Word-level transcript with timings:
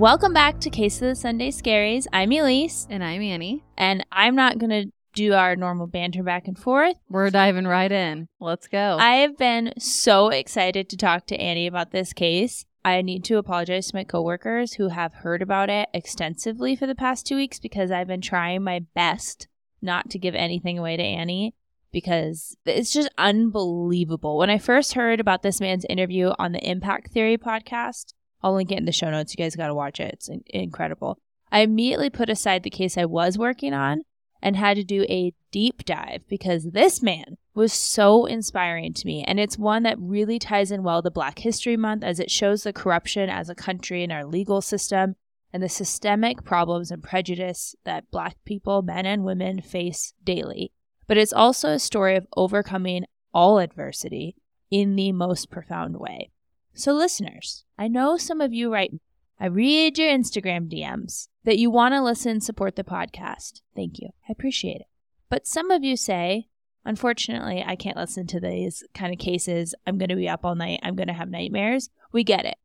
Welcome 0.00 0.32
back 0.32 0.60
to 0.60 0.70
Case 0.70 0.96
of 1.02 1.08
the 1.08 1.14
Sunday 1.14 1.50
Scaries. 1.50 2.06
I'm 2.10 2.30
Elyse, 2.30 2.86
And 2.88 3.04
I'm 3.04 3.20
Annie. 3.20 3.62
and 3.76 4.02
I'm 4.10 4.34
not 4.34 4.56
going 4.56 4.70
to 4.70 4.90
do 5.12 5.34
our 5.34 5.56
normal 5.56 5.86
banter 5.86 6.22
back 6.22 6.48
and 6.48 6.58
forth. 6.58 6.96
We're 7.10 7.28
diving 7.28 7.66
right 7.66 7.92
in. 7.92 8.26
Let's 8.40 8.66
go. 8.66 8.96
I 8.98 9.16
have 9.16 9.36
been 9.36 9.74
so 9.78 10.30
excited 10.30 10.88
to 10.88 10.96
talk 10.96 11.26
to 11.26 11.38
Annie 11.38 11.66
about 11.66 11.90
this 11.90 12.14
case. 12.14 12.64
I 12.82 13.02
need 13.02 13.24
to 13.24 13.36
apologize 13.36 13.88
to 13.88 13.94
my 13.96 14.04
coworkers 14.04 14.72
who 14.72 14.88
have 14.88 15.12
heard 15.12 15.42
about 15.42 15.68
it 15.68 15.90
extensively 15.92 16.74
for 16.76 16.86
the 16.86 16.94
past 16.94 17.26
two 17.26 17.36
weeks 17.36 17.58
because 17.60 17.90
I've 17.90 18.08
been 18.08 18.22
trying 18.22 18.64
my 18.64 18.78
best 18.94 19.48
not 19.82 20.08
to 20.08 20.18
give 20.18 20.34
anything 20.34 20.78
away 20.78 20.96
to 20.96 21.02
Annie 21.02 21.54
because 21.92 22.56
it's 22.64 22.90
just 22.90 23.10
unbelievable. 23.18 24.38
When 24.38 24.48
I 24.48 24.56
first 24.56 24.94
heard 24.94 25.20
about 25.20 25.42
this 25.42 25.60
man's 25.60 25.84
interview 25.90 26.32
on 26.38 26.52
the 26.52 26.66
Impact 26.66 27.10
Theory 27.12 27.36
podcast, 27.36 28.14
I'll 28.42 28.54
link 28.54 28.72
it 28.72 28.78
in 28.78 28.84
the 28.84 28.92
show 28.92 29.10
notes. 29.10 29.34
You 29.36 29.42
guys 29.42 29.56
got 29.56 29.68
to 29.68 29.74
watch 29.74 30.00
it. 30.00 30.14
It's 30.14 30.28
in- 30.28 30.44
incredible. 30.46 31.18
I 31.52 31.60
immediately 31.60 32.10
put 32.10 32.30
aside 32.30 32.62
the 32.62 32.70
case 32.70 32.96
I 32.96 33.04
was 33.04 33.36
working 33.36 33.74
on 33.74 34.02
and 34.42 34.56
had 34.56 34.76
to 34.76 34.84
do 34.84 35.04
a 35.08 35.34
deep 35.50 35.84
dive 35.84 36.22
because 36.28 36.70
this 36.70 37.02
man 37.02 37.36
was 37.54 37.72
so 37.72 38.24
inspiring 38.26 38.94
to 38.94 39.06
me. 39.06 39.24
And 39.26 39.38
it's 39.38 39.58
one 39.58 39.82
that 39.82 39.98
really 39.98 40.38
ties 40.38 40.70
in 40.70 40.82
well 40.82 41.02
to 41.02 41.10
Black 41.10 41.40
History 41.40 41.76
Month 41.76 42.04
as 42.04 42.20
it 42.20 42.30
shows 42.30 42.62
the 42.62 42.72
corruption 42.72 43.28
as 43.28 43.50
a 43.50 43.54
country 43.54 44.02
in 44.02 44.12
our 44.12 44.24
legal 44.24 44.60
system 44.60 45.16
and 45.52 45.62
the 45.62 45.68
systemic 45.68 46.44
problems 46.44 46.90
and 46.90 47.02
prejudice 47.02 47.74
that 47.84 48.10
Black 48.10 48.36
people, 48.44 48.82
men 48.82 49.04
and 49.04 49.24
women, 49.24 49.60
face 49.60 50.14
daily. 50.22 50.72
But 51.06 51.18
it's 51.18 51.32
also 51.32 51.70
a 51.70 51.78
story 51.78 52.16
of 52.16 52.26
overcoming 52.36 53.04
all 53.34 53.58
adversity 53.58 54.36
in 54.70 54.94
the 54.94 55.12
most 55.12 55.50
profound 55.50 55.96
way. 55.98 56.30
So, 56.74 56.92
listeners, 56.92 57.64
I 57.78 57.88
know 57.88 58.16
some 58.16 58.40
of 58.40 58.52
you 58.52 58.72
write, 58.72 58.92
I 59.38 59.46
read 59.46 59.98
your 59.98 60.08
Instagram 60.08 60.70
DMs 60.70 61.28
that 61.44 61.58
you 61.58 61.70
want 61.70 61.94
to 61.94 62.02
listen 62.02 62.32
and 62.32 62.42
support 62.42 62.76
the 62.76 62.84
podcast. 62.84 63.62
Thank 63.74 63.98
you. 63.98 64.10
I 64.28 64.32
appreciate 64.32 64.80
it. 64.80 64.86
But 65.28 65.46
some 65.46 65.70
of 65.70 65.82
you 65.82 65.96
say, 65.96 66.48
unfortunately, 66.84 67.64
I 67.66 67.76
can't 67.76 67.96
listen 67.96 68.26
to 68.28 68.40
these 68.40 68.84
kind 68.94 69.12
of 69.12 69.18
cases. 69.18 69.74
I'm 69.86 69.98
going 69.98 70.08
to 70.08 70.16
be 70.16 70.28
up 70.28 70.44
all 70.44 70.54
night. 70.54 70.80
I'm 70.82 70.96
going 70.96 71.08
to 71.08 71.14
have 71.14 71.28
nightmares. 71.28 71.90
We 72.12 72.24
get 72.24 72.44
it. 72.44 72.56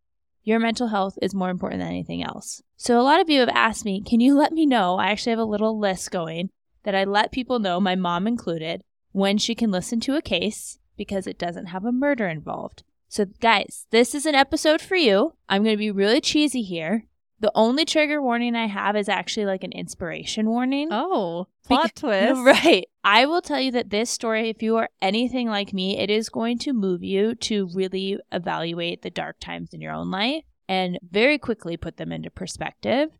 Your 0.44 0.60
mental 0.60 0.88
health 0.88 1.18
is 1.22 1.34
more 1.34 1.50
important 1.50 1.82
than 1.82 1.90
anything 1.90 2.24
else. 2.24 2.62
So, 2.78 3.00
a 3.00 3.04
lot 3.04 3.20
of 3.20 3.30
you 3.30 3.40
have 3.40 3.50
asked 3.50 3.86
me, 3.86 4.02
can 4.02 4.20
you 4.20 4.38
let 4.38 4.52
me 4.52 4.66
know? 4.66 4.98
I 4.98 5.08
actually 5.08 5.32
have 5.32 5.40
a 5.40 5.46
little 5.46 5.80
list 5.80 6.12
going 6.12 6.50
that 6.84 6.96
I 6.96 7.04
let 7.04 7.32
people 7.32 7.60
know, 7.60 7.80
my 7.80 7.96
mom 7.96 8.28
included, 8.28 8.84
when 9.12 9.38
she 9.38 9.56
can 9.56 9.72
listen 9.72 10.00
to 10.02 10.16
a 10.16 10.22
case 10.22 10.78
because 10.98 11.26
it 11.26 11.40
doesn't 11.40 11.68
have 11.68 11.84
a 11.84 11.92
murder 11.92 12.28
involved. 12.28 12.84
So, 13.16 13.24
guys, 13.40 13.88
this 13.92 14.14
is 14.14 14.26
an 14.26 14.36
episode 14.36 14.82
for 14.82 14.98
you. 14.98 15.36
I'm 15.48 15.64
going 15.64 15.74
to 15.74 15.80
be 15.80 15.90
really 15.90 16.20
cheesy 16.20 16.64
here. 16.64 17.06
The 17.40 17.52
only 17.56 17.86
trigger 17.86 18.22
warning 18.22 18.58
I 18.58 18.68
have 18.68 18.98
is 18.98 19.08
actually 19.08 19.46
like 19.46 19.64
an 19.64 19.72
inspiration 19.72 20.50
warning. 20.50 20.90
oh, 20.92 21.48
plot 21.66 21.94
twist. 21.96 22.42
Right. 22.42 22.88
I 23.06 23.26
will 23.26 23.42
tell 23.42 23.62
you 23.62 23.72
that 23.72 23.90
this 23.90 24.10
story, 24.10 24.50
if 24.50 24.62
you 24.62 24.76
are 24.76 24.90
anything 25.02 25.48
like 25.48 25.72
me, 25.72 25.98
it 25.98 26.10
is 26.10 26.28
going 26.28 26.58
to 26.60 26.74
move 26.74 27.06
you 27.06 27.36
to 27.36 27.70
really 27.74 28.20
evaluate 28.34 29.02
the 29.02 29.10
dark 29.10 29.38
times 29.40 29.70
in 29.74 29.80
your 29.80 29.94
own 29.94 30.12
life 30.12 30.44
and 30.68 31.00
very 31.10 31.38
quickly 31.38 31.78
put 31.78 31.96
them 31.96 32.12
into 32.12 32.30
perspective. 32.30 33.12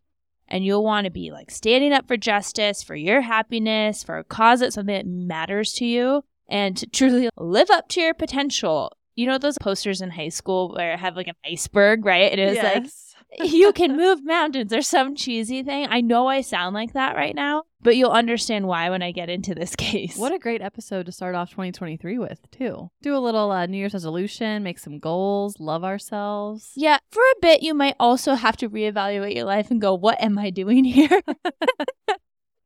And 0.46 0.62
you'll 0.62 0.84
want 0.84 1.06
to 1.06 1.10
be 1.10 1.30
like 1.30 1.50
standing 1.50 1.94
up 1.94 2.06
for 2.06 2.18
justice, 2.18 2.82
for 2.82 2.96
your 2.96 3.22
happiness, 3.22 4.04
for 4.04 4.18
a 4.18 4.24
cause 4.24 4.60
that's 4.60 4.74
something 4.74 4.94
that 4.94 5.06
matters 5.06 5.72
to 5.72 5.86
you, 5.86 6.22
and 6.50 6.76
to 6.76 6.86
truly 6.86 7.30
live 7.38 7.70
up 7.70 7.88
to 7.88 8.02
your 8.02 8.12
potential. 8.12 8.92
You 9.16 9.26
know 9.26 9.38
those 9.38 9.58
posters 9.58 10.00
in 10.00 10.10
high 10.10 10.28
school 10.28 10.72
where 10.74 10.92
it 10.92 10.98
have 11.00 11.16
like 11.16 11.26
an 11.26 11.34
iceberg, 11.44 12.04
right? 12.04 12.32
It 12.32 12.38
is 12.38 12.56
like 12.58 12.84
Yes. 12.84 13.02
you 13.52 13.72
can 13.72 13.96
move 13.96 14.24
mountains 14.24 14.72
or 14.72 14.82
some 14.82 15.14
cheesy 15.16 15.62
thing. 15.62 15.86
I 15.90 16.00
know 16.00 16.26
I 16.28 16.42
sound 16.42 16.74
like 16.74 16.92
that 16.92 17.16
right 17.16 17.34
now, 17.34 17.64
but 17.82 17.96
you'll 17.96 18.10
understand 18.12 18.66
why 18.68 18.88
when 18.90 19.02
I 19.02 19.10
get 19.10 19.28
into 19.28 19.54
this 19.54 19.74
case. 19.76 20.16
What 20.16 20.32
a 20.32 20.38
great 20.38 20.62
episode 20.62 21.06
to 21.06 21.12
start 21.12 21.34
off 21.34 21.50
2023 21.50 22.18
with, 22.18 22.48
too. 22.50 22.90
Do 23.02 23.16
a 23.16 23.18
little 23.18 23.50
uh, 23.50 23.66
New 23.66 23.78
Year's 23.78 23.94
resolution, 23.94 24.62
make 24.62 24.78
some 24.78 24.98
goals, 24.98 25.58
love 25.58 25.82
ourselves. 25.82 26.70
yeah, 26.76 26.98
for 27.10 27.22
a 27.22 27.34
bit, 27.42 27.62
you 27.62 27.74
might 27.74 27.96
also 27.98 28.34
have 28.34 28.56
to 28.58 28.68
reevaluate 28.70 29.34
your 29.34 29.44
life 29.44 29.70
and 29.70 29.80
go, 29.80 29.94
what 29.94 30.22
am 30.22 30.38
I 30.38 30.50
doing 30.50 30.84
here? 30.98 31.20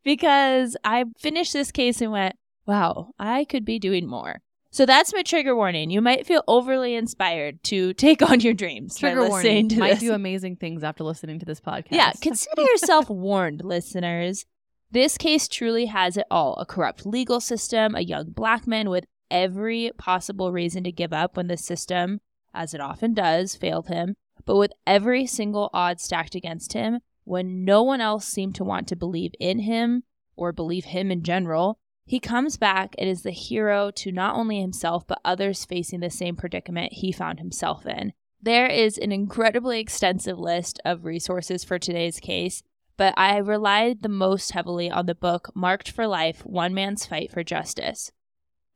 because 0.04 0.76
I 0.84 1.04
finished 1.18 1.52
this 1.52 1.72
case 1.72 2.00
and 2.00 2.12
went, 2.12 2.36
wow, 2.66 3.12
I 3.18 3.44
could 3.44 3.64
be 3.64 3.78
doing 3.78 4.06
more. 4.06 4.42
So 4.72 4.86
that's 4.86 5.12
my 5.12 5.22
trigger 5.22 5.56
warning. 5.56 5.90
You 5.90 6.00
might 6.00 6.26
feel 6.26 6.44
overly 6.46 6.94
inspired 6.94 7.62
to 7.64 7.92
take 7.94 8.22
on 8.22 8.40
your 8.40 8.54
dreams. 8.54 8.96
Trigger 8.96 9.28
warning. 9.28 9.68
to 9.70 9.78
Might 9.78 9.94
this. 9.94 10.00
do 10.00 10.12
amazing 10.12 10.56
things 10.56 10.84
after 10.84 11.02
listening 11.02 11.40
to 11.40 11.46
this 11.46 11.60
podcast. 11.60 11.88
Yeah, 11.90 12.12
consider 12.22 12.62
yourself 12.62 13.10
warned, 13.10 13.64
listeners. 13.64 14.46
This 14.92 15.18
case 15.18 15.48
truly 15.48 15.86
has 15.86 16.16
it 16.16 16.26
all 16.30 16.54
a 16.56 16.66
corrupt 16.66 17.04
legal 17.04 17.40
system, 17.40 17.94
a 17.94 18.00
young 18.00 18.30
black 18.30 18.66
man 18.66 18.90
with 18.90 19.06
every 19.30 19.90
possible 19.98 20.52
reason 20.52 20.84
to 20.84 20.92
give 20.92 21.12
up 21.12 21.36
when 21.36 21.48
the 21.48 21.56
system, 21.56 22.20
as 22.54 22.74
it 22.74 22.80
often 22.80 23.14
does, 23.14 23.54
failed 23.54 23.88
him, 23.88 24.16
but 24.44 24.56
with 24.56 24.72
every 24.86 25.26
single 25.26 25.70
odd 25.72 26.00
stacked 26.00 26.34
against 26.34 26.72
him, 26.72 27.00
when 27.24 27.64
no 27.64 27.82
one 27.82 28.00
else 28.00 28.26
seemed 28.26 28.54
to 28.56 28.64
want 28.64 28.88
to 28.88 28.96
believe 28.96 29.32
in 29.38 29.60
him 29.60 30.02
or 30.36 30.52
believe 30.52 30.86
him 30.86 31.10
in 31.10 31.22
general. 31.22 31.78
He 32.10 32.18
comes 32.18 32.56
back 32.56 32.96
and 32.98 33.08
is 33.08 33.22
the 33.22 33.30
hero 33.30 33.92
to 33.92 34.10
not 34.10 34.34
only 34.34 34.60
himself, 34.60 35.06
but 35.06 35.20
others 35.24 35.64
facing 35.64 36.00
the 36.00 36.10
same 36.10 36.34
predicament 36.34 36.94
he 36.94 37.12
found 37.12 37.38
himself 37.38 37.86
in. 37.86 38.14
There 38.42 38.66
is 38.66 38.98
an 38.98 39.12
incredibly 39.12 39.78
extensive 39.78 40.36
list 40.36 40.80
of 40.84 41.04
resources 41.04 41.62
for 41.62 41.78
today's 41.78 42.18
case, 42.18 42.64
but 42.96 43.14
I 43.16 43.36
relied 43.36 44.02
the 44.02 44.08
most 44.08 44.50
heavily 44.50 44.90
on 44.90 45.06
the 45.06 45.14
book 45.14 45.52
Marked 45.54 45.88
for 45.88 46.08
Life 46.08 46.44
One 46.44 46.74
Man's 46.74 47.06
Fight 47.06 47.30
for 47.30 47.44
Justice. 47.44 48.10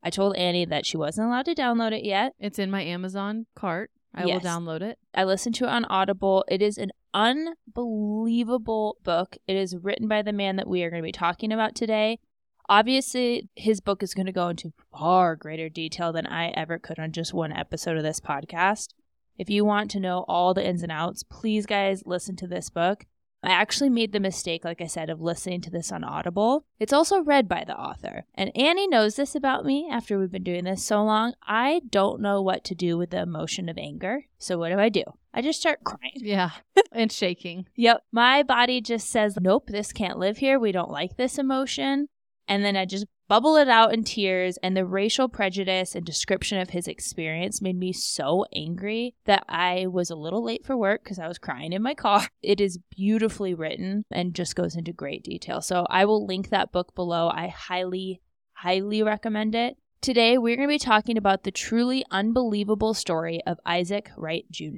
I 0.01 0.11
told 0.11 0.37
Annie 0.37 0.67
that 0.67 0.87
she 0.87 0.97
wasn't 0.97 1.27
allowed 1.27 1.47
to 1.47 1.57
download 1.57 1.91
it 1.91 2.05
yet. 2.05 2.35
It's 2.39 2.61
in 2.61 2.71
my 2.71 2.83
Amazon 2.83 3.47
cart. 3.57 3.91
I 4.15 4.27
Yes. 4.27 4.45
will 4.45 4.49
download 4.49 4.81
it. 4.83 5.01
I 5.13 5.25
listened 5.25 5.57
to 5.57 5.65
it 5.65 5.71
on 5.71 5.87
Audible. 5.87 6.45
It 6.47 6.63
is 6.63 6.79
an 6.79 6.93
unbelievable 7.13 8.97
book. 9.03 9.37
It 9.49 9.57
is 9.57 9.77
written 9.77 10.07
by 10.07 10.23
the 10.23 10.33
man 10.33 10.55
that 10.55 10.69
we 10.69 10.85
are 10.85 10.91
going 10.91 11.03
to 11.03 11.09
be 11.09 11.11
talking 11.11 11.51
about 11.51 11.75
today. 11.75 12.21
Obviously, 12.69 13.49
his 13.55 13.81
book 13.81 14.03
is 14.03 14.15
going 14.15 14.27
to 14.27 14.33
go 14.33 14.49
into 14.49 14.73
far 14.91 15.37
greater 15.37 15.69
detail 15.69 16.13
than 16.13 16.27
I 16.27 16.49
ever 16.49 16.79
could 16.79 16.99
on 16.99 17.13
just 17.13 17.35
one 17.35 17.53
episode 17.53 17.97
of 17.97 18.03
this 18.03 18.21
podcast. 18.21 18.95
If 19.37 19.51
you 19.51 19.65
want 19.65 19.91
to 19.91 20.01
know 20.01 20.25
all 20.29 20.55
the 20.55 20.67
ins 20.67 20.83
and 20.83 20.93
outs, 20.93 21.25
please, 21.25 21.67
guys, 21.67 22.03
listen 22.07 22.37
to 22.37 22.47
this 22.47 22.71
book. 22.71 23.05
I 23.43 23.51
actually 23.51 23.91
made 23.91 24.13
the 24.13 24.21
mistake, 24.21 24.65
like 24.65 24.81
I 24.81 24.87
said, 24.87 25.11
of 25.11 25.21
listening 25.21 25.61
to 25.63 25.71
this 25.71 25.93
on 25.93 26.03
Audible. 26.03 26.65
It's 26.81 26.95
also 26.95 27.21
read 27.21 27.47
by 27.47 27.65
the 27.67 27.79
author. 27.79 28.25
And 28.35 28.51
Annie 28.57 28.89
knows 28.89 29.17
this 29.17 29.35
about 29.35 29.67
me 29.67 29.87
after 29.91 30.19
we've 30.19 30.33
been 30.33 30.43
doing 30.43 30.65
this 30.65 30.83
so 30.83 31.05
long. 31.05 31.35
I 31.47 31.83
don't 31.91 32.23
know 32.23 32.41
what 32.41 32.65
to 32.65 32.75
do 32.75 32.97
with 32.97 33.11
the 33.11 33.21
emotion 33.21 33.69
of 33.69 33.77
anger. 33.77 34.25
So, 34.39 34.57
what 34.57 34.71
do 34.71 34.79
I 34.79 34.89
do? 34.89 35.05
I 35.35 35.43
just 35.43 35.61
start 35.61 35.85
crying. 35.85 36.13
Yeah. 36.17 36.53
and 36.93 37.13
shaking. 37.13 37.67
Yep. 37.77 38.05
My 38.13 38.43
body 38.43 38.81
just 38.81 39.11
says, 39.11 39.37
nope, 39.39 39.67
this 39.67 39.93
can't 39.93 40.19
live 40.19 40.39
here. 40.39 40.59
We 40.59 40.73
don't 40.73 40.91
like 40.91 41.17
this 41.17 41.37
emotion. 41.39 42.09
And 42.47 42.65
then 42.65 42.77
I 42.77 42.85
just 42.85 43.07
bubble 43.29 43.57
it 43.57 43.69
out 43.69 43.93
in 43.95 44.05
tears. 44.05 44.59
And 44.63 44.77
the 44.77 44.85
racial 44.85 45.29
prejudice 45.29 45.95
and 45.95 46.05
description 46.05 46.59
of 46.59 46.71
his 46.71 46.87
experience 46.87 47.63
made 47.63 47.79
me 47.79 47.93
so 47.93 48.45
angry 48.55 49.15
that 49.25 49.45
I 49.49 49.87
was 49.87 50.11
a 50.11 50.17
little 50.17 50.45
late 50.45 50.65
for 50.65 50.77
work 50.77 51.03
because 51.05 51.19
I 51.19 51.29
was 51.29 51.39
crying 51.39 51.73
in 51.73 51.83
my 51.83 51.95
car. 51.95 52.29
It 52.43 52.61
is 52.61 52.79
beautifully 52.97 53.55
written 53.55 54.05
and 54.11 54.35
just 54.35 54.57
goes 54.57 54.77
into 54.77 54.93
great 54.93 55.23
detail. 55.25 55.61
So 55.61 55.87
I 55.89 56.05
will 56.05 56.27
link 56.27 56.51
that 56.51 56.73
book 56.73 56.95
below. 56.95 57.29
I 57.29 57.49
highly, 57.49 58.21
highly 58.53 59.03
recommend 59.03 59.55
it. 59.55 59.77
Today, 60.01 60.37
we're 60.37 60.57
going 60.57 60.69
to 60.69 60.75
be 60.75 60.79
talking 60.79 61.17
about 61.17 61.45
the 61.45 61.51
truly 61.51 62.05
unbelievable 62.11 62.93
story 62.93 63.41
of 63.47 63.59
Isaac 63.65 64.11
Wright 64.19 64.45
Jr. 64.51 64.77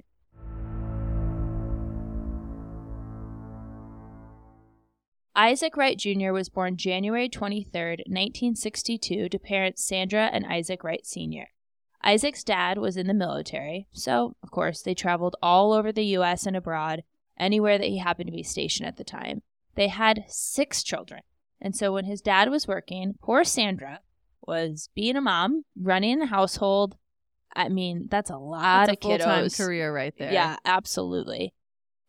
Isaac 5.37 5.77
Wright 5.77 5.99
Jr. 5.99 6.33
was 6.33 6.49
born 6.49 6.79
January 6.79 7.29
23, 7.29 7.71
1962, 8.07 9.29
to 9.29 9.39
parents 9.39 9.87
Sandra 9.87 10.31
and 10.33 10.47
Isaac 10.47 10.83
Wright 10.83 11.05
Sr. 11.07 11.49
Isaac's 12.03 12.43
dad 12.43 12.79
was 12.79 12.97
in 12.97 13.07
the 13.07 13.15
military, 13.15 13.87
so, 13.93 14.35
of 14.43 14.51
course, 14.51 14.81
they 14.81 14.95
traveled 14.95 15.37
all 15.43 15.73
over 15.73 15.93
the 15.93 16.05
U.S. 16.07 16.47
and 16.47 16.57
abroad, 16.57 17.03
anywhere 17.39 17.77
that 17.77 17.89
he 17.89 17.99
happened 17.99 18.29
to 18.29 18.33
be 18.33 18.43
stationed 18.43 18.89
at 18.89 18.97
the 18.97 19.05
time. 19.05 19.43
They 19.75 19.89
had 19.89 20.25
six 20.29 20.83
children. 20.83 21.21
And 21.61 21.77
so 21.77 21.93
when 21.93 22.05
his 22.07 22.23
dad 22.23 22.49
was 22.49 22.67
working, 22.67 23.15
poor 23.21 23.45
Sandra 23.45 24.01
was 24.47 24.89
being 24.95 25.17
a 25.17 25.21
mom, 25.21 25.65
running 25.79 26.19
the 26.19 26.27
household. 26.27 26.97
I 27.55 27.69
mean, 27.69 28.07
that's 28.11 28.31
a 28.31 28.37
lot 28.37 28.87
That's 28.87 28.91
a 28.91 28.93
of 28.93 29.19
full-time 29.21 29.45
kiddos. 29.47 29.57
career 29.59 29.95
right 29.95 30.15
there. 30.19 30.33
Yeah, 30.33 30.57
absolutely. 30.65 31.53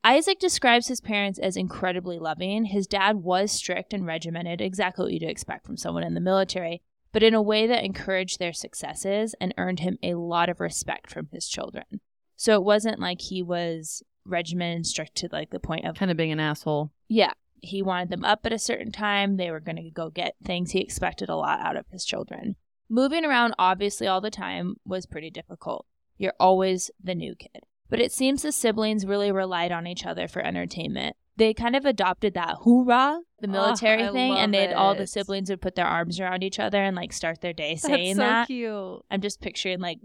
Isaac 0.08 0.40
describes 0.40 0.88
his 0.88 1.02
parents 1.02 1.38
as 1.38 1.58
incredibly 1.58 2.18
loving. 2.18 2.64
His 2.64 2.88
dad 2.88 3.18
was 3.18 3.52
strict 3.52 3.94
and 3.94 4.06
regimented, 4.06 4.62
exactly 4.62 5.04
what 5.04 5.12
you'd 5.12 5.30
expect 5.30 5.66
from 5.66 5.76
someone 5.76 6.06
in 6.06 6.14
the 6.14 6.22
military, 6.22 6.82
but 7.12 7.24
in 7.24 7.34
a 7.34 7.42
way 7.42 7.68
that 7.68 7.84
encouraged 7.84 8.40
their 8.40 8.54
successes 8.54 9.36
and 9.42 9.54
earned 9.58 9.82
him 9.82 9.98
a 10.02 10.14
lot 10.14 10.48
of 10.48 10.62
respect 10.62 11.12
from 11.12 11.28
his 11.34 11.46
children. 11.46 12.00
So 12.38 12.54
it 12.54 12.64
wasn't 12.64 13.02
like 13.02 13.20
he 13.20 13.44
was 13.44 14.02
regimented 14.26 14.78
and 14.78 14.88
strict 14.88 15.16
to 15.16 15.30
like 15.30 15.50
the 15.50 15.60
point 15.60 15.86
of, 15.86 15.98
Kind 15.98 16.10
of 16.10 16.16
being 16.16 16.32
an 16.32 16.40
asshole. 16.40 16.94
yeah, 17.10 17.34
he 17.62 17.82
wanted 17.82 18.10
them 18.10 18.24
up 18.24 18.46
at 18.46 18.54
a 18.54 18.60
certain 18.60 18.94
time. 18.94 19.36
They 19.36 19.52
were 19.52 19.60
going 19.60 19.76
to 19.76 19.92
go 19.92 20.10
get 20.10 20.36
things. 20.42 20.72
He 20.72 20.80
expected 20.80 21.28
a 21.28 21.36
lot 21.36 21.60
out 21.60 21.76
of 21.76 21.86
his 21.92 22.06
children. 22.06 22.56
Moving 22.88 23.26
around, 23.26 23.56
obviously, 23.60 24.08
all 24.08 24.22
the 24.22 24.32
time 24.32 24.76
was 24.86 25.06
pretty 25.06 25.32
difficult. 25.32 25.86
You're 26.18 26.34
always 26.40 26.92
the 27.04 27.14
new 27.14 27.36
kid. 27.36 27.64
But 27.90 28.00
it 28.00 28.12
seems 28.12 28.42
the 28.42 28.52
siblings 28.52 29.06
really 29.06 29.32
relied 29.32 29.72
on 29.72 29.88
each 29.88 30.06
other 30.06 30.28
for 30.28 30.42
entertainment. 30.42 31.16
They 31.38 31.54
kind 31.54 31.76
of 31.76 31.86
adopted 31.86 32.34
that 32.34 32.56
hoorah, 32.62 33.20
the 33.40 33.48
Oh, 33.48 33.52
military 33.52 34.04
I 34.06 34.12
thing, 34.12 34.34
and 34.34 34.54
they'd 34.54 34.74
all 34.74 34.96
the 34.96 35.06
siblings 35.08 35.50
would 35.50 35.62
put 35.62 35.76
their 35.76 35.86
arms 35.86 36.20
around 36.20 36.44
each 36.44 36.60
other 36.60 36.82
and 36.82 36.96
like 36.96 37.14
start 37.14 37.42
their 37.42 37.54
day 37.54 37.76
saying 37.76 38.16
That's 38.16 38.18
so 38.18 38.22
that. 38.24 38.48
cute. 38.48 39.06
I'm 39.12 39.22
just 39.22 39.40
picturing 39.40 39.80
like 39.80 40.00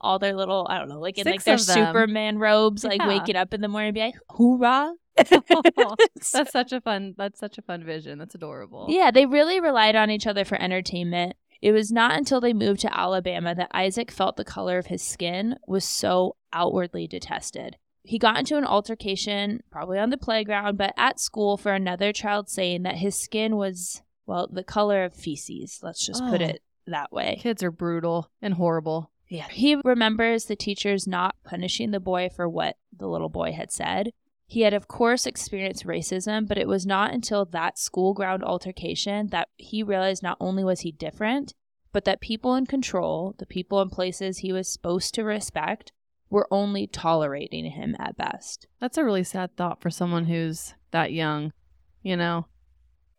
all 0.00 0.18
their 0.18 0.34
little, 0.34 0.66
I 0.70 0.78
don't 0.78 0.88
know, 0.88 0.98
like 1.00 1.18
in 1.18 1.24
Six 1.24 1.46
like 1.46 1.60
their. 1.66 1.86
Superman 1.86 2.38
robes, 2.38 2.84
like 2.84 3.00
Yeah. 3.00 3.08
waking 3.08 3.36
up 3.36 3.52
in 3.52 3.60
the 3.60 3.68
morning 3.68 3.88
and 3.88 3.94
be 3.94 4.00
like, 4.00 4.14
hoorah. 4.30 4.94
That's 6.32 6.52
such 6.52 6.72
a 6.72 6.80
fun. 6.80 7.14
That's 7.18 7.38
such 7.40 7.58
a 7.58 7.62
fun 7.62 7.84
vision. 7.84 8.18
That's 8.18 8.34
adorable. 8.34 8.86
Yeah, 8.88 9.10
they 9.10 9.26
really 9.26 9.60
relied 9.60 9.96
on 9.96 10.10
each 10.10 10.26
other 10.26 10.44
for 10.44 10.60
entertainment. 10.60 11.36
It 11.60 11.72
was 11.72 11.90
not 11.90 12.16
until 12.16 12.40
they 12.40 12.52
moved 12.52 12.80
to 12.80 12.96
Alabama 12.96 13.54
that 13.54 13.70
Isaac 13.74 14.10
felt 14.10 14.36
the 14.36 14.44
color 14.44 14.78
of 14.78 14.86
his 14.86 15.02
skin 15.02 15.56
was 15.66 15.84
so 15.84 16.36
outwardly 16.52 17.06
detested. 17.08 17.76
He 18.04 18.18
got 18.18 18.38
into 18.38 18.56
an 18.56 18.64
altercation, 18.64 19.62
probably 19.70 19.98
on 19.98 20.10
the 20.10 20.16
playground, 20.16 20.78
but 20.78 20.94
at 20.96 21.20
school 21.20 21.56
for 21.56 21.72
another 21.72 22.12
child 22.12 22.48
saying 22.48 22.84
that 22.84 22.96
his 22.96 23.14
skin 23.16 23.56
was, 23.56 24.02
well, 24.24 24.48
the 24.50 24.64
color 24.64 25.04
of 25.04 25.12
feces. 25.14 25.80
Let's 25.82 26.06
just 26.06 26.22
put 26.24 26.40
Oh. 26.40 26.44
it 26.46 26.62
that 26.86 27.12
way. 27.12 27.38
Kids 27.40 27.62
are 27.62 27.70
brutal 27.70 28.30
and 28.40 28.54
horrible. 28.54 29.10
Yeah. 29.28 29.46
He 29.50 29.74
remembers 29.84 30.46
the 30.46 30.56
teachers 30.56 31.06
not 31.06 31.34
punishing 31.44 31.90
the 31.90 32.00
boy 32.00 32.30
for 32.34 32.48
what 32.48 32.76
the 32.96 33.08
little 33.08 33.28
boy 33.28 33.52
had 33.52 33.70
said. 33.70 34.12
He 34.50 34.62
had, 34.62 34.72
of 34.72 34.88
course, 34.88 35.26
experienced 35.26 35.84
racism, 35.84 36.48
but 36.48 36.56
it 36.56 36.66
was 36.66 36.86
not 36.86 37.12
until 37.12 37.44
that 37.44 37.78
school 37.78 38.14
ground 38.14 38.42
altercation 38.42 39.26
that 39.26 39.48
he 39.58 39.82
realized 39.82 40.22
not 40.22 40.38
only 40.40 40.64
was 40.64 40.80
he 40.80 40.90
different, 40.90 41.52
but 41.92 42.06
that 42.06 42.22
people 42.22 42.54
in 42.54 42.64
control, 42.64 43.34
the 43.38 43.44
people 43.44 43.82
in 43.82 43.90
places 43.90 44.38
he 44.38 44.50
was 44.50 44.66
supposed 44.66 45.14
to 45.14 45.22
respect, 45.22 45.92
were 46.30 46.48
only 46.50 46.86
tolerating 46.86 47.66
him 47.72 47.94
at 47.98 48.16
best. 48.16 48.66
That's 48.80 48.96
a 48.96 49.04
really 49.04 49.22
sad 49.22 49.54
thought 49.54 49.82
for 49.82 49.90
someone 49.90 50.24
who's 50.24 50.74
that 50.92 51.12
young. 51.12 51.52
You 52.02 52.16
know. 52.16 52.46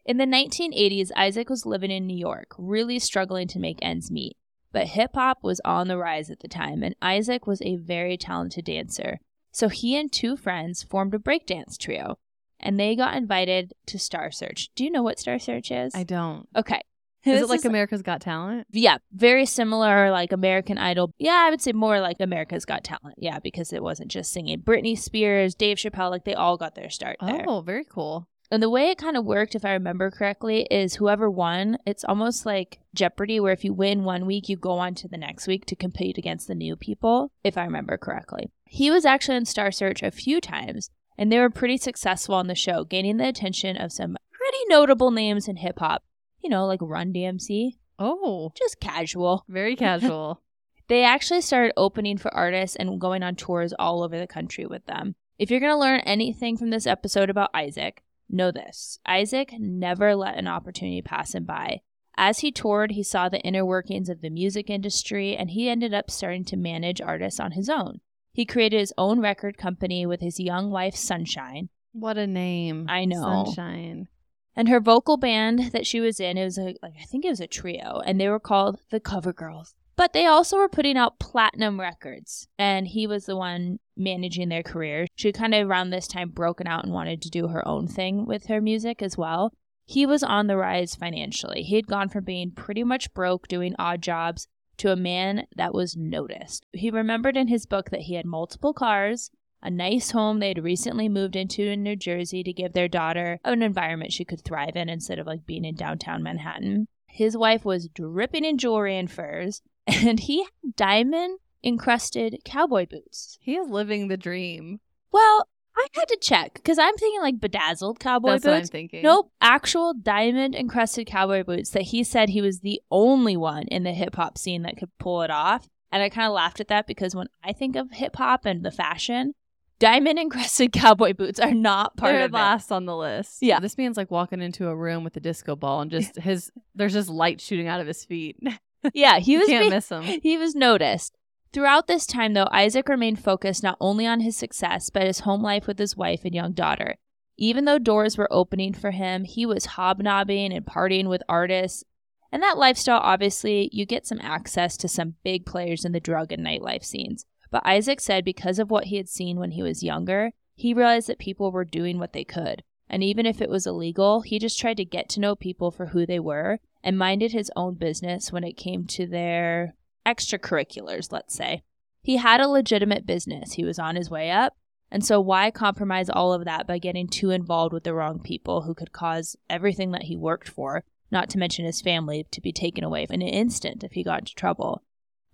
In 0.05 0.17
the 0.17 0.25
1980s, 0.25 1.11
Isaac 1.15 1.47
was 1.47 1.63
living 1.63 1.91
in 1.91 2.07
New 2.07 2.17
York, 2.17 2.55
really 2.57 2.97
struggling 2.97 3.47
to 3.49 3.59
make 3.59 3.77
ends 3.83 4.09
meet. 4.09 4.35
But 4.71 4.87
hip 4.87 5.11
hop 5.13 5.43
was 5.43 5.61
on 5.63 5.87
the 5.87 5.97
rise 5.97 6.31
at 6.31 6.39
the 6.39 6.47
time, 6.47 6.81
and 6.81 6.95
Isaac 7.03 7.45
was 7.45 7.61
a 7.61 7.75
very 7.75 8.17
talented 8.17 8.65
dancer. 8.65 9.19
So 9.59 9.67
he 9.67 9.97
and 9.99 10.09
two 10.09 10.37
friends 10.37 10.83
formed 10.83 11.13
a 11.13 11.17
breakdance 11.19 11.77
trio, 11.77 12.17
and 12.61 12.79
they 12.79 12.95
got 12.95 13.17
invited 13.17 13.73
to 13.87 13.99
Star 13.99 14.31
Search. 14.31 14.69
Do 14.73 14.85
you 14.85 14.89
know 14.89 15.03
what 15.03 15.19
Star 15.19 15.37
Search 15.37 15.69
is? 15.69 15.93
I 15.93 16.03
don't. 16.03 16.47
Okay. 16.55 16.79
Is 17.25 17.41
This 17.41 17.41
it 17.41 17.49
like 17.49 17.65
America's 17.65 18.01
Got 18.01 18.21
Talent? 18.21 18.67
yeah, 18.71 18.99
very 19.11 19.45
similar, 19.45 20.11
like 20.11 20.31
American 20.31 20.77
Idol. 20.77 21.13
Yeah, 21.17 21.43
I 21.45 21.49
would 21.49 21.59
say 21.59 21.73
more 21.73 21.99
like 21.99 22.21
America's 22.21 22.63
Got 22.63 22.85
Talent. 22.85 23.15
Yeah, 23.17 23.39
because 23.39 23.73
it 23.73 23.83
wasn't 23.83 24.09
just 24.11 24.31
singing. 24.31 24.61
Britney 24.61 24.97
Spears, 24.97 25.55
Dave 25.55 25.75
Chappelle, 25.75 26.09
like 26.09 26.23
they 26.23 26.35
all 26.35 26.55
got 26.55 26.75
their 26.75 26.89
start 26.89 27.17
there. 27.19 27.43
Oh, 27.45 27.59
very 27.59 27.83
cool. 27.83 28.29
And 28.51 28.63
the 28.63 28.69
way 28.69 28.91
it 28.91 28.97
kind 28.97 29.17
of 29.17 29.25
worked, 29.25 29.55
if 29.55 29.65
I 29.65 29.73
remember 29.73 30.09
correctly, 30.09 30.67
is 30.71 30.95
whoever 30.95 31.29
won, 31.29 31.77
it's 31.85 32.05
almost 32.05 32.45
like 32.45 32.79
Jeopardy, 32.95 33.41
where 33.41 33.53
if 33.53 33.65
you 33.65 33.73
win 33.73 34.05
one 34.05 34.25
week, 34.25 34.47
you 34.47 34.55
go 34.55 34.79
on 34.79 34.95
to 34.95 35.09
the 35.09 35.17
next 35.17 35.47
week 35.47 35.65
to 35.65 35.75
compete 35.75 36.17
against 36.17 36.47
the 36.47 36.55
new 36.55 36.77
people, 36.77 37.33
if 37.43 37.57
I 37.57 37.65
remember 37.65 37.97
correctly. 37.97 38.49
He 38.71 38.91
was 38.91 39.03
actually 39.03 39.37
on 39.37 39.45
Star 39.45 39.71
Search 39.71 40.03
a 40.03 40.11
few 40.11 40.39
times, 40.39 40.91
and 41.17 41.31
they 41.31 41.39
were 41.39 41.49
pretty 41.49 41.77
successful 41.77 42.35
on 42.35 42.47
the 42.47 42.55
show, 42.55 42.83
gaining 42.83 43.17
the 43.17 43.27
attention 43.27 43.75
of 43.75 43.91
some 43.91 44.15
pretty 44.31 44.57
notable 44.67 45.11
names 45.11 45.47
in 45.47 45.57
hip 45.57 45.79
hop. 45.79 46.03
You 46.39 46.49
know, 46.49 46.65
like 46.65 46.79
Run 46.81 47.11
DMC, 47.11 47.71
Oh, 47.99 48.53
just 48.55 48.79
casual. 48.79 49.43
very 49.49 49.75
casual. 49.75 50.41
They 50.87 51.03
actually 51.03 51.41
started 51.41 51.73
opening 51.75 52.17
for 52.17 52.33
artists 52.33 52.75
and 52.75 52.99
going 52.99 53.23
on 53.23 53.35
tours 53.35 53.73
all 53.77 54.03
over 54.03 54.17
the 54.17 54.27
country 54.27 54.65
with 54.65 54.85
them. 54.85 55.15
If 55.37 55.51
you're 55.51 55.59
going 55.59 55.73
to 55.73 55.77
learn 55.77 55.99
anything 56.01 56.57
from 56.57 56.69
this 56.69 56.87
episode 56.87 57.29
about 57.29 57.51
Isaac, 57.53 58.03
know 58.29 58.51
this 58.51 58.99
Isaac 59.05 59.53
never 59.59 60.15
let 60.15 60.37
an 60.37 60.47
opportunity 60.47 61.01
pass 61.01 61.35
him 61.35 61.43
by. 61.43 61.81
As 62.17 62.39
he 62.39 62.51
toured, 62.51 62.91
he 62.91 63.03
saw 63.03 63.29
the 63.29 63.39
inner 63.41 63.65
workings 63.65 64.09
of 64.09 64.21
the 64.21 64.29
music 64.29 64.69
industry 64.69 65.35
and 65.35 65.51
he 65.51 65.69
ended 65.69 65.93
up 65.93 66.11
starting 66.11 66.43
to 66.45 66.57
manage 66.57 67.01
artists 67.01 67.39
on 67.39 67.51
his 67.51 67.69
own. 67.69 68.01
He 68.31 68.45
created 68.45 68.79
his 68.79 68.93
own 68.97 69.19
record 69.19 69.57
company 69.57 70.05
with 70.05 70.21
his 70.21 70.39
young 70.39 70.71
wife, 70.71 70.95
Sunshine, 70.95 71.69
what 71.91 72.17
a 72.17 72.27
name. 72.27 72.85
I 72.89 73.05
know. 73.05 73.45
Sunshine. 73.45 74.07
and 74.55 74.69
her 74.69 74.79
vocal 74.79 75.17
band 75.17 75.71
that 75.71 75.87
she 75.87 75.99
was 75.99 76.19
in. 76.19 76.37
It 76.37 76.43
was 76.43 76.57
a, 76.57 76.75
like 76.81 76.93
I 76.99 77.05
think 77.05 77.25
it 77.25 77.29
was 77.29 77.39
a 77.39 77.47
trio, 77.47 78.01
and 78.05 78.19
they 78.19 78.29
were 78.29 78.39
called 78.39 78.79
the 78.91 78.99
Cover 78.99 79.33
Girls. 79.33 79.73
But 79.95 80.13
they 80.13 80.25
also 80.25 80.57
were 80.57 80.69
putting 80.69 80.97
out 80.97 81.19
platinum 81.19 81.79
records, 81.79 82.47
and 82.57 82.87
he 82.87 83.05
was 83.05 83.25
the 83.25 83.35
one 83.35 83.79
managing 83.97 84.47
their 84.47 84.63
career. 84.63 85.07
She 85.15 85.31
kind 85.33 85.53
of 85.53 85.67
around 85.67 85.89
this 85.89 86.07
time 86.07 86.29
broken 86.29 86.67
out 86.67 86.85
and 86.85 86.93
wanted 86.93 87.21
to 87.23 87.29
do 87.29 87.49
her 87.49 87.67
own 87.67 87.87
thing 87.87 88.25
with 88.25 88.45
her 88.47 88.61
music 88.61 89.01
as 89.01 89.17
well. 89.17 89.51
He 89.85 90.05
was 90.05 90.23
on 90.23 90.47
the 90.47 90.55
rise 90.55 90.95
financially. 90.95 91.63
He 91.63 91.75
had 91.75 91.87
gone 91.87 92.07
from 92.07 92.23
being 92.23 92.51
pretty 92.51 92.83
much 92.83 93.13
broke 93.13 93.47
doing 93.47 93.75
odd 93.77 94.01
jobs 94.01 94.47
to 94.79 94.91
a 94.91 94.95
man 94.95 95.45
that 95.55 95.73
was 95.73 95.95
noticed. 95.95 96.65
He 96.73 96.89
remembered 96.89 97.37
in 97.37 97.47
his 97.47 97.65
book 97.65 97.89
that 97.91 98.01
he 98.01 98.15
had 98.15 98.25
multiple 98.25 98.73
cars, 98.73 99.31
a 99.61 99.69
nice 99.69 100.11
home 100.11 100.39
they 100.39 100.49
had 100.49 100.63
recently 100.63 101.09
moved 101.09 101.35
into 101.35 101.63
in 101.63 101.83
New 101.83 101.95
Jersey 101.95 102.43
to 102.43 102.53
give 102.53 102.73
their 102.73 102.87
daughter 102.87 103.39
an 103.43 103.61
environment 103.61 104.13
she 104.13 104.25
could 104.25 104.43
thrive 104.43 104.75
in 104.75 104.89
instead 104.89 105.19
of 105.19 105.27
like 105.27 105.45
being 105.45 105.65
in 105.65 105.75
downtown 105.75 106.23
Manhattan. 106.23 106.87
His 107.07 107.35
wife 107.35 107.65
was 107.65 107.89
dripping 107.89 108.45
in 108.45 108.57
jewelry 108.57 108.97
and 108.97 109.11
furs, 109.11 109.61
and 109.87 110.19
he 110.19 110.43
had 110.43 110.75
diamond 110.75 111.39
encrusted 111.63 112.37
cowboy 112.45 112.85
boots. 112.85 113.37
He 113.41 113.55
is 113.55 113.69
living 113.69 114.07
the 114.07 114.17
dream. 114.17 114.79
Well, 115.11 115.47
I 115.79 115.87
had 115.93 116.07
to 116.09 116.17
check 116.21 116.53
because 116.55 116.77
I'm 116.77 116.95
thinking 116.97 117.21
like 117.21 117.39
bedazzled 117.39 117.99
cowboy 117.99 118.31
That's 118.31 118.45
what 118.45 118.53
I'm 118.53 118.59
boots. 118.61 118.69
thinking. 118.69 119.03
Nope, 119.03 119.31
actual 119.41 119.93
diamond 119.93 120.55
encrusted 120.55 121.07
cowboy 121.07 121.43
boots 121.43 121.69
that 121.71 121.83
he 121.83 122.03
said 122.03 122.29
he 122.29 122.41
was 122.41 122.59
the 122.59 122.81
only 122.91 123.37
one 123.37 123.63
in 123.69 123.83
the 123.83 123.93
hip 123.93 124.15
hop 124.15 124.37
scene 124.37 124.63
that 124.63 124.77
could 124.77 124.89
pull 124.99 125.21
it 125.21 125.31
off. 125.31 125.67
And 125.91 126.03
I 126.03 126.09
kind 126.09 126.27
of 126.27 126.33
laughed 126.33 126.59
at 126.59 126.67
that 126.67 126.85
because 126.85 127.15
when 127.15 127.27
I 127.43 127.53
think 127.53 127.75
of 127.75 127.91
hip 127.91 128.15
hop 128.17 128.45
and 128.45 128.63
the 128.63 128.71
fashion, 128.71 129.33
diamond 129.79 130.19
encrusted 130.19 130.71
cowboy 130.73 131.13
boots 131.13 131.39
are 131.39 131.53
not 131.53 131.95
part 131.97 132.13
They're 132.13 132.25
of 132.25 132.31
it. 132.31 132.33
last 132.35 132.71
on 132.71 132.85
the 132.85 132.95
list. 132.95 133.37
Yeah. 133.41 133.59
This 133.59 133.77
man's 133.77 133.97
like 133.97 134.11
walking 134.11 134.41
into 134.41 134.67
a 134.67 134.75
room 134.75 135.03
with 135.03 135.15
a 135.17 135.19
disco 135.21 135.55
ball 135.55 135.81
and 135.81 135.89
just 135.89 136.15
his 136.19 136.51
there's 136.75 136.93
just 136.93 137.09
light 137.09 137.39
shooting 137.41 137.67
out 137.67 137.79
of 137.81 137.87
his 137.87 138.03
feet. 138.05 138.37
Yeah, 138.93 139.19
he 139.19 139.33
you 139.33 139.39
was 139.39 139.49
can't 139.49 139.63
being- 139.63 139.71
miss 139.73 139.89
him. 139.89 140.03
he 140.03 140.37
was 140.37 140.55
noticed. 140.55 141.17
Throughout 141.51 141.87
this 141.87 142.05
time, 142.05 142.33
though, 142.33 142.47
Isaac 142.51 142.87
remained 142.87 143.23
focused 143.23 143.63
not 143.63 143.77
only 143.81 144.05
on 144.05 144.19
his 144.19 144.37
success, 144.37 144.89
but 144.89 145.07
his 145.07 145.21
home 145.21 145.41
life 145.41 145.65
with 145.65 145.79
his 145.79 145.97
wife 145.97 146.21
and 146.23 146.35
young 146.35 146.53
daughter. 146.53 146.97
Even 147.37 147.65
though 147.65 147.79
doors 147.79 148.17
were 148.17 148.31
opening 148.31 148.73
for 148.73 148.91
him, 148.91 149.23
he 149.23 149.45
was 149.45 149.65
hobnobbing 149.65 150.53
and 150.53 150.65
partying 150.65 151.09
with 151.09 151.23
artists. 151.27 151.83
And 152.31 152.43
that 152.43 152.57
lifestyle, 152.57 152.99
obviously, 153.01 153.69
you 153.71 153.85
get 153.85 154.05
some 154.05 154.19
access 154.21 154.77
to 154.77 154.87
some 154.87 155.15
big 155.23 155.45
players 155.45 155.85
in 155.85 155.91
the 155.91 155.99
drug 155.99 156.31
and 156.31 156.45
nightlife 156.45 156.83
scenes. 156.83 157.25
But 157.49 157.65
Isaac 157.65 157.99
said 157.99 158.23
because 158.23 158.59
of 158.59 158.69
what 158.69 158.85
he 158.85 158.97
had 158.97 159.09
seen 159.09 159.39
when 159.39 159.51
he 159.51 159.63
was 159.63 159.81
younger, 159.81 160.31
he 160.53 160.73
realized 160.73 161.07
that 161.07 161.17
people 161.17 161.51
were 161.51 161.65
doing 161.65 161.97
what 161.97 162.13
they 162.13 162.23
could. 162.23 162.63
And 162.89 163.03
even 163.03 163.25
if 163.25 163.41
it 163.41 163.49
was 163.49 163.65
illegal, 163.65 164.21
he 164.21 164.37
just 164.37 164.59
tried 164.59 164.77
to 164.77 164.85
get 164.85 165.09
to 165.09 165.19
know 165.19 165.35
people 165.35 165.71
for 165.71 165.87
who 165.87 166.05
they 166.05 166.19
were 166.19 166.59
and 166.83 166.97
minded 166.97 167.31
his 167.31 167.51
own 167.55 167.75
business 167.75 168.31
when 168.31 168.43
it 168.43 168.57
came 168.57 168.85
to 168.87 169.07
their 169.07 169.75
extracurriculars, 170.13 171.11
let's 171.11 171.35
say. 171.35 171.63
He 172.01 172.17
had 172.17 172.41
a 172.41 172.47
legitimate 172.47 173.05
business. 173.05 173.53
He 173.53 173.65
was 173.65 173.79
on 173.79 173.95
his 173.95 174.09
way 174.09 174.31
up, 174.31 174.55
And 174.91 175.05
so, 175.05 175.21
why 175.21 175.51
compromise 175.51 176.09
all 176.09 176.33
of 176.33 176.45
that 176.45 176.65
by 176.65 176.79
getting 176.79 177.07
too 177.07 177.29
involved 177.29 177.73
with 177.73 177.83
the 177.83 177.93
wrong 177.93 178.19
people 178.19 178.63
who 178.63 178.73
could 178.73 178.91
cause 178.91 179.35
everything 179.49 179.91
that 179.91 180.03
he 180.03 180.17
worked 180.17 180.49
for, 180.49 180.83
not 181.11 181.29
to 181.29 181.37
mention 181.37 181.65
his 181.65 181.81
family, 181.81 182.25
to 182.31 182.41
be 182.41 182.51
taken 182.51 182.83
away 182.83 183.05
in 183.09 183.21
an 183.21 183.27
instant 183.27 183.83
if 183.83 183.91
he 183.91 184.03
got 184.03 184.21
into 184.21 184.33
trouble? 184.33 184.83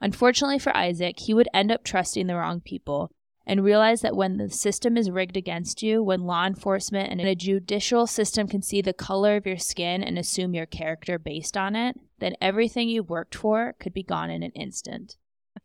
Unfortunately 0.01 0.59
for 0.59 0.75
Isaac, 0.75 1.19
he 1.19 1.33
would 1.33 1.47
end 1.53 1.71
up 1.71 1.83
trusting 1.83 2.27
the 2.27 2.35
wrong 2.35 2.59
people 2.59 3.11
and 3.47 3.63
realize 3.63 4.01
that 4.01 4.15
when 4.15 4.37
the 4.37 4.49
system 4.49 4.97
is 4.97 5.11
rigged 5.11 5.37
against 5.37 5.83
you, 5.83 6.01
when 6.01 6.21
law 6.21 6.45
enforcement 6.45 7.11
and 7.11 7.21
a 7.21 7.35
judicial 7.35 8.07
system 8.07 8.47
can 8.47 8.61
see 8.61 8.81
the 8.81 8.93
color 8.93 9.35
of 9.35 9.45
your 9.45 9.57
skin 9.57 10.03
and 10.03 10.17
assume 10.17 10.55
your 10.55 10.65
character 10.65 11.19
based 11.19 11.55
on 11.55 11.75
it, 11.75 11.99
then 12.19 12.35
everything 12.41 12.89
you 12.89 13.03
worked 13.03 13.35
for 13.35 13.75
could 13.79 13.93
be 13.93 14.03
gone 14.03 14.29
in 14.29 14.41
an 14.41 14.51
instant. 14.51 15.17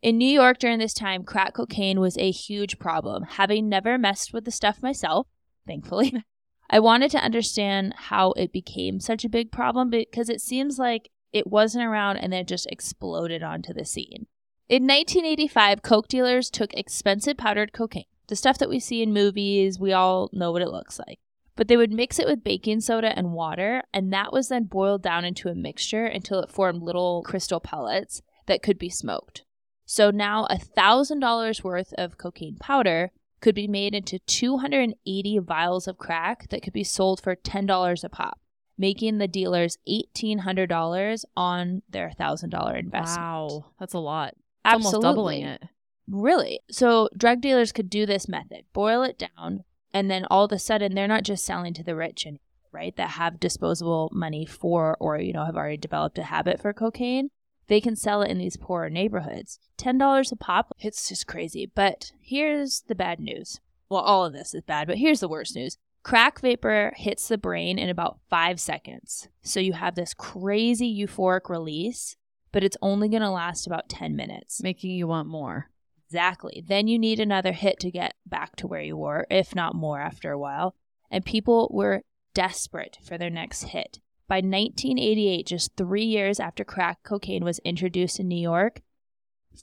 In 0.03 0.19
New 0.19 0.29
York 0.29 0.59
during 0.59 0.79
this 0.79 0.95
time, 0.95 1.25
crack 1.25 1.55
cocaine 1.55 2.01
was 2.01 2.17
a 2.19 2.31
huge 2.31 2.79
problem. 2.79 3.25
Having 3.25 3.69
never 3.69 3.99
messed 3.99 4.33
with 4.33 4.45
the 4.45 4.51
stuff 4.51 4.83
myself, 4.83 5.27
thankfully, 5.67 6.25
I 6.71 6.81
wanted 6.81 7.11
to 7.13 7.25
understand 7.25 7.95
how 7.97 8.33
it 8.33 8.53
became 8.53 9.01
such 9.01 9.25
a 9.25 9.29
big 9.29 9.51
problem 9.51 9.91
because 9.91 10.29
it 10.29 10.41
seems 10.41 10.79
like 10.79 11.11
it 11.33 11.47
wasn't 11.47 11.85
around 11.85 12.19
and 12.19 12.33
then 12.33 12.47
just 12.47 12.67
exploded 12.71 13.43
onto 13.43 13.73
the 13.73 13.85
scene. 13.85 14.27
In 14.71 14.85
1985, 14.85 15.83
coke 15.83 16.07
dealers 16.07 16.49
took 16.49 16.73
expensive 16.75 17.37
powdered 17.37 17.73
cocaine, 17.73 18.05
the 18.29 18.37
stuff 18.37 18.57
that 18.59 18.69
we 18.69 18.79
see 18.79 19.03
in 19.03 19.13
movies, 19.13 19.81
we 19.81 19.93
all 19.93 20.31
know 20.33 20.53
what 20.53 20.63
it 20.63 20.71
looks 20.71 20.97
like. 20.97 21.19
But 21.57 21.67
they 21.67 21.77
would 21.77 21.91
mix 21.91 22.21
it 22.21 22.29
with 22.29 22.45
baking 22.45 22.83
soda 22.83 23.09
and 23.19 23.33
water, 23.33 23.83
and 23.93 24.13
that 24.13 24.33
was 24.33 24.47
then 24.47 24.67
boiled 24.67 25.03
down 25.03 25.25
into 25.25 25.49
a 25.49 25.57
mixture 25.57 26.07
until 26.07 26.39
it 26.39 26.53
formed 26.53 26.85
little 26.85 27.25
crystal 27.25 27.59
pellets 27.59 28.23
that 28.47 28.63
could 28.63 28.79
be 28.79 28.89
smoked. 28.89 29.43
So 29.87 30.13
now 30.13 30.47
$1,000 30.49 31.65
worth 31.65 31.93
of 31.95 32.17
cocaine 32.17 32.57
powder 32.61 33.11
could 33.41 33.57
be 33.57 33.67
made 33.67 33.93
into 33.93 34.21
280 34.21 35.39
vials 35.41 35.89
of 35.89 35.99
crack 35.99 36.49
that 36.51 36.63
could 36.63 36.73
be 36.73 36.85
sold 36.85 37.21
for 37.21 37.35
$10 37.35 38.05
a 38.05 38.09
pop, 38.09 38.39
making 38.79 39.19
the 39.19 39.27
dealers 39.27 39.79
$1,800 39.89 41.25
on 41.37 41.83
their 41.91 42.13
$1,000 42.17 42.79
investment. 42.79 43.21
Wow, 43.21 43.65
that's 43.81 43.95
a 43.95 43.99
lot. 43.99 44.35
Absolutely. 44.65 44.97
Almost 44.97 45.03
doubling 45.03 45.43
it. 45.45 45.63
Really? 46.09 46.61
So 46.71 47.09
drug 47.17 47.41
dealers 47.41 47.73
could 47.73 47.89
do 47.89 48.07
this 48.07 48.29
method, 48.29 48.65
boil 48.73 49.03
it 49.03 49.19
down, 49.19 49.65
and 49.93 50.11
then 50.11 50.27
all 50.31 50.45
of 50.45 50.53
a 50.53 50.59
sudden 50.59 50.95
they're 50.95 51.09
not 51.09 51.25
just 51.25 51.45
selling 51.45 51.75
to 51.75 51.85
the 51.85 51.95
rich 51.95 52.27
and 52.27 52.39
right 52.73 52.97
that 52.97 53.11
have 53.11 53.41
disposable 53.41 54.11
money 54.13 54.47
for 54.47 54.97
or 55.01 55.19
you 55.19 55.33
know 55.33 55.45
have 55.45 55.57
already 55.57 55.77
developed 55.77 56.19
a 56.19 56.25
habit 56.25 56.61
for 56.61 56.73
cocaine. 56.73 57.31
They 57.69 57.81
can 57.81 57.95
sell 57.95 58.23
it 58.23 58.31
in 58.31 58.39
these 58.39 58.57
poorer 58.57 58.91
neighborhoods. 58.91 59.61
Ten 59.77 59.99
dollars 59.99 60.33
a 60.33 60.37
pop. 60.37 60.75
It's 60.81 61.09
just 61.09 61.27
crazy. 61.27 61.71
But 61.73 62.13
here's 62.21 62.83
the 62.83 62.97
bad 62.97 63.21
news. 63.21 63.61
Well, 63.89 64.03
all 64.03 64.25
of 64.25 64.33
this 64.33 64.55
is 64.55 64.63
bad, 64.63 64.87
but 64.89 64.99
here's 64.99 65.21
the 65.21 65.29
worst 65.29 65.55
news. 65.55 65.79
Crack 66.03 66.41
vapor 66.41 66.93
hits 66.97 67.29
the 67.29 67.39
brain 67.39 67.79
in 67.79 67.91
about 67.91 68.19
five 68.31 68.59
seconds. 68.59 69.29
So 69.43 69.61
you 69.61 69.75
have 69.75 69.95
this 69.95 70.15
crazy 70.15 70.93
euphoric 70.93 71.49
release 71.49 72.17
but 72.53 72.65
it's 72.65 72.77
only 72.83 73.09
going 73.09 73.23
to 73.23 73.31
last 73.31 73.67
about 73.67 73.89
10 73.89 74.17
minutes. 74.17 74.63
Making 74.63 74.93
you 74.93 75.07
want 75.07 75.29
more. 75.29 75.71
Exactly. 76.07 76.65
Then 76.67 76.89
you 76.89 76.99
need 76.99 77.21
another 77.21 77.53
hit 77.53 77.79
to 77.81 77.91
get 77.91 78.15
back 78.27 78.57
to 78.57 78.67
where 78.67 78.83
you 78.83 78.97
were, 78.97 79.27
if 79.31 79.55
not 79.55 79.75
more 79.75 80.01
after 80.01 80.33
a 80.33 80.39
while. 80.39 80.75
And 81.11 81.25
people 81.25 81.71
were 81.73 82.03
desperate 82.35 82.99
for 83.03 83.17
their 83.17 83.31
next 83.31 83.65
hit. 83.65 84.01
By 84.27 84.37
1988, 84.37 85.47
just 85.47 85.77
three 85.77 86.05
years 86.05 86.41
after 86.41 86.65
crack 86.65 87.03
cocaine 87.03 87.45
was 87.45 87.59
introduced 87.61 88.21
in 88.21 88.29
New 88.29 88.41
York, 88.41 88.81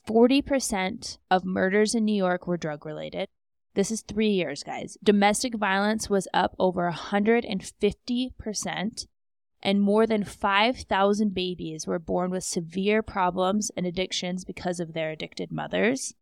40% 0.06 1.18
of 1.30 1.44
murders 1.44 1.94
in 1.94 2.04
New 2.04 2.14
York 2.14 2.46
were 2.46 2.56
drug 2.56 2.84
related. 2.84 3.28
This 3.74 3.90
is 3.90 4.02
three 4.02 4.30
years, 4.30 4.62
guys. 4.62 4.96
Domestic 5.02 5.54
violence 5.54 6.10
was 6.10 6.28
up 6.34 6.54
over 6.58 6.90
150% 6.90 9.06
and 9.62 9.80
more 9.80 10.06
than 10.06 10.24
5,000 10.24 11.34
babies 11.34 11.86
were 11.86 11.98
born 11.98 12.30
with 12.30 12.44
severe 12.44 13.02
problems 13.02 13.70
and 13.76 13.86
addictions 13.86 14.44
because 14.44 14.80
of 14.80 14.92
their 14.92 15.10
addicted 15.10 15.50
mothers. 15.50 16.14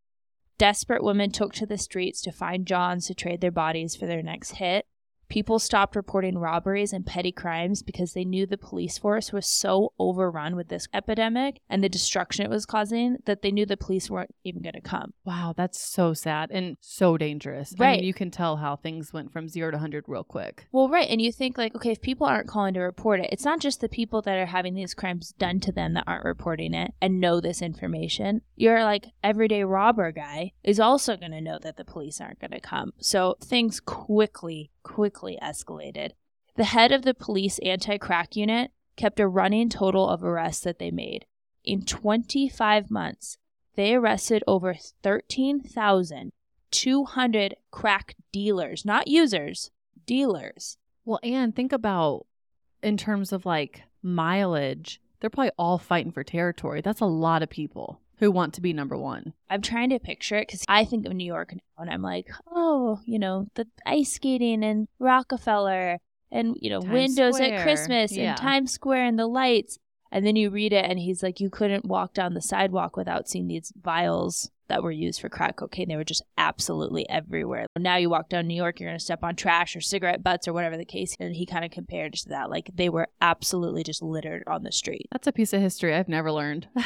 Desperate 0.58 1.04
women 1.04 1.30
took 1.30 1.52
to 1.54 1.66
the 1.66 1.76
streets 1.76 2.22
to 2.22 2.32
find 2.32 2.66
Johns 2.66 3.06
to 3.06 3.14
trade 3.14 3.40
their 3.40 3.50
bodies 3.50 3.94
for 3.94 4.06
their 4.06 4.22
next 4.22 4.52
hit. 4.52 4.86
People 5.28 5.58
stopped 5.58 5.96
reporting 5.96 6.38
robberies 6.38 6.92
and 6.92 7.04
petty 7.04 7.32
crimes 7.32 7.82
because 7.82 8.12
they 8.12 8.24
knew 8.24 8.46
the 8.46 8.56
police 8.56 8.96
force 8.98 9.32
was 9.32 9.46
so 9.46 9.92
overrun 9.98 10.54
with 10.56 10.68
this 10.68 10.86
epidemic 10.94 11.60
and 11.68 11.82
the 11.82 11.88
destruction 11.88 12.44
it 12.44 12.50
was 12.50 12.64
causing 12.66 13.16
that 13.26 13.42
they 13.42 13.50
knew 13.50 13.66
the 13.66 13.76
police 13.76 14.08
weren't 14.08 14.34
even 14.44 14.62
going 14.62 14.74
to 14.74 14.80
come. 14.80 15.12
Wow, 15.24 15.52
that's 15.56 15.80
so 15.80 16.14
sad 16.14 16.50
and 16.52 16.76
so 16.80 17.16
dangerous. 17.16 17.74
I 17.78 17.82
Right. 17.82 17.96
mean, 17.98 18.04
you 18.06 18.14
can 18.14 18.30
tell 18.30 18.56
how 18.56 18.76
things 18.76 19.12
went 19.12 19.32
from 19.32 19.48
zero 19.48 19.70
to 19.70 19.76
100 19.76 20.04
real 20.06 20.24
quick. 20.24 20.66
Well, 20.72 20.88
right. 20.88 21.08
And 21.08 21.20
you 21.20 21.32
think, 21.32 21.58
like, 21.58 21.74
okay, 21.74 21.90
if 21.92 22.00
people 22.00 22.26
aren't 22.26 22.48
calling 22.48 22.74
to 22.74 22.80
report 22.80 23.20
it, 23.20 23.28
it's 23.32 23.44
not 23.44 23.60
just 23.60 23.80
the 23.80 23.88
people 23.88 24.22
that 24.22 24.38
are 24.38 24.46
having 24.46 24.74
these 24.74 24.94
crimes 24.94 25.32
done 25.38 25.60
to 25.60 25.72
them 25.72 25.94
that 25.94 26.04
aren't 26.06 26.24
reporting 26.24 26.74
it 26.74 26.92
and 27.00 27.20
know 27.20 27.40
this 27.40 27.62
information. 27.62 28.42
Your, 28.54 28.84
like, 28.84 29.06
everyday 29.24 29.64
robber 29.64 30.12
guy 30.12 30.52
is 30.62 30.78
also 30.80 31.16
going 31.16 31.32
to 31.32 31.40
know 31.40 31.58
that 31.62 31.76
the 31.76 31.84
police 31.84 32.20
aren't 32.20 32.40
going 32.40 32.50
to 32.52 32.60
come. 32.60 32.92
So 32.98 33.36
things 33.42 33.80
quickly, 33.80 34.70
quickly 34.86 35.38
escalated. 35.42 36.12
The 36.54 36.64
head 36.64 36.92
of 36.92 37.02
the 37.02 37.12
police 37.12 37.58
anti 37.58 37.98
crack 37.98 38.36
unit 38.36 38.70
kept 38.94 39.18
a 39.18 39.26
running 39.26 39.68
total 39.68 40.08
of 40.08 40.22
arrests 40.22 40.62
that 40.62 40.78
they 40.78 40.92
made. 40.92 41.26
In 41.64 41.84
25 41.84 42.88
months, 42.88 43.36
they 43.74 43.94
arrested 43.94 44.44
over 44.46 44.76
13,200 45.02 47.56
crack 47.72 48.14
dealers, 48.30 48.84
not 48.84 49.08
users, 49.08 49.72
dealers. 50.06 50.78
Well, 51.04 51.18
and 51.24 51.52
think 51.54 51.72
about 51.72 52.26
in 52.80 52.96
terms 52.96 53.32
of 53.32 53.44
like 53.44 53.82
mileage, 54.02 55.00
they're 55.20 55.30
probably 55.30 55.50
all 55.58 55.78
fighting 55.78 56.12
for 56.12 56.22
territory. 56.22 56.80
That's 56.80 57.00
a 57.00 57.06
lot 57.06 57.42
of 57.42 57.50
people 57.50 58.00
who 58.18 58.30
want 58.30 58.54
to 58.54 58.60
be 58.60 58.72
number 58.72 58.96
one. 58.96 59.32
I'm 59.50 59.62
trying 59.62 59.90
to 59.90 59.98
picture 59.98 60.36
it 60.36 60.48
because 60.48 60.64
I 60.68 60.84
think 60.84 61.06
of 61.06 61.12
New 61.12 61.26
York 61.26 61.52
now 61.54 61.82
and 61.82 61.90
I'm 61.90 62.02
like, 62.02 62.28
oh, 62.50 63.00
you 63.04 63.18
know, 63.18 63.46
the 63.54 63.66
ice 63.84 64.12
skating 64.12 64.64
and 64.64 64.88
Rockefeller 64.98 65.98
and, 66.30 66.56
you 66.60 66.70
know, 66.70 66.80
Times 66.80 66.92
windows 66.92 67.36
Square. 67.36 67.54
at 67.58 67.62
Christmas 67.62 68.12
Yeah. 68.16 68.30
and 68.30 68.36
Times 68.38 68.72
Square 68.72 69.04
and 69.06 69.18
the 69.18 69.26
lights. 69.26 69.78
And 70.12 70.24
then 70.24 70.36
you 70.36 70.50
read 70.50 70.72
it 70.72 70.84
and 70.84 70.98
he's 70.98 71.22
like, 71.22 71.40
you 71.40 71.50
couldn't 71.50 71.84
walk 71.84 72.14
down 72.14 72.34
the 72.34 72.40
sidewalk 72.40 72.96
without 72.96 73.28
seeing 73.28 73.48
these 73.48 73.72
vials 73.80 74.50
that 74.68 74.82
were 74.82 74.90
used 74.92 75.20
for 75.20 75.28
crack 75.28 75.56
cocaine. 75.56 75.88
They 75.88 75.96
were 75.96 76.04
just 76.04 76.22
absolutely 76.38 77.08
everywhere. 77.08 77.66
Now 77.78 77.96
you 77.96 78.08
walk 78.08 78.28
down 78.28 78.46
New 78.46 78.54
York, 78.54 78.80
you're 78.80 78.88
going 78.88 78.98
to 78.98 79.04
step 79.04 79.22
on 79.22 79.36
trash 79.36 79.76
or 79.76 79.80
cigarette 79.80 80.22
butts 80.22 80.48
or 80.48 80.52
whatever 80.52 80.76
the 80.76 80.84
case. 80.84 81.14
And 81.20 81.34
he 81.36 81.44
kind 81.44 81.64
of 81.64 81.70
compared 81.70 82.14
it 82.14 82.20
to 82.20 82.28
that. 82.30 82.50
Like 82.50 82.70
they 82.74 82.88
were 82.88 83.08
absolutely 83.20 83.82
just 83.84 84.02
littered 84.02 84.42
on 84.46 84.62
the 84.62 84.72
street. 84.72 85.06
That's 85.12 85.26
a 85.26 85.32
piece 85.32 85.52
of 85.52 85.60
history 85.60 85.94
I've 85.94 86.08
never 86.08 86.32
learned. 86.32 86.68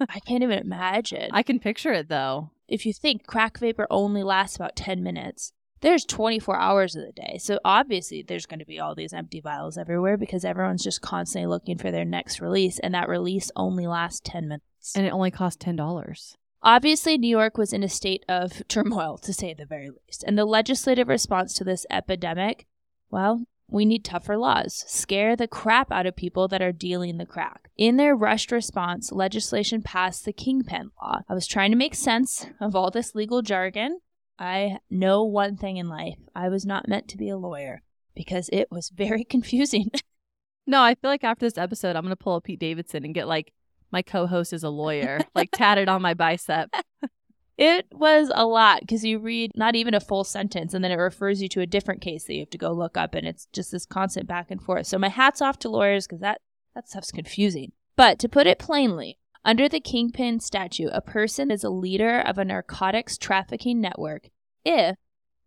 I 0.00 0.20
can't 0.20 0.42
even 0.42 0.58
imagine. 0.58 1.30
I 1.32 1.42
can 1.42 1.58
picture 1.58 1.92
it 1.92 2.08
though. 2.08 2.50
if 2.66 2.86
you 2.86 2.92
think 2.92 3.26
crack 3.26 3.58
vapor 3.58 3.86
only 3.90 4.22
lasts 4.22 4.56
about 4.56 4.76
10 4.76 5.02
minutes, 5.02 5.52
there's 5.80 6.04
24 6.06 6.56
hours 6.56 6.96
of 6.96 7.04
the 7.04 7.12
day. 7.12 7.36
So 7.38 7.58
obviously 7.64 8.24
there's 8.26 8.46
going 8.46 8.60
to 8.60 8.64
be 8.64 8.80
all 8.80 8.94
these 8.94 9.12
empty 9.12 9.40
vials 9.40 9.76
everywhere 9.76 10.16
because 10.16 10.44
everyone's 10.44 10.82
just 10.82 11.02
constantly 11.02 11.46
looking 11.46 11.76
for 11.76 11.90
their 11.90 12.06
next 12.06 12.40
release 12.40 12.78
and 12.78 12.94
that 12.94 13.08
release 13.08 13.50
only 13.54 13.86
lasts 13.86 14.22
10 14.24 14.48
minutes. 14.48 14.94
And 14.96 15.06
it 15.06 15.12
only 15.12 15.30
costs 15.30 15.62
$10. 15.62 16.36
Obviously, 16.62 17.18
New 17.18 17.28
York 17.28 17.58
was 17.58 17.74
in 17.74 17.82
a 17.82 17.88
state 17.88 18.24
of 18.26 18.62
turmoil, 18.68 19.18
to 19.18 19.34
say 19.34 19.52
the 19.52 19.66
very 19.66 19.90
least. 19.90 20.24
And 20.26 20.38
the 20.38 20.46
legislative 20.46 21.08
response 21.08 21.52
to 21.54 21.64
this 21.64 21.84
epidemic, 21.90 22.66
well, 23.10 23.44
we 23.68 23.84
need 23.84 24.04
tougher 24.04 24.36
laws. 24.36 24.84
Scare 24.86 25.36
the 25.36 25.48
crap 25.48 25.90
out 25.90 26.06
of 26.06 26.16
people 26.16 26.48
that 26.48 26.62
are 26.62 26.72
dealing 26.72 27.18
the 27.18 27.26
crack. 27.26 27.70
In 27.76 27.96
their 27.96 28.14
rushed 28.14 28.52
response, 28.52 29.10
legislation 29.10 29.82
passed 29.82 30.24
the 30.24 30.32
Kingpin 30.32 30.90
Law. 31.02 31.20
I 31.28 31.34
was 31.34 31.46
trying 31.46 31.70
to 31.70 31.76
make 31.76 31.94
sense 31.94 32.46
of 32.60 32.76
all 32.76 32.90
this 32.90 33.14
legal 33.14 33.42
jargon. 33.42 34.00
I 34.38 34.78
know 34.90 35.24
one 35.24 35.56
thing 35.56 35.76
in 35.76 35.88
life 35.88 36.18
I 36.34 36.48
was 36.48 36.66
not 36.66 36.88
meant 36.88 37.08
to 37.08 37.16
be 37.16 37.28
a 37.28 37.36
lawyer 37.36 37.82
because 38.14 38.50
it 38.52 38.68
was 38.70 38.90
very 38.90 39.24
confusing. 39.28 39.90
No, 40.66 40.82
I 40.82 40.94
feel 40.94 41.10
like 41.10 41.24
after 41.24 41.46
this 41.46 41.58
episode, 41.58 41.96
I'm 41.96 42.02
going 42.02 42.10
to 42.10 42.16
pull 42.16 42.36
up 42.36 42.44
Pete 42.44 42.58
Davidson 42.58 43.04
and 43.04 43.14
get 43.14 43.28
like 43.28 43.52
my 43.92 44.02
co 44.02 44.26
host 44.26 44.52
is 44.52 44.64
a 44.64 44.70
lawyer, 44.70 45.20
like 45.34 45.50
tatted 45.52 45.88
on 45.88 46.02
my 46.02 46.14
bicep. 46.14 46.70
It 47.56 47.86
was 47.92 48.32
a 48.34 48.46
lot 48.46 48.80
because 48.80 49.04
you 49.04 49.18
read 49.18 49.52
not 49.54 49.76
even 49.76 49.94
a 49.94 50.00
full 50.00 50.24
sentence 50.24 50.74
and 50.74 50.82
then 50.82 50.90
it 50.90 50.96
refers 50.96 51.40
you 51.40 51.48
to 51.50 51.60
a 51.60 51.66
different 51.66 52.00
case 52.00 52.24
that 52.24 52.34
you 52.34 52.40
have 52.40 52.50
to 52.50 52.58
go 52.58 52.72
look 52.72 52.96
up 52.96 53.14
and 53.14 53.26
it's 53.26 53.46
just 53.52 53.70
this 53.70 53.86
constant 53.86 54.26
back 54.26 54.50
and 54.50 54.60
forth. 54.60 54.86
So 54.86 54.98
my 54.98 55.08
hat's 55.08 55.40
off 55.40 55.58
to 55.60 55.68
lawyers 55.68 56.06
because 56.06 56.20
that, 56.20 56.40
that 56.74 56.88
stuff's 56.88 57.12
confusing. 57.12 57.72
But 57.96 58.18
to 58.18 58.28
put 58.28 58.48
it 58.48 58.58
plainly, 58.58 59.18
under 59.44 59.68
the 59.68 59.78
Kingpin 59.78 60.40
statute, 60.40 60.90
a 60.92 61.00
person 61.00 61.50
is 61.50 61.62
a 61.62 61.70
leader 61.70 62.18
of 62.18 62.38
a 62.38 62.44
narcotics 62.44 63.16
trafficking 63.16 63.80
network 63.80 64.30
if 64.64 64.96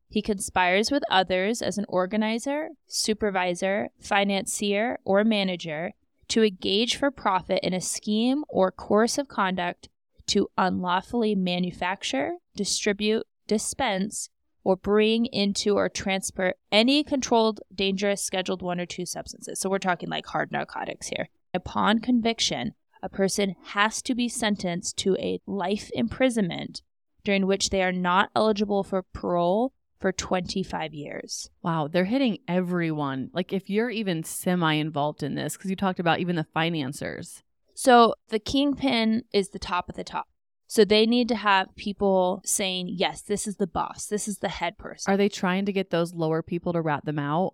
he 0.07 0.21
conspires 0.21 0.89
with 0.89 1.03
others 1.11 1.61
as 1.61 1.77
an 1.77 1.85
organizer, 1.89 2.69
supervisor, 2.85 3.89
financier, 3.99 4.99
or 5.03 5.25
manager 5.25 5.91
to 6.29 6.43
engage 6.43 6.95
for 6.95 7.11
profit 7.11 7.59
in 7.63 7.73
a 7.73 7.81
scheme 7.81 8.45
or 8.47 8.71
course 8.71 9.17
of 9.17 9.27
conduct 9.27 9.89
to 10.27 10.49
unlawfully 10.57 11.35
manufacture, 11.35 12.33
distribute, 12.55 13.25
dispense, 13.47 14.29
or 14.63 14.75
bring 14.75 15.25
into 15.27 15.75
or 15.75 15.87
transport 15.87 16.57
any 16.71 17.03
controlled, 17.03 17.61
dangerous, 17.73 18.21
scheduled 18.21 18.61
one 18.61 18.79
or 18.79 18.85
two 18.85 19.05
substances. 19.05 19.59
So 19.59 19.69
we're 19.69 19.79
talking 19.79 20.09
like 20.09 20.25
hard 20.25 20.51
narcotics 20.51 21.07
here. 21.07 21.29
Upon 21.53 21.99
conviction, 21.99 22.73
a 23.01 23.09
person 23.09 23.55
has 23.67 24.01
to 24.01 24.13
be 24.13 24.27
sentenced 24.27 24.97
to 24.97 25.15
a 25.15 25.39
life 25.47 25.89
imprisonment 25.93 26.81
during 27.23 27.45
which 27.45 27.69
they 27.69 27.81
are 27.81 27.91
not 27.93 28.29
eligible 28.35 28.83
for 28.83 29.03
parole 29.13 29.71
for 29.99 30.11
25 30.11 30.93
years. 30.93 31.49
Wow, 31.63 31.87
they're 31.87 32.05
hitting 32.05 32.39
everyone. 32.47 33.29
Like 33.33 33.53
if 33.53 33.69
you're 33.69 33.89
even 33.89 34.23
semi 34.23 34.73
involved 34.73 35.23
in 35.23 35.35
this, 35.35 35.55
because 35.55 35.69
you 35.69 35.75
talked 35.75 35.99
about 35.99 36.19
even 36.19 36.35
the 36.35 36.47
financiers. 36.53 37.43
So 37.79 38.15
the 38.29 38.39
kingpin 38.39 39.25
is 39.31 39.49
the 39.49 39.59
top 39.59 39.87
of 39.87 39.95
the 39.95 40.03
top. 40.03 40.25
So 40.65 40.83
they 40.83 41.05
need 41.05 41.27
to 41.27 41.35
have 41.35 41.75
people 41.75 42.41
saying, 42.43 42.89
yes, 42.89 43.21
this 43.21 43.45
is 43.45 43.57
the 43.57 43.67
boss, 43.67 44.07
this 44.07 44.27
is 44.27 44.39
the 44.39 44.49
head 44.49 44.79
person. 44.79 45.13
Are 45.13 45.15
they 45.15 45.29
trying 45.29 45.67
to 45.67 45.71
get 45.71 45.91
those 45.91 46.15
lower 46.15 46.41
people 46.41 46.73
to 46.73 46.81
rat 46.81 47.05
them 47.05 47.19
out? 47.19 47.51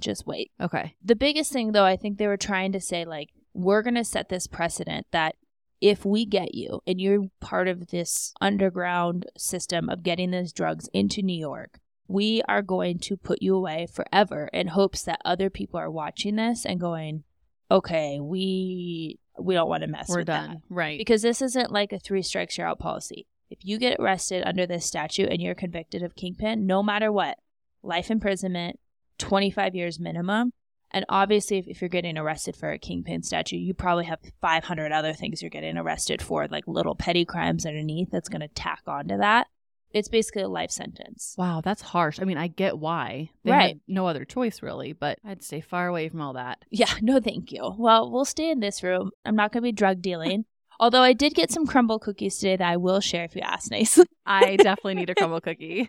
Just 0.00 0.24
wait. 0.24 0.52
Okay. 0.60 0.94
The 1.04 1.16
biggest 1.16 1.52
thing, 1.52 1.72
though, 1.72 1.84
I 1.84 1.96
think 1.96 2.16
they 2.16 2.28
were 2.28 2.36
trying 2.36 2.70
to 2.72 2.80
say, 2.80 3.04
like, 3.04 3.30
we're 3.54 3.82
going 3.82 3.96
to 3.96 4.04
set 4.04 4.28
this 4.28 4.46
precedent 4.46 5.08
that 5.10 5.34
if 5.80 6.04
we 6.04 6.24
get 6.24 6.54
you 6.54 6.80
and 6.86 7.00
you're 7.00 7.26
part 7.40 7.66
of 7.66 7.88
this 7.88 8.34
underground 8.40 9.26
system 9.36 9.88
of 9.88 10.04
getting 10.04 10.30
those 10.30 10.52
drugs 10.52 10.88
into 10.92 11.22
New 11.22 11.36
York, 11.36 11.80
we 12.06 12.40
are 12.48 12.62
going 12.62 13.00
to 13.00 13.16
put 13.16 13.42
you 13.42 13.56
away 13.56 13.88
forever 13.92 14.48
in 14.52 14.68
hopes 14.68 15.02
that 15.02 15.20
other 15.24 15.50
people 15.50 15.80
are 15.80 15.90
watching 15.90 16.36
this 16.36 16.64
and 16.64 16.78
going, 16.78 17.24
okay, 17.68 18.20
we 18.20 19.18
we 19.38 19.54
don't 19.54 19.68
want 19.68 19.82
to 19.82 19.88
mess 19.88 20.08
We're 20.08 20.18
with 20.18 20.26
done. 20.26 20.48
that. 20.48 20.58
Right. 20.68 20.98
Because 20.98 21.22
this 21.22 21.42
isn't 21.42 21.72
like 21.72 21.92
a 21.92 21.98
three 21.98 22.22
strikes 22.22 22.56
you're 22.56 22.66
out 22.66 22.78
policy. 22.78 23.26
If 23.50 23.58
you 23.62 23.78
get 23.78 24.00
arrested 24.00 24.42
under 24.46 24.66
this 24.66 24.86
statute 24.86 25.30
and 25.30 25.40
you're 25.40 25.54
convicted 25.54 26.02
of 26.02 26.16
kingpin, 26.16 26.66
no 26.66 26.82
matter 26.82 27.12
what, 27.12 27.38
life 27.82 28.10
imprisonment, 28.10 28.78
25 29.18 29.74
years 29.74 30.00
minimum. 30.00 30.52
And 30.90 31.04
obviously, 31.08 31.58
if, 31.58 31.66
if 31.66 31.80
you're 31.80 31.88
getting 31.88 32.16
arrested 32.16 32.56
for 32.56 32.70
a 32.70 32.78
kingpin 32.78 33.22
statute, 33.22 33.56
you 33.56 33.74
probably 33.74 34.04
have 34.04 34.20
500 34.40 34.92
other 34.92 35.12
things 35.12 35.42
you're 35.42 35.50
getting 35.50 35.76
arrested 35.76 36.22
for, 36.22 36.46
like 36.48 36.68
little 36.68 36.94
petty 36.94 37.24
crimes 37.24 37.66
underneath 37.66 38.10
that's 38.10 38.28
going 38.28 38.42
to 38.42 38.48
tack 38.48 38.82
onto 38.86 39.16
that. 39.18 39.48
It's 39.94 40.08
basically 40.08 40.42
a 40.42 40.48
life 40.48 40.70
sentence. 40.70 41.34
wow, 41.38 41.62
that's 41.62 41.80
harsh. 41.80 42.20
I 42.20 42.24
mean, 42.24 42.36
I 42.36 42.48
get 42.48 42.78
why. 42.78 43.30
They 43.44 43.50
Right. 43.52 43.68
had 43.68 43.80
no 43.88 44.06
other 44.06 44.24
choice 44.24 44.60
really, 44.60 44.92
but 44.92 45.18
I'd 45.24 45.42
stay 45.42 45.60
far 45.62 45.86
away 45.88 46.08
from 46.10 46.20
all 46.20 46.32
that. 46.34 46.64
Yeah, 46.70 46.92
no, 47.00 47.20
thank 47.20 47.52
you. 47.52 47.74
Well, 47.78 48.10
we'll 48.10 48.24
stay 48.26 48.50
in 48.50 48.60
this 48.60 48.82
room. 48.82 49.12
I'm 49.24 49.36
not 49.36 49.52
going 49.52 49.62
to 49.62 49.68
be 49.68 49.72
drug 49.72 50.02
dealing. 50.02 50.44
Although 50.80 51.02
I 51.02 51.12
did 51.12 51.34
get 51.34 51.52
some 51.52 51.68
Crumbl 51.68 52.00
cookies 52.00 52.36
today 52.36 52.56
that 52.56 52.68
I 52.68 52.76
will 52.76 52.98
share 53.00 53.24
if 53.24 53.36
you 53.36 53.42
ask 53.42 53.70
nicely. 53.70 54.06
I 54.26 54.56
definitely 54.56 54.94
need 54.96 55.08
a 55.10 55.14
Crumbl 55.14 55.40
cookie. 55.40 55.88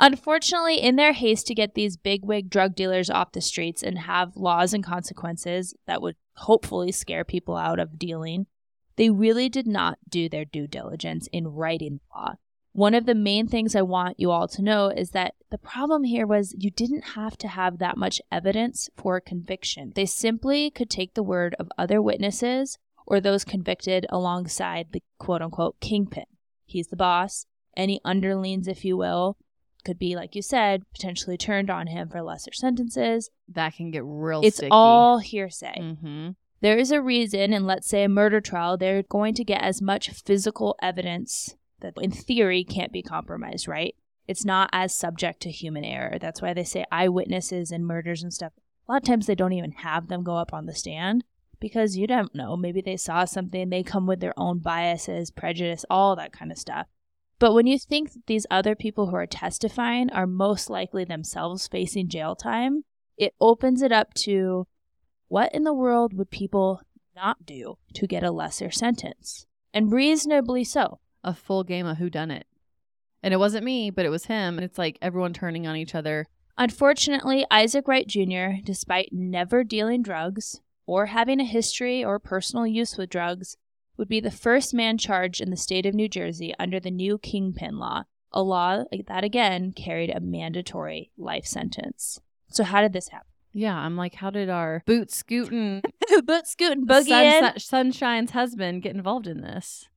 Unfortunately, 0.00 0.80
in 0.80 0.96
their 0.96 1.12
haste 1.12 1.46
to 1.48 1.54
get 1.54 1.74
these 1.74 1.96
bigwig 1.98 2.48
drug 2.50 2.74
dealers 2.74 3.10
off 3.10 3.32
the 3.32 3.40
streets 3.42 3.82
and 3.82 3.98
have 3.98 4.36
laws 4.36 4.72
and 4.72 4.82
consequences 4.82 5.74
that 5.86 6.00
would 6.02 6.16
hopefully 6.36 6.90
scare 6.90 7.24
people 7.24 7.56
out 7.56 7.78
of 7.78 7.98
dealing, 7.98 8.46
they 8.96 9.10
really 9.10 9.48
did 9.50 9.66
not 9.66 9.98
do 10.08 10.28
their 10.28 10.44
due 10.46 10.66
diligence 10.66 11.28
in 11.32 11.48
writing 11.48 12.00
the 12.10 12.18
law. 12.18 12.32
One 12.74 12.94
of 12.94 13.06
the 13.06 13.14
main 13.14 13.46
things 13.46 13.76
I 13.76 13.82
want 13.82 14.18
you 14.18 14.32
all 14.32 14.48
to 14.48 14.60
know 14.60 14.88
is 14.88 15.10
that 15.10 15.34
the 15.52 15.58
problem 15.58 16.02
here 16.02 16.26
was 16.26 16.56
you 16.58 16.72
didn't 16.72 17.14
have 17.14 17.38
to 17.38 17.46
have 17.46 17.78
that 17.78 17.96
much 17.96 18.20
evidence 18.32 18.90
for 18.96 19.14
a 19.14 19.20
conviction. 19.20 19.92
They 19.94 20.06
simply 20.06 20.72
could 20.72 20.90
take 20.90 21.14
the 21.14 21.22
word 21.22 21.54
of 21.60 21.70
other 21.78 22.02
witnesses 22.02 22.76
or 23.06 23.20
those 23.20 23.44
convicted 23.44 24.06
alongside 24.10 24.88
the 24.90 25.04
quote 25.18 25.40
unquote 25.40 25.78
kingpin. 25.78 26.24
He's 26.66 26.88
the 26.88 26.96
boss. 26.96 27.46
Any 27.76 28.00
underlings, 28.04 28.66
if 28.66 28.84
you 28.84 28.96
will, 28.96 29.36
could 29.84 29.98
be, 29.98 30.16
like 30.16 30.34
you 30.34 30.42
said, 30.42 30.82
potentially 30.92 31.36
turned 31.36 31.70
on 31.70 31.86
him 31.86 32.08
for 32.08 32.22
lesser 32.22 32.52
sentences. 32.52 33.30
that 33.46 33.76
can 33.76 33.92
get 33.92 34.02
real 34.04 34.40
it's 34.42 34.56
sticky. 34.56 34.70
all 34.72 35.18
hearsay. 35.18 35.76
Mm-hmm. 35.78 36.30
There 36.60 36.76
is 36.76 36.90
a 36.90 37.00
reason, 37.00 37.52
in 37.52 37.66
let's 37.66 37.86
say 37.86 38.02
a 38.02 38.08
murder 38.08 38.40
trial, 38.40 38.76
they're 38.76 39.04
going 39.04 39.34
to 39.34 39.44
get 39.44 39.62
as 39.62 39.80
much 39.80 40.10
physical 40.10 40.76
evidence 40.82 41.54
that, 41.84 42.02
in 42.02 42.10
theory, 42.10 42.64
can't 42.64 42.92
be 42.92 43.02
compromised, 43.02 43.68
right? 43.68 43.94
It's 44.26 44.44
not 44.44 44.70
as 44.72 44.94
subject 44.94 45.40
to 45.42 45.50
human 45.50 45.84
error. 45.84 46.18
That's 46.18 46.42
why 46.42 46.54
they 46.54 46.64
say 46.64 46.84
eyewitnesses 46.90 47.70
and 47.70 47.86
murders 47.86 48.22
and 48.22 48.32
stuff. 48.32 48.52
A 48.88 48.92
lot 48.92 49.02
of 49.02 49.06
times 49.06 49.26
they 49.26 49.34
don't 49.34 49.52
even 49.52 49.72
have 49.72 50.08
them 50.08 50.24
go 50.24 50.36
up 50.36 50.52
on 50.52 50.66
the 50.66 50.74
stand 50.74 51.24
because 51.60 51.96
you 51.96 52.06
don't 52.06 52.34
know. 52.34 52.56
Maybe 52.56 52.80
they 52.80 52.96
saw 52.96 53.24
something, 53.24 53.70
they 53.70 53.82
come 53.82 54.06
with 54.06 54.20
their 54.20 54.38
own 54.38 54.58
biases, 54.58 55.30
prejudice, 55.30 55.84
all 55.88 56.16
that 56.16 56.32
kind 56.32 56.50
of 56.50 56.58
stuff. 56.58 56.86
But 57.38 57.52
when 57.52 57.66
you 57.66 57.78
think 57.78 58.12
that 58.12 58.26
these 58.26 58.46
other 58.50 58.74
people 58.74 59.08
who 59.08 59.16
are 59.16 59.26
testifying 59.26 60.10
are 60.10 60.26
most 60.26 60.70
likely 60.70 61.04
themselves 61.04 61.68
facing 61.68 62.08
jail 62.08 62.34
time, 62.34 62.84
it 63.16 63.34
opens 63.40 63.82
it 63.82 63.92
up 63.92 64.14
to 64.14 64.66
what 65.28 65.54
in 65.54 65.64
the 65.64 65.74
world 65.74 66.14
would 66.14 66.30
people 66.30 66.80
not 67.14 67.44
do 67.44 67.78
to 67.94 68.06
get 68.06 68.22
a 68.22 68.30
lesser 68.30 68.70
sentence? 68.70 69.46
And 69.72 69.92
reasonably 69.92 70.64
so. 70.64 71.00
A 71.24 71.34
full 71.34 71.64
game 71.64 71.86
of 71.86 71.96
who 71.96 72.08
done 72.10 72.30
it. 72.30 72.46
And 73.22 73.32
it 73.32 73.38
wasn't 73.38 73.64
me, 73.64 73.90
but 73.90 74.04
it 74.04 74.10
was 74.10 74.26
him. 74.26 74.58
And 74.58 74.64
it's 74.64 74.78
like 74.78 74.98
everyone 75.00 75.32
turning 75.32 75.66
on 75.66 75.76
each 75.76 75.94
other. 75.94 76.26
Unfortunately, 76.56 77.46
Isaac 77.50 77.88
Wright 77.88 78.06
Jr., 78.06 78.60
despite 78.62 79.08
never 79.12 79.64
dealing 79.64 80.02
drugs 80.02 80.60
or 80.86 81.06
having 81.06 81.40
a 81.40 81.44
history 81.44 82.04
or 82.04 82.18
personal 82.18 82.66
use 82.66 82.96
with 82.96 83.10
drugs, 83.10 83.56
would 83.96 84.08
be 84.08 84.20
the 84.20 84.30
first 84.30 84.74
man 84.74 84.98
charged 84.98 85.40
in 85.40 85.50
the 85.50 85.56
state 85.56 85.86
of 85.86 85.94
New 85.94 86.08
Jersey 86.08 86.54
under 86.58 86.78
the 86.78 86.90
new 86.90 87.16
Kingpin 87.18 87.78
Law, 87.78 88.04
a 88.32 88.42
law 88.42 88.84
that 89.06 89.24
again 89.24 89.72
carried 89.72 90.10
a 90.10 90.20
mandatory 90.20 91.10
life 91.16 91.46
sentence. 91.46 92.20
So, 92.48 92.64
how 92.64 92.82
did 92.82 92.92
this 92.92 93.08
happen? 93.08 93.28
Yeah, 93.52 93.76
I'm 93.76 93.96
like, 93.96 94.16
how 94.16 94.30
did 94.30 94.50
our 94.50 94.82
boot 94.84 95.12
scooting 95.12 95.80
Boot 96.24 96.46
scooting 96.46 96.86
boogie 96.86 97.10
in. 97.10 97.44
Sunsi- 97.44 97.62
Sunshine's 97.62 98.30
husband 98.32 98.82
get 98.82 98.94
involved 98.94 99.26
in 99.28 99.40
this? 99.42 99.88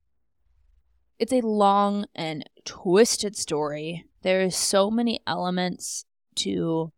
It's 1.18 1.32
a 1.32 1.40
long 1.40 2.06
and 2.14 2.48
twisted 2.64 3.36
story. 3.36 4.04
There 4.22 4.40
is 4.40 4.56
so 4.56 4.90
many 4.90 5.20
elements 5.26 6.04
to 6.36 6.92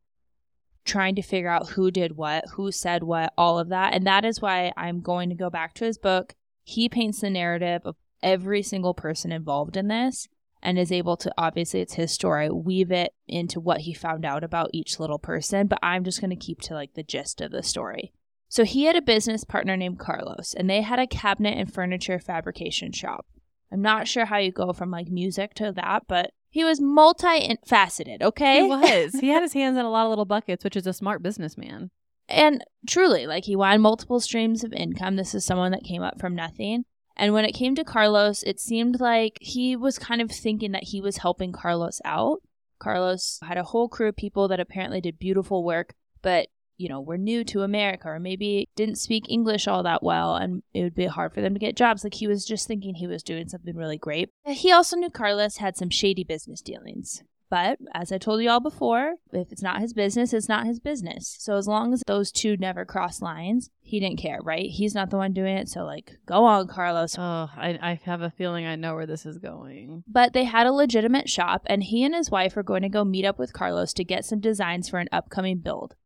trying 0.85 1.14
to 1.14 1.22
figure 1.22 1.48
out 1.48 1.70
who 1.70 1.90
did 1.90 2.16
what, 2.16 2.44
who 2.54 2.72
said 2.72 3.02
what, 3.02 3.33
all 3.38 3.59
of 3.59 3.68
that. 3.68 3.94
And 3.94 4.06
that 4.06 4.24
is 4.24 4.40
why 4.40 4.72
I'm 4.76 5.00
going 5.00 5.28
to 5.30 5.35
go 5.35 5.48
back 5.48 5.74
to 5.74 5.85
his 5.85 5.98
book. 5.98 6.35
He 6.64 6.88
paints 6.88 7.20
the 7.20 7.30
narrative 7.30 7.83
of 7.85 7.96
every 8.22 8.62
single 8.62 8.94
person 8.94 9.33
involved 9.33 9.76
in 9.76 9.88
this 9.88 10.28
and 10.62 10.78
is 10.78 10.92
able 10.92 11.16
to 11.16 11.33
obviously 11.38 11.80
it's 11.80 11.94
his 11.94 12.12
story 12.12 12.50
weave 12.50 12.92
it 12.92 13.14
into 13.26 13.59
what 13.59 13.80
he 13.80 13.94
found 13.94 14.24
out 14.24 14.44
about 14.44 14.70
each 14.72 15.00
little 15.00 15.18
person 15.18 15.66
but 15.66 15.78
i'm 15.83 16.04
just 16.04 16.20
going 16.20 16.30
to 16.30 16.37
keep 16.37 16.61
to 16.61 16.74
like 16.74 16.92
the 16.94 17.02
gist 17.02 17.40
of 17.40 17.50
the 17.50 17.62
story 17.62 18.12
so 18.48 18.64
he 18.64 18.85
had 18.85 18.96
a 18.96 19.02
business 19.02 19.44
partner 19.44 19.76
named 19.76 19.98
carlos 19.98 20.54
and 20.54 20.68
they 20.68 20.83
had 20.83 20.98
a 20.98 21.06
cabinet 21.06 21.56
and 21.56 21.72
furniture 21.72 22.18
fabrication 22.18 22.92
shop 22.92 23.26
i'm 23.72 23.83
not 23.83 24.09
sure 24.09 24.24
how 24.24 24.37
you 24.38 24.50
go 24.52 24.72
from 24.72 24.90
like 24.90 25.09
music 25.09 25.54
to 25.54 25.72
that 25.72 26.02
but 26.09 26.33
he 26.48 26.64
was 26.64 26.80
multi-faceted 26.80 28.22
okay 28.22 28.62
He 28.62 28.68
was. 28.68 29.12
he 29.20 29.28
had 29.28 29.42
his 29.42 29.52
hands 29.52 29.76
in 29.78 29.85
a 29.85 29.90
lot 29.90 30.04
of 30.04 30.11
little 30.11 30.24
buckets, 30.24 30.64
which 30.64 30.76
is 30.76 30.87
a 30.87 30.92
smart 30.92 31.22
businessman. 31.22 31.90
and 32.28 32.64
truly 32.87 33.26
like 33.26 33.44
he 33.44 33.56
wanted 33.56 33.78
multiple 33.78 34.20
streams 34.20 34.64
of 34.64 34.72
income 34.72 35.16
this 35.16 35.35
is 35.35 35.44
someone 35.44 35.72
that 35.72 35.85
came 35.85 36.02
up 36.02 36.20
from 36.20 36.35
nothing 36.35 36.85
and 37.16 37.33
when 37.33 37.44
it 37.44 37.52
came 37.52 37.74
to 37.74 37.85
carlos 37.85 38.42
it 38.44 38.59
seemed 38.61 39.00
like 39.00 39.38
he 39.40 39.76
was 39.76 39.98
kind 39.98 40.20
of 40.20 40.30
thinking 40.30 40.72
that 40.72 40.85
he 40.85 41.00
was 41.00 41.18
helping 41.18 41.52
carlos 41.52 42.00
out 42.04 42.38
carlos 42.78 43.38
had 43.42 43.59
a 43.59 43.62
whole 43.64 43.88
crew 43.88 44.09
of 44.09 44.16
people 44.16 44.48
that 44.48 44.61
apparently 44.61 45.00
did 45.00 45.18
beautiful 45.18 45.62
work 45.64 45.94
but 46.22 46.48
you 46.80 46.88
know 46.88 47.00
were 47.00 47.18
new 47.18 47.44
to 47.44 47.62
america 47.62 48.08
or 48.08 48.18
maybe 48.18 48.68
didn't 48.74 48.96
speak 48.96 49.24
english 49.28 49.68
all 49.68 49.82
that 49.82 50.02
well 50.02 50.36
and 50.36 50.62
it 50.72 50.82
would 50.82 50.94
be 50.94 51.06
hard 51.06 51.32
for 51.32 51.40
them 51.40 51.54
to 51.54 51.60
get 51.60 51.76
jobs 51.76 52.02
like 52.02 52.14
he 52.14 52.26
was 52.26 52.44
just 52.44 52.66
thinking 52.66 52.94
he 52.94 53.06
was 53.06 53.22
doing 53.22 53.48
something 53.48 53.76
really 53.76 53.98
great 53.98 54.30
uh, 54.46 54.52
he 54.52 54.72
also 54.72 54.96
knew 54.96 55.10
carlos 55.10 55.58
had 55.58 55.76
some 55.76 55.90
shady 55.90 56.24
business 56.24 56.60
dealings 56.60 57.22
but 57.50 57.80
as 57.92 58.12
I 58.12 58.18
told 58.18 58.40
you 58.40 58.48
all 58.48 58.60
before, 58.60 59.16
if 59.32 59.50
it's 59.50 59.62
not 59.62 59.80
his 59.80 59.92
business, 59.92 60.32
it's 60.32 60.48
not 60.48 60.66
his 60.66 60.78
business. 60.78 61.36
So 61.40 61.56
as 61.56 61.66
long 61.66 61.92
as 61.92 62.04
those 62.06 62.30
two 62.30 62.56
never 62.56 62.84
cross 62.84 63.20
lines, 63.20 63.70
he 63.82 63.98
didn't 63.98 64.20
care, 64.20 64.38
right? 64.40 64.70
He's 64.70 64.94
not 64.94 65.10
the 65.10 65.16
one 65.16 65.32
doing 65.32 65.56
it. 65.56 65.68
So, 65.68 65.84
like, 65.84 66.12
go 66.26 66.44
on, 66.44 66.68
Carlos. 66.68 67.16
Oh, 67.18 67.50
I, 67.56 67.76
I 67.82 68.00
have 68.04 68.22
a 68.22 68.30
feeling 68.30 68.66
I 68.66 68.76
know 68.76 68.94
where 68.94 69.06
this 69.06 69.26
is 69.26 69.38
going. 69.38 70.04
But 70.06 70.32
they 70.32 70.44
had 70.44 70.68
a 70.68 70.72
legitimate 70.72 71.28
shop, 71.28 71.62
and 71.66 71.82
he 71.82 72.04
and 72.04 72.14
his 72.14 72.30
wife 72.30 72.56
are 72.56 72.62
going 72.62 72.82
to 72.82 72.88
go 72.88 73.04
meet 73.04 73.24
up 73.24 73.36
with 73.36 73.52
Carlos 73.52 73.92
to 73.94 74.04
get 74.04 74.24
some 74.24 74.38
designs 74.38 74.88
for 74.88 75.00
an 75.00 75.08
upcoming 75.10 75.58
build. 75.58 75.96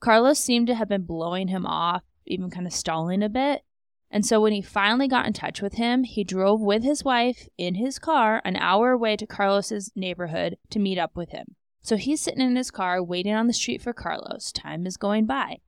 Carlos 0.00 0.38
seemed 0.38 0.66
to 0.66 0.74
have 0.74 0.88
been 0.88 1.04
blowing 1.04 1.48
him 1.48 1.66
off, 1.66 2.02
even 2.26 2.50
kind 2.50 2.66
of 2.66 2.72
stalling 2.72 3.22
a 3.22 3.28
bit. 3.28 3.62
And 4.10 4.24
so 4.24 4.40
when 4.40 4.52
he 4.52 4.62
finally 4.62 5.08
got 5.08 5.26
in 5.26 5.32
touch 5.32 5.60
with 5.60 5.74
him, 5.74 6.04
he 6.04 6.22
drove 6.22 6.60
with 6.60 6.84
his 6.84 7.02
wife 7.02 7.48
in 7.58 7.74
his 7.74 7.98
car 7.98 8.40
an 8.44 8.56
hour 8.56 8.92
away 8.92 9.16
to 9.16 9.26
Carlos's 9.26 9.90
neighborhood 9.96 10.56
to 10.70 10.78
meet 10.78 10.98
up 10.98 11.16
with 11.16 11.30
him. 11.30 11.56
So 11.82 11.96
he's 11.96 12.20
sitting 12.20 12.40
in 12.40 12.56
his 12.56 12.70
car 12.70 13.02
waiting 13.02 13.34
on 13.34 13.46
the 13.46 13.52
street 13.52 13.82
for 13.82 13.92
Carlos. 13.92 14.52
Time 14.52 14.86
is 14.86 14.96
going 14.96 15.26
by. 15.26 15.58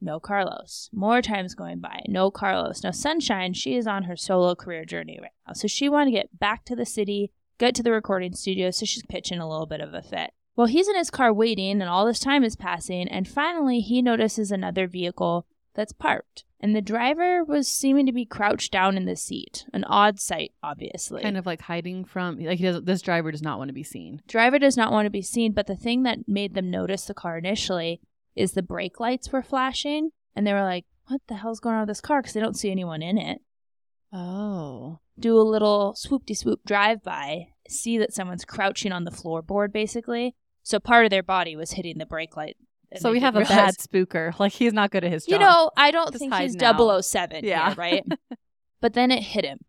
No 0.00 0.18
Carlos. 0.18 0.88
More 0.92 1.20
time's 1.20 1.54
going 1.54 1.80
by. 1.80 2.00
No 2.08 2.30
Carlos. 2.30 2.82
Now 2.82 2.90
Sunshine, 2.90 3.52
she 3.52 3.76
is 3.76 3.86
on 3.86 4.04
her 4.04 4.16
solo 4.16 4.54
career 4.54 4.84
journey 4.84 5.18
right 5.20 5.30
now. 5.46 5.52
So 5.52 5.68
she 5.68 5.88
wanted 5.88 6.06
to 6.06 6.16
get 6.16 6.38
back 6.38 6.64
to 6.64 6.74
the 6.74 6.86
city, 6.86 7.32
get 7.58 7.74
to 7.74 7.82
the 7.82 7.92
recording 7.92 8.34
studio, 8.34 8.70
so 8.70 8.86
she's 8.86 9.04
pitching 9.04 9.38
a 9.38 9.48
little 9.48 9.66
bit 9.66 9.80
of 9.80 9.92
a 9.92 10.00
fit. 10.00 10.32
Well, 10.56 10.66
he's 10.66 10.88
in 10.88 10.96
his 10.96 11.10
car 11.10 11.32
waiting, 11.32 11.80
and 11.80 11.88
all 11.88 12.04
this 12.04 12.20
time 12.20 12.44
is 12.44 12.56
passing, 12.56 13.08
and 13.08 13.26
finally 13.26 13.80
he 13.80 14.02
notices 14.02 14.50
another 14.50 14.86
vehicle 14.86 15.46
that's 15.74 15.92
parked. 15.92 16.44
And 16.62 16.76
the 16.76 16.82
driver 16.82 17.42
was 17.42 17.68
seeming 17.68 18.04
to 18.04 18.12
be 18.12 18.26
crouched 18.26 18.70
down 18.70 18.98
in 18.98 19.06
the 19.06 19.16
seat. 19.16 19.64
An 19.72 19.84
odd 19.84 20.20
sight, 20.20 20.52
obviously. 20.62 21.22
Kind 21.22 21.38
of 21.38 21.46
like 21.46 21.62
hiding 21.62 22.04
from 22.04 22.38
like 22.38 22.58
he 22.58 22.64
does 22.64 22.82
this 22.82 23.00
driver 23.00 23.30
does 23.30 23.40
not 23.40 23.58
want 23.58 23.68
to 23.68 23.74
be 23.74 23.82
seen. 23.82 24.20
Driver 24.28 24.58
does 24.58 24.76
not 24.76 24.92
want 24.92 25.06
to 25.06 25.10
be 25.10 25.22
seen, 25.22 25.52
but 25.52 25.66
the 25.66 25.76
thing 25.76 26.02
that 26.02 26.28
made 26.28 26.54
them 26.54 26.70
notice 26.70 27.06
the 27.06 27.14
car 27.14 27.38
initially 27.38 28.02
is 28.36 28.52
the 28.52 28.62
brake 28.62 29.00
lights 29.00 29.32
were 29.32 29.42
flashing, 29.42 30.10
and 30.36 30.46
they 30.46 30.52
were 30.52 30.62
like, 30.62 30.84
"What 31.06 31.22
the 31.28 31.36
hell's 31.36 31.60
going 31.60 31.76
on 31.76 31.82
with 31.82 31.88
this 31.88 32.02
car?" 32.02 32.20
Because 32.20 32.34
they 32.34 32.40
don't 32.40 32.58
see 32.58 32.70
anyone 32.70 33.00
in 33.00 33.16
it. 33.16 33.40
Oh. 34.12 34.98
Do 35.18 35.38
a 35.38 35.42
little 35.42 35.94
swoopty 35.94 36.36
swoop 36.36 36.60
drive 36.66 37.02
by, 37.02 37.48
see 37.70 37.98
that 37.98 38.12
someone's 38.12 38.44
crouching 38.44 38.92
on 38.92 39.04
the 39.04 39.10
floorboard, 39.10 39.72
basically. 39.72 40.34
So 40.62 40.78
part 40.78 41.04
of 41.04 41.10
their 41.10 41.22
body 41.22 41.56
was 41.56 41.72
hitting 41.72 41.98
the 41.98 42.06
brake 42.06 42.36
light. 42.36 42.56
So 42.96 43.12
we 43.12 43.20
have 43.20 43.36
a 43.36 43.42
bad 43.42 43.76
spooker. 43.76 44.32
Like 44.38 44.52
he's 44.52 44.72
not 44.72 44.90
good 44.90 45.04
at 45.04 45.12
his 45.12 45.24
job. 45.24 45.32
You 45.40 45.46
know, 45.46 45.70
I 45.76 45.90
don't 45.90 46.08
Just 46.12 46.18
think 46.18 46.34
he's 46.34 46.60
out. 46.60 47.04
007 47.04 47.44
Yeah. 47.44 47.68
yeah. 47.68 47.74
right? 47.76 48.04
but 48.80 48.94
then 48.94 49.10
it 49.10 49.22
hit 49.22 49.44
him. 49.44 49.60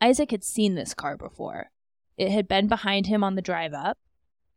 Isaac 0.00 0.30
had 0.30 0.42
seen 0.42 0.74
this 0.74 0.94
car 0.94 1.16
before. 1.16 1.70
It 2.16 2.30
had 2.30 2.48
been 2.48 2.68
behind 2.68 3.06
him 3.06 3.22
on 3.22 3.34
the 3.34 3.42
drive 3.42 3.74
up. 3.74 3.98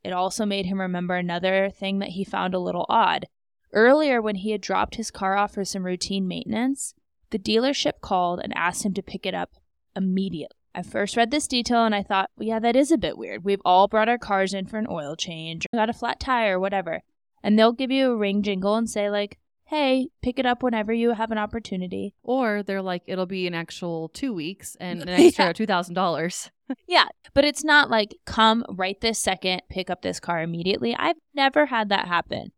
It 0.03 0.13
also 0.13 0.45
made 0.45 0.65
him 0.67 0.79
remember 0.79 1.15
another 1.15 1.69
thing 1.69 1.99
that 1.99 2.09
he 2.09 2.23
found 2.23 2.53
a 2.53 2.59
little 2.59 2.85
odd. 2.89 3.25
Earlier, 3.73 4.21
when 4.21 4.35
he 4.35 4.51
had 4.51 4.61
dropped 4.61 4.95
his 4.95 5.11
car 5.11 5.35
off 5.35 5.53
for 5.53 5.65
some 5.65 5.83
routine 5.83 6.27
maintenance, 6.27 6.93
the 7.31 7.39
dealership 7.39 8.01
called 8.01 8.39
and 8.43 8.53
asked 8.55 8.85
him 8.85 8.93
to 8.93 9.03
pick 9.03 9.25
it 9.25 9.33
up 9.33 9.55
immediately. 9.95 10.55
I 10.75 10.81
first 10.83 11.15
read 11.15 11.31
this 11.31 11.47
detail 11.47 11.85
and 11.85 11.95
I 11.95 12.03
thought, 12.03 12.29
well, 12.37 12.47
yeah, 12.47 12.59
that 12.59 12.75
is 12.75 12.91
a 12.91 12.97
bit 12.97 13.17
weird. 13.17 13.43
We've 13.45 13.61
all 13.63 13.87
brought 13.87 14.09
our 14.09 14.17
cars 14.17 14.53
in 14.53 14.65
for 14.65 14.77
an 14.77 14.87
oil 14.89 15.15
change, 15.15 15.65
got 15.73 15.89
a 15.89 15.93
flat 15.93 16.19
tire, 16.19 16.59
whatever. 16.59 17.01
And 17.41 17.57
they'll 17.57 17.71
give 17.71 17.91
you 17.91 18.11
a 18.11 18.17
ring 18.17 18.43
jingle 18.43 18.75
and 18.75 18.89
say, 18.89 19.09
like, 19.09 19.37
hey, 19.65 20.09
pick 20.21 20.37
it 20.37 20.45
up 20.45 20.61
whenever 20.61 20.91
you 20.93 21.13
have 21.13 21.31
an 21.31 21.37
opportunity. 21.37 22.13
Or 22.23 22.61
they're 22.61 22.81
like, 22.81 23.03
it'll 23.07 23.25
be 23.25 23.47
an 23.47 23.53
actual 23.55 24.09
two 24.09 24.33
weeks 24.33 24.75
and 24.79 25.01
an 25.03 25.09
extra 25.09 25.45
Yeah. 25.45 25.53
two 25.53 25.65
thousand 25.65 25.95
dollars. 25.95 26.51
Yeah, 26.87 27.05
but 27.35 27.45
it's 27.45 27.63
not 27.63 27.91
like 27.91 28.15
come 28.25 28.65
right 28.67 28.99
this 28.99 29.19
second, 29.19 29.61
pick 29.69 29.91
up 29.91 30.01
this 30.01 30.19
car 30.19 30.41
immediately. 30.41 30.95
I've 30.97 31.15
never 31.35 31.67
had 31.67 31.89
that 31.89 32.07
happen. 32.07 32.51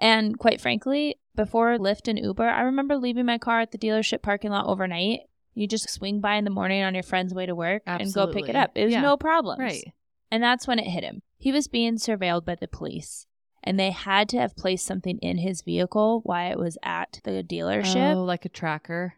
And 0.00 0.36
quite 0.36 0.60
frankly, 0.60 1.14
before 1.36 1.78
Lyft 1.78 2.08
and 2.08 2.18
Uber, 2.18 2.48
I 2.48 2.62
remember 2.62 2.96
leaving 2.96 3.24
my 3.26 3.38
car 3.38 3.60
at 3.60 3.70
the 3.70 3.78
dealership 3.78 4.20
parking 4.20 4.50
lot 4.50 4.66
overnight. 4.66 5.20
You 5.54 5.66
just 5.66 5.88
swing 5.90 6.20
by 6.20 6.36
in 6.36 6.44
the 6.44 6.50
morning 6.50 6.82
on 6.82 6.94
your 6.94 7.02
friend's 7.02 7.34
way 7.34 7.46
to 7.46 7.54
work 7.54 7.82
and 7.86 8.12
go 8.12 8.26
pick 8.32 8.48
it 8.48 8.56
up. 8.56 8.72
It 8.74 8.84
was 8.84 8.92
Yeah. 8.92 9.00
no 9.02 9.16
problem. 9.16 9.58
Right. 9.60 9.84
And 10.30 10.42
that's 10.42 10.66
when 10.66 10.78
it 10.78 10.86
hit 10.86 11.04
him. 11.04 11.22
He 11.36 11.52
was 11.52 11.68
being 11.68 11.96
surveilled 11.96 12.44
by 12.46 12.54
the 12.54 12.68
police, 12.68 13.26
and 13.62 13.78
they 13.78 13.90
had 13.90 14.28
to 14.30 14.38
have 14.38 14.56
placed 14.56 14.86
something 14.86 15.18
in 15.18 15.38
his 15.38 15.60
vehicle 15.62 16.20
while 16.24 16.50
it 16.50 16.58
was 16.58 16.78
at 16.82 17.20
the 17.24 17.42
dealership. 17.42 18.14
Oh, 18.14 18.24
like 18.24 18.44
a 18.44 18.48
tracker. 18.48 19.14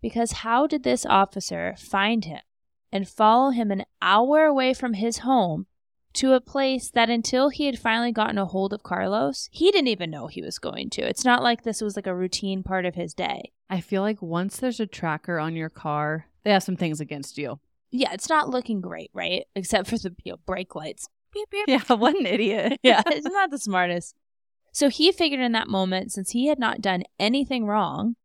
Because 0.00 0.32
how 0.32 0.66
did 0.66 0.82
this 0.82 1.04
officer 1.04 1.74
find 1.76 2.24
him 2.24 2.40
and 2.92 3.08
follow 3.08 3.50
him 3.50 3.70
an 3.70 3.84
hour 4.00 4.44
away 4.46 4.72
from 4.72 4.94
his 4.94 5.18
home 5.18 5.66
to 6.16 6.32
a 6.32 6.40
place 6.40 6.90
that 6.90 7.10
until 7.10 7.50
he 7.50 7.66
had 7.66 7.78
finally 7.78 8.12
gotten 8.12 8.38
a 8.38 8.46
hold 8.46 8.72
of 8.72 8.82
Carlos, 8.82 9.48
he 9.52 9.70
didn't 9.70 9.88
even 9.88 10.10
know 10.10 10.26
he 10.26 10.42
was 10.42 10.58
going 10.58 10.90
to? 10.90 11.02
It's 11.02 11.24
not 11.24 11.42
like 11.42 11.62
this 11.62 11.80
was 11.80 11.96
like 11.96 12.06
a 12.06 12.14
routine 12.14 12.62
part 12.62 12.84
of 12.84 12.94
his 12.94 13.14
day. 13.14 13.52
I 13.68 13.80
feel 13.80 14.02
like 14.02 14.22
once 14.22 14.56
there's 14.56 14.80
a 14.80 14.86
tracker 14.86 15.38
on 15.38 15.56
your 15.56 15.68
car, 15.68 16.26
they 16.44 16.52
have 16.52 16.62
some 16.62 16.76
things 16.76 17.00
against 17.00 17.38
you. 17.38 17.60
Yeah, 17.90 18.12
it's 18.12 18.28
not 18.28 18.48
looking 18.48 18.80
great, 18.80 19.10
right? 19.12 19.44
Except 19.54 19.88
for 19.88 19.98
the 19.98 20.14
you 20.24 20.32
know, 20.32 20.38
brake 20.46 20.74
lights. 20.74 21.08
Beep, 21.32 21.50
beep. 21.50 21.68
Yeah, 21.68 21.82
what 21.94 22.16
an 22.16 22.26
idiot. 22.26 22.78
yeah, 22.82 23.02
it's 23.06 23.26
not 23.26 23.50
the 23.50 23.58
smartest. 23.58 24.14
So 24.72 24.88
he 24.88 25.12
figured 25.12 25.40
in 25.40 25.52
that 25.52 25.68
moment, 25.68 26.12
since 26.12 26.30
he 26.30 26.48
had 26.48 26.58
not 26.58 26.80
done 26.80 27.04
anything 27.18 27.66
wrong, 27.66 28.16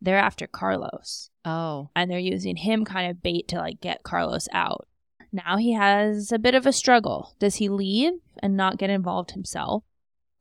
they're 0.00 0.18
after 0.18 0.46
Carlos. 0.46 1.30
Oh. 1.48 1.90
and 1.94 2.10
they're 2.10 2.18
using 2.18 2.56
him 2.56 2.84
kind 2.84 3.08
of 3.08 3.22
bait 3.22 3.46
to 3.48 3.58
like 3.58 3.80
get 3.80 4.02
Carlos 4.02 4.48
out. 4.52 4.88
Now 5.36 5.58
he 5.58 5.74
has 5.74 6.32
a 6.32 6.38
bit 6.38 6.54
of 6.54 6.64
a 6.64 6.72
struggle. 6.72 7.34
Does 7.38 7.56
he 7.56 7.68
leave 7.68 8.14
and 8.42 8.56
not 8.56 8.78
get 8.78 8.88
involved 8.88 9.32
himself? 9.32 9.84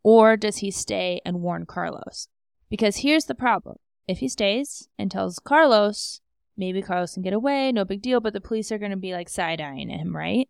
Or 0.03 0.38
does 0.38 0.58
he 0.58 0.71
stay 0.71 1.19
and 1.25 1.41
warn 1.41 1.65
Carlos? 1.65 2.29
Because 2.69 2.97
here's 2.97 3.25
the 3.25 3.36
problem. 3.36 3.75
If 4.08 4.19
he 4.19 4.29
stays 4.29 4.88
and 4.97 5.12
tells 5.12 5.39
Carlos, 5.39 6.21
maybe 6.55 6.81
Carlos 6.81 7.15
can 7.15 7.23
get 7.23 7.34
away, 7.34 7.73
no 7.73 7.84
big 7.84 8.01
deal, 8.01 8.21
but 8.21 8.31
the 8.31 8.39
police 8.39 8.71
are 8.71 8.77
going 8.77 8.91
to 8.91 8.97
be 8.97 9.12
like 9.12 9.27
side 9.27 9.60
eyeing 9.60 9.89
him, 9.89 10.15
right? 10.15 10.47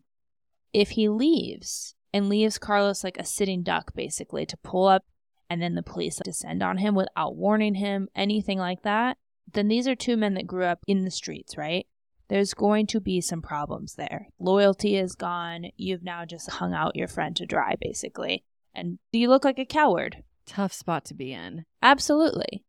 If 0.72 0.90
he 0.90 1.08
leaves 1.08 1.96
and 2.14 2.28
leaves 2.28 2.56
Carlos 2.56 3.02
like 3.02 3.18
a 3.18 3.24
sitting 3.24 3.64
duck, 3.64 3.94
basically, 3.96 4.46
to 4.46 4.56
pull 4.58 4.86
up 4.86 5.04
and 5.50 5.60
then 5.60 5.74
the 5.74 5.82
police 5.82 6.20
descend 6.22 6.62
on 6.62 6.78
him 6.78 6.94
without 6.94 7.34
warning 7.34 7.74
him, 7.74 8.08
anything 8.14 8.58
like 8.58 8.82
that, 8.82 9.16
then 9.52 9.66
these 9.66 9.88
are 9.88 9.96
two 9.96 10.16
men 10.16 10.34
that 10.34 10.46
grew 10.46 10.64
up 10.64 10.80
in 10.86 11.04
the 11.04 11.10
streets, 11.10 11.56
right? 11.56 11.86
There's 12.28 12.54
going 12.54 12.86
to 12.88 13.00
be 13.00 13.20
some 13.20 13.42
problems 13.42 13.94
there. 13.94 14.28
Loyalty 14.38 14.96
is 14.96 15.14
gone. 15.14 15.66
You've 15.76 16.02
now 16.02 16.24
just 16.24 16.50
hung 16.50 16.74
out 16.74 16.96
your 16.96 17.08
friend 17.08 17.36
to 17.36 17.46
dry, 17.46 17.76
basically. 17.80 18.44
And 18.74 18.98
you 19.12 19.28
look 19.28 19.44
like 19.44 19.58
a 19.58 19.64
coward. 19.64 20.22
Tough 20.44 20.72
spot 20.72 21.04
to 21.06 21.14
be 21.14 21.32
in. 21.32 21.64
Absolutely. 21.82 22.64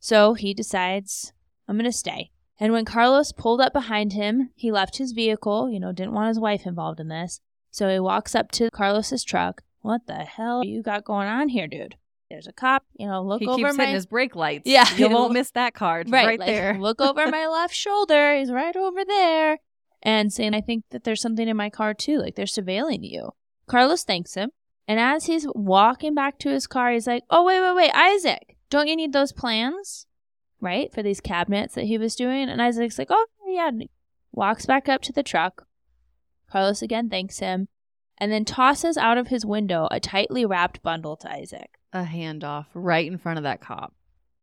So 0.00 0.34
he 0.34 0.54
decides, 0.54 1.32
I'm 1.68 1.76
going 1.76 1.84
to 1.84 1.92
stay. 1.92 2.30
And 2.58 2.72
when 2.72 2.84
Carlos 2.84 3.32
pulled 3.32 3.60
up 3.60 3.72
behind 3.72 4.12
him, 4.12 4.50
he 4.54 4.72
left 4.72 4.98
his 4.98 5.12
vehicle, 5.12 5.70
you 5.70 5.78
know, 5.78 5.92
didn't 5.92 6.14
want 6.14 6.28
his 6.28 6.40
wife 6.40 6.66
involved 6.66 7.00
in 7.00 7.08
this. 7.08 7.40
So 7.70 7.88
he 7.88 8.00
walks 8.00 8.34
up 8.34 8.50
to 8.52 8.70
Carlos's 8.70 9.24
truck. 9.24 9.62
What 9.82 10.06
the 10.06 10.24
hell 10.24 10.64
you 10.64 10.82
got 10.82 11.04
going 11.04 11.28
on 11.28 11.50
here, 11.50 11.68
dude? 11.68 11.96
There's 12.30 12.46
a 12.48 12.52
cop, 12.52 12.84
you 12.98 13.06
know, 13.06 13.22
look 13.22 13.40
he 13.40 13.46
over 13.46 13.56
keeps 13.56 13.76
my 13.76 13.84
hitting 13.84 13.94
his 13.94 14.06
brake 14.06 14.34
lights. 14.34 14.64
Yeah. 14.66 14.88
You 14.96 15.08
won't 15.10 15.32
miss 15.32 15.52
that 15.52 15.74
card. 15.74 16.10
Right, 16.10 16.38
like, 16.38 16.46
there. 16.46 16.76
look 16.80 17.00
over 17.00 17.26
my 17.30 17.46
left 17.46 17.74
shoulder. 17.74 18.36
He's 18.36 18.50
right 18.50 18.74
over 18.74 19.04
there. 19.04 19.58
And 20.02 20.32
saying, 20.32 20.54
I 20.54 20.60
think 20.60 20.84
that 20.90 21.04
there's 21.04 21.20
something 21.20 21.46
in 21.46 21.56
my 21.56 21.70
car 21.70 21.94
too. 21.94 22.18
Like 22.18 22.34
they're 22.34 22.46
surveilling 22.46 23.08
you. 23.08 23.30
Carlos 23.66 24.04
thanks 24.04 24.34
him. 24.34 24.50
And 24.88 25.00
as 25.00 25.26
he's 25.26 25.46
walking 25.54 26.14
back 26.14 26.38
to 26.40 26.50
his 26.50 26.66
car, 26.66 26.92
he's 26.92 27.06
like, 27.06 27.24
Oh, 27.30 27.44
wait, 27.44 27.60
wait, 27.60 27.74
wait, 27.74 27.92
Isaac, 27.94 28.56
don't 28.70 28.88
you 28.88 28.96
need 28.96 29.12
those 29.12 29.32
plans? 29.32 30.06
Right? 30.60 30.92
For 30.92 31.02
these 31.02 31.20
cabinets 31.20 31.74
that 31.74 31.84
he 31.84 31.98
was 31.98 32.16
doing. 32.16 32.48
And 32.48 32.60
Isaac's 32.60 32.98
like, 32.98 33.08
Oh, 33.10 33.26
yeah. 33.46 33.70
Walks 34.32 34.66
back 34.66 34.88
up 34.88 35.02
to 35.02 35.12
the 35.12 35.22
truck. 35.22 35.66
Carlos 36.50 36.82
again 36.82 37.08
thanks 37.08 37.38
him 37.38 37.68
and 38.18 38.32
then 38.32 38.44
tosses 38.44 38.96
out 38.96 39.18
of 39.18 39.28
his 39.28 39.44
window 39.44 39.88
a 39.90 40.00
tightly 40.00 40.44
wrapped 40.44 40.82
bundle 40.82 41.16
to 41.16 41.30
Isaac. 41.30 41.78
A 42.00 42.04
handoff 42.04 42.66
right 42.74 43.06
in 43.06 43.18
front 43.18 43.38
of 43.38 43.42
that 43.44 43.60
cop. 43.60 43.94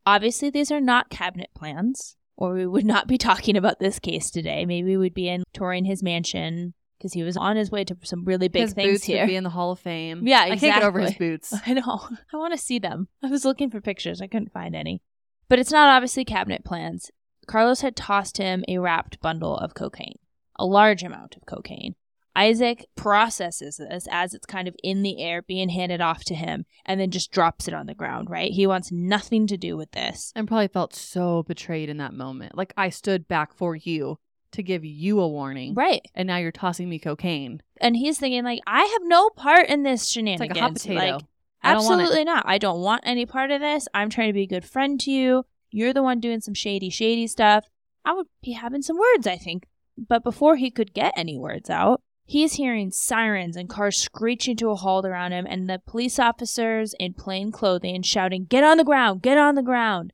Obviously, 0.06 0.50
these 0.50 0.72
are 0.72 0.82
not 0.82 1.10
cabinet 1.10 1.50
plans, 1.56 2.16
or 2.36 2.54
we 2.54 2.66
would 2.68 2.86
not 2.86 3.08
be 3.08 3.18
talking 3.30 3.56
about 3.56 3.80
this 3.80 4.00
case 4.00 4.30
today. 4.30 4.66
Maybe 4.66 4.98
we'd 4.98 5.14
be 5.14 5.30
in 5.30 5.44
touring 5.54 5.86
his 5.86 6.04
mansion 6.04 6.74
because 6.98 7.14
he 7.14 7.24
was 7.24 7.36
on 7.38 7.56
his 7.58 7.70
way 7.70 7.84
to 7.84 7.98
some 8.04 8.24
really 8.24 8.48
big 8.48 8.62
his 8.62 8.74
things 8.74 8.92
boots 8.92 9.04
here. 9.04 9.22
would 9.24 9.28
be 9.28 9.36
in 9.36 9.44
the 9.44 9.50
Hall 9.50 9.72
of 9.72 9.80
Fame. 9.80 10.22
Yeah, 10.28 10.46
exactly. 10.46 10.70
I 10.70 10.72
can't 10.72 10.82
get 10.82 10.88
over 10.88 11.00
his 11.00 11.14
boots. 11.16 11.54
I 11.66 11.74
know. 11.74 12.08
I 12.34 12.38
want 12.38 12.54
to 12.54 12.58
see 12.58 12.80
them. 12.80 13.08
I 13.24 13.28
was 13.28 13.46
looking 13.46 13.70
for 13.70 13.82
pictures. 13.82 14.22
I 14.22 14.28
couldn't 14.28 14.54
find 14.54 14.76
any. 14.76 15.02
But 15.50 15.60
it's 15.60 15.72
not 15.72 15.90
obviously 15.90 16.24
cabinet 16.26 16.64
plans. 16.64 17.12
Carlos 17.46 17.82
had 17.82 17.96
tossed 17.98 18.38
him 18.38 18.64
a 18.68 18.78
wrapped 18.78 19.20
bundle 19.20 19.58
of 19.58 19.74
cocaine, 19.74 20.18
a 20.58 20.66
large 20.66 21.04
amount 21.04 21.36
of 21.36 21.46
cocaine. 21.46 21.96
Isaac 22.36 22.86
processes 22.96 23.78
this 23.78 24.08
as 24.12 24.34
it's 24.34 24.46
kind 24.46 24.68
of 24.68 24.76
in 24.84 25.04
the 25.04 25.22
air 25.22 25.42
being 25.42 25.70
handed 25.70 26.02
off 26.02 26.24
to 26.26 26.36
him 26.36 26.66
and 26.86 27.00
then 27.00 27.12
just 27.12 27.32
drops 27.32 27.68
it 27.68 27.74
on 27.74 27.86
the 27.86 27.94
ground, 27.94 28.30
right? 28.30 28.52
He 28.52 28.66
wants 28.68 28.92
nothing 28.92 29.48
to 29.48 29.58
do 29.58 29.78
with 29.78 29.92
this. 29.92 30.32
And 30.36 30.48
probably 30.48 30.68
felt 30.68 30.96
so 30.96 31.44
betrayed 31.44 31.90
in 31.90 31.98
that 31.98 32.14
moment. 32.14 32.58
Like 32.58 32.74
I 32.76 32.90
stood 32.90 33.28
back 33.28 33.54
for 33.54 33.76
you 33.76 34.18
to 34.52 34.64
give 34.64 34.86
you 34.86 35.20
a 35.20 35.28
warning. 35.28 35.74
Right. 35.74 36.02
And 36.16 36.28
now 36.28 36.38
you're 36.38 36.52
tossing 36.52 36.90
me 36.90 37.00
cocaine. 37.00 37.62
And 37.82 37.96
he's 37.96 38.20
thinking, 38.20 38.44
like, 38.44 38.62
I 38.68 38.82
have 38.84 39.02
no 39.04 39.30
part 39.32 39.68
in 39.68 39.84
this 39.84 40.04
It's 40.04 40.12
shenanigans. 40.12 40.50
like 40.50 40.58
a 40.58 40.62
hot 40.62 40.74
potato. 40.74 40.96
Like, 40.96 41.22
I 41.64 41.74
don't 41.74 41.86
want 41.86 42.02
it. 42.02 42.04
absolutely 42.04 42.24
not. 42.26 42.44
I 42.48 42.58
don't 42.58 42.82
want 42.82 43.02
any 43.04 43.26
part 43.26 43.52
of 43.52 43.62
this. 43.62 43.88
I'm 43.94 44.10
trying 44.10 44.30
to 44.30 44.34
be 44.34 44.44
a 44.44 44.48
good 44.48 44.66
friend 44.66 45.00
to 45.02 45.12
you. 45.12 45.46
You're 45.72 45.94
the 45.94 46.04
one 46.04 46.20
doing 46.20 46.40
some 46.40 46.54
shady, 46.54 46.90
shady 46.90 47.26
stuff. 47.26 47.66
I 48.06 48.14
would 48.14 48.28
be 48.44 48.52
having 48.52 48.82
some 48.84 48.98
words, 48.98 49.26
I 49.26 49.38
think. 49.38 49.68
But 49.98 50.24
before 50.24 50.56
he 50.58 50.70
could 50.70 50.94
get 50.94 51.14
any 51.18 51.38
words 51.38 51.70
out, 51.70 52.02
he's 52.34 52.54
hearing 52.54 52.90
sirens 52.90 53.56
and 53.56 53.70
cars 53.70 53.96
screeching 53.96 54.58
to 54.58 54.72
a 54.72 54.76
halt 54.76 55.06
around 55.06 55.32
him, 55.32 55.46
and 55.48 55.70
the 55.70 55.80
police 55.86 56.18
officers 56.18 56.96
in 57.00 57.14
plain 57.14 57.52
clothing 57.52 58.02
shouting, 58.02 58.46
Get 58.46 58.64
on 58.64 58.78
the 58.78 58.84
ground! 58.84 59.22
Get 59.22 59.38
on 59.38 59.54
the 59.54 59.62
ground! 59.62 60.14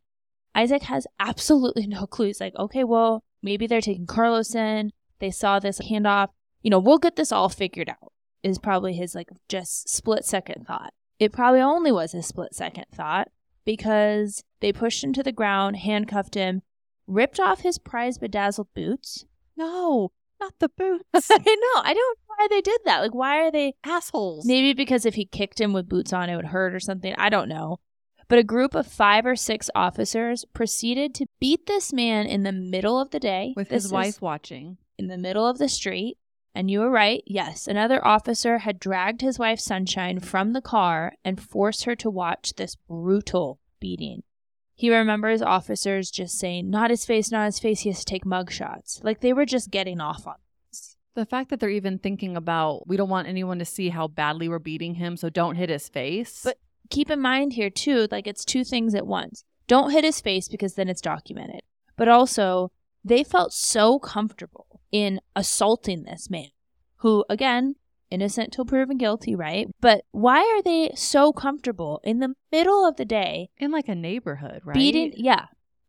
Isaac 0.54 0.84
has 0.84 1.08
absolutely 1.18 1.88
no 1.88 2.06
clue. 2.06 2.28
He's 2.28 2.42
like, 2.42 2.56
Okay, 2.58 2.84
well, 2.84 3.24
maybe 3.42 3.66
they're 3.68 3.80
taking 3.80 4.06
Carlos 4.06 4.54
in. 4.54 4.92
They 5.20 5.32
saw 5.32 5.60
this 5.60 5.80
handoff. 5.80 6.30
You 6.62 6.70
know, 6.70 6.80
we'll 6.80 6.98
get 6.98 7.16
this 7.16 7.32
all 7.32 7.48
figured 7.48 7.88
out, 7.88 8.12
is 8.44 8.60
probably 8.60 8.94
his, 8.94 9.16
like, 9.16 9.30
just 9.48 9.88
split 9.88 10.26
second 10.26 10.68
thought. 10.68 10.94
It 11.20 11.32
probably 11.32 11.62
only 11.62 11.92
was 11.92 12.14
a 12.14 12.22
split 12.22 12.54
second 12.54 12.86
thought 12.94 13.30
because 13.64 14.44
they 14.60 14.74
pushed 14.74 15.06
him 15.06 15.14
to 15.14 15.24
the 15.24 15.32
ground, 15.32 15.78
handcuffed 15.78 16.36
him, 16.36 16.64
ripped 17.08 17.40
off 17.40 17.62
his 17.62 17.80
prize 17.80 18.18
bedazzled 18.18 18.68
boots, 18.76 19.26
No. 19.56 20.12
Not 20.40 20.54
the 20.60 20.70
boots. 20.70 21.04
I 21.32 21.38
know. 21.38 21.82
I 21.84 21.94
don't 21.94 22.18
know 22.18 22.34
why 22.38 22.48
they 22.50 22.62
did 22.62 22.80
that. 22.86 23.00
Like, 23.02 23.14
why 23.14 23.40
are 23.40 23.52
they 23.52 23.74
Assholes. 23.84 24.46
Maybe 24.46 24.74
because 24.74 25.06
if 25.06 25.16
he 25.16 25.26
kicked 25.26 25.60
him 25.60 25.74
with 25.74 25.90
boots 25.90 26.14
on, 26.14 26.30
it 26.30 26.36
would 26.36 26.46
hurt 26.46 26.74
or 26.74 26.80
something. 26.80 27.14
I 27.18 27.30
don't 27.30 27.50
know. 27.50 27.78
But 28.28 28.40
a 28.40 28.44
group 28.44 28.76
of 28.76 28.86
five 28.86 29.26
or 29.26 29.36
six 29.36 29.70
officers 29.74 30.46
proceeded 30.54 31.16
to 31.16 31.26
beat 31.40 31.66
this 31.66 31.92
man 31.92 32.28
in 32.28 32.44
the 32.44 32.52
middle 32.52 33.00
of 33.00 33.10
the 33.10 33.20
day 33.20 33.54
With 33.56 33.70
This 33.70 33.84
his 33.84 33.92
wife 33.92 34.22
watching. 34.22 34.78
in 35.00 35.08
the 35.08 35.18
middle 35.18 35.48
of 35.48 35.58
the 35.58 35.68
street. 35.68 36.18
And 36.56 36.70
you 36.70 36.80
were 36.80 36.90
right. 36.92 37.24
Yes, 37.26 37.68
another 37.68 38.06
officer 38.06 38.60
had 38.60 38.80
dragged 38.80 39.22
his 39.22 39.40
wife 39.40 39.60
Sunshine 39.60 40.20
from 40.20 40.54
the 40.54 40.62
car 40.62 41.14
and 41.24 41.42
forced 41.42 41.86
her 41.86 41.96
to 41.98 42.10
watch 42.10 42.54
this 42.56 42.76
brutal 42.76 43.60
beating. 43.80 44.24
He 44.80 44.96
remembers 44.96 45.42
officers 45.42 46.10
just 46.10 46.40
saying, 46.40 46.70
Not 46.70 46.90
his 46.90 47.04
face, 47.04 47.30
not 47.30 47.48
his 47.48 47.60
face. 47.60 47.82
He 47.82 47.90
has 47.90 48.00
to 48.00 48.06
take 48.06 48.26
mug 48.26 48.50
shots. 48.50 49.02
Like 49.04 49.20
they 49.20 49.34
were 49.34 49.46
just 49.46 49.72
getting 49.72 50.00
off 50.00 50.26
on 50.26 50.36
this. 50.72 50.96
The 51.16 51.26
fact 51.26 51.50
that 51.50 51.60
they're 51.60 51.68
even 51.68 52.00
thinking 52.00 52.38
about, 52.38 52.88
we 52.88 52.96
don't 52.96 53.10
want 53.10 53.28
anyone 53.28 53.60
to 53.60 53.66
see 53.66 53.90
how 53.90 54.08
badly 54.08 54.48
we're 54.48 54.58
beating 54.58 54.96
him, 54.96 55.18
so 55.18 55.30
don't 55.30 55.58
hit 55.58 55.70
his 55.70 55.90
face. 55.90 56.40
But 56.46 56.60
keep 56.90 57.12
in 57.12 57.20
mind 57.20 57.52
here 57.52 57.70
too, 57.70 58.08
like 58.10 58.26
it's 58.26 58.46
two 58.46 58.64
things 58.64 58.96
at 58.96 59.06
once. 59.06 59.44
Don't 59.68 59.92
hit 59.92 60.06
his 60.06 60.22
face 60.22 60.48
because 60.48 60.76
then 60.76 60.88
it's 60.88 61.02
documented. 61.02 61.64
But 61.98 62.08
also, 62.08 62.72
they 63.04 63.26
felt 63.26 63.52
so 63.52 64.00
comfortable 64.00 64.80
in 64.94 65.20
assaulting 65.36 66.04
this 66.04 66.30
man, 66.30 66.52
who 67.00 67.26
again, 67.30 67.76
innocent 68.12 68.54
till 68.54 68.66
proven 68.66 68.98
guilty, 68.98 69.36
right? 69.36 69.68
But 69.80 70.04
why 70.12 70.40
are 70.40 70.62
they 70.62 70.92
so 70.96 71.32
comfortable 71.32 72.02
in 72.04 72.20
the 72.20 72.34
middle 72.52 72.88
of 72.88 72.98
the 72.98 73.06
day 73.06 73.50
in 73.58 73.72
like 73.72 73.88
a 73.88 73.96
neighborhood, 73.96 74.62
right? 74.64 74.74
beating? 74.74 75.14
Yeah, 75.16 75.46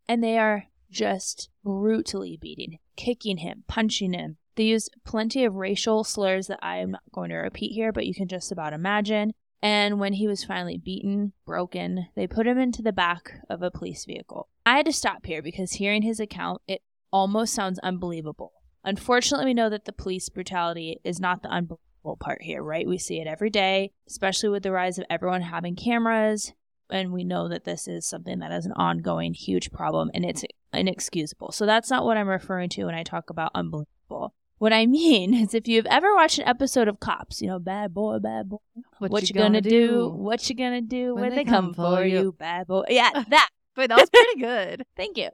and 0.07 0.23
they 0.23 0.37
are 0.37 0.65
just 0.89 1.49
brutally 1.63 2.37
beating, 2.39 2.79
kicking 2.95 3.37
him, 3.37 3.63
punching 3.67 4.13
him. 4.13 4.37
They 4.55 4.63
use 4.63 4.89
plenty 5.05 5.45
of 5.45 5.55
racial 5.55 6.03
slurs 6.03 6.47
that 6.47 6.59
I 6.61 6.77
am 6.77 6.91
not 6.91 7.03
going 7.13 7.29
to 7.29 7.37
repeat 7.37 7.73
here, 7.73 7.91
but 7.91 8.05
you 8.05 8.13
can 8.13 8.27
just 8.27 8.51
about 8.51 8.73
imagine. 8.73 9.31
And 9.61 9.99
when 9.99 10.13
he 10.13 10.27
was 10.27 10.43
finally 10.43 10.77
beaten, 10.77 11.33
broken, 11.45 12.07
they 12.15 12.27
put 12.27 12.47
him 12.47 12.57
into 12.57 12.81
the 12.81 12.91
back 12.91 13.31
of 13.49 13.61
a 13.61 13.71
police 13.71 14.05
vehicle. 14.05 14.49
I 14.65 14.77
had 14.77 14.85
to 14.87 14.93
stop 14.93 15.25
here 15.25 15.41
because 15.41 15.73
hearing 15.73 16.01
his 16.01 16.19
account, 16.19 16.61
it 16.67 16.81
almost 17.11 17.53
sounds 17.53 17.79
unbelievable. 17.79 18.53
Unfortunately, 18.83 19.45
we 19.45 19.53
know 19.53 19.69
that 19.69 19.85
the 19.85 19.93
police 19.93 20.29
brutality 20.29 20.99
is 21.03 21.19
not 21.19 21.43
the 21.43 21.49
unbelievable 21.49 21.79
part 22.19 22.41
here, 22.41 22.61
right? 22.61 22.87
We 22.87 22.97
see 22.97 23.19
it 23.19 23.27
every 23.27 23.49
day, 23.49 23.91
especially 24.07 24.49
with 24.49 24.63
the 24.63 24.71
rise 24.71 24.97
of 24.97 25.05
everyone 25.09 25.41
having 25.41 25.75
cameras. 25.75 26.53
And 26.89 27.13
we 27.13 27.23
know 27.23 27.47
that 27.47 27.63
this 27.63 27.87
is 27.87 28.05
something 28.05 28.39
that 28.39 28.51
is 28.51 28.65
an 28.65 28.73
ongoing 28.73 29.33
huge 29.33 29.71
problem 29.71 30.11
and 30.13 30.25
it's 30.25 30.43
inexcusable. 30.73 31.51
So 31.53 31.65
that's 31.65 31.89
not 31.89 32.03
what 32.03 32.17
I'm 32.17 32.27
referring 32.27 32.69
to 32.69 32.85
when 32.85 32.95
I 32.95 33.03
talk 33.03 33.29
about 33.29 33.51
unbelievable. 33.55 34.33
What 34.57 34.73
I 34.73 34.85
mean 34.85 35.33
is 35.41 35.53
if 35.53 35.67
you've 35.67 35.85
ever 35.87 36.13
watched 36.13 36.37
an 36.37 36.47
episode 36.47 36.87
of 36.87 36.99
Cops, 36.99 37.41
you 37.41 37.47
know, 37.47 37.59
bad 37.59 37.93
boy, 37.93 38.19
bad 38.19 38.49
boy, 38.49 38.57
what, 38.99 39.27
you 39.27 39.33
gonna, 39.33 39.61
do? 39.61 40.09
What 40.09 40.47
you 40.49 40.55
gonna 40.55 40.81
do 40.81 41.15
when, 41.15 41.33
they, 41.33 41.45
come, 41.45 41.73
for 41.73 42.03
you, 42.03 42.35
bad 42.37 42.67
boy? 42.67 42.83
Yeah, 42.89 43.23
that. 43.29 43.49
But 43.73 43.87
that 43.87 43.99
was 43.99 44.09
pretty 44.09 44.41
good. 44.41 44.85
Thank 44.97 45.17
you. 45.17 45.29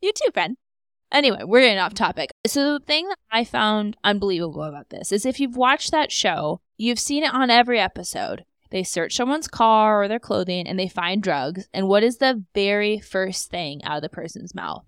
you 0.00 0.12
too, 0.14 0.30
friend. 0.32 0.56
Anyway, 1.12 1.40
we're 1.44 1.60
getting 1.60 1.78
off 1.78 1.92
topic. 1.92 2.32
So 2.46 2.72
the 2.72 2.84
thing 2.84 3.06
that 3.08 3.18
I 3.30 3.44
found 3.44 3.96
unbelievable 4.02 4.62
about 4.62 4.88
this 4.88 5.12
is 5.12 5.26
if 5.26 5.38
you've 5.38 5.56
watched 5.56 5.90
that 5.90 6.10
show, 6.10 6.62
you've 6.78 6.98
seen 6.98 7.22
it 7.22 7.34
on 7.34 7.50
every 7.50 7.78
episode. 7.78 8.44
They 8.70 8.82
search 8.82 9.14
someone's 9.14 9.46
car 9.46 10.02
or 10.02 10.08
their 10.08 10.18
clothing 10.18 10.66
and 10.66 10.78
they 10.78 10.88
find 10.88 11.22
drugs. 11.22 11.68
And 11.74 11.86
what 11.86 12.02
is 12.02 12.16
the 12.16 12.42
very 12.54 12.98
first 12.98 13.50
thing 13.50 13.84
out 13.84 13.96
of 13.96 14.02
the 14.02 14.08
person's 14.08 14.54
mouth? 14.54 14.86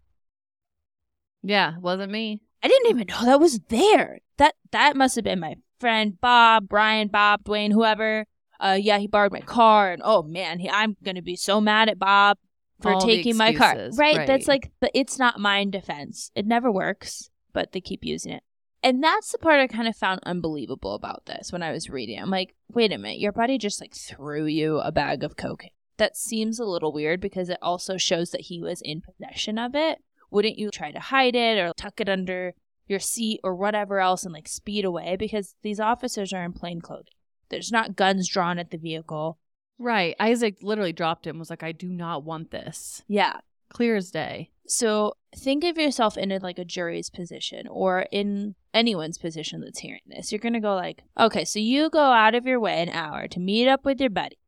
Yeah, 1.42 1.74
wasn't 1.78 2.10
me. 2.10 2.40
I 2.62 2.68
didn't 2.68 2.88
even 2.88 3.06
know 3.06 3.26
that 3.26 3.38
was 3.38 3.60
there. 3.68 4.20
That 4.38 4.54
that 4.72 4.96
must 4.96 5.16
have 5.16 5.24
been 5.24 5.40
my 5.40 5.56
friend 5.78 6.18
Bob, 6.18 6.70
Brian, 6.70 7.08
Bob, 7.08 7.44
Dwayne, 7.44 7.72
whoever. 7.72 8.24
Uh, 8.58 8.78
yeah, 8.80 8.96
he 8.98 9.06
borrowed 9.06 9.32
my 9.32 9.40
car, 9.40 9.92
and 9.92 10.00
oh 10.02 10.22
man, 10.22 10.58
he, 10.58 10.70
I'm 10.70 10.96
gonna 11.04 11.20
be 11.20 11.36
so 11.36 11.60
mad 11.60 11.90
at 11.90 11.98
Bob 11.98 12.38
for 12.80 13.00
taking 13.00 13.36
my 13.36 13.54
car. 13.54 13.72
excuses, 13.72 13.98
Right? 13.98 14.26
That's 14.26 14.48
like 14.48 14.72
the 14.80 14.90
it's 14.98 15.18
not 15.18 15.40
mine 15.40 15.70
defense. 15.70 16.30
It 16.34 16.46
never 16.46 16.70
works, 16.70 17.30
but 17.52 17.72
they 17.72 17.80
keep 17.80 18.04
using 18.04 18.32
it. 18.32 18.42
And 18.82 19.02
that's 19.02 19.32
the 19.32 19.38
part 19.38 19.60
I 19.60 19.66
kind 19.66 19.88
of 19.88 19.96
found 19.96 20.20
unbelievable 20.26 20.94
about 20.94 21.24
this 21.24 21.50
when 21.50 21.62
I 21.62 21.72
was 21.72 21.88
reading. 21.88 22.18
I'm 22.20 22.28
like, 22.28 22.54
wait 22.68 22.92
a 22.92 22.98
minute, 22.98 23.18
your 23.18 23.32
buddy 23.32 23.56
just 23.56 23.80
like 23.80 23.94
threw 23.94 24.44
you 24.44 24.78
a 24.78 24.92
bag 24.92 25.24
of 25.24 25.36
cocaine. 25.36 25.70
That 25.96 26.16
seems 26.16 26.58
a 26.58 26.66
little 26.66 26.92
weird 26.92 27.20
because 27.20 27.48
it 27.48 27.58
also 27.62 27.96
shows 27.96 28.30
that 28.30 28.42
he 28.42 28.60
was 28.60 28.82
in 28.82 29.00
possession 29.00 29.58
of 29.58 29.74
it. 29.74 29.98
Wouldn't 30.30 30.58
you 30.58 30.70
try 30.70 30.90
to 30.90 31.00
hide 31.00 31.34
it 31.34 31.58
or 31.58 31.72
tuck 31.76 32.00
it 32.00 32.08
under 32.08 32.54
your 32.86 32.98
seat 32.98 33.40
or 33.42 33.54
whatever 33.54 34.00
else 34.00 34.24
and 34.24 34.34
like 34.34 34.48
speed 34.48 34.84
away? 34.84 35.16
Because 35.16 35.54
these 35.62 35.80
officers 35.80 36.32
are 36.32 36.44
in 36.44 36.52
plain 36.52 36.80
clothing. 36.82 37.14
There's 37.48 37.72
not 37.72 37.96
guns 37.96 38.28
drawn 38.28 38.58
at 38.58 38.70
the 38.70 38.76
vehicle. 38.76 39.38
Right. 39.78 40.14
Isaac 40.20 40.58
literally 40.62 40.92
dropped 40.92 41.26
it 41.26 41.30
and 41.30 41.38
was 41.38 41.50
like, 41.50 41.62
I 41.62 41.72
do 41.72 41.88
not 41.88 42.24
want 42.24 42.50
this. 42.50 43.02
Yeah. 43.08 43.38
Clear 43.70 43.96
as 43.96 44.10
day. 44.10 44.50
So 44.66 45.14
think 45.36 45.64
of 45.64 45.76
yourself 45.76 46.16
in 46.16 46.32
a, 46.32 46.38
like 46.38 46.58
a 46.58 46.64
jury's 46.64 47.10
position 47.10 47.66
or 47.68 48.06
in 48.10 48.54
anyone's 48.72 49.18
position 49.18 49.60
that's 49.60 49.80
hearing 49.80 50.00
this. 50.06 50.32
You're 50.32 50.38
going 50.38 50.54
to 50.54 50.60
go 50.60 50.74
like, 50.74 51.02
okay, 51.18 51.44
so 51.44 51.58
you 51.58 51.90
go 51.90 52.12
out 52.12 52.34
of 52.34 52.46
your 52.46 52.60
way 52.60 52.82
an 52.82 52.88
hour 52.88 53.28
to 53.28 53.40
meet 53.40 53.68
up 53.68 53.84
with 53.84 54.00
your 54.00 54.10
buddy 54.10 54.38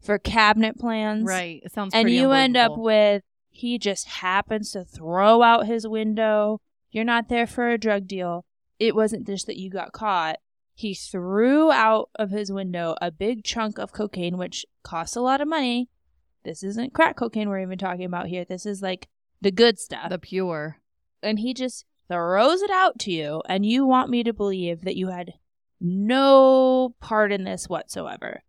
for 0.00 0.18
cabinet 0.18 0.78
plans. 0.78 1.24
Right. 1.24 1.60
It 1.64 1.72
sounds 1.72 1.94
And 1.94 2.10
you 2.10 2.32
end 2.32 2.56
up 2.56 2.76
with 2.76 3.22
he 3.50 3.78
just 3.78 4.06
happens 4.06 4.72
to 4.72 4.84
throw 4.84 5.42
out 5.42 5.66
his 5.66 5.86
window. 5.86 6.60
You're 6.90 7.04
not 7.04 7.28
there 7.28 7.46
for 7.46 7.68
a 7.68 7.78
drug 7.78 8.06
deal. 8.06 8.44
It 8.78 8.94
wasn't 8.94 9.26
just 9.26 9.46
that 9.46 9.58
you 9.58 9.70
got 9.70 9.92
caught. 9.92 10.36
He 10.80 10.94
threw 10.94 11.70
out 11.70 12.08
of 12.14 12.30
his 12.30 12.50
window 12.50 12.96
a 13.02 13.10
big 13.10 13.44
chunk 13.44 13.76
of 13.78 13.92
cocaine, 13.92 14.38
which 14.38 14.64
costs 14.82 15.14
a 15.14 15.20
lot 15.20 15.42
of 15.42 15.46
money. 15.46 15.90
This 16.42 16.62
isn't 16.62 16.94
crack 16.94 17.18
cocaine 17.18 17.50
we're 17.50 17.60
even 17.60 17.76
talking 17.76 18.06
about 18.06 18.28
here. 18.28 18.46
This 18.46 18.64
is 18.64 18.80
like 18.80 19.06
the 19.42 19.50
good 19.50 19.78
stuff. 19.78 20.08
the 20.08 20.18
pure. 20.18 20.78
and 21.22 21.38
he 21.38 21.52
just 21.52 21.84
throws 22.08 22.62
it 22.62 22.70
out 22.70 22.98
to 23.00 23.12
you, 23.12 23.42
and 23.46 23.66
you 23.66 23.84
want 23.84 24.08
me 24.08 24.22
to 24.22 24.32
believe 24.32 24.80
that 24.84 24.96
you 24.96 25.08
had 25.08 25.34
no 25.82 26.94
part 26.98 27.30
in 27.30 27.44
this 27.44 27.68
whatsoever. 27.68 28.42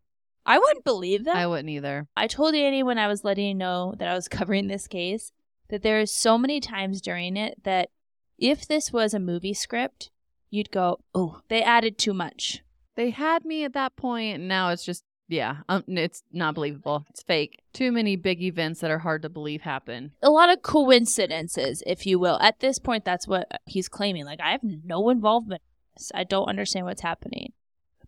I 0.46 0.58
wouldn't 0.58 0.86
believe 0.86 1.26
that. 1.26 1.36
I 1.36 1.48
wouldn't 1.48 1.68
either. 1.68 2.08
I 2.16 2.28
told 2.28 2.56
Annie 2.56 2.82
when 2.82 2.98
I 2.98 3.10
was 3.10 3.26
letting 3.26 3.46
you 3.46 3.56
know 3.56 3.94
that 3.98 4.08
I 4.08 4.16
was 4.16 4.28
covering 4.30 4.68
this 4.68 4.88
case 4.88 5.34
that 5.68 5.84
there 5.84 6.00
is 6.00 6.14
so 6.14 6.38
many 6.38 6.62
times 6.62 7.02
during 7.02 7.36
it 7.36 7.62
that 7.66 7.90
if 8.38 8.66
this 8.66 8.94
was 8.94 9.14
a 9.14 9.20
movie 9.20 9.54
script, 9.54 10.12
you'd 10.52 10.70
go, 10.70 11.00
"Oh, 11.16 11.42
they 11.48 11.64
added 11.64 11.98
too 11.98 12.14
much." 12.14 12.62
They 12.96 13.10
had 13.10 13.46
me 13.46 13.64
at 13.64 13.74
that 13.74 13.96
point, 13.96 14.36
and 14.36 14.48
now 14.48 14.70
it's 14.70 14.86
just, 14.86 15.04
yeah, 15.28 15.58
um, 15.70 15.84
it's 15.88 16.24
not 16.32 16.54
believable. 16.54 17.06
It's 17.10 17.24
fake. 17.24 17.64
Too 17.74 17.92
many 17.92 18.18
big 18.18 18.44
events 18.44 18.82
that 18.82 18.92
are 18.92 19.00
hard 19.00 19.22
to 19.22 19.30
believe 19.30 19.62
happen. 19.62 20.12
A 20.22 20.30
lot 20.30 20.52
of 20.52 20.62
coincidences, 20.62 21.82
if 21.88 22.06
you 22.06 22.20
will. 22.20 22.38
At 22.42 22.60
this 22.60 22.78
point, 22.78 23.06
that's 23.06 23.28
what 23.28 23.50
he's 23.66 23.88
claiming. 23.88 24.26
Like, 24.26 24.42
I 24.42 24.52
have 24.52 24.62
no 24.64 25.10
involvement 25.10 25.62
in. 25.64 25.68
I 26.14 26.26
don't 26.26 26.50
understand 26.50 26.86
what's 26.86 27.02
happening. 27.02 27.54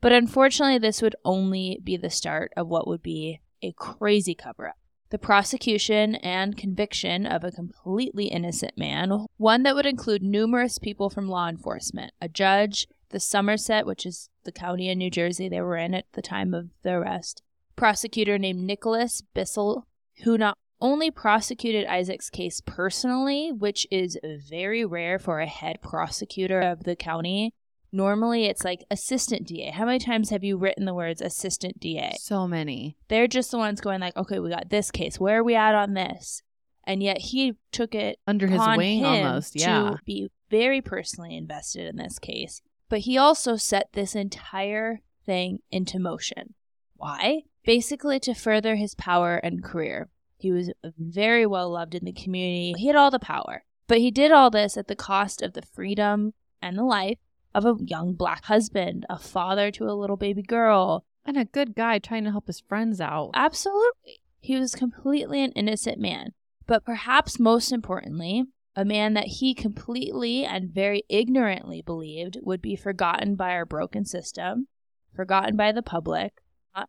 But 0.01 0.11
unfortunately, 0.11 0.79
this 0.79 1.01
would 1.01 1.15
only 1.23 1.79
be 1.81 1.95
the 1.95 2.09
start 2.09 2.51
of 2.57 2.67
what 2.67 2.87
would 2.87 3.01
be 3.01 3.39
a 3.61 3.71
crazy 3.71 4.35
cover 4.35 4.67
up. 4.67 4.75
The 5.13 5.19
prosecution 5.19 6.15
and 6.15 6.57
conviction 6.57 7.27
of 7.27 7.43
a 7.43 7.51
completely 7.51 8.29
innocent 8.29 8.79
man, 8.79 9.27
one 9.37 9.61
that 9.61 9.75
would 9.75 9.85
include 9.85 10.23
numerous 10.23 10.79
people 10.79 11.11
from 11.11 11.29
law 11.29 11.47
enforcement, 11.47 12.13
a 12.19 12.27
judge, 12.27 12.87
the 13.09 13.19
Somerset, 13.19 13.85
which 13.85 14.07
is 14.07 14.31
the 14.43 14.51
county 14.51 14.89
in 14.89 14.97
New 14.97 15.11
Jersey 15.11 15.47
they 15.47 15.61
were 15.61 15.77
in 15.77 15.93
at 15.93 16.05
the 16.13 16.23
time 16.23 16.55
of 16.55 16.71
the 16.81 16.93
arrest, 16.93 17.43
prosecutor 17.75 18.39
named 18.39 18.63
Nicholas 18.63 19.21
Bissell, 19.35 19.85
who 20.23 20.35
not 20.35 20.57
only 20.81 21.11
prosecuted 21.11 21.85
Isaac's 21.85 22.31
case 22.31 22.59
personally, 22.65 23.51
which 23.51 23.85
is 23.91 24.17
very 24.49 24.83
rare 24.83 25.19
for 25.19 25.41
a 25.41 25.45
head 25.45 25.79
prosecutor 25.83 26.59
of 26.59 26.85
the 26.85 26.95
county. 26.95 27.53
Normally, 27.95 28.45
it's 28.45 28.63
like 28.63 28.83
assistant 28.89 29.47
DA. 29.47 29.69
How 29.69 29.85
many 29.85 29.99
times 29.99 30.31
have 30.31 30.43
you 30.43 30.57
written 30.57 30.85
the 30.85 30.95
words 30.95 31.21
assistant 31.21 31.79
DA? 31.79 32.15
So 32.19 32.47
many. 32.47 32.97
They're 33.07 33.27
just 33.27 33.51
the 33.51 33.59
ones 33.59 33.81
going 33.81 34.01
like, 34.01 34.17
okay, 34.17 34.39
we 34.39 34.49
got 34.49 34.71
this 34.71 34.89
case. 34.89 35.19
Where 35.19 35.39
are 35.39 35.43
we 35.43 35.53
at 35.53 35.75
on 35.75 35.93
this? 35.93 36.41
And 36.85 37.03
yet 37.03 37.19
he 37.19 37.53
took 37.71 37.93
it 37.93 38.17
Under 38.25 38.47
his 38.47 38.59
wing 38.75 39.05
almost, 39.05 39.55
yeah. 39.55 39.91
to 39.91 39.99
be 40.05 40.31
very 40.49 40.81
personally 40.81 41.37
invested 41.37 41.87
in 41.87 41.97
this 41.97 42.17
case. 42.17 42.63
But 42.89 43.01
he 43.01 43.15
also 43.15 43.57
set 43.57 43.89
this 43.93 44.15
entire 44.15 45.01
thing 45.23 45.59
into 45.71 45.99
motion. 45.99 46.55
Why? 46.95 47.43
Basically 47.63 48.19
to 48.21 48.33
further 48.33 48.75
his 48.75 48.95
power 48.95 49.37
and 49.37 49.63
career. 49.63 50.09
He 50.37 50.51
was 50.51 50.71
very 50.97 51.45
well 51.45 51.69
loved 51.69 51.93
in 51.93 52.05
the 52.05 52.11
community. 52.11 52.73
He 52.75 52.87
had 52.87 52.95
all 52.95 53.11
the 53.11 53.19
power. 53.19 53.63
But 53.87 53.99
he 53.99 54.09
did 54.09 54.31
all 54.31 54.49
this 54.49 54.77
at 54.77 54.87
the 54.87 54.95
cost 54.95 55.43
of 55.43 55.53
the 55.53 55.61
freedom 55.61 56.33
and 56.59 56.75
the 56.75 56.83
life 56.83 57.19
of 57.53 57.65
a 57.65 57.77
young 57.83 58.13
black 58.13 58.45
husband, 58.45 59.05
a 59.09 59.17
father 59.17 59.71
to 59.71 59.85
a 59.85 59.93
little 59.93 60.17
baby 60.17 60.41
girl, 60.41 61.05
And 61.25 61.37
a 61.37 61.45
good 61.45 61.75
guy 61.75 61.99
trying 61.99 62.25
to 62.25 62.31
help 62.31 62.47
his 62.47 62.59
friends 62.59 62.99
out. 62.99 63.31
Absolutely. 63.33 64.19
He 64.39 64.57
was 64.57 64.75
completely 64.75 65.41
an 65.43 65.53
innocent 65.53 65.99
man. 65.99 66.33
But 66.65 66.85
perhaps 66.85 67.39
most 67.39 67.71
importantly, 67.71 68.45
a 68.75 68.83
man 68.83 69.13
that 69.13 69.27
he 69.27 69.53
completely 69.53 70.43
and 70.43 70.73
very 70.73 71.03
ignorantly 71.07 71.81
believed 71.81 72.39
would 72.41 72.61
be 72.61 72.75
forgotten 72.75 73.35
by 73.35 73.51
our 73.51 73.65
broken 73.65 74.05
system, 74.05 74.67
forgotten 75.15 75.55
by 75.55 75.71
the 75.71 75.83
public. 75.83 76.41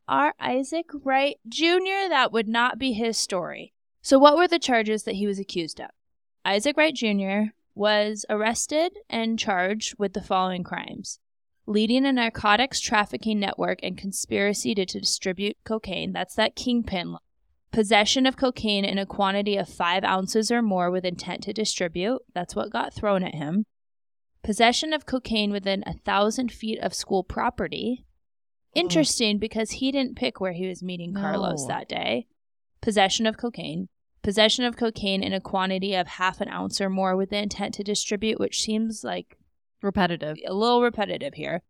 Our 0.09 0.35
Isaac 0.41 0.87
Wright 0.93 1.37
Jr., 1.47 2.09
that 2.09 2.33
would 2.33 2.49
not 2.49 2.79
be 2.79 2.93
his 2.93 3.19
story. 3.19 3.75
So, 4.01 4.19
what 4.19 4.37
were 4.37 4.49
the 4.49 4.59
charges 4.59 5.03
that 5.03 5.17
he 5.17 5.27
was 5.27 5.39
accused 5.39 5.81
of? 5.81 5.91
Isaac 6.45 6.77
Wright 6.77 6.95
Jr. 6.95 7.53
was 7.75 8.25
arrested 8.29 8.93
and 9.09 9.39
charged 9.39 9.99
with 9.99 10.13
the 10.13 10.23
following 10.23 10.65
crimes 10.65 11.19
leading 11.67 12.05
a 12.05 12.13
narcotics 12.13 12.79
trafficking 12.79 13.41
network 13.41 13.79
and 13.83 13.97
conspiracy 13.97 14.75
to 14.75 14.85
distribute 14.85 15.57
cocaine. 15.65 16.13
That's 16.13 16.35
that 16.35 16.55
kingpin 16.55 17.17
possession 17.75 18.25
of 18.25 18.37
cocaine 18.37 18.85
in 18.85 18.99
a 18.99 19.05
quantity 19.05 19.57
of 19.57 19.69
five 19.69 20.05
ounces 20.05 20.53
or 20.53 20.63
more 20.63 20.93
with 20.93 21.05
intent 21.05 21.43
to 21.43 21.53
distribute. 21.53 22.21
That's 22.33 22.55
what 22.55 22.71
got 22.71 22.95
thrown 22.95 23.25
at 23.25 23.35
him. 23.35 23.65
Possession 24.45 24.93
of 24.93 25.07
cocaine 25.07 25.51
within 25.51 25.83
a 25.85 25.95
thousand 26.05 26.53
feet 26.53 26.79
of 26.79 26.95
school 26.95 27.25
property. 27.25 28.05
Interesting 28.75 29.39
because 29.39 29.73
he 29.73 29.91
didn't 29.91 30.17
pick 30.17 30.41
where 30.41 30.53
he 30.53 30.69
was 30.69 30.85
meeting 30.85 31.15
Carlos 31.15 31.63
No. 31.63 31.69
that 31.69 31.89
day. 31.89 32.29
Possession 32.81 33.27
of 33.27 33.37
cocaine. 33.37 33.89
Possession 34.25 34.65
of 34.65 34.77
cocaine 34.77 35.23
in 35.23 35.33
a 35.33 35.41
quantity 35.41 35.95
of 35.95 36.07
half 36.09 36.41
an 36.41 36.49
ounce 36.49 36.81
or 36.81 36.89
more 36.91 37.15
with 37.15 37.31
the 37.31 37.37
intent 37.37 37.75
to 37.75 37.85
distribute, 37.85 38.41
which 38.41 38.61
seems 38.63 39.05
like 39.05 39.37
Repetitive. 39.83 40.39
a 40.47 40.55
little 40.55 40.83
repetitive 40.83 41.35
here. 41.35 41.63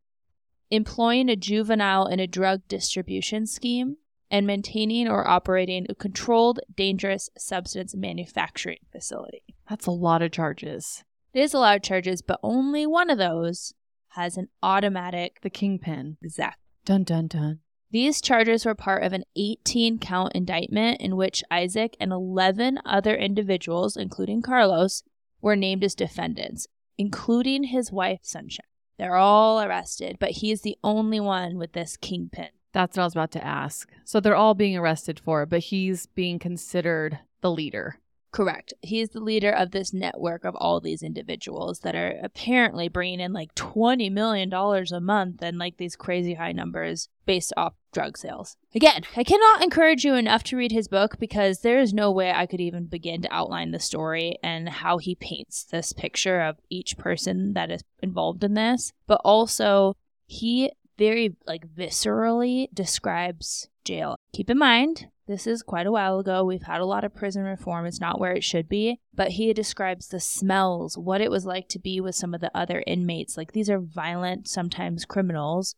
Employing 0.71 1.29
a 1.29 1.37
juvenile 1.37 2.07
in 2.07 2.21
a 2.21 2.27
drug 2.29 2.63
distribution 2.69 3.47
scheme 3.47 3.97
and 4.31 4.47
maintaining 4.47 5.09
or 5.09 5.27
operating 5.29 5.85
a 5.89 5.95
controlled 5.95 6.61
dangerous 6.75 7.29
substance 7.37 7.95
manufacturing 7.95 8.79
facility. 8.91 9.43
That's 9.69 9.87
a 9.87 9.91
lot 9.91 10.23
of 10.23 10.31
charges. 10.33 11.03
It 11.33 11.41
is 11.41 11.55
a 11.55 11.59
lot 11.59 11.77
of 11.77 11.83
charges, 11.83 12.23
but 12.23 12.39
only 12.43 12.87
one 12.87 13.11
of 13.11 13.19
those 13.19 13.75
has 14.11 14.37
an 14.37 14.49
automatic 14.63 15.41
The 15.43 15.51
kingpin. 15.51 16.17
exact. 16.23 16.61
Dun 16.85 17.03
dun 17.03 17.27
dun. 17.27 17.61
These 17.95 18.21
charges 18.21 18.67
were 18.67 18.75
part 18.75 19.05
of 19.05 19.13
an 19.13 19.23
18 19.37 20.01
count 20.01 20.33
indictment 20.35 21.01
in 21.01 21.15
which 21.15 21.45
Isaac 21.49 21.97
and 22.01 22.11
11 22.11 22.81
other 22.85 23.15
individuals, 23.15 23.97
including 23.97 24.43
Carlos, 24.43 25.05
were 25.41 25.55
named 25.55 25.85
as 25.85 25.95
defendants, 25.95 26.67
including 26.99 27.63
his 27.63 27.93
wife, 27.93 28.19
Sunshine. 28.23 28.67
They're 28.99 29.15
all 29.15 29.63
arrested, 29.63 30.17
but 30.19 30.33
he's 30.33 30.63
the 30.63 30.77
only 30.83 31.21
one 31.21 31.57
with 31.57 31.73
this 31.73 31.97
kingpin. 31.97 32.49
That's 32.73 32.97
what 32.97 33.05
I 33.05 33.07
was 33.07 33.13
about 33.13 33.31
to 33.31 33.47
ask. 33.47 33.89
So 34.05 34.19
they're 34.19 34.35
all 34.35 34.55
being 34.55 34.77
arrested 34.77 35.21
for 35.21 35.47
but 35.47 35.61
he's 35.61 36.07
being 36.07 36.41
considered 36.41 37.21
the 37.43 37.51
leader. 37.53 38.01
Correct. 38.33 38.75
He's 38.83 39.11
the 39.11 39.21
leader 39.21 39.53
of 39.53 39.71
this 39.71 39.95
network 39.95 40.45
of 40.45 40.57
all 40.57 40.81
these 40.81 41.05
individuals 41.05 41.79
that 41.85 41.95
are 41.95 42.19
apparently 42.21 42.89
bringing 42.89 43.21
in 43.21 43.33
like 43.33 43.55
$20 43.55 44.11
million 44.11 44.53
a 44.53 45.01
month 45.01 45.41
and 45.41 45.57
like 45.57 45.77
these 45.77 45.95
crazy 45.95 46.35
high 46.35 46.51
numbers 46.51 47.09
based 47.27 47.53
off 47.57 47.75
drug 47.95 48.19
sales. 48.19 48.57
Again, 48.75 49.03
I 49.17 49.25
cannot 49.25 49.63
encourage 49.63 50.05
you 50.05 50.15
enough 50.15 50.43
to 50.45 50.57
read 50.57 50.73
his 50.73 50.89
book 50.89 51.19
because 51.19 51.61
there 51.61 51.79
is 51.79 51.95
no 51.95 52.11
way 52.11 52.33
I 52.33 52.47
could 52.47 52.61
even 52.61 52.87
begin 52.87 53.23
to 53.23 53.33
outline 53.33 53.71
the 53.71 53.81
story 53.81 54.37
and 54.43 54.69
how 54.69 54.99
he 54.99 55.15
paints 55.15 55.65
this 55.65 55.93
picture 55.93 56.41
of 56.41 56.59
each 56.69 56.99
person 56.99 57.55
that 57.55 57.71
is 57.71 57.83
involved 58.03 58.45
in 58.45 58.55
this. 58.55 58.93
But 59.07 59.21
also, 59.25 59.95
he 60.27 60.73
very 60.99 61.37
like 61.47 61.67
viscerally 61.67 62.69
describes 62.75 63.69
jail. 63.85 64.17
Keep 64.33 64.51
in 64.51 64.59
mind, 64.59 65.09
this 65.27 65.47
is 65.47 65.63
quite 65.63 65.87
a 65.87 65.93
while 65.93 66.19
ago. 66.19 66.45
We've 66.45 66.63
had 66.63 66.81
a 66.81 66.87
lot 66.87 67.05
of 67.05 67.15
prison 67.15 67.45
reform. 67.45 67.87
It's 67.87 68.01
not 68.01 68.21
where 68.21 68.33
it 68.33 68.45
should 68.45 68.69
be. 68.69 69.01
But 69.15 69.33
he 69.33 69.53
describes 69.53 70.09
the 70.09 70.21
smells, 70.21 70.99
what 70.99 71.21
it 71.21 71.31
was 71.31 71.47
like 71.47 71.69
to 71.71 71.79
be 71.79 72.01
with 72.01 72.15
some 72.15 72.35
of 72.35 72.41
the 72.41 72.55
other 72.55 72.85
inmates. 72.87 73.37
Like 73.37 73.53
these 73.53 73.71
are 73.71 73.81
violent, 73.81 74.49
sometimes 74.49 75.05
criminals. 75.05 75.77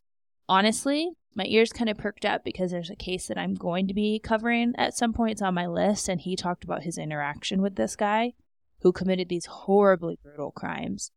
Honestly, 0.49 1.11
my 1.37 1.45
ears 1.47 1.71
kind 1.71 1.91
of 1.91 1.99
perked 1.99 2.25
up 2.25 2.43
because 2.45 2.71
there's 2.71 2.91
a 2.91 2.97
case 2.97 3.29
that 3.29 3.37
I'm 3.37 3.55
going 3.55 3.87
to 3.89 3.95
be 3.95 4.19
covering 4.19 4.73
at 4.79 4.97
some 4.97 5.13
point. 5.13 5.33
It's 5.33 5.43
on 5.43 5.55
my 5.55 5.67
list. 5.67 6.09
And 6.09 6.21
he 6.21 6.35
talked 6.35 6.65
about 6.65 6.83
his 6.83 6.97
interaction 6.97 7.61
with 7.61 7.77
this 7.77 7.95
guy 7.95 8.33
who 8.81 8.91
committed 8.91 9.29
these 9.29 9.47
horribly 9.47 10.19
brutal 10.23 10.51
crimes. 10.51 11.11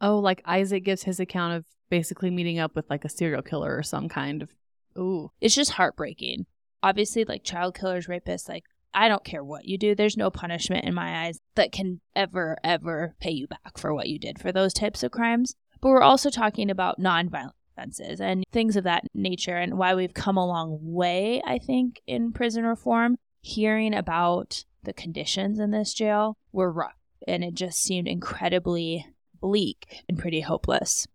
Oh, 0.00 0.18
like 0.18 0.42
Isaac 0.44 0.84
gives 0.84 1.04
his 1.04 1.18
account 1.18 1.54
of 1.54 1.64
basically 1.88 2.30
meeting 2.30 2.58
up 2.58 2.76
with 2.76 2.88
like 2.90 3.04
a 3.04 3.08
serial 3.08 3.42
killer 3.42 3.74
or 3.74 3.82
some 3.82 4.08
kind 4.08 4.42
of. 4.42 4.50
Ooh. 4.98 5.30
it's 5.40 5.54
just 5.54 5.72
heartbreaking. 5.72 6.44
Obviously, 6.82 7.24
like 7.24 7.44
child 7.44 7.74
killers, 7.74 8.08
rapists, 8.08 8.48
like 8.48 8.64
I 8.92 9.08
don't 9.08 9.24
care 9.24 9.42
what 9.42 9.64
you 9.64 9.78
do. 9.78 9.94
There's 9.94 10.18
no 10.18 10.30
punishment 10.30 10.84
in 10.84 10.92
my 10.92 11.24
eyes 11.24 11.40
that 11.54 11.72
can 11.72 12.00
ever, 12.14 12.58
ever 12.62 13.14
pay 13.20 13.30
you 13.30 13.46
back 13.46 13.78
for 13.78 13.94
what 13.94 14.08
you 14.08 14.18
did 14.18 14.38
for 14.38 14.52
those 14.52 14.74
types 14.74 15.02
of 15.02 15.12
crimes. 15.12 15.54
But 15.80 15.88
we're 15.88 16.02
also 16.02 16.28
talking 16.28 16.70
about 16.70 17.00
nonviolent 17.00 17.52
offenses 17.76 18.20
and 18.20 18.44
things 18.52 18.76
of 18.76 18.84
that 18.84 19.04
nature 19.14 19.56
and 19.56 19.78
why 19.78 19.94
we've 19.94 20.14
come 20.14 20.36
a 20.36 20.46
long 20.46 20.78
way, 20.80 21.42
I 21.44 21.58
think, 21.58 22.00
in 22.06 22.32
prison 22.32 22.64
reform. 22.64 23.16
Hearing 23.40 23.94
about 23.94 24.64
the 24.84 24.92
conditions 24.92 25.58
in 25.58 25.72
this 25.72 25.94
jail 25.94 26.36
were 26.52 26.70
rough 26.70 26.96
and 27.26 27.44
it 27.44 27.54
just 27.54 27.78
seemed 27.78 28.08
incredibly 28.08 29.06
bleak 29.40 30.02
and 30.08 30.18
pretty 30.18 30.40
hopeless. 30.40 31.06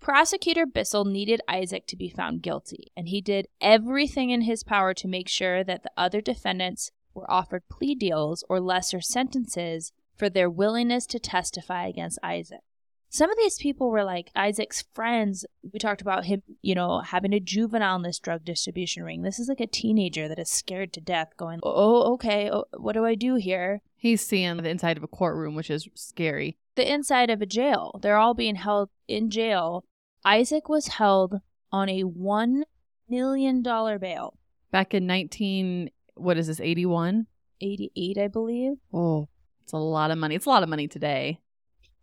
Prosecutor 0.00 0.66
Bissell 0.66 1.04
needed 1.04 1.40
Isaac 1.48 1.86
to 1.88 1.96
be 1.96 2.08
found 2.08 2.40
guilty, 2.40 2.92
and 2.96 3.08
he 3.08 3.20
did 3.20 3.48
everything 3.60 4.30
in 4.30 4.42
his 4.42 4.62
power 4.62 4.94
to 4.94 5.08
make 5.08 5.28
sure 5.28 5.64
that 5.64 5.82
the 5.82 5.90
other 5.96 6.20
defendants 6.20 6.92
were 7.12 7.28
offered 7.28 7.68
plea 7.68 7.96
deals 7.96 8.44
or 8.48 8.60
lesser 8.60 9.00
sentences 9.00 9.92
for 10.16 10.28
their 10.28 10.50
willingness 10.50 11.06
to 11.06 11.18
testify 11.18 11.86
against 11.86 12.18
Isaac. 12.22 12.60
Some 13.08 13.30
of 13.30 13.36
these 13.38 13.56
people 13.58 13.90
were 13.90 14.02
like 14.04 14.30
Isaac's 14.34 14.82
friends. 14.92 15.46
We 15.72 15.78
talked 15.78 16.00
about 16.02 16.24
him, 16.24 16.42
you 16.60 16.74
know, 16.74 17.00
having 17.00 17.32
a 17.32 17.40
juvenile 17.40 17.96
in 17.96 18.02
this 18.02 18.18
drug 18.18 18.44
distribution 18.44 19.04
ring. 19.04 19.22
This 19.22 19.38
is 19.38 19.48
like 19.48 19.60
a 19.60 19.66
teenager 19.66 20.26
that 20.28 20.38
is 20.40 20.50
scared 20.50 20.92
to 20.94 21.00
death, 21.00 21.30
going, 21.36 21.60
Oh, 21.62 22.12
okay, 22.14 22.50
oh, 22.52 22.64
what 22.76 22.94
do 22.94 23.04
I 23.06 23.14
do 23.14 23.36
here? 23.36 23.80
He's 23.96 24.26
seeing 24.26 24.56
the 24.56 24.68
inside 24.68 24.96
of 24.96 25.02
a 25.04 25.08
courtroom, 25.08 25.54
which 25.54 25.70
is 25.70 25.88
scary. 25.94 26.56
the 26.74 26.92
inside 26.92 27.30
of 27.30 27.40
a 27.40 27.46
jail. 27.46 27.98
They're 28.02 28.18
all 28.18 28.34
being 28.34 28.56
held 28.56 28.90
in 29.08 29.30
jail. 29.30 29.84
Isaac 30.24 30.68
was 30.68 30.88
held 30.88 31.40
on 31.72 31.88
a 31.88 32.02
$1 32.02 32.62
million 33.08 33.62
bail. 33.62 34.38
Back 34.72 34.92
in 34.94 35.06
19, 35.06 35.90
what 36.16 36.36
is 36.36 36.48
this, 36.48 36.60
81? 36.60 37.26
88, 37.60 38.18
I 38.18 38.28
believe. 38.28 38.72
Oh, 38.92 39.28
it's 39.66 39.72
a 39.72 39.78
lot 39.78 40.12
of 40.12 40.18
money. 40.18 40.36
It's 40.36 40.46
a 40.46 40.48
lot 40.48 40.62
of 40.62 40.68
money 40.68 40.86
today. 40.86 41.40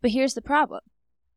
But 0.01 0.11
here's 0.11 0.33
the 0.33 0.41
problem 0.41 0.81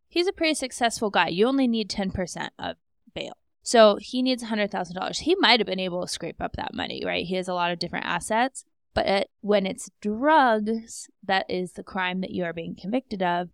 he's 0.09 0.27
a 0.27 0.33
pretty 0.33 0.55
successful 0.55 1.09
guy. 1.09 1.29
You 1.29 1.47
only 1.47 1.69
need 1.69 1.89
10% 1.89 2.49
of 2.59 2.77
bail. 3.15 3.35
So 3.63 3.97
he 4.01 4.23
needs 4.23 4.43
$100,000. 4.43 5.19
He 5.19 5.37
might 5.37 5.61
have 5.61 5.69
been 5.69 5.79
able 5.79 6.03
to 6.03 6.09
scrape 6.09 6.41
up 6.41 6.57
that 6.57 6.75
money, 6.75 7.05
right? 7.07 7.25
He 7.25 7.37
has 7.37 7.47
a 7.47 7.55
lot 7.55 7.71
of 7.71 7.79
different 7.79 8.07
assets. 8.07 8.65
But 8.93 9.07
it, 9.07 9.31
when 9.41 9.67
it's 9.67 9.89
drugs, 10.01 11.09
that 11.23 11.47
is 11.49 11.75
the 11.75 11.85
crime 11.85 12.23
that 12.23 12.33
you 12.33 12.43
are 12.43 12.53
being 12.53 12.75
convicted 12.75 13.23
of, 13.23 13.51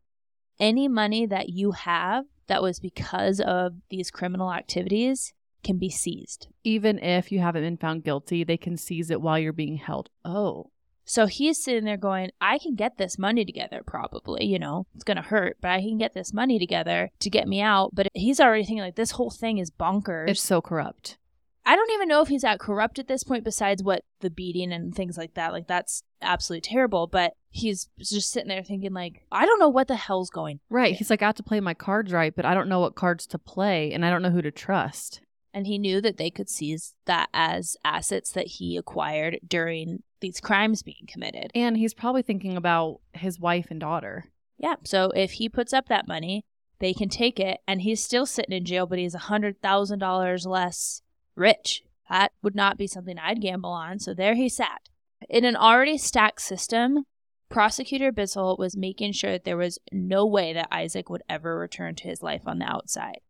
any 0.59 0.89
money 0.89 1.27
that 1.27 1.51
you 1.51 1.73
have 1.73 2.25
that 2.47 2.63
was 2.63 2.81
because 2.81 3.39
of 3.39 3.75
these 3.91 4.11
criminal 4.11 4.51
activities 4.51 5.35
can 5.63 5.79
be 5.79 5.91
seized. 5.91 6.47
Even 6.65 6.99
if 6.99 7.31
you 7.31 7.41
haven't 7.41 7.63
been 7.65 7.77
found 7.77 8.05
guilty, 8.05 8.45
they 8.45 8.57
can 8.57 8.79
seize 8.79 9.11
it 9.11 9.21
while 9.21 9.39
you're 9.39 9.53
being 9.53 9.77
held. 9.77 10.09
Oh, 10.25 10.71
So 11.05 11.27
he's 11.27 11.63
sitting 11.63 11.85
there 11.85 11.97
going, 11.97 12.31
I 12.41 12.59
can 12.59 12.75
get 12.75 12.97
this 12.97 13.19
money 13.19 13.45
together, 13.45 13.83
probably. 13.87 14.45
You 14.45 14.59
know, 14.59 14.87
it's 14.95 15.05
going 15.05 15.17
to 15.17 15.23
hurt, 15.23 15.59
but 15.61 15.71
I 15.71 15.81
can 15.81 15.99
get 15.99 16.15
this 16.15 16.33
money 16.33 16.59
together 16.59 17.11
to 17.21 17.31
get 17.31 17.49
me 17.49 17.61
out. 17.61 17.91
But 17.95 18.09
he's 18.15 18.41
already 18.41 18.65
thinking, 18.65 18.83
like, 18.83 18.97
this 18.97 19.13
whole 19.13 19.31
thing 19.31 19.59
is 19.59 19.71
bonkers. 19.71 20.29
it's 20.29 20.43
so 20.43 20.61
corrupt. 20.61 21.19
I 21.65 21.77
don't 21.77 21.93
even 21.93 22.09
know 22.09 22.23
if 22.23 22.29
he's 22.29 22.43
that 22.43 22.59
corrupt 22.59 22.99
at 22.99 23.07
this 23.07 23.23
point, 23.23 23.45
besides 23.45 23.83
what 23.83 24.03
the 24.21 24.31
beating 24.31 24.73
and 24.73 24.95
things 24.95 25.17
like 25.17 25.35
that. 25.35 25.53
Like, 25.53 25.69
that's 25.69 26.03
absolutely 26.21 26.63
terrible. 26.63 27.07
But 27.07 27.35
he's 27.51 27.89
just 27.99 28.31
sitting 28.31 28.49
there 28.49 28.65
thinking, 28.65 28.93
like, 28.93 29.25
I 29.31 29.47
don't 29.47 29.61
know 29.61 29.69
what 29.69 29.89
the 29.89 29.97
hell's 29.97 30.31
going. 30.31 30.61
Right. 30.71 30.95
He's 30.95 31.11
like, 31.11 31.23
I 31.23 31.27
have 31.27 31.37
to 31.37 31.43
play 31.43 31.61
my 31.61 31.75
cards 31.75 32.13
right, 32.13 32.35
but 32.35 32.45
I 32.45 32.55
don't 32.55 32.69
know 32.69 32.81
what 32.81 32.95
cards 32.95 33.27
to 33.29 33.39
play, 33.39 33.93
and 33.93 34.05
I 34.05 34.11
don't 34.11 34.23
know 34.23 34.31
who 34.31 34.43
to 34.43 34.51
trust. 34.51 35.21
And 35.55 35.67
he 35.67 35.79
knew 35.79 36.01
that 36.01 36.17
they 36.17 36.31
could 36.31 36.49
seize 36.49 36.95
that 37.05 37.29
as 37.35 37.77
assets 37.85 38.33
that 38.33 38.47
he 38.47 38.77
acquired 38.77 39.39
during 39.47 40.03
these 40.23 40.41
crimes 40.41 40.83
being 40.83 41.07
committed. 41.07 41.51
And 41.55 41.77
he's 41.77 41.93
probably 41.93 42.23
thinking 42.23 42.57
about 42.57 43.01
his 43.13 43.39
wife 43.39 43.67
and 43.71 43.79
daughter. 43.79 44.25
Yeah. 44.57 44.77
So 44.85 45.11
if 45.15 45.33
he 45.33 45.51
puts 45.51 45.75
up 45.75 45.89
that 45.89 46.09
money, 46.09 46.47
they 46.79 46.95
can 46.95 47.09
take 47.09 47.39
it, 47.39 47.61
and 47.69 47.83
he's 47.83 48.03
still 48.03 48.27
sitting 48.27 48.57
in 48.57 48.65
jail, 48.65 48.87
but 48.87 48.99
he's 48.99 49.15
a 49.15 49.19
hundred 49.19 49.61
thousand 49.61 49.99
dollars 49.99 50.47
less 50.47 51.03
rich. 51.37 51.83
That 52.11 52.33
would 52.43 52.57
not 52.57 52.77
be 52.77 52.87
something 52.87 53.19
I'd 53.19 53.41
gamble 53.41 53.71
on. 53.71 53.99
So 53.99 54.15
there 54.15 54.35
he 54.35 54.49
sat. 54.49 54.89
In 55.29 55.45
an 55.45 55.57
already 55.57 55.97
stacked 55.97 56.41
system, 56.41 57.05
prosecutor 57.49 58.11
Bissell 58.11 58.57
was 58.59 58.77
making 58.77 59.13
sure 59.13 59.33
that 59.33 59.45
there 59.45 59.57
was 59.57 59.79
no 59.93 60.27
way 60.27 60.53
that 60.53 60.69
Isaac 60.73 61.09
would 61.09 61.23
ever 61.29 61.57
return 61.57 61.95
to 61.97 62.09
his 62.09 62.23
life 62.23 62.43
on 62.47 62.59
the 62.59 62.65
outside. 62.65 63.21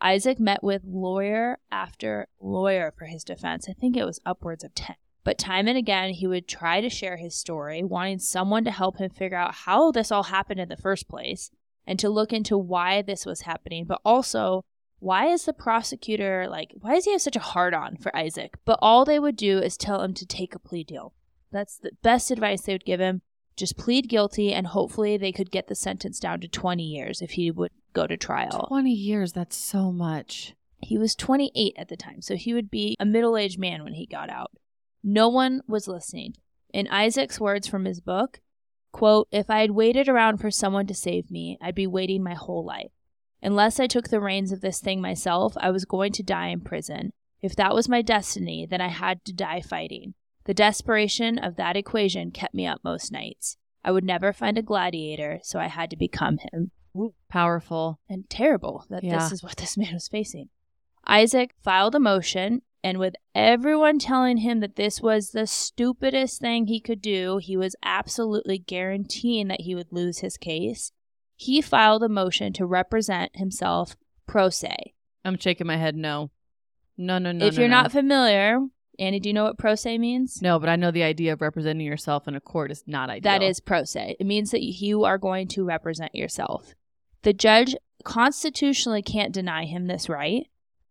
Isaac 0.00 0.38
met 0.38 0.62
with 0.62 0.82
lawyer 0.84 1.58
after 1.72 2.28
lawyer 2.40 2.92
for 2.96 3.06
his 3.06 3.24
defense. 3.24 3.68
I 3.68 3.72
think 3.72 3.96
it 3.96 4.04
was 4.04 4.20
upwards 4.26 4.64
of 4.64 4.74
10. 4.74 4.96
But 5.28 5.36
time 5.36 5.68
and 5.68 5.76
again, 5.76 6.14
he 6.14 6.26
would 6.26 6.48
try 6.48 6.80
to 6.80 6.88
share 6.88 7.18
his 7.18 7.34
story, 7.34 7.84
wanting 7.84 8.18
someone 8.18 8.64
to 8.64 8.70
help 8.70 8.96
him 8.96 9.10
figure 9.10 9.36
out 9.36 9.54
how 9.54 9.90
this 9.90 10.10
all 10.10 10.22
happened 10.22 10.58
in 10.58 10.70
the 10.70 10.76
first 10.78 11.06
place 11.06 11.50
and 11.86 11.98
to 11.98 12.08
look 12.08 12.32
into 12.32 12.56
why 12.56 13.02
this 13.02 13.26
was 13.26 13.42
happening, 13.42 13.84
but 13.84 14.00
also 14.06 14.64
why 15.00 15.26
is 15.26 15.44
the 15.44 15.52
prosecutor 15.52 16.46
like, 16.48 16.72
why 16.80 16.94
does 16.94 17.04
he 17.04 17.12
have 17.12 17.20
such 17.20 17.36
a 17.36 17.40
hard 17.40 17.74
on 17.74 17.98
for 17.98 18.16
Isaac? 18.16 18.54
But 18.64 18.78
all 18.80 19.04
they 19.04 19.18
would 19.18 19.36
do 19.36 19.58
is 19.58 19.76
tell 19.76 20.00
him 20.00 20.14
to 20.14 20.24
take 20.24 20.54
a 20.54 20.58
plea 20.58 20.82
deal. 20.82 21.12
That's 21.52 21.76
the 21.76 21.90
best 22.02 22.30
advice 22.30 22.62
they 22.62 22.72
would 22.72 22.86
give 22.86 23.00
him. 23.00 23.20
Just 23.54 23.76
plead 23.76 24.08
guilty, 24.08 24.54
and 24.54 24.68
hopefully 24.68 25.18
they 25.18 25.32
could 25.32 25.50
get 25.50 25.68
the 25.68 25.74
sentence 25.74 26.18
down 26.18 26.40
to 26.40 26.48
20 26.48 26.82
years 26.82 27.20
if 27.20 27.32
he 27.32 27.50
would 27.50 27.72
go 27.92 28.06
to 28.06 28.16
trial. 28.16 28.64
20 28.68 28.90
years, 28.90 29.34
that's 29.34 29.58
so 29.58 29.92
much. 29.92 30.54
He 30.80 30.96
was 30.96 31.14
28 31.14 31.74
at 31.76 31.90
the 31.90 31.98
time, 31.98 32.22
so 32.22 32.34
he 32.34 32.54
would 32.54 32.70
be 32.70 32.96
a 32.98 33.04
middle 33.04 33.36
aged 33.36 33.58
man 33.58 33.84
when 33.84 33.92
he 33.92 34.06
got 34.06 34.30
out. 34.30 34.52
No 35.02 35.28
one 35.28 35.62
was 35.66 35.88
listening. 35.88 36.34
In 36.72 36.88
Isaac's 36.88 37.40
words 37.40 37.66
from 37.66 37.84
his 37.84 38.00
book, 38.00 38.40
quote, 38.92 39.28
If 39.30 39.48
I 39.50 39.60
had 39.60 39.70
waited 39.70 40.08
around 40.08 40.38
for 40.38 40.50
someone 40.50 40.86
to 40.86 40.94
save 40.94 41.30
me, 41.30 41.58
I'd 41.60 41.74
be 41.74 41.86
waiting 41.86 42.22
my 42.22 42.34
whole 42.34 42.64
life. 42.64 42.90
Unless 43.42 43.78
I 43.78 43.86
took 43.86 44.08
the 44.08 44.20
reins 44.20 44.52
of 44.52 44.60
this 44.60 44.80
thing 44.80 45.00
myself, 45.00 45.54
I 45.58 45.70
was 45.70 45.84
going 45.84 46.12
to 46.12 46.22
die 46.22 46.48
in 46.48 46.60
prison. 46.60 47.12
If 47.40 47.54
that 47.56 47.74
was 47.74 47.88
my 47.88 48.02
destiny, 48.02 48.66
then 48.68 48.80
I 48.80 48.88
had 48.88 49.24
to 49.26 49.32
die 49.32 49.60
fighting. 49.60 50.14
The 50.44 50.54
desperation 50.54 51.38
of 51.38 51.56
that 51.56 51.76
equation 51.76 52.30
kept 52.32 52.54
me 52.54 52.66
up 52.66 52.80
most 52.82 53.12
nights. 53.12 53.56
I 53.84 53.92
would 53.92 54.04
never 54.04 54.32
find 54.32 54.58
a 54.58 54.62
gladiator, 54.62 55.38
so 55.42 55.60
I 55.60 55.68
had 55.68 55.90
to 55.90 55.96
become 55.96 56.38
him. 56.52 56.72
Powerful. 57.28 58.00
And 58.08 58.28
terrible 58.28 58.84
that 58.90 59.04
Yeah. 59.04 59.18
this 59.18 59.30
is 59.30 59.42
what 59.42 59.56
this 59.56 59.76
man 59.76 59.94
was 59.94 60.08
facing. 60.08 60.48
Isaac 61.06 61.54
filed 61.62 61.94
a 61.94 62.00
motion, 62.00 62.62
and 62.88 62.96
with 62.96 63.16
everyone 63.34 63.98
telling 63.98 64.38
him 64.38 64.60
that 64.60 64.76
this 64.76 65.02
was 65.02 65.32
the 65.32 65.46
stupidest 65.46 66.40
thing 66.40 66.66
he 66.66 66.80
could 66.80 67.02
do, 67.02 67.36
he 67.36 67.54
was 67.54 67.76
absolutely 67.82 68.58
guaranteeing 68.58 69.48
that 69.48 69.60
he 69.60 69.74
would 69.74 69.88
lose 69.90 70.20
his 70.20 70.38
case. 70.38 70.92
He 71.36 71.60
filed 71.60 72.02
a 72.02 72.08
motion 72.08 72.54
to 72.54 72.64
represent 72.64 73.36
himself 73.36 73.94
pro 74.26 74.48
se. 74.48 74.94
I'm 75.22 75.36
shaking 75.36 75.66
my 75.66 75.76
head 75.76 75.96
no. 75.96 76.30
No, 76.96 77.18
no, 77.18 77.30
no. 77.30 77.44
if 77.44 77.56
no, 77.56 77.60
you're 77.60 77.68
no. 77.68 77.82
not 77.82 77.92
familiar, 77.92 78.58
Annie, 78.98 79.20
do 79.20 79.28
you 79.28 79.34
know 79.34 79.44
what 79.44 79.58
pro 79.58 79.74
se 79.74 79.98
means? 79.98 80.40
No, 80.40 80.58
but 80.58 80.70
I 80.70 80.76
know 80.76 80.90
the 80.90 81.02
idea 81.02 81.34
of 81.34 81.42
representing 81.42 81.86
yourself 81.86 82.26
in 82.26 82.36
a 82.36 82.40
court 82.40 82.70
is 82.70 82.84
not 82.86 83.10
ideal. 83.10 83.30
That 83.30 83.42
is 83.42 83.60
pro 83.60 83.84
se. 83.84 84.16
It 84.18 84.24
means 84.24 84.50
that 84.52 84.62
you 84.62 85.04
are 85.04 85.18
going 85.18 85.48
to 85.48 85.62
represent 85.62 86.14
yourself. 86.14 86.74
The 87.20 87.34
judge 87.34 87.76
constitutionally 88.02 89.02
can't 89.02 89.34
deny 89.34 89.66
him 89.66 89.88
this 89.88 90.08
right, 90.08 90.46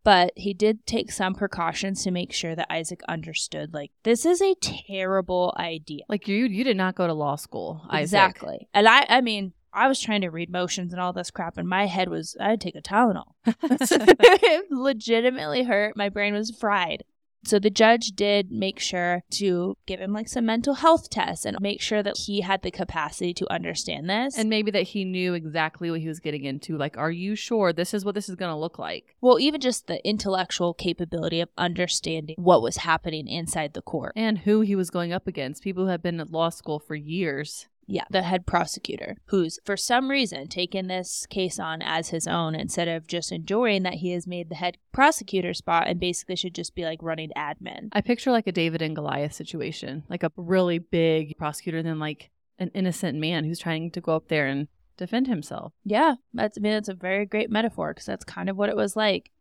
but 0.07 0.31
he 0.37 0.53
did 0.53 0.85
take 0.85 1.11
some 1.11 1.33
precautions 1.33 2.01
to 2.01 2.11
make 2.11 2.31
sure 2.31 2.55
that 2.55 2.71
Isaac 2.71 3.01
understood 3.09 3.73
like 3.73 3.91
this 4.03 4.25
is 4.25 4.41
a 4.41 4.55
terrible 4.61 5.53
idea. 5.59 6.05
like 6.07 6.29
you. 6.29 6.45
You 6.45 6.63
did 6.63 6.77
not 6.77 6.95
go 6.95 7.07
to 7.07 7.13
law 7.13 7.35
school. 7.35 7.81
Isaac. 7.89 8.03
Exactly. 8.03 8.69
And 8.73 8.87
I 8.87 9.05
I 9.09 9.19
mean, 9.19 9.51
I 9.73 9.89
was 9.89 9.99
trying 9.99 10.21
to 10.21 10.29
read 10.29 10.49
motions 10.49 10.93
and 10.93 11.01
all 11.01 11.11
this 11.11 11.29
crap 11.29 11.57
and 11.57 11.67
my 11.67 11.87
head 11.87 12.07
was 12.07 12.37
I'd 12.39 12.61
take 12.61 12.77
a 12.77 12.81
Tylenol. 12.81 13.33
it 13.45 14.71
legitimately 14.71 15.63
hurt. 15.63 15.97
My 15.97 16.07
brain 16.07 16.33
was 16.33 16.51
fried. 16.51 17.03
So 17.47 17.59
the 17.59 17.69
judge 17.69 18.07
did 18.07 18.51
make 18.51 18.77
sure 18.77 19.23
to 19.31 19.77
give 19.85 20.01
him 20.01 20.11
like 20.11 20.27
some 20.27 20.45
mental 20.45 20.73
health 20.73 21.09
tests 21.09 21.45
and 21.45 21.57
make 21.61 21.81
sure 21.81 22.03
that 22.03 22.17
he 22.25 22.41
had 22.41 22.61
the 22.61 22.71
capacity 22.71 23.33
to 23.35 23.49
understand 23.51 24.09
this. 24.09 24.37
and 24.37 24.49
maybe 24.49 24.69
that 24.71 24.83
he 24.83 25.05
knew 25.05 25.33
exactly 25.33 25.89
what 25.89 26.01
he 26.01 26.09
was 26.09 26.19
getting 26.19 26.43
into. 26.43 26.77
Like, 26.77 26.97
are 26.97 27.09
you 27.09 27.35
sure 27.35 27.71
this 27.71 27.93
is 27.93 28.03
what 28.03 28.15
this 28.15 28.27
is 28.27 28.35
going 28.35 28.51
to 28.51 28.59
look 28.59 28.77
like? 28.77 29.15
well, 29.21 29.39
even 29.39 29.61
just 29.61 29.87
the 29.87 30.05
intellectual 30.05 30.73
capability 30.73 31.39
of 31.39 31.49
understanding 31.57 32.35
what 32.37 32.61
was 32.61 32.77
happening 32.77 33.27
inside 33.27 33.73
the 33.73 33.81
court. 33.81 34.11
And 34.15 34.39
who 34.39 34.61
he 34.61 34.75
was 34.75 34.89
going 34.89 35.13
up 35.13 35.25
against. 35.27 35.63
People 35.63 35.85
who 35.85 35.91
have 35.91 36.03
been 36.03 36.19
at 36.19 36.31
law 36.31 36.49
school 36.49 36.79
for 36.79 36.95
years. 36.95 37.67
Yeah, 37.87 38.03
the 38.09 38.23
head 38.23 38.45
prosecutor, 38.45 39.15
who's 39.27 39.59
for 39.63 39.77
some 39.77 40.09
reason 40.09 40.47
taken 40.47 40.87
this 40.87 41.25
case 41.29 41.57
on 41.57 41.81
as 41.81 42.09
his 42.09 42.27
own 42.27 42.53
instead 42.53 42.89
of 42.89 43.07
just 43.07 43.31
enjoying 43.31 43.83
that 43.83 43.95
he 43.95 44.11
has 44.11 44.27
made 44.27 44.49
the 44.49 44.55
head 44.55 44.77
prosecutor 44.91 45.53
spot 45.53 45.87
and 45.87 45.99
basically 45.99 46.35
should 46.35 46.53
just 46.53 46.75
be 46.75 46.83
like 46.83 47.01
running 47.01 47.31
admin. 47.37 47.87
I 47.93 48.01
picture 48.01 48.31
like 48.31 48.47
a 48.47 48.51
David 48.51 48.81
and 48.81 48.95
Goliath 48.95 49.33
situation, 49.33 50.03
like 50.09 50.23
a 50.23 50.31
really 50.35 50.79
big 50.79 51.37
prosecutor, 51.37 51.81
then 51.81 51.97
like 51.97 52.29
an 52.59 52.71
innocent 52.73 53.17
man 53.17 53.45
who's 53.45 53.59
trying 53.59 53.91
to 53.91 54.01
go 54.01 54.15
up 54.15 54.27
there 54.27 54.47
and 54.47 54.67
defend 54.97 55.27
himself. 55.27 55.71
Yeah, 55.85 56.15
that's 56.33 56.57
I 56.57 56.61
mean 56.61 56.73
that's 56.73 56.89
a 56.89 56.93
very 56.93 57.25
great 57.25 57.49
metaphor 57.49 57.93
because 57.93 58.05
that's 58.05 58.25
kind 58.25 58.49
of 58.49 58.57
what 58.57 58.69
it 58.69 58.75
was 58.75 58.95
like. 58.95 59.31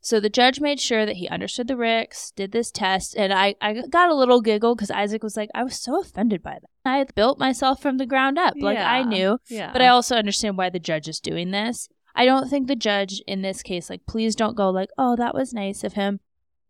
So 0.00 0.20
the 0.20 0.30
judge 0.30 0.60
made 0.60 0.80
sure 0.80 1.04
that 1.04 1.16
he 1.16 1.28
understood 1.28 1.66
the 1.66 1.74
RICS, 1.74 2.32
did 2.36 2.52
this 2.52 2.70
test, 2.70 3.16
and 3.16 3.32
I, 3.32 3.56
I 3.60 3.82
got 3.90 4.10
a 4.10 4.14
little 4.14 4.40
giggle 4.40 4.76
because 4.76 4.92
Isaac 4.92 5.24
was 5.24 5.36
like, 5.36 5.50
I 5.54 5.64
was 5.64 5.80
so 5.80 6.00
offended 6.00 6.40
by 6.40 6.58
that. 6.60 6.70
I 6.88 6.98
had 6.98 7.14
built 7.14 7.38
myself 7.38 7.80
from 7.80 7.98
the 7.98 8.06
ground 8.06 8.38
up. 8.38 8.54
Like 8.58 8.78
I 8.78 9.02
knew. 9.02 9.38
Yeah. 9.48 9.72
But 9.72 9.82
I 9.82 9.88
also 9.88 10.16
understand 10.16 10.56
why 10.56 10.70
the 10.70 10.78
judge 10.78 11.08
is 11.08 11.20
doing 11.20 11.50
this. 11.50 11.88
I 12.14 12.24
don't 12.24 12.48
think 12.48 12.66
the 12.66 12.76
judge 12.76 13.22
in 13.26 13.42
this 13.42 13.62
case, 13.62 13.88
like, 13.88 14.06
please 14.06 14.34
don't 14.34 14.56
go 14.56 14.70
like, 14.70 14.90
oh, 14.98 15.14
that 15.16 15.34
was 15.34 15.52
nice 15.52 15.84
of 15.84 15.92
him. 15.92 16.20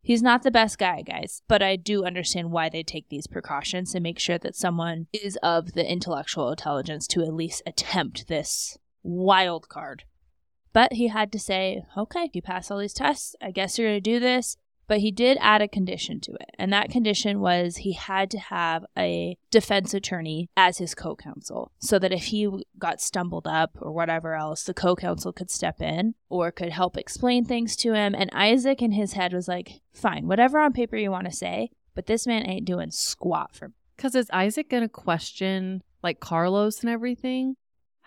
He's 0.02 0.22
not 0.22 0.42
the 0.42 0.50
best 0.50 0.78
guy, 0.78 1.02
guys. 1.02 1.42
But 1.48 1.62
I 1.62 1.76
do 1.76 2.04
understand 2.04 2.50
why 2.50 2.68
they 2.68 2.82
take 2.82 3.08
these 3.08 3.26
precautions 3.26 3.92
to 3.92 4.00
make 4.00 4.18
sure 4.18 4.38
that 4.38 4.56
someone 4.56 5.06
is 5.12 5.38
of 5.42 5.72
the 5.72 5.90
intellectual 5.90 6.50
intelligence 6.50 7.06
to 7.08 7.22
at 7.22 7.34
least 7.34 7.62
attempt 7.66 8.28
this 8.28 8.78
wild 9.02 9.68
card. 9.68 10.04
But 10.72 10.94
he 10.94 11.08
had 11.08 11.32
to 11.32 11.38
say, 11.38 11.82
okay, 11.96 12.30
you 12.32 12.42
pass 12.42 12.70
all 12.70 12.78
these 12.78 12.92
tests. 12.92 13.34
I 13.42 13.50
guess 13.50 13.78
you're 13.78 13.88
going 13.88 14.02
to 14.02 14.10
do 14.12 14.20
this. 14.20 14.56
But 14.88 15.00
he 15.00 15.12
did 15.12 15.38
add 15.40 15.62
a 15.62 15.68
condition 15.68 16.18
to 16.20 16.32
it. 16.32 16.50
And 16.58 16.72
that 16.72 16.90
condition 16.90 17.40
was 17.40 17.76
he 17.76 17.92
had 17.92 18.30
to 18.32 18.38
have 18.38 18.84
a 18.96 19.36
defense 19.50 19.94
attorney 19.94 20.48
as 20.56 20.78
his 20.78 20.94
co 20.94 21.14
counsel 21.14 21.70
so 21.78 21.98
that 21.98 22.12
if 22.12 22.24
he 22.24 22.48
got 22.78 23.00
stumbled 23.00 23.46
up 23.46 23.76
or 23.80 23.92
whatever 23.92 24.34
else, 24.34 24.64
the 24.64 24.74
co 24.74 24.96
counsel 24.96 25.32
could 25.32 25.50
step 25.50 25.80
in 25.80 26.14
or 26.28 26.50
could 26.50 26.70
help 26.70 26.96
explain 26.96 27.44
things 27.44 27.76
to 27.76 27.92
him. 27.92 28.14
And 28.14 28.30
Isaac 28.32 28.82
in 28.82 28.92
his 28.92 29.12
head 29.12 29.32
was 29.32 29.46
like, 29.46 29.82
fine, 29.92 30.26
whatever 30.26 30.58
on 30.58 30.72
paper 30.72 30.96
you 30.96 31.10
want 31.10 31.26
to 31.26 31.36
say, 31.36 31.70
but 31.94 32.06
this 32.06 32.26
man 32.26 32.48
ain't 32.48 32.64
doing 32.64 32.90
squat 32.90 33.54
for 33.54 33.68
me. 33.68 33.74
Because 33.96 34.14
is 34.14 34.30
Isaac 34.32 34.70
going 34.70 34.84
to 34.84 34.88
question 34.88 35.82
like 36.02 36.20
Carlos 36.20 36.80
and 36.80 36.88
everything? 36.88 37.56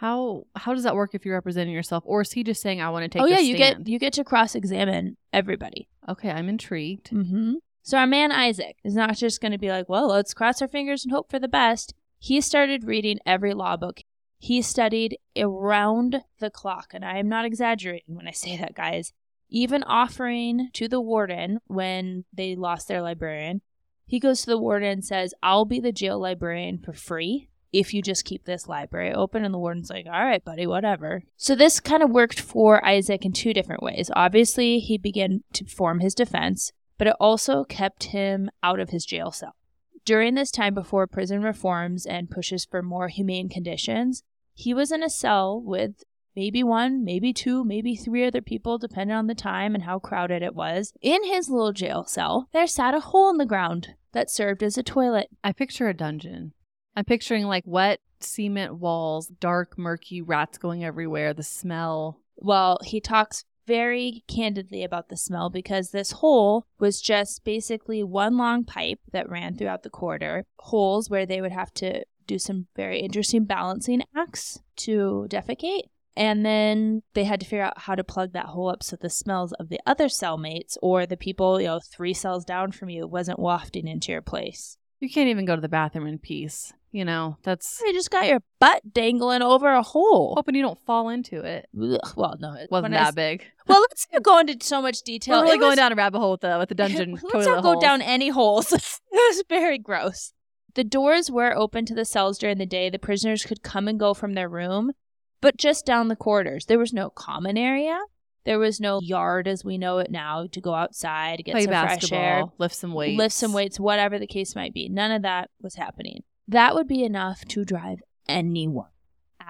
How 0.02 0.48
how 0.56 0.74
does 0.74 0.82
that 0.82 0.96
work 0.96 1.14
if 1.14 1.26
you're 1.26 1.36
representing 1.36 1.76
yourself, 1.76 2.04
or 2.08 2.22
is 2.22 2.32
he 2.32 2.44
just 2.44 2.60
saying 2.60 2.82
I 2.82 2.90
want 2.90 3.04
to 3.04 3.08
take? 3.08 3.22
oh 3.22 3.28
yeah, 3.28 3.38
you 3.38 3.56
stand? 3.56 3.86
get 3.86 3.92
you 3.92 4.00
get 4.00 4.14
to 4.14 4.24
cross 4.24 4.56
examine 4.56 5.16
everybody. 5.32 5.90
Okay, 6.10 6.32
I'm 6.32 6.50
intrigued. 6.50 7.12
Mm-hmm. 7.12 7.54
So 7.84 8.00
our 8.00 8.08
man 8.08 8.32
Isaac 8.32 8.78
is 8.84 8.96
not 8.96 9.16
just 9.16 9.42
going 9.42 9.52
to 9.52 9.60
be 9.60 9.70
like, 9.70 9.88
well, 9.88 10.08
let's 10.08 10.34
cross 10.34 10.60
our 10.60 10.68
fingers 10.68 11.06
and 11.06 11.14
hope 11.14 11.30
for 11.30 11.38
the 11.38 11.48
best. 11.48 11.94
He 12.18 12.42
started 12.42 12.84
reading 12.84 13.20
every 13.28 13.54
law 13.54 13.78
book. 13.78 14.02
He 14.40 14.64
studied 14.64 15.20
around 15.38 16.24
the 16.40 16.50
clock, 16.50 16.96
and 16.96 17.06
I 17.06 17.20
am 17.20 17.30
not 17.30 17.46
exaggerating 17.46 18.16
when 18.16 18.28
I 18.28 18.32
say 18.32 18.58
that, 18.58 18.74
guys. 18.74 19.14
Even 19.50 19.84
offering 19.84 20.70
to 20.74 20.88
the 20.88 21.00
warden 21.00 21.60
when 21.68 22.26
they 22.34 22.56
lost 22.56 22.88
their 22.88 23.04
librarian, 23.04 23.62
he 24.08 24.20
goes 24.20 24.42
to 24.42 24.50
the 24.50 24.58
warden 24.58 24.90
and 24.90 25.06
says, 25.06 25.36
I'll 25.44 25.66
be 25.66 25.80
the 25.80 25.92
jail 25.92 26.20
librarian 26.20 26.80
for 26.80 26.92
free 26.92 27.51
if 27.72 27.94
you 27.94 28.02
just 28.02 28.26
keep 28.26 28.46
this 28.46 28.68
library 28.68 29.14
open. 29.14 29.44
And 29.44 29.54
the 29.54 29.60
warden's 29.60 29.90
like, 29.90 30.06
all 30.06 30.26
right, 30.26 30.44
buddy, 30.44 30.68
whatever. 30.68 31.24
So 31.38 31.56
this 31.56 31.80
kind 31.80 32.04
of 32.04 32.10
worked 32.10 32.40
for 32.40 32.86
Isaac 32.86 33.26
in 33.26 33.34
two 33.34 33.54
different 33.54 33.84
ways. 33.84 34.10
Obviously, 34.16 34.80
he 34.80 34.98
began 34.98 35.44
to 35.54 35.66
form 35.66 36.00
his 36.00 36.16
defense, 36.16 36.72
but 36.98 37.08
it 37.08 37.16
also 37.20 37.64
kept 37.64 38.06
him 38.06 38.50
out 38.62 38.80
of 38.80 38.90
his 38.90 39.06
jail 39.06 39.32
cell. 39.32 39.56
During 40.04 40.34
this 40.34 40.52
time 40.52 40.74
before 40.74 41.06
prison 41.08 41.44
reforms 41.44 42.06
and 42.06 42.30
pushes 42.30 42.66
for 42.66 42.82
more 42.82 43.08
humane 43.08 43.50
conditions, 43.50 44.24
he 44.54 44.74
was 44.74 44.92
in 44.92 45.04
a 45.04 45.10
cell 45.10 45.62
with 45.62 46.04
maybe 46.36 46.64
one, 46.64 47.04
maybe 47.04 47.34
two, 47.34 47.64
maybe 47.64 47.96
three 47.96 48.26
other 48.26 48.42
people, 48.42 48.78
depending 48.78 49.16
on 49.16 49.28
the 49.28 49.36
time 49.36 49.76
and 49.76 49.84
how 49.84 50.00
crowded 50.00 50.42
it 50.42 50.56
was. 50.56 50.94
In 51.02 51.24
his 51.26 51.50
little 51.50 51.74
jail 51.74 52.06
cell, 52.06 52.50
there 52.52 52.68
sat 52.68 52.94
a 52.94 53.00
hole 53.00 53.30
in 53.30 53.38
the 53.38 53.46
ground 53.46 53.96
that 54.14 54.30
served 54.30 54.64
as 54.64 54.78
a 54.78 54.84
toilet. 54.84 55.30
I 55.44 55.52
picture 55.52 55.88
a 55.88 55.94
dungeon. 55.94 56.54
I'm 56.96 57.06
picturing 57.06 57.46
like 57.46 57.64
wet 57.66 58.00
cement 58.20 58.76
walls, 58.76 59.28
dark, 59.28 59.78
murky 59.78 60.22
rats 60.22 60.58
going 60.58 60.84
everywhere, 60.84 61.34
the 61.34 61.44
smell. 61.44 62.20
Well, 62.38 62.80
he 62.84 63.00
talks 63.00 63.46
very 63.68 64.24
candidly 64.28 64.84
about 64.84 65.10
the 65.10 65.18
smell 65.18 65.50
because 65.50 65.92
this 65.92 66.12
hole 66.12 66.66
was 66.80 67.02
just 67.02 67.44
basically 67.44 68.04
one 68.04 68.38
long 68.38 68.64
pipe 68.64 69.00
that 69.12 69.30
ran 69.30 69.56
throughout 69.56 69.84
the 69.84 69.90
corridor, 69.90 70.46
holes 70.60 71.10
where 71.10 71.26
they 71.26 71.42
would 71.42 71.52
have 71.52 71.74
to 71.76 72.04
do 72.28 72.40
some 72.40 72.68
very 72.76 73.00
interesting 73.00 73.46
balancing 73.46 74.02
acts 74.16 74.60
to 74.76 75.28
defecate. 75.30 75.84
And 76.16 76.46
then 76.46 77.04
they 77.14 77.24
had 77.24 77.40
to 77.40 77.46
figure 77.46 77.64
out 77.64 77.80
how 77.80 77.96
to 77.96 78.04
plug 78.04 78.34
that 78.34 78.48
hole 78.48 78.70
up 78.70 78.84
so 78.84 78.98
the 78.98 79.10
smells 79.10 79.54
of 79.54 79.70
the 79.70 79.80
other 79.86 80.08
cellmates 80.08 80.76
or 80.82 81.06
the 81.06 81.16
people, 81.16 81.62
you 81.62 81.68
know, 81.68 81.80
three 81.80 82.14
cells 82.14 82.44
down 82.44 82.74
from 82.74 82.90
you 82.90 83.08
wasn't 83.08 83.40
wafting 83.40 83.88
into 83.88 84.12
your 84.12 84.22
place. 84.22 84.78
You 85.00 85.10
can't 85.10 85.30
even 85.30 85.46
go 85.46 85.56
to 85.56 85.62
the 85.62 85.70
bathroom 85.70 86.08
in 86.08 86.20
peace. 86.20 86.74
You 86.94 87.06
know, 87.06 87.38
that's 87.44 87.82
You 87.86 87.94
just 87.94 88.12
got 88.12 88.28
your 88.28 88.42
butt 88.60 88.82
dangling 88.94 89.42
over 89.42 89.70
a 89.72 89.82
hole. 89.82 90.34
hoping 90.36 90.56
you 90.56 90.62
don't 90.62 90.80
fall 90.86 91.08
into 91.08 91.40
it. 91.42 91.70
Ugh, 91.82 92.00
well, 92.18 92.36
no, 92.40 92.54
it 92.54 92.70
Wasn't 92.70 92.92
when 92.92 92.94
I 92.94 92.98
that 92.98 93.08
s- 93.10 93.16
big. 93.16 93.46
Well, 93.68 93.80
let's 93.82 94.06
not 94.12 94.24
go 94.24 94.40
into 94.40 94.58
so 94.62 94.82
much 94.82 95.02
detail. 95.04 95.38
We're 95.38 95.44
really 95.44 95.56
It 95.56 95.60
going 95.62 95.76
down 95.78 95.94
a 95.94 95.96
rabbit 95.96 96.20
hole 96.20 96.32
with 96.32 96.42
the 96.42 96.58
with 96.60 96.68
the 96.70 96.76
dungeon 96.84 97.12
Let's 97.14 97.32
toilet 97.32 97.46
not 97.46 97.64
go 97.64 97.72
holes. 97.74 97.84
down 97.84 98.02
any 98.02 98.28
holes. 98.30 98.72
it 98.74 98.82
was 99.12 99.44
very 99.48 99.78
gross. 99.78 100.34
The 100.74 100.84
doors 100.84 101.32
were 101.32 101.56
open 101.56 101.86
to 101.86 101.96
the 101.96 102.04
cells 102.06 102.38
during 102.38 102.58
the 102.58 102.66
day. 102.66 102.90
The 102.90 103.00
prisoners 103.00 103.46
could 103.46 103.62
come 103.64 103.88
and 103.88 103.98
go 104.00 104.14
from 104.14 104.34
their 104.34 104.50
room, 104.50 104.92
but 105.40 105.56
just 105.58 105.86
down 105.86 106.10
the 106.10 106.16
corridors. 106.18 106.66
There 106.66 106.80
was 106.80 106.92
no 106.92 107.10
common 107.10 107.58
area. 107.58 108.00
There 108.44 108.58
was 108.60 108.80
no 108.82 109.00
yard 109.02 109.48
as 109.48 109.64
we 109.64 109.78
know 109.78 110.00
it 110.00 110.10
now 110.12 110.48
to 110.52 110.60
go 110.60 110.74
outside, 110.74 111.44
get 111.46 111.52
Play 111.54 111.66
some 111.66 111.72
fresh 111.72 112.12
air, 112.12 112.44
lift 112.58 112.76
some 112.76 112.94
weights, 112.94 113.18
lift 113.18 113.36
some 113.36 113.54
weights, 113.54 113.80
whatever 113.80 114.18
the 114.20 114.28
case 114.28 114.56
might 114.56 114.74
be. 114.74 114.90
None 114.90 115.12
of 115.12 115.22
that 115.22 115.52
was 115.62 115.76
happening. 115.76 116.24
That 116.52 116.76
would 116.76 116.88
be 116.88 117.04
enough 117.04 117.46
to 117.46 117.64
drive 117.64 118.02
anyone 118.28 118.88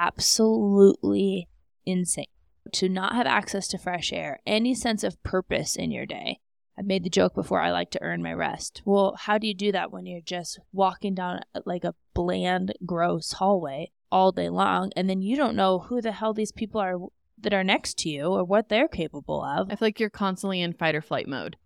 absolutely 0.01 1.47
insane. 1.85 2.25
To 2.73 2.87
not 2.87 3.15
have 3.15 3.25
access 3.25 3.67
to 3.69 3.77
fresh 3.77 4.13
air, 4.13 4.39
any 4.45 4.75
sense 4.75 5.03
of 5.03 5.21
purpose 5.23 5.75
in 5.75 5.91
your 5.91 6.05
day. 6.05 6.39
I've 6.77 6.85
made 6.85 7.03
the 7.03 7.09
joke 7.09 7.33
before 7.33 7.59
I 7.59 7.71
like 7.71 7.89
to 7.91 8.01
earn 8.01 8.21
my 8.21 8.33
rest. 8.33 8.81
Well, 8.85 9.15
how 9.17 9.37
do 9.37 9.47
you 9.47 9.53
do 9.53 9.71
that 9.71 9.91
when 9.91 10.05
you're 10.05 10.21
just 10.21 10.59
walking 10.71 11.15
down 11.15 11.41
like 11.65 11.83
a 11.83 11.95
bland, 12.13 12.73
gross 12.85 13.33
hallway 13.33 13.91
all 14.11 14.31
day 14.31 14.49
long 14.49 14.91
and 14.95 15.09
then 15.09 15.21
you 15.21 15.35
don't 15.35 15.55
know 15.55 15.79
who 15.79 16.01
the 16.01 16.11
hell 16.11 16.33
these 16.33 16.51
people 16.51 16.79
are 16.79 16.97
that 17.39 17.53
are 17.53 17.63
next 17.63 17.97
to 17.99 18.09
you 18.09 18.25
or 18.25 18.43
what 18.43 18.69
they're 18.69 18.87
capable 18.87 19.43
of? 19.43 19.71
I 19.71 19.75
feel 19.75 19.87
like 19.87 19.99
you're 19.99 20.11
constantly 20.11 20.61
in 20.61 20.73
fight 20.73 20.95
or 20.95 21.01
flight 21.01 21.27
mode. 21.27 21.57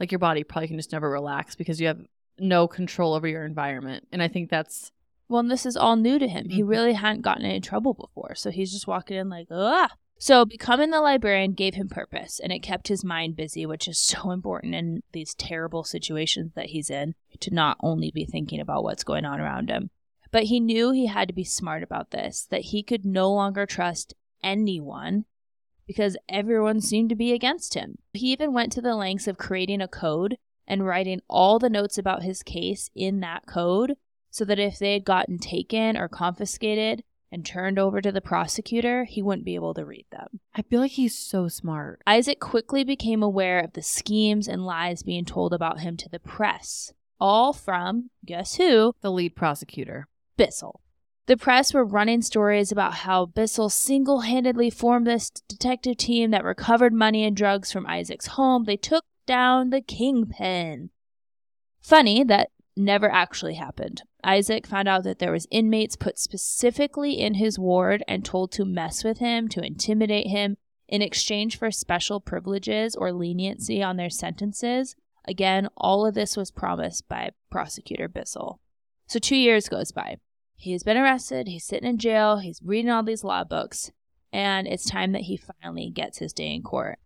Like 0.00 0.10
your 0.10 0.18
body 0.18 0.42
probably 0.42 0.68
can 0.68 0.78
just 0.78 0.92
never 0.92 1.08
relax 1.08 1.54
because 1.54 1.80
you 1.80 1.86
have 1.86 2.00
no 2.40 2.66
control 2.66 3.14
over 3.14 3.28
your 3.28 3.44
environment. 3.44 4.06
And 4.12 4.22
I 4.22 4.28
think 4.28 4.50
that's 4.50 4.92
Well, 5.28 5.40
and 5.40 5.50
this 5.50 5.64
is 5.64 5.76
all 5.76 5.94
new 5.94 6.18
to 6.18 6.26
him. 6.26 6.48
He 6.48 6.62
Mhm. 6.62 6.68
really 6.68 6.92
hadn't 6.94 7.22
gotten 7.22 7.44
in 7.44 7.62
trouble 7.62 7.94
before, 7.94 8.34
so 8.34 8.50
he's 8.50 8.72
just 8.72 8.88
walking 8.88 9.16
in 9.16 9.28
like, 9.28 9.46
ah. 9.52 9.90
So 10.18 10.44
becoming 10.44 10.90
the 10.90 11.00
librarian 11.00 11.52
gave 11.52 11.74
him 11.74 11.88
purpose, 11.88 12.40
and 12.40 12.52
it 12.52 12.64
kept 12.64 12.88
his 12.88 13.04
mind 13.04 13.36
busy, 13.36 13.64
which 13.64 13.86
is 13.86 13.98
so 13.98 14.32
important 14.32 14.74
in 14.74 15.02
these 15.12 15.34
terrible 15.34 15.84
situations 15.84 16.52
that 16.54 16.70
he's 16.70 16.90
in 16.90 17.14
to 17.38 17.54
not 17.54 17.76
only 17.80 18.10
be 18.10 18.24
thinking 18.24 18.60
about 18.60 18.82
what's 18.82 19.04
going 19.04 19.24
on 19.24 19.40
around 19.40 19.70
him. 19.70 19.90
But 20.32 20.44
he 20.44 20.60
knew 20.60 20.90
he 20.90 21.06
had 21.06 21.28
to 21.28 21.34
be 21.34 21.44
smart 21.44 21.82
about 21.82 22.10
this, 22.10 22.44
that 22.46 22.62
he 22.62 22.82
could 22.82 23.04
no 23.04 23.32
longer 23.32 23.66
trust 23.66 24.14
anyone 24.42 25.24
because 25.86 26.16
everyone 26.28 26.80
seemed 26.80 27.08
to 27.08 27.16
be 27.16 27.32
against 27.32 27.74
him. 27.74 27.98
He 28.12 28.32
even 28.32 28.52
went 28.52 28.72
to 28.72 28.80
the 28.80 28.94
lengths 28.96 29.26
of 29.26 29.38
creating 29.38 29.80
a 29.80 29.88
code 29.88 30.36
and 30.70 30.86
writing 30.86 31.20
all 31.28 31.58
the 31.58 31.68
notes 31.68 31.98
about 31.98 32.22
his 32.22 32.44
case 32.44 32.90
in 32.94 33.18
that 33.20 33.44
code 33.44 33.96
so 34.30 34.44
that 34.44 34.60
if 34.60 34.78
they 34.78 34.92
had 34.92 35.04
gotten 35.04 35.36
taken 35.36 35.96
or 35.96 36.08
confiscated 36.08 37.02
and 37.32 37.44
turned 37.44 37.76
over 37.76 38.00
to 38.00 38.12
the 38.12 38.20
prosecutor, 38.20 39.04
he 39.04 39.20
wouldn't 39.20 39.44
be 39.44 39.56
able 39.56 39.74
to 39.74 39.84
read 39.84 40.06
them. 40.12 40.38
I 40.54 40.62
feel 40.62 40.80
like 40.80 40.92
he's 40.92 41.18
so 41.18 41.48
smart. 41.48 42.00
Isaac 42.06 42.38
quickly 42.38 42.84
became 42.84 43.20
aware 43.22 43.58
of 43.58 43.72
the 43.72 43.82
schemes 43.82 44.46
and 44.46 44.64
lies 44.64 45.02
being 45.02 45.24
told 45.24 45.52
about 45.52 45.80
him 45.80 45.96
to 45.96 46.08
the 46.08 46.20
press, 46.20 46.92
all 47.20 47.52
from, 47.52 48.10
guess 48.24 48.54
who? 48.54 48.94
The 49.00 49.10
lead 49.10 49.34
prosecutor. 49.34 50.06
Bissell. 50.36 50.80
The 51.26 51.36
press 51.36 51.74
were 51.74 51.84
running 51.84 52.22
stories 52.22 52.72
about 52.72 52.94
how 52.94 53.26
Bissell 53.26 53.70
single 53.70 54.20
handedly 54.20 54.70
formed 54.70 55.06
this 55.06 55.30
detective 55.30 55.96
team 55.96 56.30
that 56.30 56.44
recovered 56.44 56.92
money 56.92 57.24
and 57.24 57.36
drugs 57.36 57.70
from 57.72 57.86
Isaac's 57.86 58.28
home. 58.28 58.64
They 58.64 58.76
took 58.76 59.04
down 59.30 59.70
the 59.70 59.80
kingpin. 59.80 60.90
Funny 61.80 62.24
that 62.24 62.50
never 62.76 63.08
actually 63.08 63.54
happened. 63.54 64.02
Isaac 64.24 64.66
found 64.66 64.88
out 64.88 65.04
that 65.04 65.20
there 65.20 65.30
was 65.30 65.46
inmates 65.52 65.94
put 65.94 66.18
specifically 66.18 67.12
in 67.12 67.34
his 67.34 67.56
ward 67.56 68.02
and 68.08 68.24
told 68.24 68.50
to 68.52 68.64
mess 68.64 69.04
with 69.04 69.18
him, 69.18 69.46
to 69.50 69.64
intimidate 69.64 70.26
him 70.26 70.56
in 70.88 71.00
exchange 71.00 71.56
for 71.56 71.70
special 71.70 72.20
privileges 72.20 72.96
or 72.96 73.12
leniency 73.12 73.80
on 73.80 73.96
their 73.96 74.10
sentences. 74.10 74.96
Again, 75.28 75.68
all 75.76 76.04
of 76.04 76.14
this 76.14 76.36
was 76.36 76.50
promised 76.50 77.08
by 77.08 77.30
prosecutor 77.52 78.08
Bissell. 78.08 78.58
So 79.06 79.20
2 79.20 79.36
years 79.36 79.68
goes 79.68 79.92
by. 79.92 80.16
He's 80.56 80.82
been 80.82 80.96
arrested, 80.96 81.46
he's 81.46 81.64
sitting 81.64 81.88
in 81.88 81.98
jail, 81.98 82.38
he's 82.38 82.60
reading 82.64 82.90
all 82.90 83.04
these 83.04 83.22
law 83.22 83.44
books, 83.44 83.92
and 84.32 84.66
it's 84.66 84.90
time 84.90 85.12
that 85.12 85.22
he 85.22 85.36
finally 85.36 85.88
gets 85.88 86.18
his 86.18 86.32
day 86.32 86.52
in 86.52 86.62
court. 86.62 86.98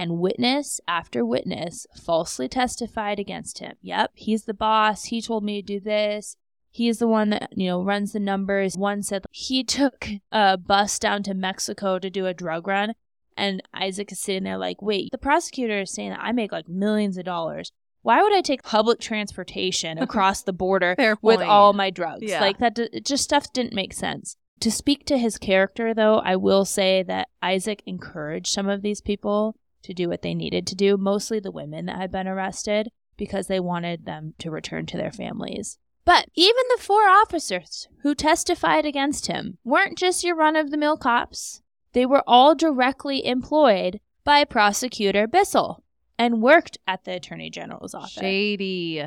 And 0.00 0.18
witness 0.18 0.80
after 0.88 1.26
witness 1.26 1.86
falsely 1.94 2.48
testified 2.48 3.18
against 3.18 3.58
him. 3.58 3.74
Yep, 3.82 4.12
he's 4.14 4.44
the 4.44 4.54
boss. 4.54 5.04
He 5.04 5.20
told 5.20 5.44
me 5.44 5.60
to 5.60 5.66
do 5.66 5.78
this. 5.78 6.36
He's 6.70 7.00
the 7.00 7.06
one 7.06 7.28
that, 7.28 7.50
you 7.54 7.66
know, 7.66 7.82
runs 7.82 8.14
the 8.14 8.18
numbers. 8.18 8.78
One 8.78 9.02
said 9.02 9.26
he 9.30 9.62
took 9.78 10.06
a 10.32 10.56
bus 10.56 10.98
down 10.98 11.22
to 11.24 11.34
Mexico 11.34 11.98
to 11.98 12.08
do 12.08 12.24
a 12.24 12.32
drug 12.32 12.66
run. 12.66 12.94
And 13.36 13.62
Isaac 13.74 14.10
is 14.10 14.18
sitting 14.18 14.44
there 14.44 14.56
like, 14.56 14.80
wait, 14.80 15.10
the 15.12 15.18
prosecutor 15.18 15.82
is 15.82 15.92
saying 15.92 16.10
that 16.10 16.20
I 16.22 16.32
make 16.32 16.50
like 16.50 16.66
millions 16.66 17.18
of 17.18 17.26
dollars. 17.26 17.70
Why 18.00 18.22
would 18.22 18.34
I 18.34 18.40
take 18.40 18.62
public 18.62 19.00
transportation 19.00 19.98
across 20.02 20.40
the 20.40 20.54
border 20.54 20.96
with 21.20 21.42
all 21.42 21.74
my 21.74 21.90
drugs? 21.90 22.22
Yeah. 22.22 22.40
Like 22.40 22.56
that, 22.56 22.74
d- 22.74 23.02
just 23.04 23.24
stuff 23.24 23.52
didn't 23.52 23.74
make 23.74 23.92
sense. 23.92 24.38
To 24.60 24.70
speak 24.70 25.04
to 25.06 25.18
his 25.18 25.36
character, 25.36 25.92
though, 25.92 26.20
I 26.20 26.36
will 26.36 26.64
say 26.64 27.02
that 27.02 27.28
Isaac 27.42 27.82
encouraged 27.84 28.48
some 28.48 28.68
of 28.68 28.80
these 28.80 29.02
people 29.02 29.56
to 29.82 29.94
do 29.94 30.08
what 30.08 30.22
they 30.22 30.34
needed 30.34 30.66
to 30.68 30.74
do, 30.74 30.96
mostly 30.96 31.40
the 31.40 31.50
women 31.50 31.86
that 31.86 31.96
had 31.96 32.12
been 32.12 32.28
arrested, 32.28 32.90
because 33.16 33.46
they 33.46 33.60
wanted 33.60 34.04
them 34.04 34.34
to 34.38 34.50
return 34.50 34.86
to 34.86 34.96
their 34.96 35.12
families. 35.12 35.78
But 36.04 36.28
even 36.34 36.62
the 36.74 36.82
four 36.82 37.08
officers 37.08 37.88
who 38.02 38.14
testified 38.14 38.86
against 38.86 39.26
him 39.26 39.58
weren't 39.64 39.98
just 39.98 40.24
your 40.24 40.34
run 40.34 40.56
of 40.56 40.70
the 40.70 40.76
mill 40.76 40.96
cops. 40.96 41.62
They 41.92 42.06
were 42.06 42.24
all 42.26 42.54
directly 42.54 43.24
employed 43.24 44.00
by 44.24 44.44
prosecutor 44.44 45.26
Bissell 45.26 45.84
and 46.18 46.42
worked 46.42 46.78
at 46.86 47.04
the 47.04 47.14
Attorney 47.14 47.50
General's 47.50 47.94
office. 47.94 48.12
Shady. 48.12 49.04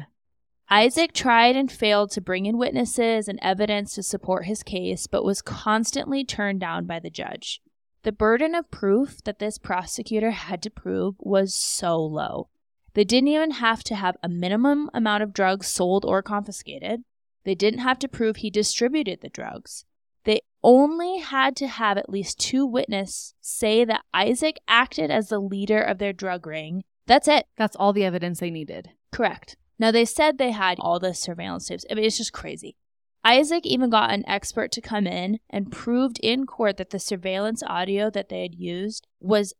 Isaac 0.69 1.13
tried 1.13 1.55
and 1.55 1.71
failed 1.71 2.11
to 2.11 2.21
bring 2.21 2.45
in 2.45 2.57
witnesses 2.57 3.27
and 3.27 3.39
evidence 3.41 3.95
to 3.95 4.03
support 4.03 4.45
his 4.45 4.63
case, 4.63 5.07
but 5.07 5.23
was 5.23 5.41
constantly 5.41 6.23
turned 6.23 6.59
down 6.59 6.85
by 6.85 6.99
the 6.99 7.09
judge. 7.09 7.61
The 8.03 8.11
burden 8.11 8.53
of 8.53 8.69
proof 8.69 9.23
that 9.23 9.39
this 9.39 9.57
prosecutor 9.57 10.31
had 10.31 10.61
to 10.63 10.69
prove 10.69 11.15
was 11.19 11.55
so 11.55 11.97
low. 11.97 12.49
They 12.93 13.05
didn't 13.05 13.29
even 13.29 13.51
have 13.51 13.83
to 13.85 13.95
have 13.95 14.17
a 14.21 14.29
minimum 14.29 14.89
amount 14.93 15.23
of 15.23 15.33
drugs 15.33 15.67
sold 15.67 16.03
or 16.03 16.21
confiscated. 16.21 17.03
They 17.45 17.55
didn't 17.55 17.79
have 17.79 17.99
to 17.99 18.09
prove 18.09 18.37
he 18.37 18.49
distributed 18.49 19.21
the 19.21 19.29
drugs. 19.29 19.85
They 20.25 20.41
only 20.63 21.19
had 21.19 21.55
to 21.57 21.67
have 21.67 21.97
at 21.97 22.09
least 22.09 22.39
two 22.39 22.65
witnesses 22.65 23.35
say 23.41 23.85
that 23.85 24.03
Isaac 24.13 24.57
acted 24.67 25.09
as 25.09 25.29
the 25.29 25.39
leader 25.39 25.81
of 25.81 25.97
their 25.97 26.13
drug 26.13 26.45
ring. 26.45 26.83
That's 27.07 27.27
it. 27.27 27.47
That's 27.57 27.75
all 27.75 27.93
the 27.93 28.05
evidence 28.05 28.39
they 28.39 28.51
needed. 28.51 28.91
Correct. 29.11 29.57
Now 29.79 29.91
they 29.91 30.05
said 30.05 30.37
they 30.37 30.51
had 30.51 30.77
all 30.79 30.99
the 30.99 31.13
surveillance 31.13 31.67
tapes. 31.67 31.85
I 31.89 31.95
mean, 31.95 32.05
it's 32.05 32.17
just 32.17 32.33
crazy. 32.33 32.75
Isaac 33.23 33.65
even 33.65 33.89
got 33.89 34.11
an 34.11 34.27
expert 34.27 34.71
to 34.73 34.81
come 34.81 35.07
in 35.07 35.39
and 35.49 35.71
proved 35.71 36.19
in 36.21 36.45
court 36.45 36.77
that 36.77 36.89
the 36.89 36.99
surveillance 36.99 37.63
audio 37.65 38.09
that 38.09 38.29
they 38.29 38.41
had 38.41 38.55
used 38.55 39.07
was 39.19 39.53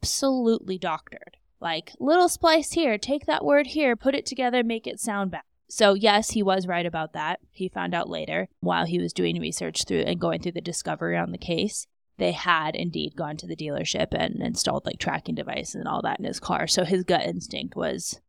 absolutely 0.00 0.78
doctored. 0.78 1.36
Like, 1.60 1.92
little 1.98 2.28
splice 2.28 2.72
here, 2.72 2.98
take 2.98 3.26
that 3.26 3.44
word 3.44 3.68
here, 3.68 3.96
put 3.96 4.14
it 4.14 4.24
together, 4.24 4.62
make 4.62 4.86
it 4.86 5.00
sound 5.00 5.32
bad. 5.32 5.42
So, 5.68 5.94
yes, 5.94 6.30
he 6.30 6.42
was 6.42 6.66
right 6.66 6.86
about 6.86 7.12
that. 7.12 7.40
He 7.50 7.68
found 7.68 7.94
out 7.94 8.08
later 8.08 8.48
while 8.60 8.86
he 8.86 8.98
was 8.98 9.12
doing 9.12 9.40
research 9.40 9.84
through 9.84 10.00
and 10.00 10.20
going 10.20 10.40
through 10.40 10.52
the 10.52 10.60
discovery 10.60 11.16
on 11.16 11.32
the 11.32 11.38
case. 11.38 11.86
They 12.16 12.32
had 12.32 12.74
indeed 12.74 13.16
gone 13.16 13.36
to 13.38 13.46
the 13.46 13.56
dealership 13.56 14.08
and 14.12 14.40
installed 14.40 14.86
like 14.86 14.98
tracking 14.98 15.34
devices 15.34 15.76
and 15.76 15.86
all 15.86 16.02
that 16.02 16.18
in 16.18 16.24
his 16.24 16.40
car. 16.40 16.66
So 16.66 16.84
his 16.84 17.04
gut 17.04 17.26
instinct 17.26 17.76
was 17.76 18.20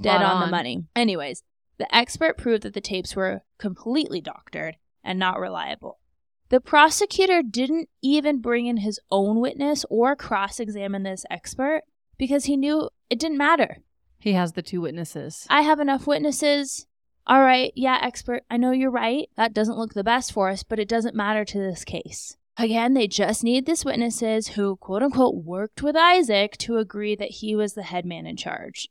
dead 0.00 0.16
Spot 0.16 0.22
on, 0.22 0.40
the 0.40 0.50
money. 0.50 0.84
Anyways, 0.96 1.42
the 1.78 1.94
expert 1.94 2.38
proved 2.38 2.62
that 2.62 2.74
the 2.74 2.80
tapes 2.80 3.14
were 3.14 3.42
completely 3.58 4.20
doctored 4.20 4.76
and 5.04 5.18
not 5.18 5.38
reliable. 5.38 5.98
The 6.48 6.60
prosecutor 6.60 7.42
didn't 7.42 7.88
even 8.02 8.40
bring 8.40 8.66
in 8.66 8.78
his 8.78 9.00
own 9.10 9.40
witness 9.40 9.84
or 9.90 10.14
cross 10.14 10.60
examine 10.60 11.02
this 11.02 11.26
expert 11.28 11.82
because 12.18 12.44
he 12.44 12.56
knew 12.56 12.88
it 13.10 13.18
didn't 13.18 13.38
matter. 13.38 13.78
He 14.18 14.32
has 14.32 14.52
the 14.52 14.62
two 14.62 14.80
witnesses. 14.80 15.46
I 15.50 15.62
have 15.62 15.80
enough 15.80 16.06
witnesses. 16.06 16.86
All 17.26 17.40
right, 17.40 17.72
yeah, 17.74 17.98
expert, 18.00 18.44
I 18.48 18.56
know 18.56 18.70
you're 18.70 18.90
right. 18.90 19.28
That 19.36 19.52
doesn't 19.52 19.78
look 19.78 19.94
the 19.94 20.04
best 20.04 20.32
for 20.32 20.48
us, 20.48 20.62
but 20.62 20.78
it 20.78 20.88
doesn't 20.88 21.16
matter 21.16 21.44
to 21.44 21.58
this 21.58 21.84
case. 21.84 22.36
Again, 22.56 22.94
they 22.94 23.08
just 23.08 23.44
need 23.44 23.66
these 23.66 23.84
witnesses 23.84 24.48
who, 24.48 24.76
quote 24.76 25.02
unquote, 25.02 25.44
worked 25.44 25.82
with 25.82 25.96
Isaac 25.96 26.56
to 26.58 26.78
agree 26.78 27.14
that 27.16 27.30
he 27.30 27.54
was 27.54 27.74
the 27.74 27.82
head 27.82 28.06
man 28.06 28.26
in 28.26 28.36
charge. 28.36 28.88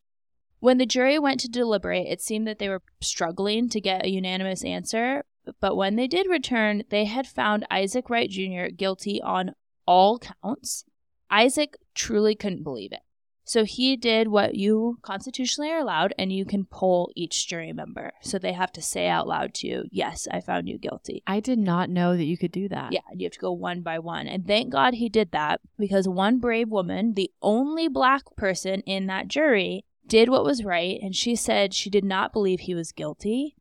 When 0.66 0.80
the 0.80 0.88
jury 0.88 1.20
went 1.20 1.40
to 1.42 1.48
deliberate, 1.48 2.08
it 2.08 2.22
seemed 2.22 2.48
that 2.48 2.58
they 2.58 2.70
were 2.70 2.82
struggling 3.00 3.70
to 3.70 3.80
get 3.80 4.04
a 4.04 4.10
unanimous 4.10 4.64
answer, 4.64 5.24
but 5.60 5.76
when 5.76 5.96
they 5.96 6.08
did 6.08 6.28
return, 6.28 6.82
they 6.90 7.06
had 7.06 7.28
found 7.28 7.68
Isaac 7.70 8.10
Wright 8.10 8.28
Jr. 8.28 8.74
guilty 8.76 9.22
on 9.22 9.52
all 9.86 10.18
counts. 10.18 10.84
Isaac 11.30 11.78
truly 11.94 12.34
couldn't 12.34 12.64
believe 12.64 12.94
it. 12.94 13.02
So 13.44 13.64
he 13.64 13.96
did 13.96 14.30
what 14.30 14.56
you 14.56 14.98
constitutionally 15.04 15.70
are 15.70 15.78
allowed, 15.78 16.16
and 16.18 16.34
you 16.34 16.46
can 16.46 16.66
poll 16.66 17.12
each 17.16 17.48
jury 17.48 17.72
member. 17.72 18.14
So 18.24 18.40
they 18.40 18.54
have 18.54 18.72
to 18.72 18.82
say 18.82 19.08
out 19.08 19.28
loud 19.28 19.54
to 19.56 19.68
you, 19.68 19.84
Yes, 19.92 20.28
I 20.32 20.42
found 20.42 20.68
you 20.68 20.80
guilty. 20.80 21.22
I 21.28 21.42
did 21.42 21.60
not 21.60 21.92
know 21.92 22.18
that 22.18 22.26
you 22.26 22.40
could 22.40 22.52
do 22.52 22.68
that. 22.70 22.92
Yeah, 22.92 23.02
and 23.12 23.22
you 23.22 23.28
have 23.28 23.34
to 23.34 23.40
go 23.40 23.52
one 23.52 23.82
by 23.82 24.00
one. 24.00 24.26
And 24.26 24.48
thank 24.48 24.72
God 24.72 24.96
he 24.96 25.10
did 25.10 25.30
that 25.30 25.62
because 25.78 26.08
one 26.08 26.40
brave 26.40 26.70
woman, 26.70 27.14
the 27.14 27.30
only 27.44 27.88
black 27.88 28.36
person 28.36 28.82
in 28.88 29.06
that 29.06 29.28
jury, 29.28 29.86
did 30.08 30.30
what 30.30 30.44
was 30.44 30.64
right. 30.64 31.00
And 31.02 31.16
she 31.16 31.36
said 31.36 31.74
she 31.74 31.90
did 31.90 32.04
not 32.04 32.34
believe 32.34 32.62
he 32.62 32.76
was 32.76 32.92
guilty 32.92 33.56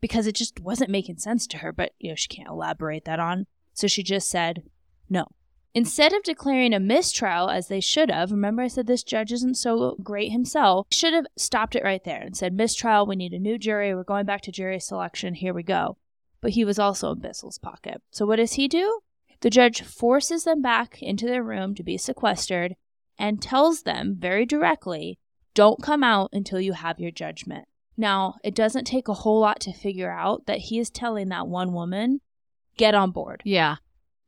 because 0.00 0.26
it 0.26 0.34
just 0.34 0.60
wasn't 0.60 0.90
making 0.90 1.18
sense 1.18 1.46
to 1.48 1.58
her. 1.58 1.72
But, 1.72 1.92
you 1.98 2.10
know, 2.10 2.16
she 2.16 2.28
can't 2.28 2.48
elaborate 2.48 3.04
that 3.04 3.20
on. 3.20 3.46
So 3.74 3.86
she 3.86 4.02
just 4.02 4.30
said, 4.30 4.62
No, 5.08 5.28
Instead 5.74 6.12
of 6.12 6.22
declaring 6.22 6.72
a 6.72 6.80
mistrial 6.80 7.50
as 7.50 7.68
they 7.68 7.80
should 7.80 8.10
have, 8.10 8.32
remember 8.32 8.62
I 8.62 8.68
said 8.68 8.86
this 8.86 9.04
judge 9.04 9.32
isn't 9.32 9.56
so 9.56 9.96
great 10.02 10.32
himself, 10.32 10.86
should 10.90 11.12
have 11.12 11.26
stopped 11.36 11.76
it 11.76 11.84
right 11.84 12.02
there 12.02 12.20
and 12.20 12.36
said, 12.36 12.54
mistrial, 12.54 13.06
we 13.06 13.16
need 13.16 13.32
a 13.32 13.38
new 13.38 13.58
jury, 13.58 13.94
we're 13.94 14.02
going 14.02 14.26
back 14.26 14.40
to 14.42 14.52
jury 14.52 14.80
selection, 14.80 15.34
here 15.34 15.52
we 15.52 15.62
go. 15.62 15.96
But 16.40 16.52
he 16.52 16.64
was 16.64 16.78
also 16.78 17.12
in 17.12 17.20
Bissell's 17.20 17.58
pocket. 17.58 18.02
So 18.10 18.24
what 18.24 18.36
does 18.36 18.54
he 18.54 18.66
do? 18.66 19.00
The 19.40 19.50
judge 19.50 19.82
forces 19.82 20.44
them 20.44 20.62
back 20.62 21.02
into 21.02 21.26
their 21.26 21.44
room 21.44 21.74
to 21.74 21.82
be 21.82 21.98
sequestered 21.98 22.74
and 23.18 23.42
tells 23.42 23.82
them 23.82 24.16
very 24.18 24.46
directly, 24.46 25.18
don't 25.58 25.82
come 25.82 26.04
out 26.04 26.30
until 26.32 26.60
you 26.60 26.72
have 26.72 27.00
your 27.00 27.10
judgment. 27.10 27.66
Now, 27.96 28.36
it 28.44 28.54
doesn't 28.54 28.84
take 28.84 29.08
a 29.08 29.12
whole 29.12 29.40
lot 29.40 29.58
to 29.62 29.72
figure 29.72 30.08
out 30.08 30.46
that 30.46 30.58
he 30.58 30.78
is 30.78 30.88
telling 30.88 31.30
that 31.30 31.48
one 31.48 31.72
woman, 31.72 32.20
get 32.76 32.94
on 32.94 33.10
board. 33.10 33.42
Yeah. 33.44 33.78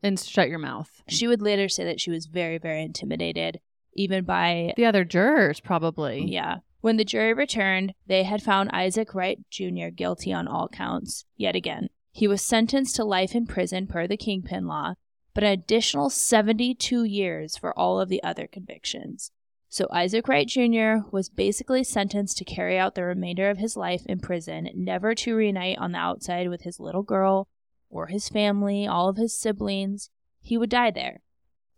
And 0.02 0.18
shut 0.18 0.48
your 0.48 0.58
mouth. 0.58 0.90
She 1.08 1.28
would 1.28 1.40
later 1.40 1.68
say 1.68 1.84
that 1.84 2.00
she 2.00 2.10
was 2.10 2.26
very, 2.26 2.58
very 2.58 2.82
intimidated, 2.82 3.60
even 3.94 4.24
by 4.24 4.74
The 4.76 4.86
other 4.86 5.04
jurors, 5.04 5.60
probably. 5.60 6.24
Yeah. 6.26 6.56
When 6.80 6.96
the 6.96 7.04
jury 7.04 7.32
returned, 7.32 7.94
they 8.08 8.24
had 8.24 8.42
found 8.42 8.70
Isaac 8.72 9.14
Wright 9.14 9.38
Jr. 9.50 9.90
guilty 9.94 10.32
on 10.32 10.48
all 10.48 10.66
counts, 10.66 11.26
yet 11.36 11.54
again. 11.54 11.90
He 12.10 12.26
was 12.26 12.42
sentenced 12.42 12.96
to 12.96 13.04
life 13.04 13.36
in 13.36 13.46
prison 13.46 13.86
per 13.86 14.08
the 14.08 14.16
Kingpin 14.16 14.66
law, 14.66 14.94
but 15.32 15.44
an 15.44 15.52
additional 15.52 16.10
72 16.10 17.04
years 17.04 17.56
for 17.56 17.78
all 17.78 18.00
of 18.00 18.08
the 18.08 18.20
other 18.24 18.48
convictions. 18.48 19.30
So 19.72 19.86
Isaac 19.92 20.26
Wright 20.26 20.48
Jr. 20.48 21.06
was 21.12 21.28
basically 21.28 21.84
sentenced 21.84 22.36
to 22.38 22.44
carry 22.44 22.76
out 22.76 22.96
the 22.96 23.04
remainder 23.04 23.48
of 23.50 23.58
his 23.58 23.76
life 23.76 24.02
in 24.06 24.18
prison, 24.18 24.68
never 24.74 25.14
to 25.14 25.36
reunite 25.36 25.78
on 25.78 25.92
the 25.92 25.98
outside 25.98 26.48
with 26.48 26.62
his 26.62 26.80
little 26.80 27.04
girl 27.04 27.46
or 27.88 28.08
his 28.08 28.28
family, 28.28 28.84
all 28.84 29.08
of 29.08 29.16
his 29.16 29.38
siblings. 29.38 30.10
He 30.40 30.58
would 30.58 30.70
die 30.70 30.90
there. 30.90 31.22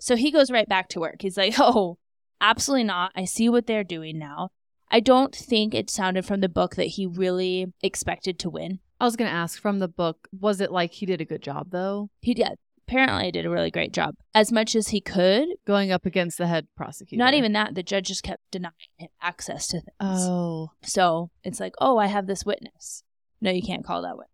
So 0.00 0.16
he 0.16 0.30
goes 0.30 0.50
right 0.50 0.66
back 0.66 0.88
to 0.88 1.00
work. 1.00 1.16
He's 1.20 1.36
like, 1.36 1.56
oh, 1.58 1.98
absolutely 2.40 2.84
not. 2.84 3.12
I 3.14 3.26
see 3.26 3.50
what 3.50 3.66
they're 3.66 3.84
doing 3.84 4.18
now. 4.18 4.48
I 4.90 5.00
don't 5.00 5.36
think 5.36 5.74
it 5.74 5.90
sounded 5.90 6.24
from 6.24 6.40
the 6.40 6.48
book 6.48 6.76
that 6.76 6.84
he 6.84 7.06
really 7.06 7.74
expected 7.82 8.38
to 8.38 8.50
win. 8.50 8.78
I 9.00 9.04
was 9.04 9.16
going 9.16 9.28
to 9.28 9.36
ask 9.36 9.60
from 9.60 9.80
the 9.80 9.88
book, 9.88 10.28
was 10.38 10.62
it 10.62 10.72
like 10.72 10.92
he 10.92 11.04
did 11.04 11.20
a 11.20 11.26
good 11.26 11.42
job, 11.42 11.70
though? 11.70 12.08
He 12.20 12.32
did. 12.32 12.56
Apparently, 12.88 13.30
did 13.30 13.46
a 13.46 13.50
really 13.50 13.70
great 13.70 13.92
job. 13.92 14.14
As 14.34 14.52
much 14.52 14.74
as 14.74 14.88
he 14.88 15.00
could. 15.00 15.48
Going 15.66 15.92
up 15.92 16.04
against 16.04 16.38
the 16.38 16.46
head 16.46 16.66
prosecutor. 16.76 17.22
Not 17.22 17.34
even 17.34 17.52
that. 17.52 17.74
The 17.74 17.82
judge 17.82 18.08
just 18.08 18.22
kept 18.22 18.42
denying 18.50 18.72
him 18.96 19.08
access 19.20 19.66
to 19.68 19.80
things. 19.80 19.96
Oh. 20.00 20.72
So 20.82 21.30
it's 21.44 21.60
like, 21.60 21.74
oh, 21.80 21.98
I 21.98 22.06
have 22.06 22.26
this 22.26 22.44
witness. 22.44 23.04
No, 23.40 23.50
you 23.50 23.62
can't 23.62 23.84
call 23.84 24.02
that 24.02 24.16
witness 24.16 24.32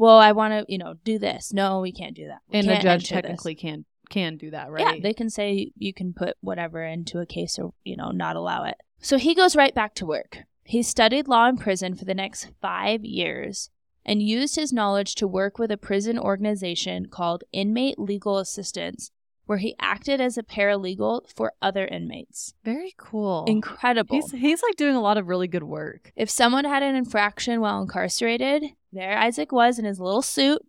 well, 0.00 0.16
I 0.16 0.32
want 0.32 0.54
to, 0.54 0.64
you 0.66 0.78
know, 0.78 0.94
do 1.04 1.18
this. 1.18 1.52
No, 1.52 1.80
we 1.80 1.92
can't 1.92 2.16
do 2.16 2.26
that. 2.28 2.38
We 2.48 2.60
and 2.60 2.68
the 2.68 2.78
judge 2.78 3.10
technically 3.10 3.52
this. 3.52 3.60
can 3.60 3.84
can 4.08 4.38
do 4.38 4.50
that, 4.50 4.70
right? 4.70 4.96
Yeah, 4.96 5.02
they 5.02 5.12
can 5.12 5.28
say 5.28 5.72
you 5.76 5.92
can 5.92 6.14
put 6.14 6.38
whatever 6.40 6.82
into 6.82 7.20
a 7.20 7.26
case 7.26 7.58
or, 7.58 7.74
you 7.84 7.96
know, 7.96 8.10
not 8.10 8.34
allow 8.34 8.64
it. 8.64 8.76
So 9.02 9.18
he 9.18 9.34
goes 9.34 9.54
right 9.54 9.74
back 9.74 9.94
to 9.96 10.06
work. 10.06 10.38
He 10.64 10.82
studied 10.82 11.28
law 11.28 11.48
in 11.48 11.58
prison 11.58 11.94
for 11.94 12.06
the 12.06 12.14
next 12.14 12.48
five 12.62 13.04
years 13.04 13.70
and 14.10 14.20
used 14.20 14.56
his 14.56 14.72
knowledge 14.72 15.14
to 15.14 15.28
work 15.28 15.56
with 15.56 15.70
a 15.70 15.76
prison 15.76 16.18
organization 16.18 17.06
called 17.06 17.44
Inmate 17.52 17.96
Legal 17.96 18.38
Assistance, 18.38 19.12
where 19.46 19.58
he 19.58 19.76
acted 19.78 20.20
as 20.20 20.36
a 20.36 20.42
paralegal 20.42 21.32
for 21.32 21.52
other 21.62 21.86
inmates. 21.86 22.52
Very 22.64 22.92
cool. 22.98 23.44
Incredible. 23.46 24.16
He's, 24.16 24.32
he's 24.32 24.64
like 24.64 24.74
doing 24.74 24.96
a 24.96 25.00
lot 25.00 25.16
of 25.16 25.28
really 25.28 25.46
good 25.46 25.62
work. 25.62 26.12
If 26.16 26.28
someone 26.28 26.64
had 26.64 26.82
an 26.82 26.96
infraction 26.96 27.60
while 27.60 27.80
incarcerated, 27.80 28.64
there 28.92 29.16
Isaac 29.16 29.52
was 29.52 29.78
in 29.78 29.84
his 29.84 30.00
little 30.00 30.22
suit, 30.22 30.60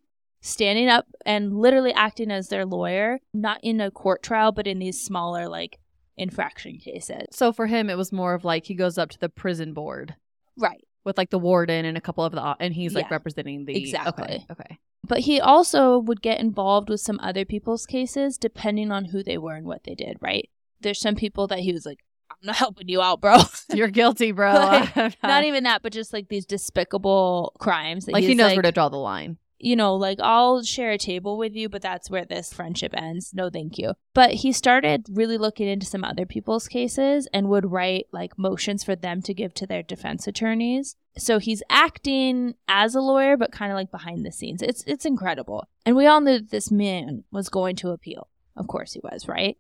standing 0.42 0.88
up 0.88 1.08
and 1.26 1.58
literally 1.58 1.94
acting 1.94 2.30
as 2.30 2.50
their 2.50 2.68
lawyer, 2.68 3.22
not 3.34 3.60
in 3.64 3.82
a 3.82 3.90
court 3.90 4.22
trial, 4.22 4.52
but 4.52 4.68
in 4.68 4.78
these 4.78 5.04
smaller, 5.04 5.50
like, 5.50 5.80
infraction 6.16 6.78
cases. 6.78 7.26
So 7.32 7.52
for 7.52 7.66
him, 7.66 7.90
it 7.90 7.98
was 7.98 8.12
more 8.12 8.36
of 8.36 8.46
like 8.46 8.68
he 8.68 8.76
goes 8.76 9.00
up 9.00 9.10
to 9.10 9.20
the 9.20 9.30
prison 9.30 9.74
board. 9.74 10.14
Right. 10.56 10.86
With 11.04 11.18
like 11.18 11.32
the 11.32 11.40
warden 11.40 11.86
and 11.86 11.98
a 11.98 12.02
couple 12.02 12.24
of 12.24 12.32
the, 12.32 12.56
and 12.60 12.74
he's 12.74 12.94
like 12.94 13.06
Yeah. 13.06 13.16
representing 13.16 13.66
the. 13.66 13.76
Exactly. 13.76 14.24
Okay. 14.24 14.46
okay. 14.52 14.80
But 15.08 15.20
he 15.20 15.42
also 15.42 15.98
would 15.98 16.22
get 16.22 16.40
involved 16.40 16.90
with 16.90 17.02
some 17.02 17.20
other 17.22 17.44
people's 17.44 17.86
cases 17.86 18.38
depending 18.38 18.92
on 18.92 19.06
who 19.06 19.24
they 19.24 19.38
were 19.38 19.56
and 19.56 19.66
what 19.66 19.84
they 19.84 19.96
did, 19.96 20.18
right? 20.22 20.50
There's 20.80 21.00
some 21.00 21.16
people 21.16 21.48
that 21.48 21.60
he 21.60 21.74
was 21.74 21.86
like, 21.86 22.00
I'm 22.30 22.38
not 22.44 22.56
helping 22.56 22.88
you 22.88 23.02
out, 23.02 23.20
bro. 23.20 23.38
You're 23.74 23.88
guilty, 23.90 24.32
bro. 24.32 24.54
Like, 24.96 25.18
not 25.24 25.44
even 25.44 25.64
that, 25.64 25.82
but 25.82 25.92
just 25.92 26.14
like 26.14 26.30
these 26.30 26.46
despicable 26.46 27.54
crimes. 27.60 28.06
That 28.06 28.14
like 28.14 28.24
he 28.24 28.36
knows 28.36 28.54
where 28.54 28.62
to 28.62 28.72
draw 28.72 28.90
the 28.90 28.98
line. 28.98 29.38
You 29.64 29.76
know, 29.76 29.96
like 29.96 30.20
I'll 30.22 30.64
share 30.64 30.92
a 30.92 30.98
table 30.98 31.38
with 31.38 31.56
you, 31.56 31.70
but 31.70 31.82
that's 31.82 32.10
where 32.10 32.26
this 32.26 32.54
friendship 32.54 32.94
ends. 32.96 33.32
No, 33.34 33.50
thank 33.50 33.78
you. 33.78 33.94
But 34.14 34.32
he 34.36 34.52
started 34.52 35.06
really 35.12 35.38
looking 35.38 35.68
into 35.68 35.86
some 35.86 36.04
other 36.04 36.26
people's 36.26 36.68
cases 36.68 37.28
and 37.34 37.50
would 37.50 37.72
write 37.72 38.08
like 38.12 38.38
motions 38.38 38.84
for 38.84 38.96
them 38.96 39.22
to 39.24 39.34
give 39.34 39.54
to 39.56 39.68
their 39.68 39.84
defense 39.84 40.28
attorneys. 40.28 40.96
So 41.18 41.40
he's 41.40 41.64
acting 41.70 42.56
as 42.68 42.96
a 42.96 43.02
lawyer, 43.02 43.38
but 43.38 43.52
kind 43.52 43.72
of 43.72 43.76
like 43.76 43.92
behind 43.92 44.26
the 44.26 44.32
scenes. 44.32 44.62
It's 44.62 44.84
it's 44.86 45.06
incredible. 45.06 45.66
And 45.86 45.96
we 45.96 46.08
all 46.08 46.22
knew 46.22 46.40
that 46.40 46.52
this 46.52 46.72
man 46.72 47.24
was 47.32 47.50
going 47.50 47.76
to 47.78 47.90
appeal. 47.90 48.30
Of 48.56 48.68
course 48.68 48.94
he 48.94 49.02
was, 49.04 49.28
right? 49.28 49.58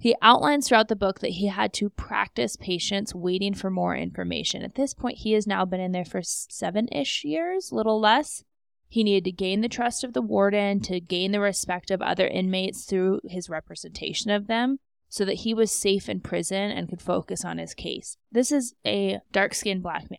He 0.00 0.14
outlines 0.22 0.68
throughout 0.68 0.86
the 0.86 0.94
book 0.94 1.18
that 1.20 1.32
he 1.32 1.48
had 1.48 1.72
to 1.74 1.90
practice 1.90 2.54
patience, 2.54 3.14
waiting 3.14 3.52
for 3.52 3.68
more 3.68 3.96
information. 3.96 4.62
At 4.62 4.76
this 4.76 4.94
point, 4.94 5.18
he 5.18 5.32
has 5.32 5.44
now 5.44 5.64
been 5.64 5.80
in 5.80 5.90
there 5.90 6.04
for 6.04 6.22
seven 6.22 6.88
ish 6.92 7.24
years, 7.24 7.72
little 7.72 7.98
less. 8.00 8.44
He 8.88 9.04
needed 9.04 9.24
to 9.24 9.32
gain 9.32 9.60
the 9.60 9.68
trust 9.68 10.02
of 10.02 10.14
the 10.14 10.22
warden, 10.22 10.80
to 10.80 11.00
gain 11.00 11.32
the 11.32 11.40
respect 11.40 11.90
of 11.90 12.00
other 12.00 12.26
inmates 12.26 12.84
through 12.84 13.20
his 13.24 13.50
representation 13.50 14.30
of 14.30 14.46
them, 14.46 14.78
so 15.08 15.24
that 15.24 15.34
he 15.34 15.54
was 15.54 15.70
safe 15.70 16.08
in 16.08 16.20
prison 16.20 16.70
and 16.70 16.88
could 16.88 17.02
focus 17.02 17.44
on 17.44 17.58
his 17.58 17.74
case. 17.74 18.16
This 18.32 18.50
is 18.50 18.74
a 18.86 19.20
dark 19.30 19.54
skinned 19.54 19.82
black 19.82 20.10
man 20.10 20.18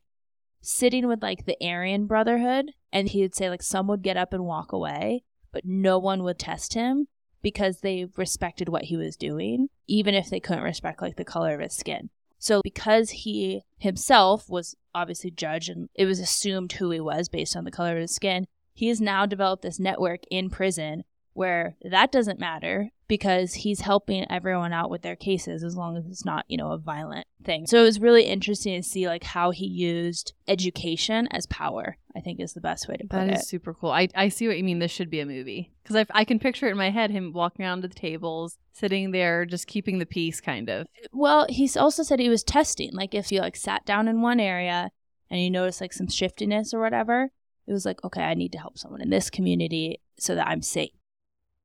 sitting 0.61 1.07
with 1.07 1.21
like 1.21 1.45
the 1.45 1.57
Aryan 1.61 2.05
Brotherhood, 2.05 2.71
and 2.91 3.09
he 3.09 3.21
would 3.21 3.35
say, 3.35 3.49
like, 3.49 3.63
some 3.63 3.87
would 3.87 4.01
get 4.01 4.17
up 4.17 4.33
and 4.33 4.45
walk 4.45 4.71
away, 4.71 5.23
but 5.51 5.65
no 5.65 5.97
one 5.97 6.23
would 6.23 6.39
test 6.39 6.73
him 6.73 7.07
because 7.41 7.79
they 7.79 8.07
respected 8.17 8.69
what 8.69 8.85
he 8.85 8.97
was 8.97 9.15
doing, 9.15 9.69
even 9.87 10.13
if 10.13 10.29
they 10.29 10.39
couldn't 10.39 10.63
respect 10.63 11.01
like 11.01 11.15
the 11.15 11.23
color 11.23 11.53
of 11.53 11.61
his 11.61 11.73
skin. 11.73 12.09
So 12.37 12.61
because 12.63 13.09
he 13.09 13.63
himself 13.77 14.49
was 14.49 14.75
obviously 14.93 15.31
judged 15.31 15.69
and 15.69 15.89
it 15.93 16.05
was 16.05 16.19
assumed 16.19 16.73
who 16.73 16.89
he 16.91 16.99
was 16.99 17.29
based 17.29 17.55
on 17.55 17.63
the 17.63 17.71
color 17.71 17.95
of 17.95 18.01
his 18.01 18.15
skin, 18.15 18.47
he 18.79 18.87
has 18.87 19.01
now 19.01 19.25
developed 19.25 19.61
this 19.61 19.79
network 19.79 20.21
in 20.31 20.49
prison 20.49 21.03
where 21.33 21.75
that 21.83 22.11
doesn't 22.11 22.39
matter 22.39 22.89
because 23.07 23.53
he's 23.53 23.81
helping 23.81 24.29
everyone 24.31 24.71
out 24.73 24.89
with 24.89 25.01
their 25.01 25.15
cases 25.15 25.63
as 25.63 25.75
long 25.75 25.97
as 25.97 26.05
it's 26.05 26.23
not, 26.23 26.45
you 26.47 26.55
know, 26.57 26.71
a 26.71 26.77
violent 26.77 27.25
thing. 27.43 27.65
So 27.67 27.79
it 27.81 27.83
was 27.83 27.99
really 27.99 28.23
interesting 28.23 28.81
to 28.81 28.87
see 28.87 29.07
like 29.07 29.23
how 29.23 29.51
he 29.51 29.65
used 29.65 30.33
education 30.47 31.27
as 31.31 31.45
power. 31.47 31.97
I 32.15 32.21
think 32.21 32.39
is 32.39 32.53
the 32.53 32.61
best 32.61 32.87
way 32.87 32.95
to 32.95 33.03
put 33.03 33.11
That 33.11 33.29
it. 33.29 33.33
is 33.39 33.47
super 33.47 33.73
cool. 33.73 33.91
I, 33.91 34.07
I 34.15 34.29
see 34.29 34.47
what 34.47 34.57
you 34.57 34.63
mean. 34.63 34.79
This 34.79 34.91
should 34.91 35.09
be 35.09 35.19
a 35.19 35.25
movie 35.25 35.71
because 35.83 35.95
I, 35.95 36.05
I 36.11 36.23
can 36.23 36.39
picture 36.39 36.67
it 36.67 36.71
in 36.71 36.77
my 36.77 36.89
head 36.89 37.11
him 37.11 37.33
walking 37.33 37.65
around 37.65 37.81
to 37.81 37.87
the 37.89 37.95
tables, 37.95 38.57
sitting 38.73 39.11
there, 39.11 39.45
just 39.45 39.67
keeping 39.67 39.99
the 39.99 40.05
peace, 40.05 40.39
kind 40.41 40.69
of. 40.69 40.87
Well, 41.11 41.45
he's 41.49 41.75
also 41.77 42.03
said 42.03 42.19
he 42.19 42.29
was 42.29 42.43
testing. 42.43 42.91
Like 42.93 43.13
if 43.13 43.31
you 43.31 43.41
like 43.41 43.55
sat 43.55 43.85
down 43.85 44.07
in 44.07 44.21
one 44.21 44.39
area 44.39 44.91
and 45.29 45.41
you 45.41 45.49
notice 45.51 45.79
like 45.81 45.93
some 45.93 46.07
shiftiness 46.09 46.73
or 46.73 46.79
whatever, 46.79 47.29
it 47.69 47.73
was 47.73 47.85
like, 47.85 48.03
okay, 48.03 48.23
I 48.23 48.33
need 48.33 48.51
to 48.53 48.57
help 48.57 48.77
someone 48.79 49.01
in 49.01 49.11
this 49.11 49.29
community 49.29 50.01
so 50.17 50.33
that 50.33 50.47
I'm 50.47 50.63
safe. 50.63 50.91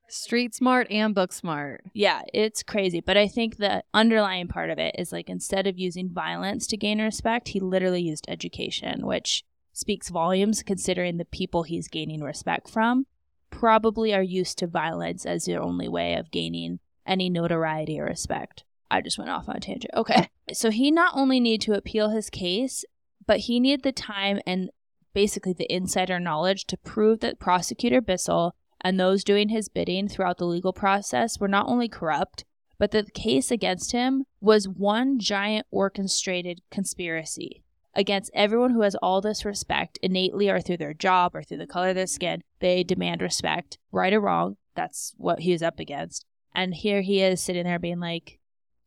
Street 0.07 0.55
smart 0.55 0.86
and 0.90 1.14
book 1.14 1.32
smart. 1.32 1.82
Yeah, 1.94 2.20
it's 2.34 2.62
crazy. 2.62 3.00
But 3.00 3.16
I 3.16 3.26
think 3.26 3.57
the 3.57 3.82
underlying 3.94 4.46
part 4.46 4.68
of 4.68 4.78
it 4.78 4.94
is 4.98 5.12
like 5.12 5.30
instead 5.30 5.66
of 5.66 5.78
using 5.78 6.11
violence 6.11 6.66
to 6.68 6.76
gain 6.76 7.00
respect, 7.00 7.48
he 7.48 7.59
literally 7.59 8.02
used 8.02 8.26
education, 8.28 9.07
which 9.07 9.44
speaks 9.72 10.11
volumes 10.11 10.62
considering 10.62 11.16
the 11.16 11.24
people 11.24 11.62
he's 11.62 11.88
gaining 11.88 12.22
respect 12.22 12.68
from 12.68 13.07
probably 13.48 14.12
are 14.12 14.22
used 14.22 14.59
to 14.59 14.66
violence 14.66 15.24
as 15.24 15.46
their 15.46 15.62
only 15.62 15.88
way 15.88 16.14
of 16.14 16.30
gaining 16.30 16.80
any 17.07 17.30
notoriety 17.30 17.98
or 17.98 18.05
respect. 18.05 18.64
I 18.90 19.00
just 19.00 19.18
went 19.18 19.30
off 19.30 19.48
on 19.48 19.57
a 19.57 19.61
tangent. 19.61 19.94
Okay. 19.96 20.28
So 20.52 20.70
he 20.70 20.90
not 20.90 21.16
only 21.16 21.40
needed 21.40 21.62
to 21.62 21.72
appeal 21.72 22.11
his 22.11 22.28
case, 22.28 22.84
but 23.26 23.40
he 23.40 23.59
needed 23.59 23.82
the 23.82 23.92
time 23.92 24.40
and 24.46 24.68
basically 25.14 25.52
the 25.52 25.72
insider 25.72 26.18
knowledge 26.20 26.64
to 26.66 26.76
prove 26.76 27.20
that 27.20 27.38
prosecutor 27.38 28.00
Bissell 28.00 28.54
and 28.80 28.98
those 29.00 29.24
doing 29.24 29.48
his 29.48 29.68
bidding 29.68 30.08
throughout 30.08 30.38
the 30.38 30.44
legal 30.46 30.72
process 30.72 31.38
were 31.40 31.48
not 31.48 31.66
only 31.68 31.88
corrupt, 31.88 32.44
but 32.78 32.90
that 32.90 33.06
the 33.06 33.12
case 33.12 33.50
against 33.50 33.92
him 33.92 34.24
was 34.40 34.68
one 34.68 35.18
giant 35.18 35.66
orchestrated 35.70 36.60
conspiracy 36.70 37.62
against 37.94 38.30
everyone 38.34 38.72
who 38.72 38.80
has 38.82 38.96
all 38.96 39.20
this 39.20 39.44
respect 39.44 39.98
innately 40.02 40.50
or 40.50 40.60
through 40.60 40.76
their 40.76 40.92
job 40.92 41.34
or 41.34 41.42
through 41.42 41.58
the 41.58 41.66
color 41.66 41.90
of 41.90 41.94
their 41.94 42.06
skin. 42.08 42.42
They 42.58 42.82
demand 42.82 43.22
respect, 43.22 43.78
right 43.92 44.12
or 44.12 44.20
wrong. 44.20 44.56
That's 44.74 45.14
what 45.16 45.40
he 45.40 45.52
is 45.52 45.62
up 45.62 45.78
against. 45.78 46.26
And 46.54 46.74
here 46.74 47.00
he 47.02 47.22
is 47.22 47.40
sitting 47.40 47.64
there 47.64 47.78
being 47.78 48.00
like, 48.00 48.38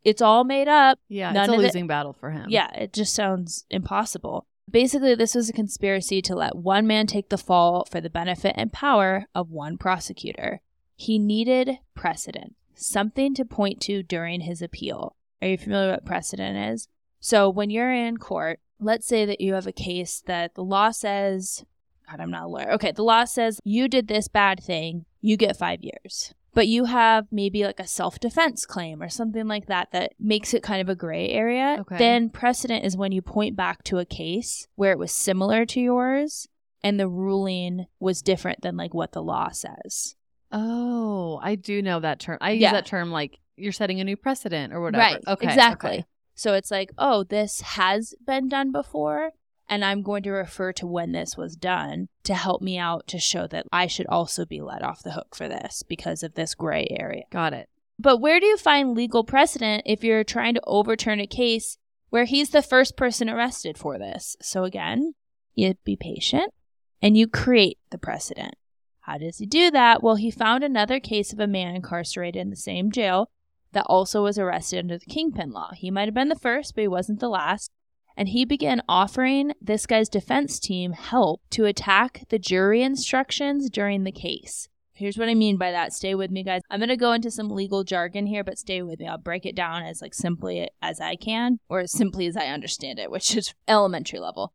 it's 0.04 0.22
all 0.22 0.44
made 0.44 0.68
up. 0.68 1.00
Yeah, 1.08 1.32
None 1.32 1.46
it's 1.46 1.50
a 1.50 1.54
of 1.54 1.60
it- 1.60 1.64
losing 1.64 1.88
battle 1.88 2.14
for 2.14 2.32
him. 2.32 2.48
Yeah, 2.50 2.70
it 2.76 2.92
just 2.94 3.14
sounds 3.16 3.66
impossible. 3.70 4.46
Basically, 4.70 5.16
this 5.16 5.34
was 5.34 5.50
a 5.50 5.54
conspiracy 5.54 6.22
to 6.24 6.36
let 6.36 6.56
one 6.56 6.86
man 6.86 7.08
take 7.08 7.30
the 7.30 7.38
fall 7.38 7.86
for 7.90 8.02
the 8.02 8.10
benefit 8.10 8.54
and 8.58 8.74
power 8.74 9.26
of 9.34 9.50
one 9.50 9.78
prosecutor. 9.78 10.62
He 10.96 11.18
needed 11.18 11.80
precedent, 11.96 12.56
something 12.76 13.34
to 13.36 13.46
point 13.46 13.80
to 13.82 14.04
during 14.04 14.42
his 14.42 14.62
appeal. 14.62 15.16
Are 15.42 15.48
you 15.48 15.58
familiar 15.58 15.92
what 15.92 16.06
precedent 16.06 16.58
is? 16.74 16.88
So, 17.20 17.50
when 17.50 17.70
you're 17.70 17.94
in 17.94 18.18
court, 18.18 18.60
let's 18.80 19.08
say 19.08 19.26
that 19.26 19.42
you 19.42 19.54
have 19.54 19.68
a 19.68 19.72
case 19.72 20.22
that 20.26 20.56
the 20.56 20.64
law 20.64 20.92
says, 20.92 21.64
God, 22.10 22.20
I'm 22.20 22.32
not 22.32 22.44
a 22.44 22.48
lawyer. 22.48 22.72
Okay, 22.74 22.92
the 22.92 23.04
law 23.04 23.24
says 23.24 23.60
you 23.64 23.88
did 23.88 24.08
this 24.08 24.28
bad 24.28 24.62
thing, 24.62 25.06
you 25.22 25.38
get 25.38 25.58
five 25.58 25.80
years. 25.82 26.34
But 26.58 26.68
you 26.68 26.86
have 26.86 27.28
maybe 27.32 27.64
like 27.66 27.80
a 27.80 27.86
self 27.86 28.20
defense 28.20 28.66
claim 28.66 29.04
or 29.04 29.10
something 29.10 29.48
like 29.48 29.68
that 29.68 29.92
that 29.92 30.14
makes 30.20 30.56
it 30.56 30.64
kind 30.64 30.82
of 30.82 30.90
a 30.90 30.96
gray 30.96 31.30
area. 31.30 31.78
Okay. 31.82 32.00
Then 32.00 32.32
precedent 32.32 32.84
is 32.84 32.98
when 32.98 33.12
you 33.12 33.22
point 33.22 33.56
back 33.56 33.84
to 33.84 34.00
a 34.00 34.06
case 34.06 34.68
where 34.74 34.92
it 34.92 34.98
was 34.98 35.12
similar 35.12 35.68
to 35.68 35.80
yours 35.80 36.48
and 36.84 37.00
the 37.00 37.08
ruling 37.08 37.86
was 38.00 38.24
different 38.24 38.64
than 38.64 38.76
like 38.76 38.96
what 38.96 39.12
the 39.12 39.22
law 39.22 39.50
says. 39.52 40.16
Oh, 40.52 41.40
I 41.44 41.54
do 41.54 41.84
know 41.84 42.00
that 42.00 42.20
term. 42.20 42.40
I 42.42 42.54
use 42.54 42.64
Yeah. 42.64 42.72
that 42.72 42.88
term 42.88 43.12
like 43.12 43.38
you're 43.56 43.72
setting 43.72 44.00
a 44.00 44.04
new 44.04 44.18
precedent 44.18 44.74
or 44.74 44.82
whatever. 44.82 45.04
Right. 45.04 45.24
Okay. 45.28 45.48
Exactly. 45.48 45.90
okay. 45.92 46.06
So 46.34 46.56
it's 46.56 46.72
like, 46.72 46.90
oh, 46.98 47.24
this 47.24 47.62
has 47.62 48.16
been 48.26 48.50
done 48.50 48.72
before. 48.72 49.30
And 49.70 49.84
I'm 49.84 50.02
going 50.02 50.24
to 50.24 50.32
refer 50.32 50.72
to 50.74 50.88
when 50.88 51.12
this 51.12 51.36
was 51.36 51.56
done 51.56 52.08
to 52.24 52.34
help 52.34 52.62
me 52.62 52.78
out 52.78 53.06
to 53.08 53.20
show 53.20 53.48
that 53.48 53.66
I 53.72 53.88
should 53.88 54.08
also 54.08 54.46
be 54.46 54.62
let 54.62 54.82
off 54.82 55.04
the 55.04 55.12
hook 55.12 55.36
for 55.36 55.48
this 55.48 55.84
because 55.84 56.24
of 56.24 56.36
this 56.36 56.56
gray 56.56 56.88
area. 56.90 57.24
Got 57.32 57.54
it. 57.54 57.68
But 58.00 58.18
where 58.18 58.40
do 58.40 58.46
you 58.46 58.58
find 58.58 58.96
legal 58.96 59.24
precedent 59.24 59.84
if 59.86 60.04
you're 60.04 60.24
trying 60.24 60.54
to 60.54 60.62
overturn 60.66 61.20
a 61.20 61.28
case 61.28 61.78
where 62.10 62.26
he's 62.26 62.52
the 62.52 62.62
first 62.62 62.96
person 62.96 63.30
arrested 63.30 63.78
for 63.78 63.98
this? 63.98 64.38
So 64.42 64.64
again, 64.64 65.16
you 65.56 65.76
be 65.84 65.98
patient 65.98 66.54
and 67.02 67.18
you 67.18 67.28
create 67.28 67.80
the 67.90 67.98
precedent. 67.98 68.56
How 69.02 69.18
does 69.18 69.38
he 69.38 69.46
do 69.46 69.72
that? 69.72 70.04
Well, 70.04 70.16
he 70.16 70.32
found 70.32 70.64
another 70.64 71.00
case 71.00 71.34
of 71.34 71.40
a 71.40 71.48
man 71.48 71.76
incarcerated 71.76 72.42
in 72.42 72.50
the 72.50 72.56
same 72.56 72.92
jail 72.92 73.30
that 73.72 73.86
also 73.88 74.24
was 74.24 74.38
arrested 74.38 74.80
under 74.80 74.98
the 74.98 75.06
Kingpin 75.06 75.52
law. 75.52 75.72
He 75.74 75.92
might 75.92 76.08
have 76.08 76.14
been 76.14 76.30
the 76.30 76.36
first, 76.36 76.76
but 76.76 76.82
he 76.82 76.88
wasn't 76.88 77.20
the 77.20 77.30
last. 77.30 77.72
And 78.18 78.30
he 78.30 78.46
began 78.46 78.82
offering 78.90 79.54
this 79.62 79.86
guy's 79.86 80.10
defense 80.10 80.60
team 80.60 80.94
help 80.94 81.42
to 81.52 81.66
attack 81.66 82.24
the 82.30 82.40
jury 82.40 82.82
instructions 82.82 83.70
during 83.70 84.04
the 84.04 84.12
case. 84.12 84.68
Here's 84.94 85.20
what 85.20 85.30
I 85.30 85.36
mean 85.36 85.58
by 85.58 85.70
that. 85.70 85.94
Stay 85.94 86.16
with 86.16 86.32
me, 86.32 86.42
guys. 86.42 86.64
I'm 86.72 86.80
going 86.80 86.90
to 86.90 86.98
go 86.98 87.12
into 87.12 87.30
some 87.30 87.52
legal 87.52 87.84
jargon 87.84 88.26
here, 88.26 88.44
but 88.44 88.58
stay 88.58 88.82
with 88.82 89.00
me. 89.00 89.08
I'll 89.08 89.20
break 89.20 89.46
it 89.46 89.56
down 89.56 89.84
as 89.84 90.02
like 90.02 90.16
simply 90.16 90.68
as 90.82 91.00
I 91.00 91.16
can 91.16 91.60
or 91.70 91.82
as 91.82 91.92
simply 91.92 92.26
as 92.26 92.36
I 92.36 92.48
understand 92.48 92.98
it, 92.98 93.12
which 93.12 93.38
is 93.38 93.54
elementary 93.68 94.18
level. 94.18 94.54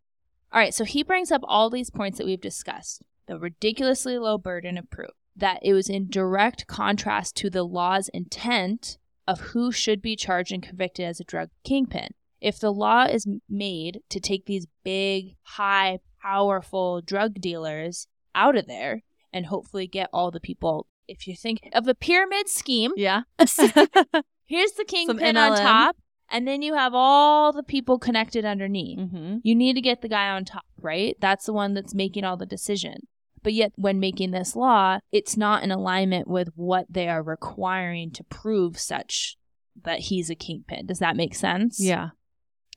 All 0.53 0.59
right, 0.59 0.75
so 0.75 0.85
he 0.85 1.05
brings 1.05 1.31
up 1.31 1.43
all 1.45 1.71
these 1.71 1.91
points 1.91 2.19
that 2.19 2.27
we've 2.27 2.41
discussed. 2.41 3.03
The 3.27 3.39
ridiculously 3.39 4.19
low 4.19 4.37
burden 4.37 4.77
of 4.77 4.91
proof, 4.91 5.13
that 5.37 5.61
it 5.63 5.73
was 5.73 5.89
in 5.89 6.11
direct 6.11 6.67
contrast 6.67 7.37
to 7.37 7.49
the 7.49 7.63
law's 7.63 8.09
intent 8.09 8.99
of 9.29 9.41
who 9.41 9.71
should 9.71 10.03
be 10.03 10.17
charged 10.17 10.51
and 10.51 10.63
convicted 10.63 11.07
as 11.07 11.21
a 11.21 11.25
drug 11.25 11.51
kingpin. 11.63 12.09
If 12.43 12.59
the 12.59 12.73
law 12.73 13.05
is 13.05 13.27
made 13.49 14.01
to 14.11 14.19
take 14.19 14.47
these 14.47 14.67
big, 14.83 15.37
high, 15.43 16.01
powerful 16.21 17.01
drug 17.01 17.35
dealers 17.41 18.09
out 18.35 18.57
of 18.57 18.67
there 18.67 19.03
and 19.33 19.47
hopefully 19.47 19.87
get 19.87 20.11
all 20.13 20.31
the 20.33 20.41
people, 20.41 20.87
if 21.07 21.29
you 21.29 21.37
think 21.37 21.61
of 21.73 21.87
a 21.87 21.95
pyramid 21.95 22.49
scheme, 22.49 22.93
Yeah. 22.97 23.23
here's 24.45 24.73
the 24.73 24.85
kingpin 24.87 25.37
on 25.37 25.57
top, 25.57 25.97
and 26.29 26.49
then 26.49 26.63
you 26.63 26.75
have 26.75 26.95
all 26.95 27.53
the 27.53 27.63
people 27.63 27.99
connected 27.99 28.45
underneath. 28.45 28.99
mm-hmm. 28.99 29.37
You 29.45 29.55
need 29.55 29.75
to 29.75 29.81
get 29.81 30.03
the 30.03 30.09
guy 30.09 30.29
on 30.31 30.45
top, 30.45 30.65
right? 30.81 31.17
That's 31.21 31.47
the 31.47 31.53
one 31.53 31.75
that's 31.75 31.95
making 31.95 32.25
all 32.25 32.37
the 32.37 32.47
decision. 32.47 33.07
But 33.45 33.53
yet, 33.55 33.73
when 33.77 34.01
making 34.01 34.31
this 34.31 34.57
law, 34.57 34.99
it's 35.11 35.37
not 35.37 35.63
in 35.63 35.71
alignment 35.71 36.29
with 36.29 36.49
what 36.55 36.87
they 36.89 37.09
are 37.09 37.23
requiring 37.23 38.11
to 38.13 38.25
prove 38.25 38.79
such 38.79 39.37
that 39.85 40.01
he's 40.01 40.31
a 40.31 40.35
kingpin. 40.35 40.87
Does 40.87 41.01
that 41.01 41.17
make 41.17 41.35
sense? 41.35 41.81
Yeah. 41.81 42.11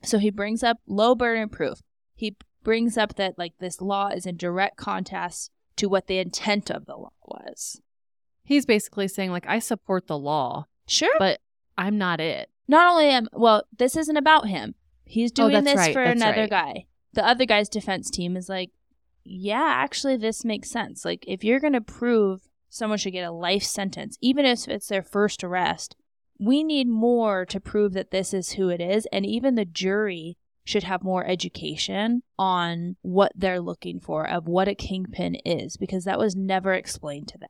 So 0.06 0.18
he 0.20 0.30
brings 0.30 0.64
up 0.64 0.78
low 0.88 1.16
burden 1.16 1.50
proof. 1.50 1.82
He 2.16 2.36
brings 2.64 2.98
up 2.98 3.16
that 3.16 3.38
like 3.38 3.54
this 3.60 3.82
law 3.82 4.08
is 4.10 4.26
in 4.26 4.38
direct 4.38 4.78
contrast 4.78 5.52
to 5.78 5.88
what 5.90 6.08
the 6.08 6.18
intent 6.20 6.70
of 6.70 6.86
the 6.86 6.96
law 6.96 7.12
was. 7.26 7.82
He's 8.44 8.66
basically 8.66 9.08
saying 9.08 9.32
like 9.32 9.48
I 9.48 9.60
support 9.60 10.08
the 10.08 10.18
law, 10.18 10.66
Sure. 10.88 11.10
but 11.20 11.42
I'm 11.78 11.98
not 11.98 12.20
it. 12.22 12.50
not 12.68 12.92
only 12.92 13.10
am 13.10 13.28
well, 13.34 13.64
this 13.78 13.96
isn't 13.98 14.18
about 14.18 14.48
him. 14.48 14.76
He's 15.04 15.32
Oh, 15.38 15.50
doing 15.50 15.64
that's 15.64 15.66
this 15.66 15.88
right, 15.88 15.94
for 15.94 16.02
another 16.04 16.42
right. 16.42 16.50
guy. 16.50 16.86
The 17.14 17.26
other 17.26 17.46
guy's 17.46 17.70
defense 17.70 18.10
team 18.10 18.36
is 18.36 18.50
like, 18.50 18.72
yeah, 19.24 19.64
actually, 19.68 20.18
this 20.18 20.44
makes 20.46 20.70
sense. 20.70 21.06
Like, 21.06 21.24
if 21.28 21.44
you're 21.44 21.60
going 21.60 21.74
to 21.74 21.82
prove 21.82 22.42
someone 22.70 22.98
should 22.98 23.14
get 23.14 23.24
a 23.28 23.32
life 23.32 23.64
sentence, 23.64 24.18
even 24.22 24.46
if 24.46 24.68
it's 24.68 24.88
their 24.88 25.02
first 25.02 25.44
arrest, 25.44 25.96
we 26.40 26.64
need 26.64 26.88
more 26.88 27.46
to 27.46 27.60
prove 27.60 27.94
that 27.94 28.12
this 28.12 28.34
is 28.34 28.54
who 28.54 28.70
it 28.70 28.82
is. 28.82 29.08
And 29.12 29.26
even 29.26 29.56
the 29.56 29.66
jury 29.66 30.38
should 30.66 30.84
have 30.84 31.04
more 31.04 31.26
education 31.26 32.24
on 32.40 32.96
what 33.02 33.32
they're 33.36 33.62
looking 33.62 34.00
for, 34.00 34.28
of 34.28 34.48
what 34.48 34.68
a 34.68 34.76
kingpin 34.76 35.36
is, 35.46 35.78
because 35.78 36.06
that 36.06 36.20
was 36.20 36.36
never 36.36 36.74
explained 36.74 37.28
to 37.30 37.38
them. 37.38 37.50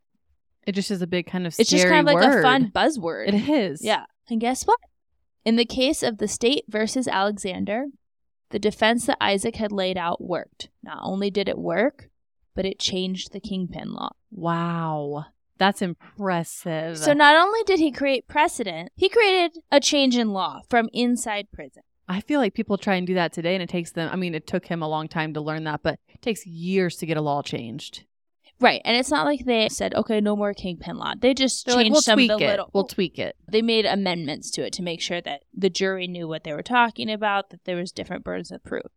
It 0.67 0.73
just 0.73 0.91
is 0.91 1.01
a 1.01 1.07
big 1.07 1.27
kind 1.27 1.47
of. 1.47 1.55
It's 1.57 1.69
just 1.69 1.87
kind 1.87 2.07
of 2.07 2.13
like 2.13 2.23
word. 2.23 2.39
a 2.39 2.41
fun 2.41 2.71
buzzword. 2.75 3.29
It 3.29 3.49
is. 3.49 3.83
Yeah. 3.83 4.05
And 4.29 4.41
guess 4.41 4.63
what? 4.63 4.79
In 5.45 5.55
the 5.55 5.65
case 5.65 6.01
of 6.01 6.17
the 6.17 6.27
state 6.27 6.65
versus 6.67 7.07
Alexander, 7.07 7.85
the 8.49 8.59
defense 8.59 9.05
that 9.05 9.17
Isaac 9.21 9.57
had 9.57 9.71
laid 9.71 9.97
out 9.97 10.21
worked. 10.21 10.69
Not 10.83 10.99
only 11.01 11.29
did 11.29 11.47
it 11.47 11.57
work, 11.57 12.09
but 12.55 12.65
it 12.65 12.79
changed 12.79 13.31
the 13.31 13.39
kingpin 13.39 13.93
law. 13.93 14.11
Wow. 14.31 15.25
That's 15.57 15.81
impressive. 15.81 16.97
So 16.97 17.13
not 17.13 17.35
only 17.35 17.61
did 17.65 17.79
he 17.79 17.91
create 17.91 18.27
precedent, 18.27 18.91
he 18.95 19.09
created 19.09 19.57
a 19.71 19.79
change 19.79 20.17
in 20.17 20.31
law 20.33 20.61
from 20.69 20.89
inside 20.93 21.47
prison. 21.53 21.83
I 22.07 22.21
feel 22.21 22.39
like 22.39 22.53
people 22.53 22.77
try 22.77 22.95
and 22.95 23.07
do 23.07 23.15
that 23.15 23.33
today 23.33 23.55
and 23.55 23.63
it 23.63 23.69
takes 23.69 23.91
them 23.91 24.09
I 24.11 24.15
mean 24.15 24.35
it 24.35 24.45
took 24.45 24.65
him 24.67 24.81
a 24.83 24.87
long 24.87 25.07
time 25.07 25.33
to 25.33 25.41
learn 25.41 25.63
that, 25.63 25.81
but 25.81 25.99
it 26.09 26.21
takes 26.21 26.45
years 26.45 26.97
to 26.97 27.05
get 27.05 27.17
a 27.17 27.21
law 27.21 27.41
changed. 27.41 28.03
Right. 28.59 28.81
And 28.85 28.95
it's 28.95 29.11
not 29.11 29.25
like 29.25 29.43
they 29.43 29.67
said, 29.67 29.93
okay, 29.95 30.21
no 30.21 30.35
more 30.35 30.53
kingpin 30.53 30.97
law. 30.97 31.13
They 31.19 31.33
just 31.33 31.65
They're 31.65 31.75
changed 31.75 31.87
like 31.89 31.91
we'll 31.93 32.01
some 32.01 32.17
tweak 32.17 32.31
of 32.31 32.39
the 32.39 32.45
it. 32.45 32.49
little 32.49 32.69
We'll 32.73 32.83
tweak 32.85 33.19
it. 33.19 33.35
they 33.51 33.61
made 33.61 33.85
amendments 33.85 34.49
to 34.51 34.65
it 34.65 34.71
to 34.73 34.83
make 34.83 35.01
sure 35.01 35.19
that 35.21 35.43
the 35.53 35.69
jury 35.69 36.07
knew 36.07 36.27
what 36.27 36.43
they 36.43 36.53
were 36.53 36.63
talking 36.63 37.09
about, 37.11 37.49
that 37.49 37.65
there 37.65 37.75
was 37.75 37.91
different 37.91 38.23
burdens 38.23 38.51
of 38.51 38.63
proof. 38.63 38.91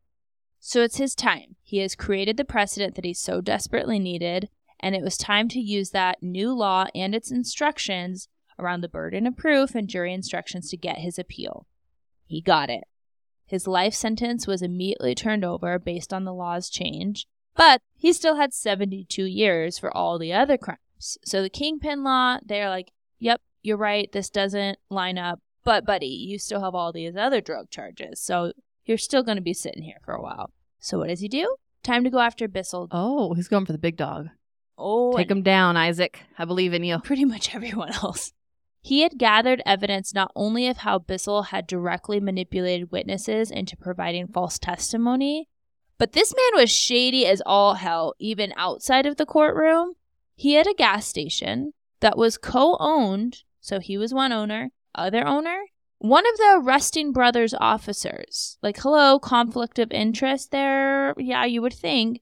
So 0.61 0.83
it's 0.83 0.99
his 0.99 1.15
time. 1.15 1.57
He 1.63 1.79
has 1.79 1.95
created 1.95 2.37
the 2.37 2.45
precedent 2.45 2.95
that 2.97 3.05
he 3.05 3.15
so 3.15 3.41
desperately 3.41 3.99
needed, 3.99 4.49
and 4.81 4.95
it 4.95 5.03
was 5.03 5.17
time 5.17 5.49
to 5.49 5.61
use 5.61 5.91
that 5.91 6.23
new 6.23 6.53
law 6.53 6.87
and 6.95 7.15
its 7.15 7.31
instructions 7.31 8.29
around 8.59 8.81
the 8.81 8.89
burden 8.89 9.27
of 9.27 9.37
proof 9.37 9.75
and 9.75 9.89
jury 9.89 10.13
instructions 10.13 10.71
to 10.71 10.77
get 10.77 10.99
his 10.99 11.19
appeal. 11.19 11.67
He 12.27 12.41
got 12.41 12.71
it. 12.71 12.85
His 13.47 13.67
life 13.67 13.95
sentence 13.95 14.47
was 14.47 14.61
immediately 14.61 15.15
turned 15.15 15.45
over 15.45 15.79
based 15.79 16.13
on 16.13 16.25
the 16.25 16.35
law's 16.35 16.69
change, 16.69 17.27
but 17.57 17.81
he 17.97 18.13
still 18.13 18.37
had 18.37 18.53
72 18.53 19.25
years 19.25 19.79
for 19.79 19.97
all 19.97 20.19
the 20.19 20.33
other 20.33 20.59
crimes. 20.59 21.19
So 21.25 21.43
the 21.43 21.49
Kingpin 21.49 22.05
law, 22.05 22.39
they're 22.45 22.69
like, 22.69 22.93
yep, 23.19 23.41
you're 23.63 23.77
right, 23.77 24.11
this 24.13 24.29
doesn't 24.29 24.79
line 24.91 25.19
up. 25.19 25.41
But, 25.65 25.85
buddy, 25.85 26.07
you 26.07 26.39
still 26.39 26.63
have 26.63 26.75
all 26.75 26.93
these 26.93 27.17
other 27.17 27.41
drug 27.41 27.71
charges. 27.71 28.21
So 28.21 28.53
you're 28.85 28.99
still 28.99 29.23
going 29.23 29.37
to 29.37 29.43
be 29.43 29.55
sitting 29.55 29.83
here 29.83 29.99
for 30.05 30.15
a 30.15 30.23
while. 30.23 30.51
So 30.79 30.99
what 30.99 31.09
does 31.09 31.21
he 31.21 31.29
do? 31.29 31.57
Time 31.83 32.05
to 32.05 32.11
go 32.11 32.21
after 32.21 32.49
Bissell. 32.49 32.89
Oh, 32.91 33.35
he's 33.35 33.49
going 33.49 33.67
for 33.67 33.73
the 33.73 33.79
big 33.79 33.97
dog. 33.97 34.29
Oh, 34.79 35.17
Take 35.17 35.31
him 35.31 35.43
down, 35.43 35.77
Isaac. 35.77 36.23
I 36.39 36.45
believe 36.45 36.73
in 36.73 36.85
you. 36.85 36.99
pretty 37.05 37.25
much 37.25 37.55
everyone 37.55 37.93
else. 37.93 38.33
He 38.81 39.03
had 39.03 39.19
gathered 39.19 39.61
evidence 39.67 40.15
not 40.15 40.31
only 40.37 40.69
of 40.69 40.79
how 40.79 40.99
Bissell 40.99 41.45
had 41.45 41.67
directly 41.67 42.21
manipulated 42.21 42.93
witnesses 42.93 43.51
into 43.51 43.77
providing 43.77 44.29
false 44.29 44.59
testimony, 44.59 45.49
but 45.99 46.13
this 46.13 46.33
man 46.35 46.61
was 46.61 46.71
shady 46.71 47.27
as 47.27 47.43
all 47.45 47.75
hell, 47.75 48.15
even 48.21 48.55
outside 48.57 49.05
of 49.05 49.17
the 49.17 49.27
courtroom. 49.27 49.95
He 50.37 50.55
had 50.55 50.69
a 50.69 50.75
gas 50.75 51.07
station 51.07 51.73
that 52.01 52.17
was 52.17 52.39
co 52.39 52.77
owned, 52.79 53.43
so 53.61 53.81
he 53.81 53.99
was 53.99 54.15
one 54.15 54.33
owner, 54.33 54.71
other 54.95 55.27
owner, 55.27 55.65
one 55.99 56.25
of 56.27 56.37
the 56.37 56.61
arresting 56.63 57.13
brothers' 57.13 57.55
officers. 57.61 58.57
Like, 58.63 58.79
hello, 58.79 59.19
conflict 59.19 59.81
of 59.81 59.91
interest 59.91 60.53
there? 60.53 61.15
Yeah, 61.19 61.45
you 61.45 61.61
would 61.63 61.75
think. 61.75 62.21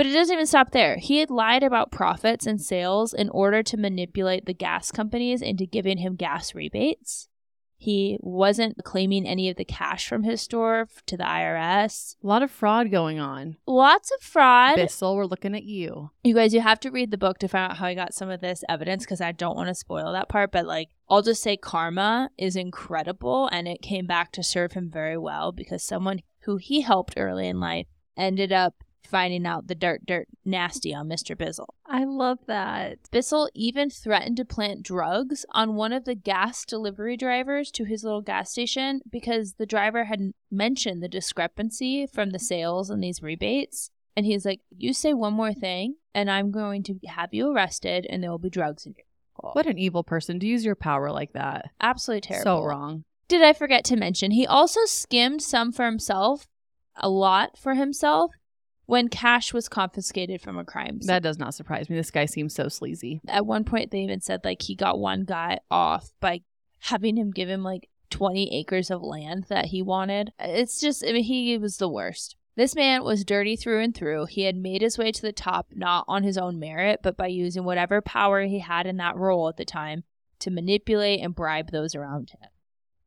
But 0.00 0.06
it 0.06 0.14
doesn't 0.14 0.32
even 0.32 0.46
stop 0.46 0.70
there. 0.70 0.96
He 0.96 1.18
had 1.18 1.28
lied 1.28 1.62
about 1.62 1.92
profits 1.92 2.46
and 2.46 2.58
sales 2.58 3.12
in 3.12 3.28
order 3.28 3.62
to 3.64 3.76
manipulate 3.76 4.46
the 4.46 4.54
gas 4.54 4.90
companies 4.90 5.42
into 5.42 5.66
giving 5.66 5.98
him 5.98 6.16
gas 6.16 6.54
rebates. 6.54 7.28
He 7.76 8.16
wasn't 8.22 8.82
claiming 8.82 9.26
any 9.26 9.50
of 9.50 9.58
the 9.58 9.64
cash 9.66 10.08
from 10.08 10.22
his 10.22 10.40
store 10.40 10.88
to 11.04 11.18
the 11.18 11.24
IRS. 11.24 12.16
A 12.24 12.26
lot 12.26 12.42
of 12.42 12.50
fraud 12.50 12.90
going 12.90 13.20
on. 13.20 13.58
Lots 13.66 14.10
of 14.10 14.22
fraud. 14.22 14.76
Bissell, 14.76 15.16
we're 15.16 15.26
looking 15.26 15.54
at 15.54 15.64
you. 15.64 16.12
You 16.24 16.34
guys, 16.34 16.54
you 16.54 16.62
have 16.62 16.80
to 16.80 16.90
read 16.90 17.10
the 17.10 17.18
book 17.18 17.36
to 17.40 17.48
find 17.48 17.70
out 17.70 17.76
how 17.76 17.84
I 17.84 17.92
got 17.92 18.14
some 18.14 18.30
of 18.30 18.40
this 18.40 18.64
evidence 18.70 19.04
because 19.04 19.20
I 19.20 19.32
don't 19.32 19.56
want 19.56 19.68
to 19.68 19.74
spoil 19.74 20.14
that 20.14 20.30
part. 20.30 20.50
But 20.50 20.64
like, 20.64 20.88
I'll 21.10 21.20
just 21.20 21.42
say 21.42 21.58
karma 21.58 22.30
is 22.38 22.56
incredible 22.56 23.50
and 23.52 23.68
it 23.68 23.82
came 23.82 24.06
back 24.06 24.32
to 24.32 24.42
serve 24.42 24.72
him 24.72 24.88
very 24.90 25.18
well 25.18 25.52
because 25.52 25.82
someone 25.82 26.22
who 26.44 26.56
he 26.56 26.80
helped 26.80 27.12
early 27.18 27.48
in 27.48 27.60
life 27.60 27.86
ended 28.16 28.50
up 28.50 28.76
finding 29.06 29.46
out 29.46 29.66
the 29.66 29.74
dirt, 29.74 30.06
dirt 30.06 30.28
nasty 30.44 30.94
on 30.94 31.08
Mr. 31.08 31.36
Bissell. 31.36 31.74
I 31.86 32.04
love 32.04 32.38
that. 32.46 32.98
Bissell 33.10 33.50
even 33.54 33.90
threatened 33.90 34.36
to 34.38 34.44
plant 34.44 34.82
drugs 34.82 35.44
on 35.50 35.74
one 35.74 35.92
of 35.92 36.04
the 36.04 36.14
gas 36.14 36.64
delivery 36.64 37.16
drivers 37.16 37.70
to 37.72 37.84
his 37.84 38.04
little 38.04 38.22
gas 38.22 38.50
station 38.50 39.00
because 39.10 39.54
the 39.54 39.66
driver 39.66 40.04
had 40.04 40.32
mentioned 40.50 41.02
the 41.02 41.08
discrepancy 41.08 42.06
from 42.06 42.30
the 42.30 42.38
sales 42.38 42.90
and 42.90 43.02
these 43.02 43.22
rebates. 43.22 43.90
And 44.16 44.26
he's 44.26 44.44
like, 44.44 44.60
You 44.76 44.92
say 44.92 45.14
one 45.14 45.34
more 45.34 45.54
thing, 45.54 45.96
and 46.14 46.30
I'm 46.30 46.50
going 46.50 46.82
to 46.84 46.98
have 47.06 47.32
you 47.32 47.50
arrested, 47.52 48.06
and 48.10 48.22
there 48.22 48.30
will 48.30 48.38
be 48.38 48.50
drugs 48.50 48.86
in 48.86 48.94
your 48.96 49.04
vehicle." 49.04 49.52
What 49.54 49.66
an 49.66 49.78
evil 49.78 50.02
person 50.02 50.38
to 50.40 50.46
use 50.46 50.64
your 50.64 50.74
power 50.74 51.10
like 51.10 51.32
that. 51.32 51.70
Absolutely 51.80 52.22
terrible. 52.22 52.62
So 52.62 52.64
wrong. 52.64 53.04
Did 53.28 53.42
I 53.42 53.52
forget 53.52 53.84
to 53.84 53.96
mention? 53.96 54.32
He 54.32 54.46
also 54.46 54.80
skimmed 54.86 55.40
some 55.40 55.70
for 55.70 55.86
himself, 55.86 56.48
a 56.96 57.08
lot 57.08 57.56
for 57.56 57.74
himself, 57.74 58.32
when 58.90 59.08
cash 59.08 59.54
was 59.54 59.68
confiscated 59.68 60.40
from 60.40 60.58
a 60.58 60.64
crime 60.64 61.00
scene. 61.00 61.06
That 61.06 61.22
does 61.22 61.38
not 61.38 61.54
surprise 61.54 61.88
me. 61.88 61.94
This 61.94 62.10
guy 62.10 62.24
seems 62.24 62.56
so 62.56 62.68
sleazy. 62.68 63.20
At 63.28 63.46
one 63.46 63.62
point, 63.62 63.92
they 63.92 64.00
even 64.00 64.20
said 64.20 64.40
like 64.42 64.62
he 64.62 64.74
got 64.74 64.98
one 64.98 65.22
guy 65.22 65.60
off 65.70 66.10
by 66.18 66.40
having 66.80 67.16
him 67.16 67.30
give 67.30 67.48
him 67.48 67.62
like 67.62 67.88
20 68.10 68.52
acres 68.52 68.90
of 68.90 69.00
land 69.00 69.46
that 69.48 69.66
he 69.66 69.80
wanted. 69.80 70.32
It's 70.40 70.80
just, 70.80 71.04
I 71.06 71.12
mean, 71.12 71.22
he 71.22 71.56
was 71.56 71.76
the 71.76 71.88
worst. 71.88 72.34
This 72.56 72.74
man 72.74 73.04
was 73.04 73.24
dirty 73.24 73.54
through 73.54 73.80
and 73.80 73.94
through. 73.94 74.26
He 74.26 74.42
had 74.42 74.56
made 74.56 74.82
his 74.82 74.98
way 74.98 75.12
to 75.12 75.22
the 75.22 75.32
top 75.32 75.68
not 75.72 76.04
on 76.08 76.24
his 76.24 76.36
own 76.36 76.58
merit, 76.58 76.98
but 77.00 77.16
by 77.16 77.28
using 77.28 77.62
whatever 77.62 78.02
power 78.02 78.42
he 78.42 78.58
had 78.58 78.88
in 78.88 78.96
that 78.96 79.16
role 79.16 79.48
at 79.48 79.56
the 79.56 79.64
time 79.64 80.02
to 80.40 80.50
manipulate 80.50 81.20
and 81.20 81.32
bribe 81.32 81.70
those 81.70 81.94
around 81.94 82.30
him. 82.30 82.48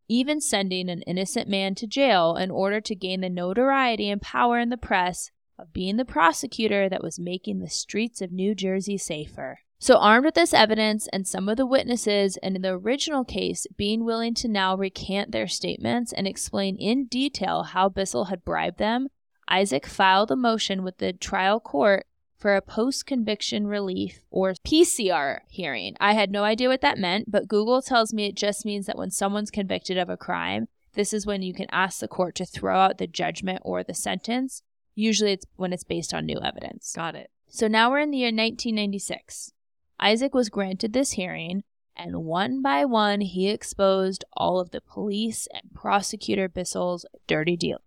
Even 0.07 0.39
sending 0.39 0.89
an 0.89 1.01
innocent 1.01 1.49
man 1.49 1.75
to 1.75 1.87
jail 1.87 2.37
in 2.37 2.51
order 2.51 2.79
to 2.79 2.95
gain 2.95 3.19
the 3.19 3.29
notoriety 3.29 4.09
and 4.09 4.21
power 4.21 4.59
in 4.59 4.69
the 4.69 4.77
press 4.77 5.29
of 5.57 5.73
being 5.73 5.97
the 5.97 6.05
prosecutor 6.05 6.89
that 6.89 7.03
was 7.03 7.19
making 7.19 7.59
the 7.59 7.69
streets 7.69 8.21
of 8.21 8.31
New 8.31 8.55
Jersey 8.55 8.97
safer. 8.97 9.59
So, 9.79 9.97
armed 9.97 10.25
with 10.25 10.35
this 10.35 10.53
evidence 10.53 11.09
and 11.11 11.27
some 11.27 11.49
of 11.49 11.57
the 11.57 11.65
witnesses 11.65 12.37
in 12.37 12.61
the 12.61 12.69
original 12.69 13.25
case 13.25 13.67
being 13.75 14.05
willing 14.05 14.33
to 14.35 14.47
now 14.47 14.77
recant 14.77 15.31
their 15.31 15.47
statements 15.47 16.13
and 16.13 16.25
explain 16.25 16.77
in 16.77 17.05
detail 17.05 17.63
how 17.63 17.89
Bissell 17.89 18.25
had 18.25 18.45
bribed 18.45 18.77
them, 18.77 19.09
Isaac 19.47 19.85
filed 19.85 20.31
a 20.31 20.37
motion 20.37 20.83
with 20.83 20.99
the 20.99 21.11
trial 21.11 21.59
court 21.59 22.05
for 22.37 22.55
a 22.55 22.61
post 22.61 23.05
conviction 23.05 23.67
relief 23.67 24.25
or 24.29 24.53
PCR 24.65 25.39
hearing. 25.49 25.95
I 25.99 26.13
had 26.13 26.31
no 26.31 26.43
idea 26.43 26.69
what 26.69 26.81
that 26.81 26.97
meant, 26.97 27.31
but 27.31 27.47
Google 27.47 27.81
tells 27.81 28.13
me 28.13 28.25
it 28.25 28.35
just 28.35 28.65
means 28.65 28.85
that 28.85 28.97
when 28.97 29.11
someone's 29.11 29.51
convicted 29.51 29.97
of 29.97 30.09
a 30.09 30.17
crime, 30.17 30.67
this 30.93 31.13
is 31.13 31.25
when 31.25 31.41
you 31.41 31.53
can 31.53 31.67
ask 31.71 31.99
the 31.99 32.07
court 32.07 32.35
to 32.35 32.45
throw 32.45 32.77
out 32.77 32.97
the 32.97 33.07
judgment 33.07 33.59
or 33.63 33.83
the 33.83 33.93
sentence. 33.93 34.61
Usually 34.95 35.31
it's 35.33 35.45
when 35.55 35.73
it's 35.73 35.83
based 35.83 36.13
on 36.13 36.25
new 36.25 36.39
evidence. 36.41 36.93
Got 36.95 37.15
it. 37.15 37.29
So 37.49 37.67
now 37.67 37.89
we're 37.89 37.99
in 37.99 38.11
the 38.11 38.17
year 38.17 38.27
1996. 38.27 39.51
Isaac 39.99 40.33
was 40.33 40.49
granted 40.49 40.93
this 40.93 41.11
hearing, 41.11 41.63
and 41.95 42.23
one 42.23 42.61
by 42.61 42.85
one 42.85 43.21
he 43.21 43.49
exposed 43.49 44.25
all 44.33 44.59
of 44.59 44.71
the 44.71 44.81
police 44.81 45.47
and 45.53 45.73
prosecutor 45.73 46.49
Bissell's 46.49 47.05
dirty 47.27 47.55
deal. 47.55 47.81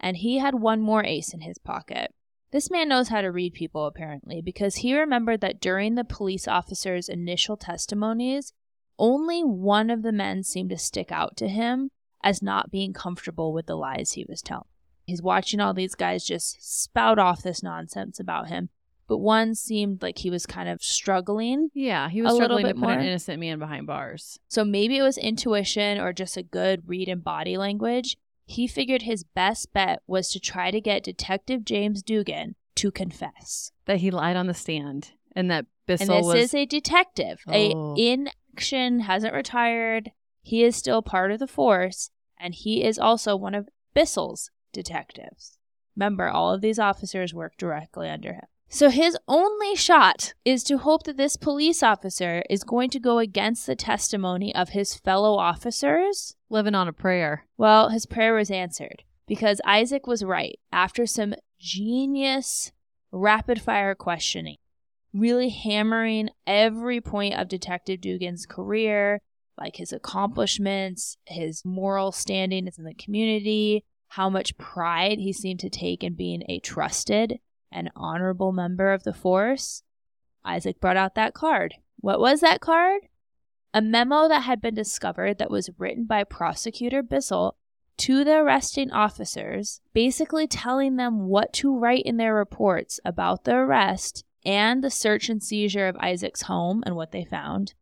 And 0.00 0.18
he 0.18 0.38
had 0.38 0.56
one 0.56 0.80
more 0.80 1.04
ace 1.04 1.32
in 1.32 1.40
his 1.40 1.58
pocket. 1.58 2.12
This 2.50 2.70
man 2.70 2.88
knows 2.88 3.08
how 3.08 3.20
to 3.20 3.30
read 3.30 3.52
people, 3.54 3.86
apparently, 3.86 4.40
because 4.40 4.76
he 4.76 4.98
remembered 4.98 5.40
that 5.42 5.60
during 5.60 5.94
the 5.94 6.04
police 6.04 6.48
officer's 6.48 7.08
initial 7.08 7.56
testimonies, 7.56 8.52
only 8.98 9.42
one 9.42 9.90
of 9.90 10.02
the 10.02 10.12
men 10.12 10.42
seemed 10.42 10.70
to 10.70 10.78
stick 10.78 11.12
out 11.12 11.36
to 11.36 11.48
him 11.48 11.90
as 12.22 12.42
not 12.42 12.70
being 12.70 12.92
comfortable 12.92 13.52
with 13.52 13.66
the 13.66 13.76
lies 13.76 14.12
he 14.12 14.24
was 14.28 14.42
telling. 14.42 14.64
He's 15.08 15.22
watching 15.22 15.58
all 15.58 15.72
these 15.72 15.94
guys 15.94 16.24
just 16.24 16.58
spout 16.82 17.18
off 17.18 17.42
this 17.42 17.62
nonsense 17.62 18.20
about 18.20 18.48
him, 18.48 18.68
but 19.08 19.16
one 19.18 19.54
seemed 19.54 20.02
like 20.02 20.18
he 20.18 20.28
was 20.28 20.44
kind 20.44 20.68
of 20.68 20.82
struggling. 20.82 21.70
Yeah, 21.74 22.10
he 22.10 22.20
A 22.20 22.24
was 22.24 22.34
little 22.34 22.46
struggling 22.46 22.66
to 22.66 22.74
bit 22.74 22.80
put 22.80 22.90
an 22.90 22.98
more. 22.98 23.06
innocent 23.06 23.40
man 23.40 23.58
behind 23.58 23.86
bars. 23.86 24.38
So 24.48 24.64
maybe 24.66 24.98
it 24.98 25.02
was 25.02 25.16
intuition 25.16 25.98
or 25.98 26.12
just 26.12 26.36
a 26.36 26.42
good 26.42 26.86
read 26.86 27.08
in 27.08 27.20
body 27.20 27.56
language. 27.56 28.18
He 28.44 28.66
figured 28.66 29.02
his 29.02 29.24
best 29.24 29.72
bet 29.72 30.00
was 30.06 30.30
to 30.32 30.40
try 30.40 30.70
to 30.70 30.80
get 30.80 31.02
Detective 31.04 31.64
James 31.64 32.02
Dugan 32.02 32.54
to 32.76 32.90
confess. 32.90 33.72
That 33.86 33.98
he 33.98 34.10
lied 34.10 34.36
on 34.36 34.46
the 34.46 34.54
stand 34.54 35.12
and 35.34 35.50
that 35.50 35.64
Bissell 35.86 36.14
and 36.16 36.18
this 36.24 36.26
was. 36.26 36.34
is 36.44 36.54
a 36.54 36.66
detective, 36.66 37.40
a 37.48 37.72
Oh. 37.74 37.94
in 37.96 38.28
action, 38.54 39.00
hasn't 39.00 39.32
retired. 39.34 40.12
He 40.42 40.62
is 40.64 40.76
still 40.76 41.00
part 41.00 41.30
of 41.30 41.38
the 41.38 41.46
force, 41.46 42.10
and 42.38 42.54
he 42.54 42.84
is 42.84 42.98
also 42.98 43.36
one 43.36 43.54
of 43.54 43.68
Bissell's 43.94 44.50
detectives. 44.72 45.58
Remember, 45.96 46.28
all 46.28 46.52
of 46.52 46.60
these 46.60 46.78
officers 46.78 47.34
work 47.34 47.56
directly 47.56 48.08
under 48.08 48.34
him. 48.34 48.46
So 48.70 48.90
his 48.90 49.16
only 49.26 49.74
shot 49.74 50.34
is 50.44 50.62
to 50.64 50.78
hope 50.78 51.04
that 51.04 51.16
this 51.16 51.36
police 51.36 51.82
officer 51.82 52.42
is 52.50 52.62
going 52.64 52.90
to 52.90 53.00
go 53.00 53.18
against 53.18 53.66
the 53.66 53.74
testimony 53.74 54.54
of 54.54 54.70
his 54.70 54.94
fellow 54.94 55.36
officers. 55.36 56.36
living 56.50 56.74
on 56.74 56.86
a 56.86 56.92
prayer. 56.92 57.46
Well, 57.56 57.88
his 57.88 58.04
prayer 58.04 58.34
was 58.34 58.50
answered 58.50 59.04
because 59.26 59.60
Isaac 59.64 60.06
was 60.06 60.22
right 60.22 60.58
after 60.70 61.06
some 61.06 61.34
genius 61.58 62.70
rapid 63.10 63.60
fire 63.60 63.94
questioning, 63.94 64.56
really 65.14 65.48
hammering 65.48 66.28
every 66.46 67.00
point 67.00 67.34
of 67.34 67.48
Detective 67.48 68.00
Dugan's 68.00 68.44
career, 68.44 69.20
like 69.58 69.76
his 69.76 69.92
accomplishments, 69.92 71.16
his 71.26 71.64
moral 71.64 72.12
standing 72.12 72.66
in 72.66 72.84
the 72.84 72.94
community, 72.94 73.84
how 74.08 74.28
much 74.28 74.56
pride 74.58 75.18
he 75.18 75.32
seemed 75.32 75.60
to 75.60 75.70
take 75.70 76.02
in 76.02 76.14
being 76.14 76.42
a 76.48 76.60
trusted 76.60 77.38
and 77.70 77.90
honorable 77.94 78.52
member 78.52 78.92
of 78.92 79.04
the 79.04 79.12
force. 79.12 79.82
Isaac 80.44 80.80
brought 80.80 80.96
out 80.96 81.14
that 81.14 81.34
card. 81.34 81.74
What 82.00 82.20
was 82.20 82.40
that 82.40 82.60
card? 82.60 83.02
A 83.74 83.82
memo 83.82 84.28
that 84.28 84.40
had 84.40 84.60
been 84.60 84.74
discovered 84.74 85.38
that 85.38 85.50
was 85.50 85.70
written 85.78 86.06
by 86.06 86.24
prosecutor 86.24 87.02
Bissell 87.02 87.56
to 87.98 88.24
the 88.24 88.36
arresting 88.36 88.90
officers, 88.92 89.80
basically 89.92 90.46
telling 90.46 90.96
them 90.96 91.26
what 91.28 91.52
to 91.54 91.76
write 91.76 92.04
in 92.04 92.16
their 92.16 92.34
reports 92.34 93.00
about 93.04 93.44
the 93.44 93.54
arrest 93.54 94.24
and 94.44 94.82
the 94.82 94.90
search 94.90 95.28
and 95.28 95.42
seizure 95.42 95.88
of 95.88 95.96
Isaac's 95.96 96.42
home 96.42 96.82
and 96.86 96.96
what 96.96 97.10
they 97.10 97.24
found. 97.24 97.74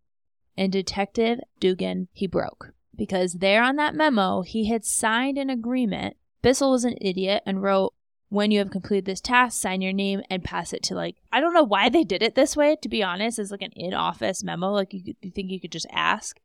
And 0.57 0.73
Detective 0.73 1.39
Dugan, 1.61 2.09
he 2.13 2.27
broke. 2.27 2.73
Because 2.97 3.35
there 3.35 3.63
on 3.63 3.77
that 3.77 3.95
memo, 3.95 4.43
he 4.43 4.69
had 4.69 4.85
signed 4.85 5.39
an 5.39 5.51
agreement. 5.51 6.17
Bissell 6.43 6.71
was 6.71 6.85
an 6.85 6.97
idiot 7.01 7.43
and 7.47 7.63
wrote, 7.63 7.93
when 8.29 8.51
you 8.51 8.59
have 8.59 8.71
completed 8.71 9.05
this 9.05 9.21
task, 9.21 9.61
sign 9.61 9.81
your 9.81 9.93
name 9.93 10.21
and 10.29 10.43
pass 10.43 10.73
it 10.73 10.83
to 10.85 10.95
like 10.95 11.17
I 11.33 11.41
don't 11.41 11.55
know 11.55 11.63
why 11.63 11.89
they 11.89 12.03
did 12.03 12.23
it 12.23 12.35
this 12.35 12.57
way. 12.57 12.77
To 12.83 12.89
be 12.89 13.03
honest, 13.03 13.39
it's 13.39 13.51
like 13.51 13.63
an 13.63 13.73
in-office 13.77 14.43
memo. 14.43 14.73
Like 14.73 14.93
you, 14.93 15.15
you 15.21 15.31
think 15.31 15.51
you 15.51 15.61
could 15.61 15.73
just 15.73 15.87
ask, 15.93 16.39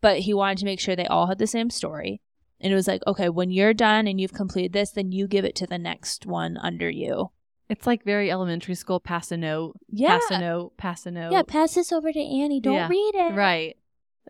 but 0.00 0.20
he 0.20 0.34
wanted 0.34 0.58
to 0.58 0.64
make 0.64 0.78
sure 0.80 0.94
they 0.94 1.06
all 1.06 1.26
had 1.26 1.38
the 1.38 1.46
same 1.46 1.70
story. 1.70 2.20
And 2.60 2.72
it 2.72 2.76
was 2.76 2.86
like, 2.86 3.02
okay, 3.06 3.28
when 3.28 3.50
you're 3.50 3.74
done 3.74 4.06
and 4.06 4.20
you've 4.20 4.32
completed 4.32 4.72
this, 4.72 4.92
then 4.92 5.10
you 5.12 5.26
give 5.26 5.44
it 5.44 5.56
to 5.56 5.66
the 5.66 5.76
next 5.76 6.24
one 6.24 6.56
under 6.58 6.88
you. 6.88 7.30
It's 7.68 7.86
like 7.86 8.04
very 8.04 8.30
elementary 8.30 8.74
school. 8.74 9.00
Pass 9.00 9.32
a 9.32 9.36
note. 9.36 9.74
Yeah, 9.88 10.18
Pass 10.18 10.30
a 10.30 10.38
note. 10.38 10.76
Pass 10.76 11.06
a 11.06 11.10
note. 11.10 11.32
yeah. 11.32 11.42
Pass 11.42 11.74
this 11.74 11.92
over 11.92 12.12
to 12.12 12.20
Annie. 12.20 12.60
Don't 12.60 12.74
Yeah, 12.74 12.88
read 12.88 13.12
it. 13.14 13.34
Right. 13.34 13.76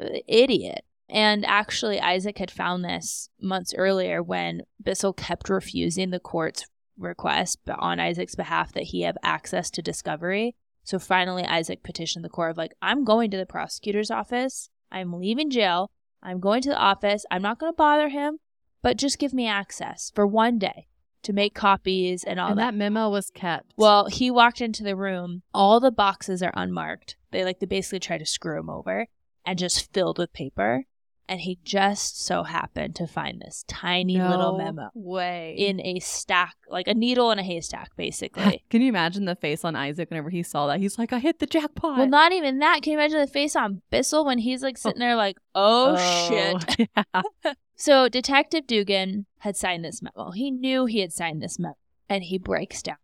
Uh, 0.00 0.18
idiot. 0.26 0.84
And 1.14 1.46
actually, 1.46 2.00
Isaac 2.00 2.38
had 2.38 2.50
found 2.50 2.84
this 2.84 3.28
months 3.40 3.72
earlier 3.78 4.20
when 4.20 4.62
Bissell 4.82 5.12
kept 5.12 5.48
refusing 5.48 6.10
the 6.10 6.18
court's 6.18 6.66
request 6.98 7.60
on 7.78 8.00
Isaac's 8.00 8.34
behalf 8.34 8.72
that 8.72 8.82
he 8.82 9.02
have 9.02 9.16
access 9.22 9.70
to 9.70 9.82
discovery. 9.82 10.56
So 10.82 10.98
finally, 10.98 11.44
Isaac 11.44 11.84
petitioned 11.84 12.24
the 12.24 12.28
court 12.30 12.50
of 12.50 12.56
like, 12.56 12.74
I'm 12.82 13.04
going 13.04 13.30
to 13.30 13.36
the 13.36 13.46
prosecutor's 13.46 14.10
office. 14.10 14.70
I'm 14.90 15.12
leaving 15.12 15.50
jail. 15.50 15.92
I'm 16.20 16.40
going 16.40 16.62
to 16.62 16.70
the 16.70 16.76
office. 16.76 17.24
I'm 17.30 17.42
not 17.42 17.60
going 17.60 17.72
to 17.72 17.76
bother 17.76 18.08
him, 18.08 18.38
but 18.82 18.96
just 18.96 19.20
give 19.20 19.32
me 19.32 19.46
access 19.46 20.10
for 20.16 20.26
one 20.26 20.58
day 20.58 20.88
to 21.22 21.32
make 21.32 21.54
copies 21.54 22.24
and 22.24 22.40
all 22.40 22.50
and 22.50 22.58
that. 22.58 22.72
that 22.72 22.74
memo 22.74 23.08
was 23.08 23.30
kept. 23.30 23.72
Well, 23.76 24.06
he 24.06 24.32
walked 24.32 24.60
into 24.60 24.82
the 24.82 24.96
room. 24.96 25.42
All 25.54 25.78
the 25.78 25.92
boxes 25.92 26.42
are 26.42 26.52
unmarked. 26.56 27.16
They 27.30 27.44
like 27.44 27.60
they 27.60 27.66
basically 27.66 28.00
try 28.00 28.18
to 28.18 28.26
screw 28.26 28.58
him 28.58 28.68
over 28.68 29.06
and 29.46 29.58
just 29.60 29.92
filled 29.92 30.18
with 30.18 30.32
paper. 30.32 30.86
And 31.26 31.40
he 31.40 31.58
just 31.64 32.22
so 32.22 32.42
happened 32.42 32.96
to 32.96 33.06
find 33.06 33.40
this 33.40 33.64
tiny 33.66 34.20
little 34.20 34.58
memo 34.58 34.90
way 34.94 35.54
in 35.56 35.80
a 35.80 35.98
stack, 36.00 36.54
like 36.68 36.86
a 36.86 36.92
needle 36.92 37.30
in 37.30 37.38
a 37.38 37.42
haystack, 37.42 37.96
basically. 37.96 38.62
Can 38.70 38.82
you 38.82 38.88
imagine 38.88 39.24
the 39.24 39.34
face 39.34 39.64
on 39.64 39.74
Isaac 39.74 40.10
whenever 40.10 40.28
he 40.28 40.42
saw 40.42 40.66
that? 40.66 40.80
He's 40.80 40.98
like, 40.98 41.14
I 41.14 41.20
hit 41.20 41.38
the 41.38 41.46
jackpot. 41.46 41.96
well, 41.96 42.06
not 42.06 42.32
even 42.32 42.58
that. 42.58 42.82
Can 42.82 42.92
you 42.92 42.98
imagine 42.98 43.20
the 43.20 43.26
face 43.26 43.56
on 43.56 43.80
Bissell 43.90 44.26
when 44.26 44.38
he's 44.38 44.62
like 44.62 44.76
sitting 44.76 45.00
there, 45.00 45.16
like, 45.16 45.38
oh, 45.54 45.96
oh 45.98 46.28
shit. 46.28 46.88
Yeah. 47.44 47.52
So 47.76 48.08
Detective 48.08 48.68
Dugan 48.68 49.26
had 49.38 49.56
signed 49.56 49.84
this 49.84 50.00
memo. 50.00 50.30
He 50.30 50.52
knew 50.52 50.86
he 50.86 51.00
had 51.00 51.12
signed 51.12 51.42
this 51.42 51.58
memo, 51.58 51.76
and 52.08 52.22
he 52.22 52.38
breaks 52.38 52.82
down. 52.82 52.98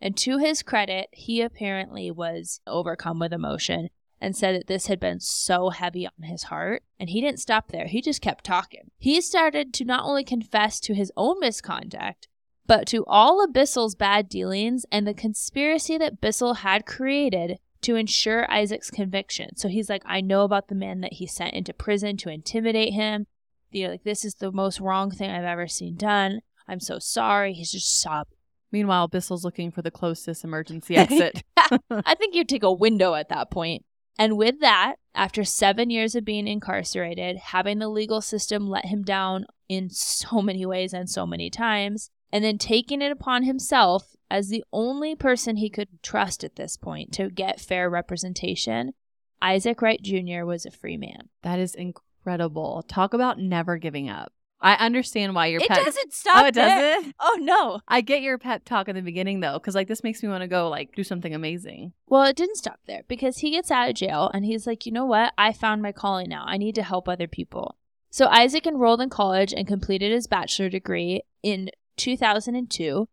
And 0.00 0.16
to 0.18 0.38
his 0.38 0.62
credit, 0.62 1.08
he 1.12 1.40
apparently 1.40 2.10
was 2.10 2.60
overcome 2.66 3.20
with 3.20 3.32
emotion 3.32 3.90
and 4.20 4.36
said 4.36 4.54
that 4.54 4.66
this 4.66 4.86
had 4.86 4.98
been 4.98 5.20
so 5.20 5.70
heavy 5.70 6.06
on 6.06 6.28
his 6.28 6.44
heart. 6.44 6.82
And 6.98 7.10
he 7.10 7.20
didn't 7.20 7.40
stop 7.40 7.70
there. 7.70 7.86
He 7.86 8.00
just 8.00 8.20
kept 8.20 8.44
talking. 8.44 8.90
He 8.98 9.20
started 9.20 9.72
to 9.74 9.84
not 9.84 10.04
only 10.04 10.24
confess 10.24 10.80
to 10.80 10.94
his 10.94 11.12
own 11.16 11.40
misconduct, 11.40 12.28
but 12.66 12.86
to 12.88 13.04
all 13.06 13.42
of 13.42 13.52
Bissell's 13.52 13.94
bad 13.94 14.28
dealings 14.28 14.84
and 14.92 15.06
the 15.06 15.14
conspiracy 15.14 15.96
that 15.98 16.20
Bissell 16.20 16.54
had 16.54 16.84
created 16.84 17.58
to 17.82 17.96
ensure 17.96 18.50
Isaac's 18.50 18.90
conviction. 18.90 19.56
So 19.56 19.68
he's 19.68 19.88
like, 19.88 20.02
I 20.04 20.20
know 20.20 20.42
about 20.42 20.68
the 20.68 20.74
man 20.74 21.00
that 21.00 21.14
he 21.14 21.26
sent 21.26 21.54
into 21.54 21.72
prison 21.72 22.16
to 22.18 22.30
intimidate 22.30 22.92
him. 22.92 23.26
You 23.70 23.84
know, 23.84 23.90
like 23.92 24.04
this 24.04 24.24
is 24.24 24.34
the 24.34 24.52
most 24.52 24.80
wrong 24.80 25.10
thing 25.10 25.30
I've 25.30 25.44
ever 25.44 25.68
seen 25.68 25.96
done. 25.96 26.40
I'm 26.66 26.80
so 26.80 26.98
sorry. 26.98 27.54
He's 27.54 27.72
just 27.72 28.00
sobbing. 28.00 28.36
Meanwhile, 28.70 29.08
Bissell's 29.08 29.44
looking 29.44 29.70
for 29.70 29.82
the 29.82 29.90
closest 29.90 30.44
emergency 30.44 30.96
exit. 30.96 31.42
I 31.56 32.14
think 32.14 32.34
you'd 32.34 32.48
take 32.48 32.62
a 32.62 32.72
window 32.72 33.14
at 33.14 33.28
that 33.30 33.50
point. 33.50 33.84
And 34.18 34.36
with 34.36 34.60
that, 34.60 34.96
after 35.14 35.44
seven 35.44 35.90
years 35.90 36.14
of 36.14 36.24
being 36.24 36.48
incarcerated, 36.48 37.36
having 37.36 37.78
the 37.78 37.88
legal 37.88 38.20
system 38.20 38.68
let 38.68 38.86
him 38.86 39.02
down 39.02 39.46
in 39.68 39.90
so 39.90 40.42
many 40.42 40.66
ways 40.66 40.92
and 40.92 41.08
so 41.08 41.26
many 41.26 41.50
times, 41.50 42.10
and 42.32 42.44
then 42.44 42.58
taking 42.58 43.00
it 43.00 43.12
upon 43.12 43.44
himself 43.44 44.16
as 44.30 44.48
the 44.48 44.64
only 44.72 45.14
person 45.14 45.56
he 45.56 45.70
could 45.70 46.02
trust 46.02 46.44
at 46.44 46.56
this 46.56 46.76
point 46.76 47.12
to 47.12 47.30
get 47.30 47.60
fair 47.60 47.88
representation, 47.88 48.92
Isaac 49.40 49.80
Wright 49.80 50.02
Jr. 50.02 50.44
was 50.44 50.66
a 50.66 50.70
free 50.70 50.96
man. 50.96 51.28
that 51.42 51.58
is 51.58 51.74
incredible. 51.74 52.84
Talk 52.88 53.14
about 53.14 53.38
never 53.38 53.78
giving 53.78 54.10
up. 54.10 54.32
I 54.60 54.74
understand 54.74 55.34
why 55.34 55.46
your 55.46 55.60
it 55.60 55.68
doesn't 55.68 56.08
oh, 56.08 56.10
stop 56.10 56.44
oh, 56.44 56.46
it 56.46 56.54
there. 56.54 56.94
doesn't. 56.94 57.14
Oh 57.20 57.38
no. 57.40 57.80
I 57.86 58.00
get 58.00 58.22
your 58.22 58.38
pep 58.38 58.64
talk 58.64 58.88
in 58.88 58.96
the 58.96 59.02
beginning 59.02 59.40
though, 59.40 59.54
because 59.54 59.74
like 59.74 59.88
this 59.88 60.02
makes 60.02 60.22
me 60.22 60.28
want 60.28 60.42
to 60.42 60.48
go 60.48 60.68
like 60.68 60.94
do 60.94 61.04
something 61.04 61.34
amazing. 61.34 61.92
Well, 62.06 62.24
it 62.24 62.36
didn't 62.36 62.56
stop 62.56 62.80
there 62.86 63.02
because 63.06 63.38
he 63.38 63.50
gets 63.50 63.70
out 63.70 63.88
of 63.88 63.94
jail 63.94 64.30
and 64.34 64.44
he's 64.44 64.66
like, 64.66 64.84
you 64.84 64.92
know 64.92 65.06
what? 65.06 65.32
I 65.38 65.52
found 65.52 65.82
my 65.82 65.92
calling 65.92 66.28
now. 66.28 66.44
I 66.46 66.56
need 66.56 66.74
to 66.74 66.82
help 66.82 67.08
other 67.08 67.28
people. 67.28 67.76
So 68.10 68.26
Isaac 68.26 68.66
enrolled 68.66 69.00
in 69.00 69.10
college 69.10 69.52
and 69.52 69.66
completed 69.66 70.10
his 70.12 70.26
bachelor 70.26 70.68
degree 70.68 71.22
in 71.42 71.70
2002 71.96 73.08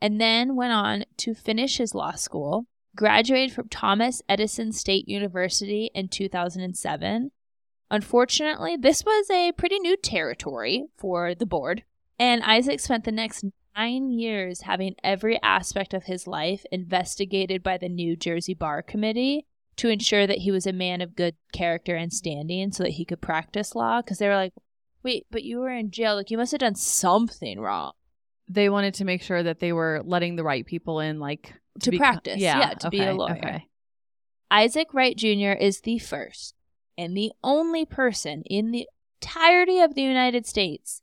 and 0.00 0.20
then 0.20 0.56
went 0.56 0.72
on 0.72 1.04
to 1.18 1.34
finish 1.34 1.78
his 1.78 1.94
law 1.94 2.12
school, 2.12 2.66
graduated 2.96 3.54
from 3.54 3.68
Thomas 3.68 4.22
Edison 4.28 4.72
State 4.72 5.08
University 5.08 5.90
in 5.94 6.08
2007. 6.08 7.30
Unfortunately, 7.90 8.76
this 8.76 9.04
was 9.04 9.30
a 9.30 9.52
pretty 9.52 9.78
new 9.78 9.96
territory 9.96 10.86
for 10.96 11.34
the 11.34 11.46
board, 11.46 11.84
and 12.18 12.42
Isaac 12.42 12.80
spent 12.80 13.04
the 13.04 13.12
next 13.12 13.44
nine 13.76 14.10
years 14.10 14.62
having 14.62 14.94
every 15.02 15.40
aspect 15.42 15.94
of 15.94 16.04
his 16.04 16.26
life 16.26 16.64
investigated 16.70 17.62
by 17.62 17.78
the 17.78 17.88
New 17.88 18.16
Jersey 18.16 18.52
Bar 18.52 18.82
Committee 18.82 19.46
to 19.76 19.88
ensure 19.88 20.26
that 20.26 20.38
he 20.38 20.50
was 20.50 20.66
a 20.66 20.72
man 20.72 21.00
of 21.00 21.14
good 21.16 21.36
character 21.52 21.94
and 21.94 22.12
standing 22.12 22.72
so 22.72 22.82
that 22.82 22.90
he 22.90 23.04
could 23.04 23.20
practice 23.20 23.74
law. 23.74 24.02
Because 24.02 24.18
they 24.18 24.26
were 24.28 24.34
like, 24.34 24.52
wait, 25.02 25.26
but 25.30 25.44
you 25.44 25.60
were 25.60 25.70
in 25.70 25.90
jail. 25.92 26.16
Like, 26.16 26.30
you 26.30 26.36
must 26.36 26.50
have 26.50 26.58
done 26.58 26.74
something 26.74 27.60
wrong 27.60 27.92
They 28.48 28.68
wanted 28.68 28.94
to 28.94 29.04
make 29.04 29.22
sure 29.22 29.42
that 29.42 29.60
they 29.60 29.72
were 29.72 30.02
letting 30.04 30.34
the 30.36 30.42
right 30.42 30.66
people 30.66 30.98
in, 31.00 31.20
like 31.20 31.54
to 31.80 31.90
become- 31.92 32.14
practice. 32.14 32.38
Yeah, 32.38 32.74
to 32.74 32.90
be 32.90 33.00
a 33.00 33.14
lawyer. 33.14 33.38
Okay. 33.38 33.66
Isaac 34.50 34.92
Wright 34.92 35.16
Jr. 35.16 35.52
is 35.52 35.82
the 35.82 35.98
first 35.98 36.54
and 36.98 37.16
the 37.16 37.32
only 37.44 37.86
person 37.86 38.42
in 38.44 38.72
the 38.72 38.88
entirety 39.22 39.78
of 39.78 39.94
the 39.94 40.02
United 40.02 40.44
States 40.46 41.00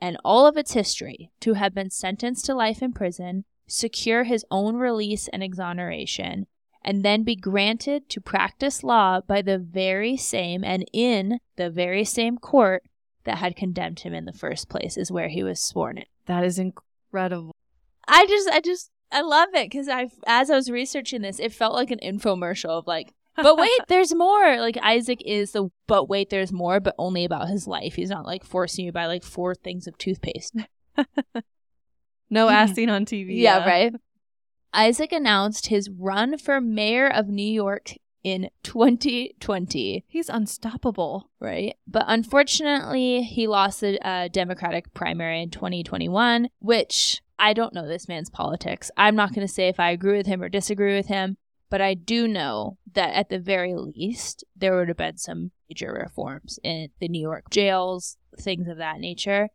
and 0.00 0.16
all 0.24 0.46
of 0.46 0.56
its 0.56 0.72
history 0.72 1.30
to 1.40 1.54
have 1.54 1.74
been 1.74 1.90
sentenced 1.90 2.46
to 2.46 2.54
life 2.54 2.80
in 2.80 2.92
prison, 2.92 3.44
secure 3.66 4.24
his 4.24 4.44
own 4.50 4.76
release 4.76 5.28
and 5.28 5.42
exoneration, 5.42 6.46
and 6.84 7.04
then 7.04 7.24
be 7.24 7.36
granted 7.36 8.08
to 8.08 8.20
practice 8.20 8.82
law 8.82 9.20
by 9.20 9.42
the 9.42 9.58
very 9.58 10.16
same 10.16 10.64
and 10.64 10.84
in 10.92 11.38
the 11.56 11.70
very 11.70 12.04
same 12.04 12.38
court 12.38 12.84
that 13.24 13.38
had 13.38 13.56
condemned 13.56 14.00
him 14.00 14.14
in 14.14 14.24
the 14.24 14.32
first 14.32 14.68
place, 14.68 14.96
is 14.96 15.12
where 15.12 15.28
he 15.28 15.42
was 15.42 15.60
sworn 15.62 15.98
in. 15.98 16.04
That 16.26 16.44
is 16.44 16.58
incredible. 16.58 17.54
I 18.08 18.26
just, 18.26 18.48
I 18.48 18.60
just, 18.60 18.90
I 19.12 19.20
love 19.20 19.50
it 19.54 19.70
because 19.70 19.88
I, 19.88 20.08
as 20.26 20.50
I 20.50 20.56
was 20.56 20.70
researching 20.70 21.22
this, 21.22 21.38
it 21.38 21.52
felt 21.52 21.74
like 21.74 21.90
an 21.92 22.00
infomercial 22.02 22.70
of 22.70 22.86
like, 22.86 23.14
but 23.36 23.56
wait, 23.56 23.80
there's 23.88 24.14
more. 24.14 24.60
Like 24.60 24.78
Isaac 24.82 25.22
is 25.24 25.52
the, 25.52 25.70
but 25.86 26.08
wait, 26.08 26.30
there's 26.30 26.52
more, 26.52 26.80
but 26.80 26.94
only 26.98 27.24
about 27.24 27.48
his 27.48 27.66
life. 27.66 27.94
He's 27.94 28.10
not 28.10 28.26
like 28.26 28.44
forcing 28.44 28.84
you 28.84 28.92
by 28.92 29.06
like 29.06 29.22
four 29.24 29.54
things 29.54 29.86
of 29.86 29.96
toothpaste. 29.98 30.56
No 32.32 32.48
ass 32.48 32.72
seen 32.72 32.88
on 32.90 33.04
TV. 33.04 33.38
Yeah, 33.38 33.64
right. 33.64 33.94
Isaac 34.72 35.12
announced 35.12 35.66
his 35.66 35.90
run 35.90 36.38
for 36.38 36.60
mayor 36.60 37.06
of 37.06 37.28
New 37.28 37.46
York 37.46 37.92
in 38.24 38.48
2020. 38.62 40.04
He's 40.08 40.28
unstoppable. 40.30 41.30
right? 41.40 41.76
But 41.86 42.04
unfortunately, 42.08 43.22
he 43.22 43.46
lost 43.46 43.82
the 43.82 44.00
uh, 44.06 44.28
Democratic 44.28 44.94
primary 44.94 45.42
in 45.42 45.50
2021, 45.50 46.48
which 46.60 47.20
I 47.38 47.52
don't 47.52 47.74
know 47.74 47.86
this 47.86 48.08
man's 48.08 48.30
politics. 48.30 48.90
I'm 48.96 49.14
not 49.14 49.34
going 49.34 49.46
to 49.46 49.52
say 49.52 49.68
if 49.68 49.78
I 49.78 49.90
agree 49.90 50.16
with 50.16 50.26
him 50.26 50.42
or 50.42 50.48
disagree 50.48 50.96
with 50.96 51.08
him, 51.08 51.36
but 51.72 51.80
I 51.80 51.94
do 51.94 52.28
know 52.28 52.76
that 52.92 53.14
at 53.14 53.30
the 53.30 53.38
very 53.38 53.74
least, 53.74 54.44
there 54.54 54.76
would 54.76 54.88
have 54.88 54.98
been 54.98 55.16
some 55.16 55.52
major 55.70 55.90
reforms 55.90 56.58
in 56.62 56.90
the 57.00 57.08
New 57.08 57.22
York 57.22 57.48
jails, 57.50 58.18
things 58.38 58.68
of 58.68 58.76
that 58.76 59.00
nature. 59.00 59.48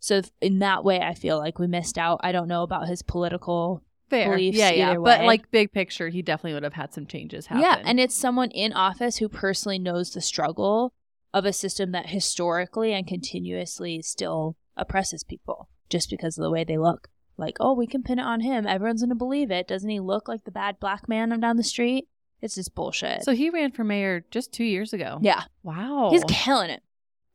So, 0.00 0.22
in 0.40 0.58
that 0.58 0.82
way, 0.82 0.98
I 0.98 1.14
feel 1.14 1.38
like 1.38 1.60
we 1.60 1.68
missed 1.68 1.96
out. 1.96 2.18
I 2.24 2.32
don't 2.32 2.48
know 2.48 2.64
about 2.64 2.88
his 2.88 3.02
political 3.02 3.84
Fair. 4.08 4.30
Beliefs 4.30 4.58
yeah, 4.58 4.70
yeah. 4.70 4.90
either 4.90 5.00
But 5.00 5.22
like 5.22 5.52
big 5.52 5.70
picture, 5.70 6.08
he 6.08 6.22
definitely 6.22 6.54
would 6.54 6.64
have 6.64 6.72
had 6.72 6.92
some 6.92 7.06
changes 7.06 7.46
happen. 7.46 7.62
Yeah, 7.62 7.80
and 7.88 8.00
it's 8.00 8.16
someone 8.16 8.50
in 8.50 8.72
office 8.72 9.18
who 9.18 9.28
personally 9.28 9.78
knows 9.78 10.10
the 10.10 10.20
struggle 10.20 10.92
of 11.32 11.44
a 11.44 11.52
system 11.52 11.92
that 11.92 12.08
historically 12.08 12.92
and 12.92 13.06
continuously 13.06 14.02
still 14.02 14.56
oppresses 14.76 15.22
people 15.22 15.68
just 15.88 16.10
because 16.10 16.36
of 16.36 16.42
the 16.42 16.50
way 16.50 16.64
they 16.64 16.78
look. 16.78 17.06
Like, 17.40 17.56
oh, 17.58 17.72
we 17.72 17.86
can 17.86 18.02
pin 18.02 18.18
it 18.20 18.24
on 18.24 18.40
him. 18.40 18.66
Everyone's 18.66 19.00
going 19.02 19.08
to 19.08 19.14
believe 19.16 19.50
it. 19.50 19.66
Doesn't 19.66 19.88
he 19.90 19.98
look 19.98 20.28
like 20.28 20.44
the 20.44 20.50
bad 20.52 20.78
black 20.78 21.08
man 21.08 21.38
down 21.40 21.56
the 21.56 21.62
street? 21.64 22.06
It's 22.42 22.54
just 22.54 22.74
bullshit. 22.74 23.22
so 23.24 23.32
he 23.34 23.50
ran 23.50 23.72
for 23.72 23.84
mayor 23.84 24.24
just 24.30 24.52
two 24.52 24.64
years 24.64 24.92
ago. 24.92 25.18
yeah, 25.20 25.42
Wow. 25.62 26.08
he's 26.10 26.24
killing 26.28 26.70
it. 26.70 26.82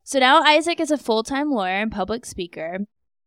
So 0.02 0.18
now 0.18 0.40
Isaac 0.42 0.80
is 0.80 0.90
a 0.90 0.96
full 0.98 1.22
time 1.22 1.50
lawyer 1.50 1.74
and 1.80 1.92
public 1.92 2.24
speaker. 2.24 2.78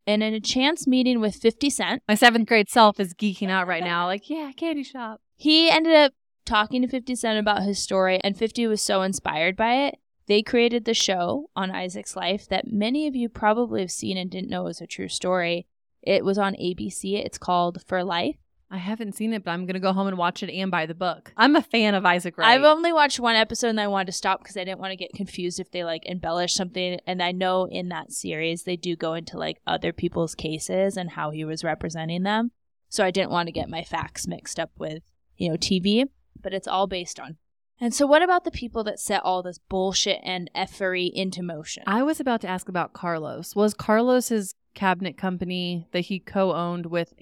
And 0.08 0.24
in 0.24 0.34
a 0.34 0.40
chance 0.40 0.88
meeting 0.88 1.22
with 1.22 1.36
50 1.36 1.70
Cent, 1.70 2.04
My 2.08 2.16
seventh 2.16 2.48
grade 2.48 2.70
self 2.70 3.00
is 3.00 3.14
geeking 3.14 3.50
out 3.50 3.68
right 3.68 3.84
now. 3.84 4.08
Like, 4.08 4.30
yeah, 4.30 4.52
candy 4.58 4.84
shop. 4.84 5.22
He 5.36 5.70
ended 5.70 5.94
up 5.94 6.14
talking 6.46 6.82
to 6.82 6.88
50 6.88 7.16
Cent 7.16 7.38
about 7.38 7.62
his 7.64 7.78
story, 7.80 8.20
and 8.24 8.36
50 8.36 8.66
was 8.68 8.82
so 8.82 9.02
inspired 9.04 9.56
by 9.56 9.74
it. 9.88 10.00
They 10.26 10.42
created 10.42 10.86
the 10.86 10.94
show 10.96 11.50
on 11.56 11.70
Isaac's 11.72 12.16
life 12.16 12.48
that 12.50 12.66
many 12.72 13.08
of 13.08 13.16
you 13.16 13.30
probably 13.30 13.82
have 13.82 13.92
seen 13.92 14.18
and 14.18 14.30
didn't 14.32 14.50
know 14.50 14.64
was 14.64 14.82
a 14.82 14.88
true 14.88 15.10
story. 15.10 15.68
It 16.10 16.26
was 16.26 16.40
on 16.40 16.56
ABC. 16.56 17.24
It's 17.24 17.38
called 17.38 17.84
For 17.86 18.04
Life. 18.04 18.38
I 18.72 18.78
haven't 18.78 19.14
seen 19.14 19.32
it, 19.32 19.44
but 19.44 19.52
I'm 19.52 19.68
gonna 19.68 19.80
go 19.80 19.94
home 19.94 20.08
and 20.08 20.18
watch 20.18 20.42
it 20.42 20.52
and 20.52 20.72
buy 20.72 20.88
the 20.88 20.96
book. 20.96 21.32
I'm 21.38 21.56
a 21.56 21.62
fan 21.62 21.94
of 21.94 22.04
Isaac 22.04 22.36
Wright. 22.36 22.50
I've 22.50 22.64
only 22.64 22.92
watched 22.92 23.20
one 23.20 23.36
episode 23.36 23.70
and 23.70 23.80
I 23.80 23.86
wanted 23.86 24.08
to 24.08 24.14
stop 24.14 24.40
because 24.40 24.58
I 24.58 24.64
didn't 24.64 24.80
want 24.80 24.90
to 24.90 24.96
get 24.96 25.14
confused 25.14 25.60
if 25.60 25.70
they 25.70 25.84
like 25.84 26.08
embellish 26.08 26.56
something. 26.56 27.00
And 27.06 27.22
I 27.22 27.32
know 27.32 27.66
in 27.66 27.90
that 27.90 28.12
series 28.12 28.64
they 28.64 28.76
do 28.76 28.96
go 28.96 29.14
into 29.14 29.38
like 29.38 29.62
other 29.68 29.94
people's 29.94 30.34
cases 30.34 30.98
and 30.98 31.12
how 31.12 31.30
he 31.30 31.46
was 31.46 31.64
representing 31.64 32.24
them. 32.24 32.54
So 32.90 33.06
I 33.06 33.12
didn't 33.12 33.30
want 33.30 33.46
to 33.46 33.54
get 33.54 33.70
my 33.70 33.84
facts 33.84 34.26
mixed 34.26 34.60
up 34.60 34.72
with, 34.80 35.04
you 35.38 35.50
know, 35.50 35.58
TV, 35.58 36.06
but 36.42 36.56
it's 36.56 36.68
all 36.68 36.88
based 36.88 37.20
on. 37.20 37.38
And 37.80 37.94
so 37.94 38.08
what 38.08 38.24
about 38.24 38.46
the 38.46 38.52
people 38.52 38.84
that 38.86 39.00
set 39.00 39.24
all 39.24 39.44
this 39.44 39.60
bullshit 39.60 40.22
and 40.24 40.50
effery 40.56 41.06
into 41.14 41.44
motion? 41.44 41.84
I 41.86 42.02
was 42.02 42.20
about 42.20 42.42
to 42.42 42.50
ask 42.50 42.68
about 42.68 42.94
Carlos. 42.94 43.56
Was 43.56 43.76
Carlos's 43.76 44.56
cabinet 44.80 45.18
company 45.18 45.86
that 45.92 46.02
he 46.02 46.20
co-owned 46.20 46.86
with 46.86 47.14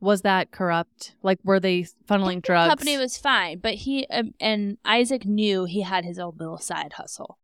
was 0.00 0.22
that 0.22 0.50
corrupt? 0.50 1.14
Like 1.22 1.38
were 1.44 1.60
they 1.60 1.86
funneling 2.08 2.42
drugs? 2.42 2.66
The 2.66 2.76
company 2.76 2.98
was 2.98 3.16
fine, 3.16 3.60
but 3.60 3.74
he 3.74 4.06
um, 4.08 4.34
and 4.40 4.76
Isaac 4.84 5.24
knew 5.24 5.64
he 5.64 5.82
had 5.82 6.04
his 6.04 6.18
own 6.18 6.34
little 6.36 6.58
side 6.58 6.94
hustle. 6.94 7.38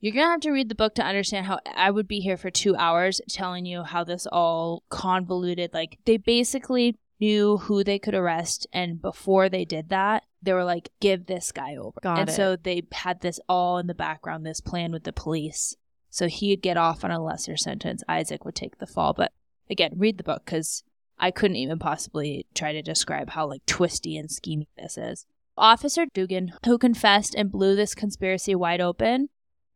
You're 0.00 0.12
gonna 0.12 0.32
have 0.32 0.40
to 0.40 0.50
read 0.50 0.68
the 0.68 0.74
book 0.74 0.96
to 0.96 1.02
understand 1.02 1.46
how 1.46 1.60
I 1.74 1.90
would 1.90 2.08
be 2.08 2.20
here 2.20 2.36
for 2.36 2.50
two 2.50 2.76
hours 2.76 3.20
telling 3.28 3.64
you 3.64 3.84
how 3.84 4.04
this 4.04 4.26
all 4.30 4.82
convoluted. 4.90 5.72
Like 5.72 5.98
they 6.04 6.16
basically 6.16 6.98
knew 7.20 7.58
who 7.58 7.84
they 7.84 7.98
could 8.00 8.14
arrest, 8.14 8.66
and 8.72 9.00
before 9.00 9.48
they 9.48 9.64
did 9.64 9.88
that, 9.90 10.24
they 10.42 10.52
were 10.52 10.64
like, 10.64 10.90
"Give 11.00 11.24
this 11.24 11.52
guy 11.52 11.76
over." 11.76 11.98
Got 12.02 12.18
and 12.18 12.28
it. 12.28 12.32
so 12.32 12.56
they 12.56 12.82
had 12.92 13.20
this 13.20 13.38
all 13.48 13.78
in 13.78 13.86
the 13.86 13.94
background, 13.94 14.44
this 14.44 14.60
plan 14.60 14.92
with 14.92 15.04
the 15.04 15.12
police. 15.12 15.76
So 16.14 16.28
he'd 16.28 16.62
get 16.62 16.76
off 16.76 17.02
on 17.02 17.10
a 17.10 17.20
lesser 17.20 17.56
sentence. 17.56 18.04
Isaac 18.08 18.44
would 18.44 18.54
take 18.54 18.78
the 18.78 18.86
fall. 18.86 19.14
But 19.14 19.32
again, 19.68 19.94
read 19.96 20.16
the 20.16 20.22
book 20.22 20.42
because 20.44 20.84
I 21.18 21.32
couldn't 21.32 21.56
even 21.56 21.80
possibly 21.80 22.46
try 22.54 22.70
to 22.70 22.82
describe 22.82 23.30
how 23.30 23.48
like 23.48 23.66
twisty 23.66 24.16
and 24.16 24.30
scheming 24.30 24.68
this 24.76 24.96
is. 24.96 25.26
Officer 25.58 26.06
Dugan, 26.14 26.52
who 26.64 26.78
confessed 26.78 27.34
and 27.34 27.50
blew 27.50 27.74
this 27.74 27.96
conspiracy 27.96 28.54
wide 28.54 28.80
open, 28.80 29.28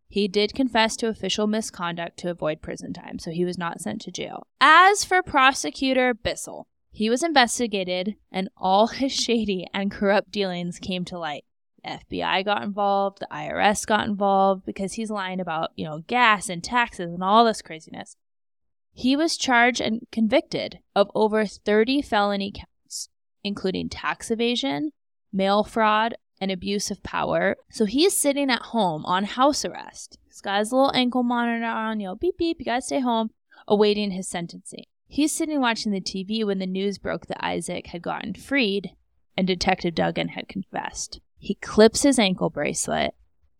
he 0.07 0.29
did 0.29 0.55
confess 0.55 0.95
to 0.99 1.09
official 1.09 1.49
misconduct 1.49 2.21
to 2.21 2.31
avoid 2.31 2.63
prison 2.63 2.93
time, 2.93 3.19
so 3.19 3.33
he 3.33 3.45
was 3.45 3.59
not 3.59 3.81
sent 3.81 4.01
to 4.03 4.13
jail. 4.13 4.47
As 4.61 5.05
for 5.05 5.25
prosecutor 5.25 6.15
Bissell, 6.15 6.69
he 6.93 7.11
was 7.11 7.25
investigated 7.25 8.15
and 8.31 8.49
all 8.57 8.87
his 8.87 9.13
shady 9.13 9.67
and 9.75 9.91
corrupt 9.91 10.31
dealings 10.31 10.79
came 10.79 11.05
to 11.07 11.19
light. 11.19 11.45
FBI 11.87 12.45
got 12.45 12.63
involved, 12.63 13.21
the 13.21 13.29
IRS 13.33 13.87
got 13.87 14.07
involved 14.07 14.65
because 14.65 14.95
he's 14.95 15.11
lying 15.11 15.41
about, 15.41 15.71
you 15.77 15.85
know, 15.85 16.03
gas 16.07 16.49
and 16.49 16.63
taxes 16.63 17.13
and 17.13 17.23
all 17.23 17.45
this 17.45 17.63
craziness. 17.63 18.17
He 18.93 19.17
was 19.17 19.37
charged 19.37 19.81
and 19.81 20.07
convicted 20.11 20.81
of 20.97 21.11
over 21.15 21.47
30 21.47 22.03
felony 22.03 22.53
counts, 22.53 23.09
including 23.45 23.89
tax 23.89 24.31
evasion, 24.31 24.91
mail 25.33 25.63
fraud, 25.63 26.17
and 26.41 26.51
abuse 26.51 26.91
of 26.91 27.03
power. 27.03 27.57
So 27.71 27.85
he's 27.85 28.17
sitting 28.17 28.51
at 28.51 28.63
home 28.63 29.05
on 29.07 29.25
house 29.25 29.65
arrest. 29.65 30.19
He's 30.27 30.41
got 30.41 30.59
his 30.59 30.73
little 30.73 30.95
ankle 30.95 31.23
monitor 31.23 31.65
on, 31.65 32.01
you 32.01 32.09
know, 32.09 32.17
beep 32.17 32.39
beep, 32.39 32.59
you 32.59 32.65
gotta 32.65 32.83
stay 32.83 33.01
home, 33.01 33.31
awaiting 33.67 34.13
his 34.13 34.29
sentencing. 34.29 34.85
He's 35.07 35.33
sitting 35.33 35.61
watching 35.61 35.93
the 35.93 36.01
TV 36.01 36.45
when 36.45 36.59
the 36.59 36.67
news 36.67 36.99
broke 36.99 37.27
that 37.27 37.45
Isaac 37.45 37.89
had 37.89 38.03
gotten 38.03 38.35
freed 38.35 38.91
and 39.37 39.47
Detective 39.47 39.95
Duggan 39.95 40.29
had 40.29 40.49
confessed. 40.49 41.21
He 41.39 41.55
clips 41.55 42.03
his 42.03 42.19
ankle 42.19 42.51
bracelet 42.51 43.15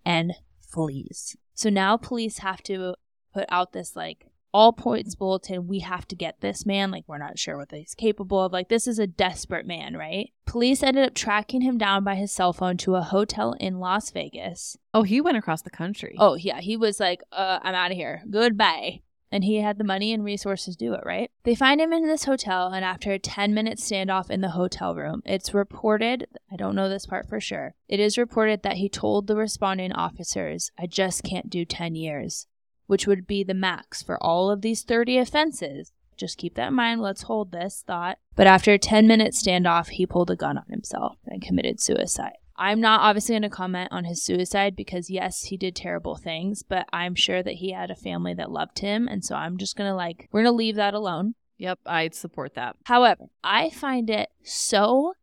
and 0.05 0.35
flees. 0.61 1.37
So 1.55 1.71
now 1.71 1.97
police 1.97 2.39
have 2.39 2.63
to 2.65 2.95
put 3.33 3.47
out 3.51 3.73
this 3.73 3.97
like 3.97 4.27
all 4.53 4.73
points 4.73 5.15
bulletin. 5.15 5.67
We 5.69 5.81
have 5.81 6.09
to 6.09 6.17
get 6.17 6.41
this 6.41 6.65
man. 6.65 6.91
Like 6.91 7.05
we're 7.07 7.19
not 7.19 7.39
sure 7.39 7.57
what 7.57 7.71
he's 7.71 7.95
capable 7.95 8.41
of. 8.41 8.53
Like 8.53 8.69
this 8.69 8.87
is 8.87 8.99
a 8.99 9.07
desperate 9.07 9.67
man 9.67 9.97
right? 9.97 10.31
Police 10.47 10.83
ended 10.83 11.05
up 11.05 11.15
tracking 11.15 11.61
him 11.61 11.79
down 11.79 12.05
by 12.05 12.15
his 12.15 12.33
cell 12.33 12.53
phone 12.53 12.77
to 12.79 12.97
a 12.97 13.03
hotel 13.03 13.55
in 13.61 13.79
las 13.79 14.11
vegas. 14.11 14.77
Oh, 14.95 15.03
he 15.03 15.21
went 15.21 15.37
across 15.37 15.63
the 15.63 15.71
country. 15.71 16.17
oh 16.19 16.35
yeah. 16.35 16.61
He 16.61 16.77
was 16.77 16.99
like 16.99 17.23
uh, 17.33 17.59
i'm 17.63 17.75
out 17.75 17.91
of 17.91 17.97
here. 17.97 18.23
Goodbye 18.31 19.03
and 19.31 19.45
he 19.45 19.61
had 19.61 19.79
the 19.79 19.85
money 19.85 20.13
and 20.13 20.25
resources 20.25 20.77
to 20.77 20.87
do 20.87 20.95
it 20.95 21.03
right 21.05 21.31
they 21.45 21.55
find 21.55 21.81
him 21.81 21.93
in 21.93 22.07
this 22.07 22.25
hotel 22.25 22.69
and 22.69 22.85
after 22.85 23.13
a 23.13 23.19
10 23.19 23.55
minute 23.55 23.79
standoff 23.79 24.31
in 24.31 24.41
the 24.41 24.51
hotel 24.51 24.95
room 24.95 25.23
it's 25.25 25.55
reported 25.55 26.27
i 26.53 26.57
don't 26.57 26.75
know 26.75 26.89
this 26.89 27.07
part 27.07 27.29
for 27.29 27.41
sure 27.41 27.75
it 27.89 28.01
is 28.01 28.19
reported 28.19 28.63
that 28.63 28.77
he 28.77 28.89
told 28.89 29.27
the 29.27 29.37
responding 29.37 29.93
officers 29.93 30.71
i 30.79 30.87
just 30.87 31.23
can't 31.23 31.51
do 31.51 31.65
10 31.65 31.95
years 31.95 32.47
which 32.89 33.07
would 33.07 33.27
be 33.27 33.45
the 33.45 33.55
max 33.55 34.03
for 34.03 34.21
all 34.21 34.51
of 34.51 34.63
these 34.63 34.83
30 34.83 35.19
offenses. 35.19 35.93
Just 36.17 36.39
keep 36.39 36.57
that 36.57 36.69
in 36.69 36.75
mind. 36.75 37.01
Let's 37.01 37.23
hold 37.23 37.53
this 37.53 37.85
thought. 37.87 38.19
But 38.35 38.49
after 38.49 38.73
a 38.73 38.79
10 38.79 39.07
minute 39.07 39.35
standoff, 39.35 39.91
he 39.91 40.07
pulled 40.07 40.33
a 40.33 40.37
gun 40.37 40.59
on 40.59 40.65
himself 40.69 41.19
and 41.27 41.41
committed 41.41 41.81
suicide. 41.81 42.39
I'm 42.59 42.81
not 42.81 43.01
obviously 43.01 43.35
going 43.35 43.43
to 43.43 43.49
comment 43.49 43.89
on 43.93 44.05
his 44.05 44.23
suicide 44.23 44.75
because, 44.75 45.09
yes, 45.09 45.45
he 45.45 45.57
did 45.57 45.77
terrible 45.77 46.17
things, 46.17 46.63
but 46.63 46.87
I'm 46.93 47.15
sure 47.15 47.43
that 47.43 47.55
he 47.55 47.73
had 47.73 47.91
a 47.91 47.97
family 47.97 48.35
that 48.35 48.51
loved 48.51 48.81
him. 48.81 49.07
And 49.07 49.25
so 49.25 49.37
I'm 49.37 49.57
just 49.57 49.77
going 49.77 49.89
to 49.89 49.95
like, 49.95 50.29
we're 50.33 50.43
going 50.43 50.53
to 50.53 50.57
leave 50.57 50.77
that 50.77 50.95
alone. 50.95 51.35
Yep, 51.59 51.79
I'd 51.87 52.15
support 52.15 52.55
that. 52.55 52.77
However, 52.85 53.27
I 53.43 53.71
find 53.71 54.11
it 54.11 54.29
so 54.43 55.15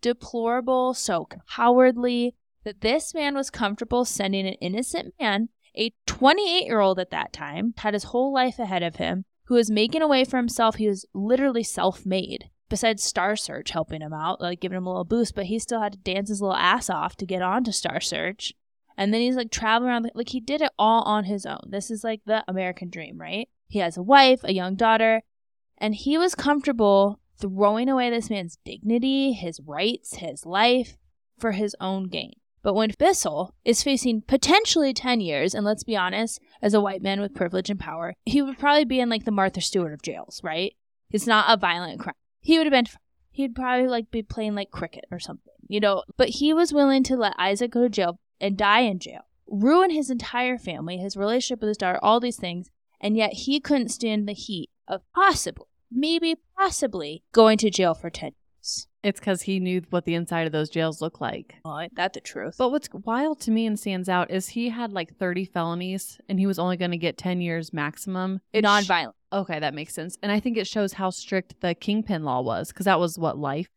deplorable, 0.00 0.94
so 0.94 1.26
cowardly 1.48 2.34
that 2.64 2.80
this 2.80 3.12
man 3.12 3.34
was 3.34 3.50
comfortable 3.50 4.04
sending 4.04 4.46
an 4.46 4.54
innocent 4.54 5.14
man 5.20 5.48
a 5.74 5.92
28 6.06 6.64
year 6.64 6.80
old 6.80 6.98
at 6.98 7.10
that 7.10 7.32
time, 7.32 7.74
had 7.78 7.94
his 7.94 8.04
whole 8.04 8.32
life 8.32 8.58
ahead 8.58 8.82
of 8.82 8.96
him, 8.96 9.24
who 9.44 9.54
was 9.54 9.70
making 9.70 10.02
a 10.02 10.08
way 10.08 10.24
for 10.24 10.36
himself. 10.36 10.76
He 10.76 10.88
was 10.88 11.06
literally 11.14 11.62
self 11.62 12.04
made. 12.04 12.50
Besides 12.72 13.02
Star 13.02 13.36
Search 13.36 13.72
helping 13.72 14.00
him 14.00 14.14
out, 14.14 14.40
like 14.40 14.60
giving 14.60 14.78
him 14.78 14.86
a 14.86 14.88
little 14.88 15.04
boost, 15.04 15.34
but 15.34 15.44
he 15.44 15.58
still 15.58 15.82
had 15.82 15.92
to 15.92 15.98
dance 15.98 16.30
his 16.30 16.40
little 16.40 16.56
ass 16.56 16.88
off 16.88 17.16
to 17.16 17.26
get 17.26 17.42
onto 17.42 17.70
Star 17.70 18.00
Search. 18.00 18.54
And 18.96 19.12
then 19.12 19.20
he's 19.20 19.36
like 19.36 19.50
traveling 19.50 19.90
around, 19.90 20.10
like 20.14 20.30
he 20.30 20.40
did 20.40 20.62
it 20.62 20.72
all 20.78 21.02
on 21.02 21.24
his 21.24 21.44
own. 21.44 21.60
This 21.68 21.90
is 21.90 22.02
like 22.02 22.22
the 22.24 22.42
American 22.48 22.88
dream, 22.88 23.20
right? 23.20 23.46
He 23.68 23.80
has 23.80 23.98
a 23.98 24.02
wife, 24.02 24.40
a 24.42 24.54
young 24.54 24.74
daughter, 24.74 25.20
and 25.76 25.94
he 25.94 26.16
was 26.16 26.34
comfortable 26.34 27.20
throwing 27.38 27.90
away 27.90 28.08
this 28.08 28.30
man's 28.30 28.56
dignity, 28.64 29.34
his 29.34 29.60
rights, 29.60 30.14
his 30.14 30.46
life 30.46 30.96
for 31.38 31.52
his 31.52 31.76
own 31.78 32.08
gain. 32.08 32.32
But 32.62 32.72
when 32.72 32.94
Bissell 32.98 33.54
is 33.66 33.82
facing 33.82 34.22
potentially 34.22 34.94
10 34.94 35.20
years, 35.20 35.54
and 35.54 35.66
let's 35.66 35.84
be 35.84 35.94
honest, 35.94 36.40
as 36.62 36.72
a 36.72 36.80
white 36.80 37.02
man 37.02 37.20
with 37.20 37.34
privilege 37.34 37.68
and 37.68 37.78
power, 37.78 38.14
he 38.24 38.40
would 38.40 38.58
probably 38.58 38.86
be 38.86 38.98
in 38.98 39.10
like 39.10 39.26
the 39.26 39.30
Martha 39.30 39.60
Stewart 39.60 39.92
of 39.92 40.00
jails, 40.00 40.40
right? 40.42 40.74
It's 41.10 41.26
not 41.26 41.44
a 41.50 41.60
violent 41.60 42.00
crime. 42.00 42.14
He 42.42 42.58
would 42.58 42.66
have 42.66 42.72
been, 42.72 42.92
he'd 43.30 43.54
probably 43.54 43.88
like 43.88 44.10
be 44.10 44.22
playing 44.22 44.54
like 44.54 44.70
cricket 44.70 45.04
or 45.10 45.18
something, 45.18 45.54
you 45.68 45.80
know? 45.80 46.02
But 46.16 46.28
he 46.28 46.52
was 46.52 46.72
willing 46.72 47.02
to 47.04 47.16
let 47.16 47.34
Isaac 47.38 47.70
go 47.70 47.82
to 47.82 47.88
jail 47.88 48.18
and 48.40 48.58
die 48.58 48.80
in 48.80 48.98
jail, 48.98 49.22
ruin 49.46 49.90
his 49.90 50.10
entire 50.10 50.58
family, 50.58 50.98
his 50.98 51.16
relationship 51.16 51.60
with 51.60 51.68
his 51.68 51.76
daughter, 51.78 52.00
all 52.02 52.20
these 52.20 52.36
things. 52.36 52.68
And 53.00 53.16
yet 53.16 53.32
he 53.32 53.60
couldn't 53.60 53.88
stand 53.88 54.28
the 54.28 54.32
heat 54.32 54.70
of 54.86 55.02
possibly, 55.14 55.66
maybe 55.90 56.36
possibly 56.58 57.22
going 57.32 57.58
to 57.58 57.70
jail 57.70 57.94
for 57.94 58.10
10 58.10 58.26
years. 58.26 58.86
It's 59.02 59.18
because 59.18 59.42
he 59.42 59.58
knew 59.58 59.82
what 59.90 60.04
the 60.04 60.14
inside 60.14 60.46
of 60.46 60.52
those 60.52 60.70
jails 60.70 61.00
look 61.00 61.20
like. 61.20 61.56
Well, 61.64 61.80
ain't 61.80 61.96
that 61.96 62.12
the 62.12 62.20
truth? 62.20 62.54
But 62.58 62.70
what's 62.70 62.88
wild 62.92 63.40
to 63.40 63.50
me 63.50 63.66
and 63.66 63.78
stands 63.78 64.08
out 64.08 64.30
is 64.30 64.48
he 64.48 64.68
had 64.68 64.92
like 64.92 65.16
30 65.16 65.44
felonies 65.46 66.20
and 66.28 66.38
he 66.38 66.46
was 66.46 66.58
only 66.60 66.76
going 66.76 66.92
to 66.92 66.96
get 66.96 67.18
10 67.18 67.40
years 67.40 67.72
maximum. 67.72 68.40
It 68.52 68.62
non-violent. 68.62 69.16
Okay, 69.32 69.58
that 69.58 69.74
makes 69.74 69.94
sense. 69.94 70.16
And 70.22 70.30
I 70.30 70.40
think 70.40 70.56
it 70.56 70.66
shows 70.66 70.94
how 70.94 71.10
strict 71.10 71.60
the 71.60 71.74
kingpin 71.74 72.24
law 72.24 72.40
was 72.40 72.68
because 72.68 72.86
that 72.86 73.00
was 73.00 73.18
what 73.18 73.38
life. 73.38 73.68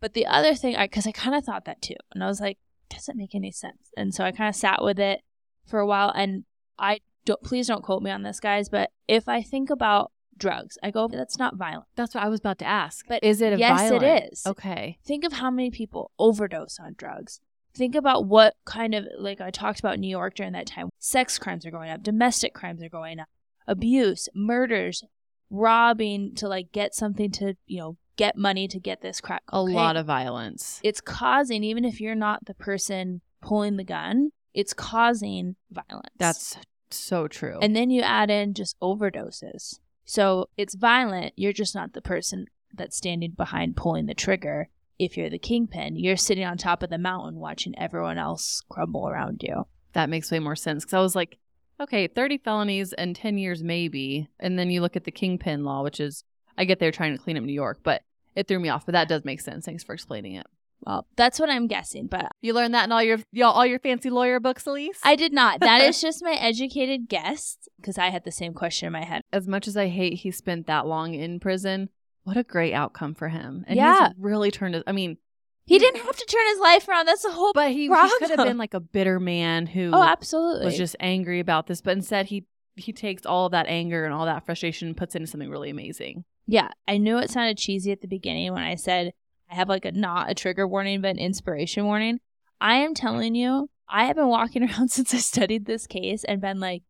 But 0.00 0.14
the 0.14 0.26
other 0.26 0.54
thing, 0.54 0.76
because 0.78 1.06
I, 1.06 1.12
kind 1.12 1.36
of 1.36 1.44
thought 1.44 1.64
that 1.66 1.80
too, 1.80 1.94
and 2.12 2.24
I 2.24 2.26
was 2.26 2.40
like, 2.40 2.58
doesn't 2.90 3.16
make 3.16 3.34
any 3.34 3.50
sense. 3.50 3.90
And 3.96 4.14
so 4.14 4.24
I 4.24 4.32
kind 4.32 4.48
of 4.48 4.56
sat 4.56 4.82
with 4.82 4.98
it 4.98 5.20
for 5.66 5.80
a 5.80 5.86
while, 5.86 6.10
and 6.10 6.44
I 6.78 7.00
don't. 7.24 7.42
Please 7.42 7.68
don't 7.68 7.82
quote 7.82 8.02
me 8.02 8.10
on 8.10 8.22
this, 8.22 8.40
guys. 8.40 8.68
But 8.68 8.90
if 9.08 9.28
I 9.28 9.42
think 9.42 9.70
about 9.70 10.12
drugs, 10.36 10.76
I 10.82 10.90
go, 10.90 11.08
that's 11.08 11.38
not 11.38 11.56
violent. 11.56 11.86
That's 11.94 12.14
what 12.14 12.24
I 12.24 12.28
was 12.28 12.40
about 12.40 12.58
to 12.58 12.64
ask. 12.64 13.06
But 13.08 13.22
is 13.22 13.40
it 13.40 13.52
a 13.52 13.58
yes, 13.58 13.80
violent? 13.80 14.02
it 14.02 14.32
is. 14.32 14.46
Okay. 14.46 14.98
Think 15.04 15.24
of 15.24 15.34
how 15.34 15.50
many 15.50 15.70
people 15.70 16.10
overdose 16.18 16.78
on 16.80 16.94
drugs. 16.96 17.40
Think 17.74 17.94
about 17.94 18.26
what 18.26 18.54
kind 18.66 18.94
of 18.94 19.06
like 19.18 19.40
I 19.40 19.50
talked 19.50 19.78
about 19.78 19.98
New 19.98 20.10
York 20.10 20.34
during 20.34 20.52
that 20.52 20.66
time. 20.66 20.90
Sex 20.98 21.38
crimes 21.38 21.64
are 21.64 21.70
going 21.70 21.90
up, 21.90 22.02
domestic 22.02 22.52
crimes 22.52 22.82
are 22.82 22.88
going 22.88 23.18
up, 23.18 23.28
abuse, 23.66 24.28
murders, 24.34 25.04
robbing 25.50 26.34
to 26.36 26.48
like 26.48 26.72
get 26.72 26.94
something 26.94 27.30
to 27.30 27.54
you 27.66 27.78
know 27.78 27.96
get 28.16 28.36
money 28.36 28.66
to 28.68 28.80
get 28.80 29.00
this 29.02 29.20
crack. 29.20 29.42
A 29.48 29.62
lot 29.62 29.96
of 29.96 30.06
violence. 30.06 30.80
it's 30.82 31.00
causing 31.00 31.62
even 31.64 31.84
if 31.84 32.00
you're 32.00 32.14
not 32.14 32.46
the 32.46 32.54
person 32.54 33.20
pulling 33.40 33.76
the 33.76 33.84
gun 33.84 34.30
it's 34.54 34.72
causing 34.74 35.56
violence 35.70 36.10
That's 36.18 36.56
so 36.90 37.26
true. 37.26 37.58
and 37.60 37.74
then 37.74 37.90
you 37.90 38.02
add 38.02 38.30
in 38.30 38.54
just 38.54 38.78
overdoses 38.80 39.78
so 40.04 40.48
it's 40.56 40.74
violent 40.74 41.32
you're 41.36 41.52
just 41.52 41.74
not 41.74 41.92
the 41.92 42.02
person 42.02 42.46
that's 42.74 42.96
standing 42.96 43.32
behind 43.32 43.76
pulling 43.76 44.06
the 44.06 44.14
trigger 44.14 44.68
if 44.98 45.16
you're 45.16 45.30
the 45.30 45.38
kingpin 45.38 45.96
you're 45.96 46.16
sitting 46.16 46.44
on 46.44 46.56
top 46.58 46.82
of 46.82 46.90
the 46.90 46.98
mountain 46.98 47.36
watching 47.40 47.74
everyone 47.78 48.18
else 48.18 48.62
crumble 48.68 49.08
around 49.08 49.42
you 49.42 49.66
that 49.94 50.08
makes 50.08 50.30
way 50.30 50.38
more 50.38 50.56
sense 50.56 50.84
because 50.84 50.94
I 50.94 51.00
was 51.00 51.14
like, 51.14 51.38
okay, 51.82 52.06
30 52.06 52.38
felonies 52.38 52.92
and 52.92 53.14
10 53.14 53.38
years 53.38 53.62
maybe. 53.62 54.28
And 54.40 54.58
then 54.58 54.70
you 54.70 54.80
look 54.80 54.96
at 54.96 55.04
the 55.04 55.10
kingpin 55.10 55.64
law, 55.64 55.82
which 55.82 56.00
is, 56.00 56.24
I 56.56 56.64
get 56.64 56.78
they're 56.78 56.90
trying 56.92 57.16
to 57.16 57.22
clean 57.22 57.36
up 57.36 57.44
New 57.44 57.52
York, 57.52 57.80
but 57.82 58.02
it 58.34 58.48
threw 58.48 58.58
me 58.58 58.68
off. 58.68 58.86
But 58.86 58.92
that 58.92 59.08
does 59.08 59.24
make 59.24 59.40
sense. 59.40 59.64
Thanks 59.66 59.84
for 59.84 59.92
explaining 59.94 60.34
it. 60.36 60.46
well 60.84 61.06
that's 61.16 61.38
what 61.38 61.48
i'm 61.48 61.68
guessing 61.68 62.08
but 62.08 62.26
You 62.40 62.54
learned 62.54 62.74
that 62.74 62.84
in 62.86 62.92
all 62.92 63.02
your 63.02 63.18
y'all 63.30 63.52
all 63.52 63.64
your 63.66 63.78
fancy 63.78 64.10
lawyer 64.10 64.40
books, 64.40 64.64
Elyse. 64.64 64.98
i 65.04 65.14
did 65.14 65.32
not 65.32 65.60
that 65.60 65.80
is 65.88 66.00
just 66.00 66.24
my 66.24 66.32
educated 66.32 67.08
guess 67.08 67.56
because 67.76 67.98
i 67.98 68.08
had 68.10 68.24
the 68.24 68.32
same 68.32 68.52
question 68.52 68.86
in 68.86 68.92
my 68.92 69.04
head 69.04 69.22
as 69.32 69.46
much 69.46 69.68
as 69.68 69.76
I 69.76 69.86
hate 69.88 70.14
he 70.24 70.30
spent 70.32 70.66
that 70.66 70.86
long 70.86 71.14
in 71.14 71.38
prison, 71.40 71.88
what 72.24 72.36
a 72.36 72.42
great 72.42 72.72
outcome 72.74 73.14
for 73.14 73.28
him. 73.28 73.64
And 73.68 73.76
Yeah. 73.76 74.08
he's 74.08 74.16
really 74.18 74.50
turned 74.50 74.74
his 74.74 74.82
I 74.86 74.92
mean, 74.92 75.18
he 75.64 75.78
didn't 75.78 76.02
have 76.02 76.16
to 76.16 76.26
turn 76.26 76.46
his 76.48 76.58
life 76.58 76.88
around 76.88 77.06
that's 77.06 77.22
the 77.22 77.30
whole 77.30 77.52
but 77.52 77.70
he, 77.70 77.88
he 77.88 78.10
could 78.18 78.30
have 78.30 78.46
been 78.46 78.58
like 78.58 78.74
a 78.74 78.80
bitter 78.80 79.20
man 79.20 79.66
who 79.66 79.90
oh 79.92 80.02
absolutely 80.02 80.66
was 80.66 80.76
just 80.76 80.96
angry 81.00 81.40
about 81.40 81.66
this, 81.66 81.80
but 81.80 81.96
instead 81.96 82.26
he 82.26 82.46
he 82.74 82.92
takes 82.92 83.26
all 83.26 83.46
of 83.46 83.52
that 83.52 83.66
anger 83.66 84.04
and 84.04 84.14
all 84.14 84.24
that 84.24 84.46
frustration 84.46 84.88
and 84.88 84.96
puts 84.96 85.14
into 85.14 85.26
something 85.26 85.50
really 85.50 85.70
amazing. 85.70 86.24
Yeah, 86.46 86.70
I 86.88 86.96
knew 86.98 87.18
it 87.18 87.30
sounded 87.30 87.58
cheesy 87.58 87.92
at 87.92 88.00
the 88.00 88.08
beginning 88.08 88.52
when 88.52 88.62
I 88.62 88.74
said 88.74 89.12
I 89.50 89.54
have 89.54 89.68
like 89.68 89.84
a 89.84 89.92
not 89.92 90.30
a 90.30 90.34
trigger 90.34 90.66
warning, 90.66 91.02
but 91.02 91.10
an 91.10 91.18
inspiration 91.18 91.84
warning. 91.84 92.20
I 92.60 92.76
am 92.76 92.94
telling 92.94 93.34
you, 93.34 93.68
I 93.88 94.06
have 94.06 94.16
been 94.16 94.28
walking 94.28 94.62
around 94.68 94.90
since 94.90 95.12
I 95.12 95.18
studied 95.18 95.66
this 95.66 95.86
case 95.86 96.24
and 96.24 96.40
been 96.40 96.60
like, 96.60 96.82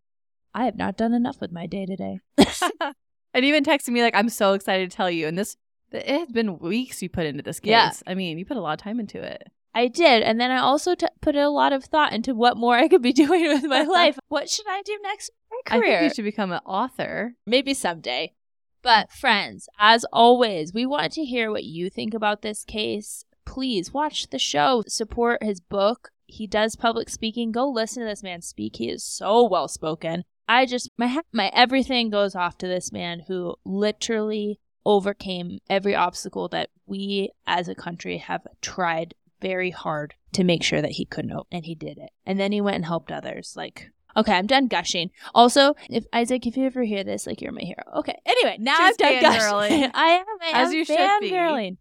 I 0.55 0.65
have 0.67 0.77
not 0.77 0.97
done 0.97 1.13
enough 1.13 1.41
with 1.41 1.51
my 1.51 1.67
day 1.67 1.87
today. 1.87 2.21
and 3.35 3.45
even 3.45 3.65
texting 3.65 3.91
me 3.91 4.03
like, 4.03 4.15
"I'm 4.15 4.29
so 4.29 4.53
excited 4.53 4.91
to 4.91 4.97
tell 4.97 5.11
you." 5.11 5.27
And 5.27 5.37
this, 5.37 5.57
it 5.95 6.19
has 6.21 6.29
been 6.29 6.59
weeks 6.59 7.03
you 7.03 7.09
put 7.09 7.27
into 7.27 7.43
this 7.43 7.61
case. 7.61 7.71
Yeah. 7.71 7.93
I 8.07 8.15
mean, 8.15 8.39
you 8.39 8.45
put 8.45 8.57
a 8.57 8.61
lot 8.61 8.79
of 8.79 8.83
time 8.83 9.01
into 9.01 9.23
it. 9.23 9.51
I 9.75 9.89
did, 9.89 10.23
and 10.23 10.39
then 10.39 10.51
I 10.51 10.59
also 10.59 10.95
t- 10.95 11.07
put 11.23 11.35
a 11.35 11.49
lot 11.49 11.73
of 11.73 11.85
thought 11.85 12.13
into 12.13 12.35
what 12.35 12.59
more 12.59 12.77
I 12.77 12.89
could 12.89 13.01
be 13.01 13.13
doing 13.25 13.49
with 13.49 13.65
my 13.65 13.83
life. 13.89 14.19
What 14.29 14.51
should 14.51 14.67
I 14.69 14.83
do 14.83 14.99
next? 15.03 15.31
in 15.31 15.59
my 15.75 15.79
career. 15.79 15.97
I 15.97 16.01
think 16.01 16.11
you 16.11 16.15
should 16.15 16.31
become 16.31 16.53
an 16.53 16.61
author. 16.67 17.35
Maybe 17.47 17.75
someday. 17.75 18.35
But, 18.83 19.13
friends, 19.13 19.69
as 19.79 20.05
always, 20.13 20.75
we 20.75 20.87
want 20.87 21.13
to 21.13 21.25
hear 21.25 21.51
what 21.51 21.65
you 21.65 21.89
think 21.89 22.15
about 22.15 22.43
this 22.43 22.65
case. 22.65 23.25
Please 23.45 23.93
watch 23.93 24.31
the 24.31 24.39
show, 24.39 24.83
support 24.89 25.43
his 25.43 25.61
book. 25.61 26.11
He 26.27 26.47
does 26.47 26.77
public 26.77 27.09
speaking. 27.09 27.53
Go 27.53 27.69
listen 27.69 28.03
to 28.03 28.09
this 28.09 28.23
man 28.23 28.43
speak. 28.43 28.77
He 28.77 28.89
is 28.89 29.05
so 29.05 29.47
well 29.47 29.69
spoken. 29.69 30.25
I 30.49 30.67
just, 30.67 30.91
my, 30.99 31.21
my 31.33 31.51
everything 31.55 32.11
goes 32.11 32.35
off 32.35 32.59
to 32.59 32.67
this 32.67 32.91
man 32.91 33.23
who 33.29 33.55
literally 33.65 34.59
overcame 34.85 35.59
every 35.71 35.95
obstacle 35.95 36.49
that 36.49 36.71
we 36.87 37.31
as 37.47 37.69
a 37.69 37.75
country 37.75 38.19
have 38.19 38.47
tried 38.61 39.15
very 39.41 39.71
hard 39.71 40.15
to 40.33 40.45
make 40.45 40.63
sure 40.63 40.81
that 40.81 40.93
he 40.93 41.05
couldn't, 41.05 41.33
and 41.51 41.65
he 41.65 41.75
did 41.75 41.99
it. 41.99 42.11
And 42.25 42.39
then 42.39 42.53
he 42.53 42.61
went 42.61 42.77
and 42.77 42.85
helped 42.85 43.11
others. 43.13 43.55
Like, 43.57 43.91
Okay, 44.17 44.33
I'm 44.33 44.47
done 44.47 44.67
gushing. 44.67 45.11
Also, 45.35 45.75
if 45.89 46.05
Isaac, 46.13 46.47
if 46.47 46.57
you 46.57 46.67
ever 46.67 46.83
hear 46.83 47.03
this, 47.03 47.27
like 47.27 47.41
you're 47.41 47.53
my 47.53 47.63
hero. 47.63 47.83
Okay. 47.97 48.19
Anyway, 48.27 48.57
now 48.61 48.77
She's 48.77 48.97
I'm 49.03 49.21
done 49.21 49.23
gushing. 49.23 49.91
I 49.95 50.07
am. 50.09 50.25
I 50.43 50.51
As 50.53 50.69
am 50.69 50.75
you 50.75 50.85
should 50.85 51.21
be. 51.21 51.31
fangirling. 51.31 51.77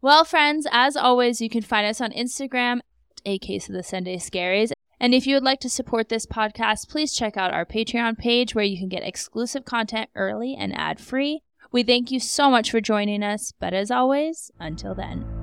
Well, 0.00 0.24
friends, 0.24 0.66
as 0.70 0.96
always, 0.96 1.40
you 1.40 1.50
can 1.50 1.62
find 1.62 1.86
us 1.86 2.00
on 2.00 2.12
Instagram, 2.12 2.80
a 3.24 3.38
case 3.38 3.68
of 3.68 3.74
the 3.74 3.82
Sunday 3.82 4.16
Scaries. 4.16 4.70
And 5.00 5.14
if 5.14 5.26
you 5.26 5.34
would 5.34 5.42
like 5.42 5.60
to 5.60 5.68
support 5.68 6.08
this 6.08 6.24
podcast, 6.26 6.88
please 6.88 7.12
check 7.12 7.36
out 7.36 7.52
our 7.52 7.64
Patreon 7.66 8.16
page 8.18 8.54
where 8.54 8.64
you 8.64 8.78
can 8.78 8.88
get 8.88 9.02
exclusive 9.02 9.64
content 9.64 10.08
early 10.14 10.54
and 10.58 10.76
ad 10.78 11.00
free. 11.00 11.42
We 11.72 11.82
thank 11.84 12.10
you 12.10 12.18
so 12.18 12.50
much 12.50 12.70
for 12.70 12.80
joining 12.80 13.22
us, 13.22 13.52
but 13.58 13.72
as 13.72 13.90
always, 13.90 14.50
until 14.58 14.94
then. 14.94 15.39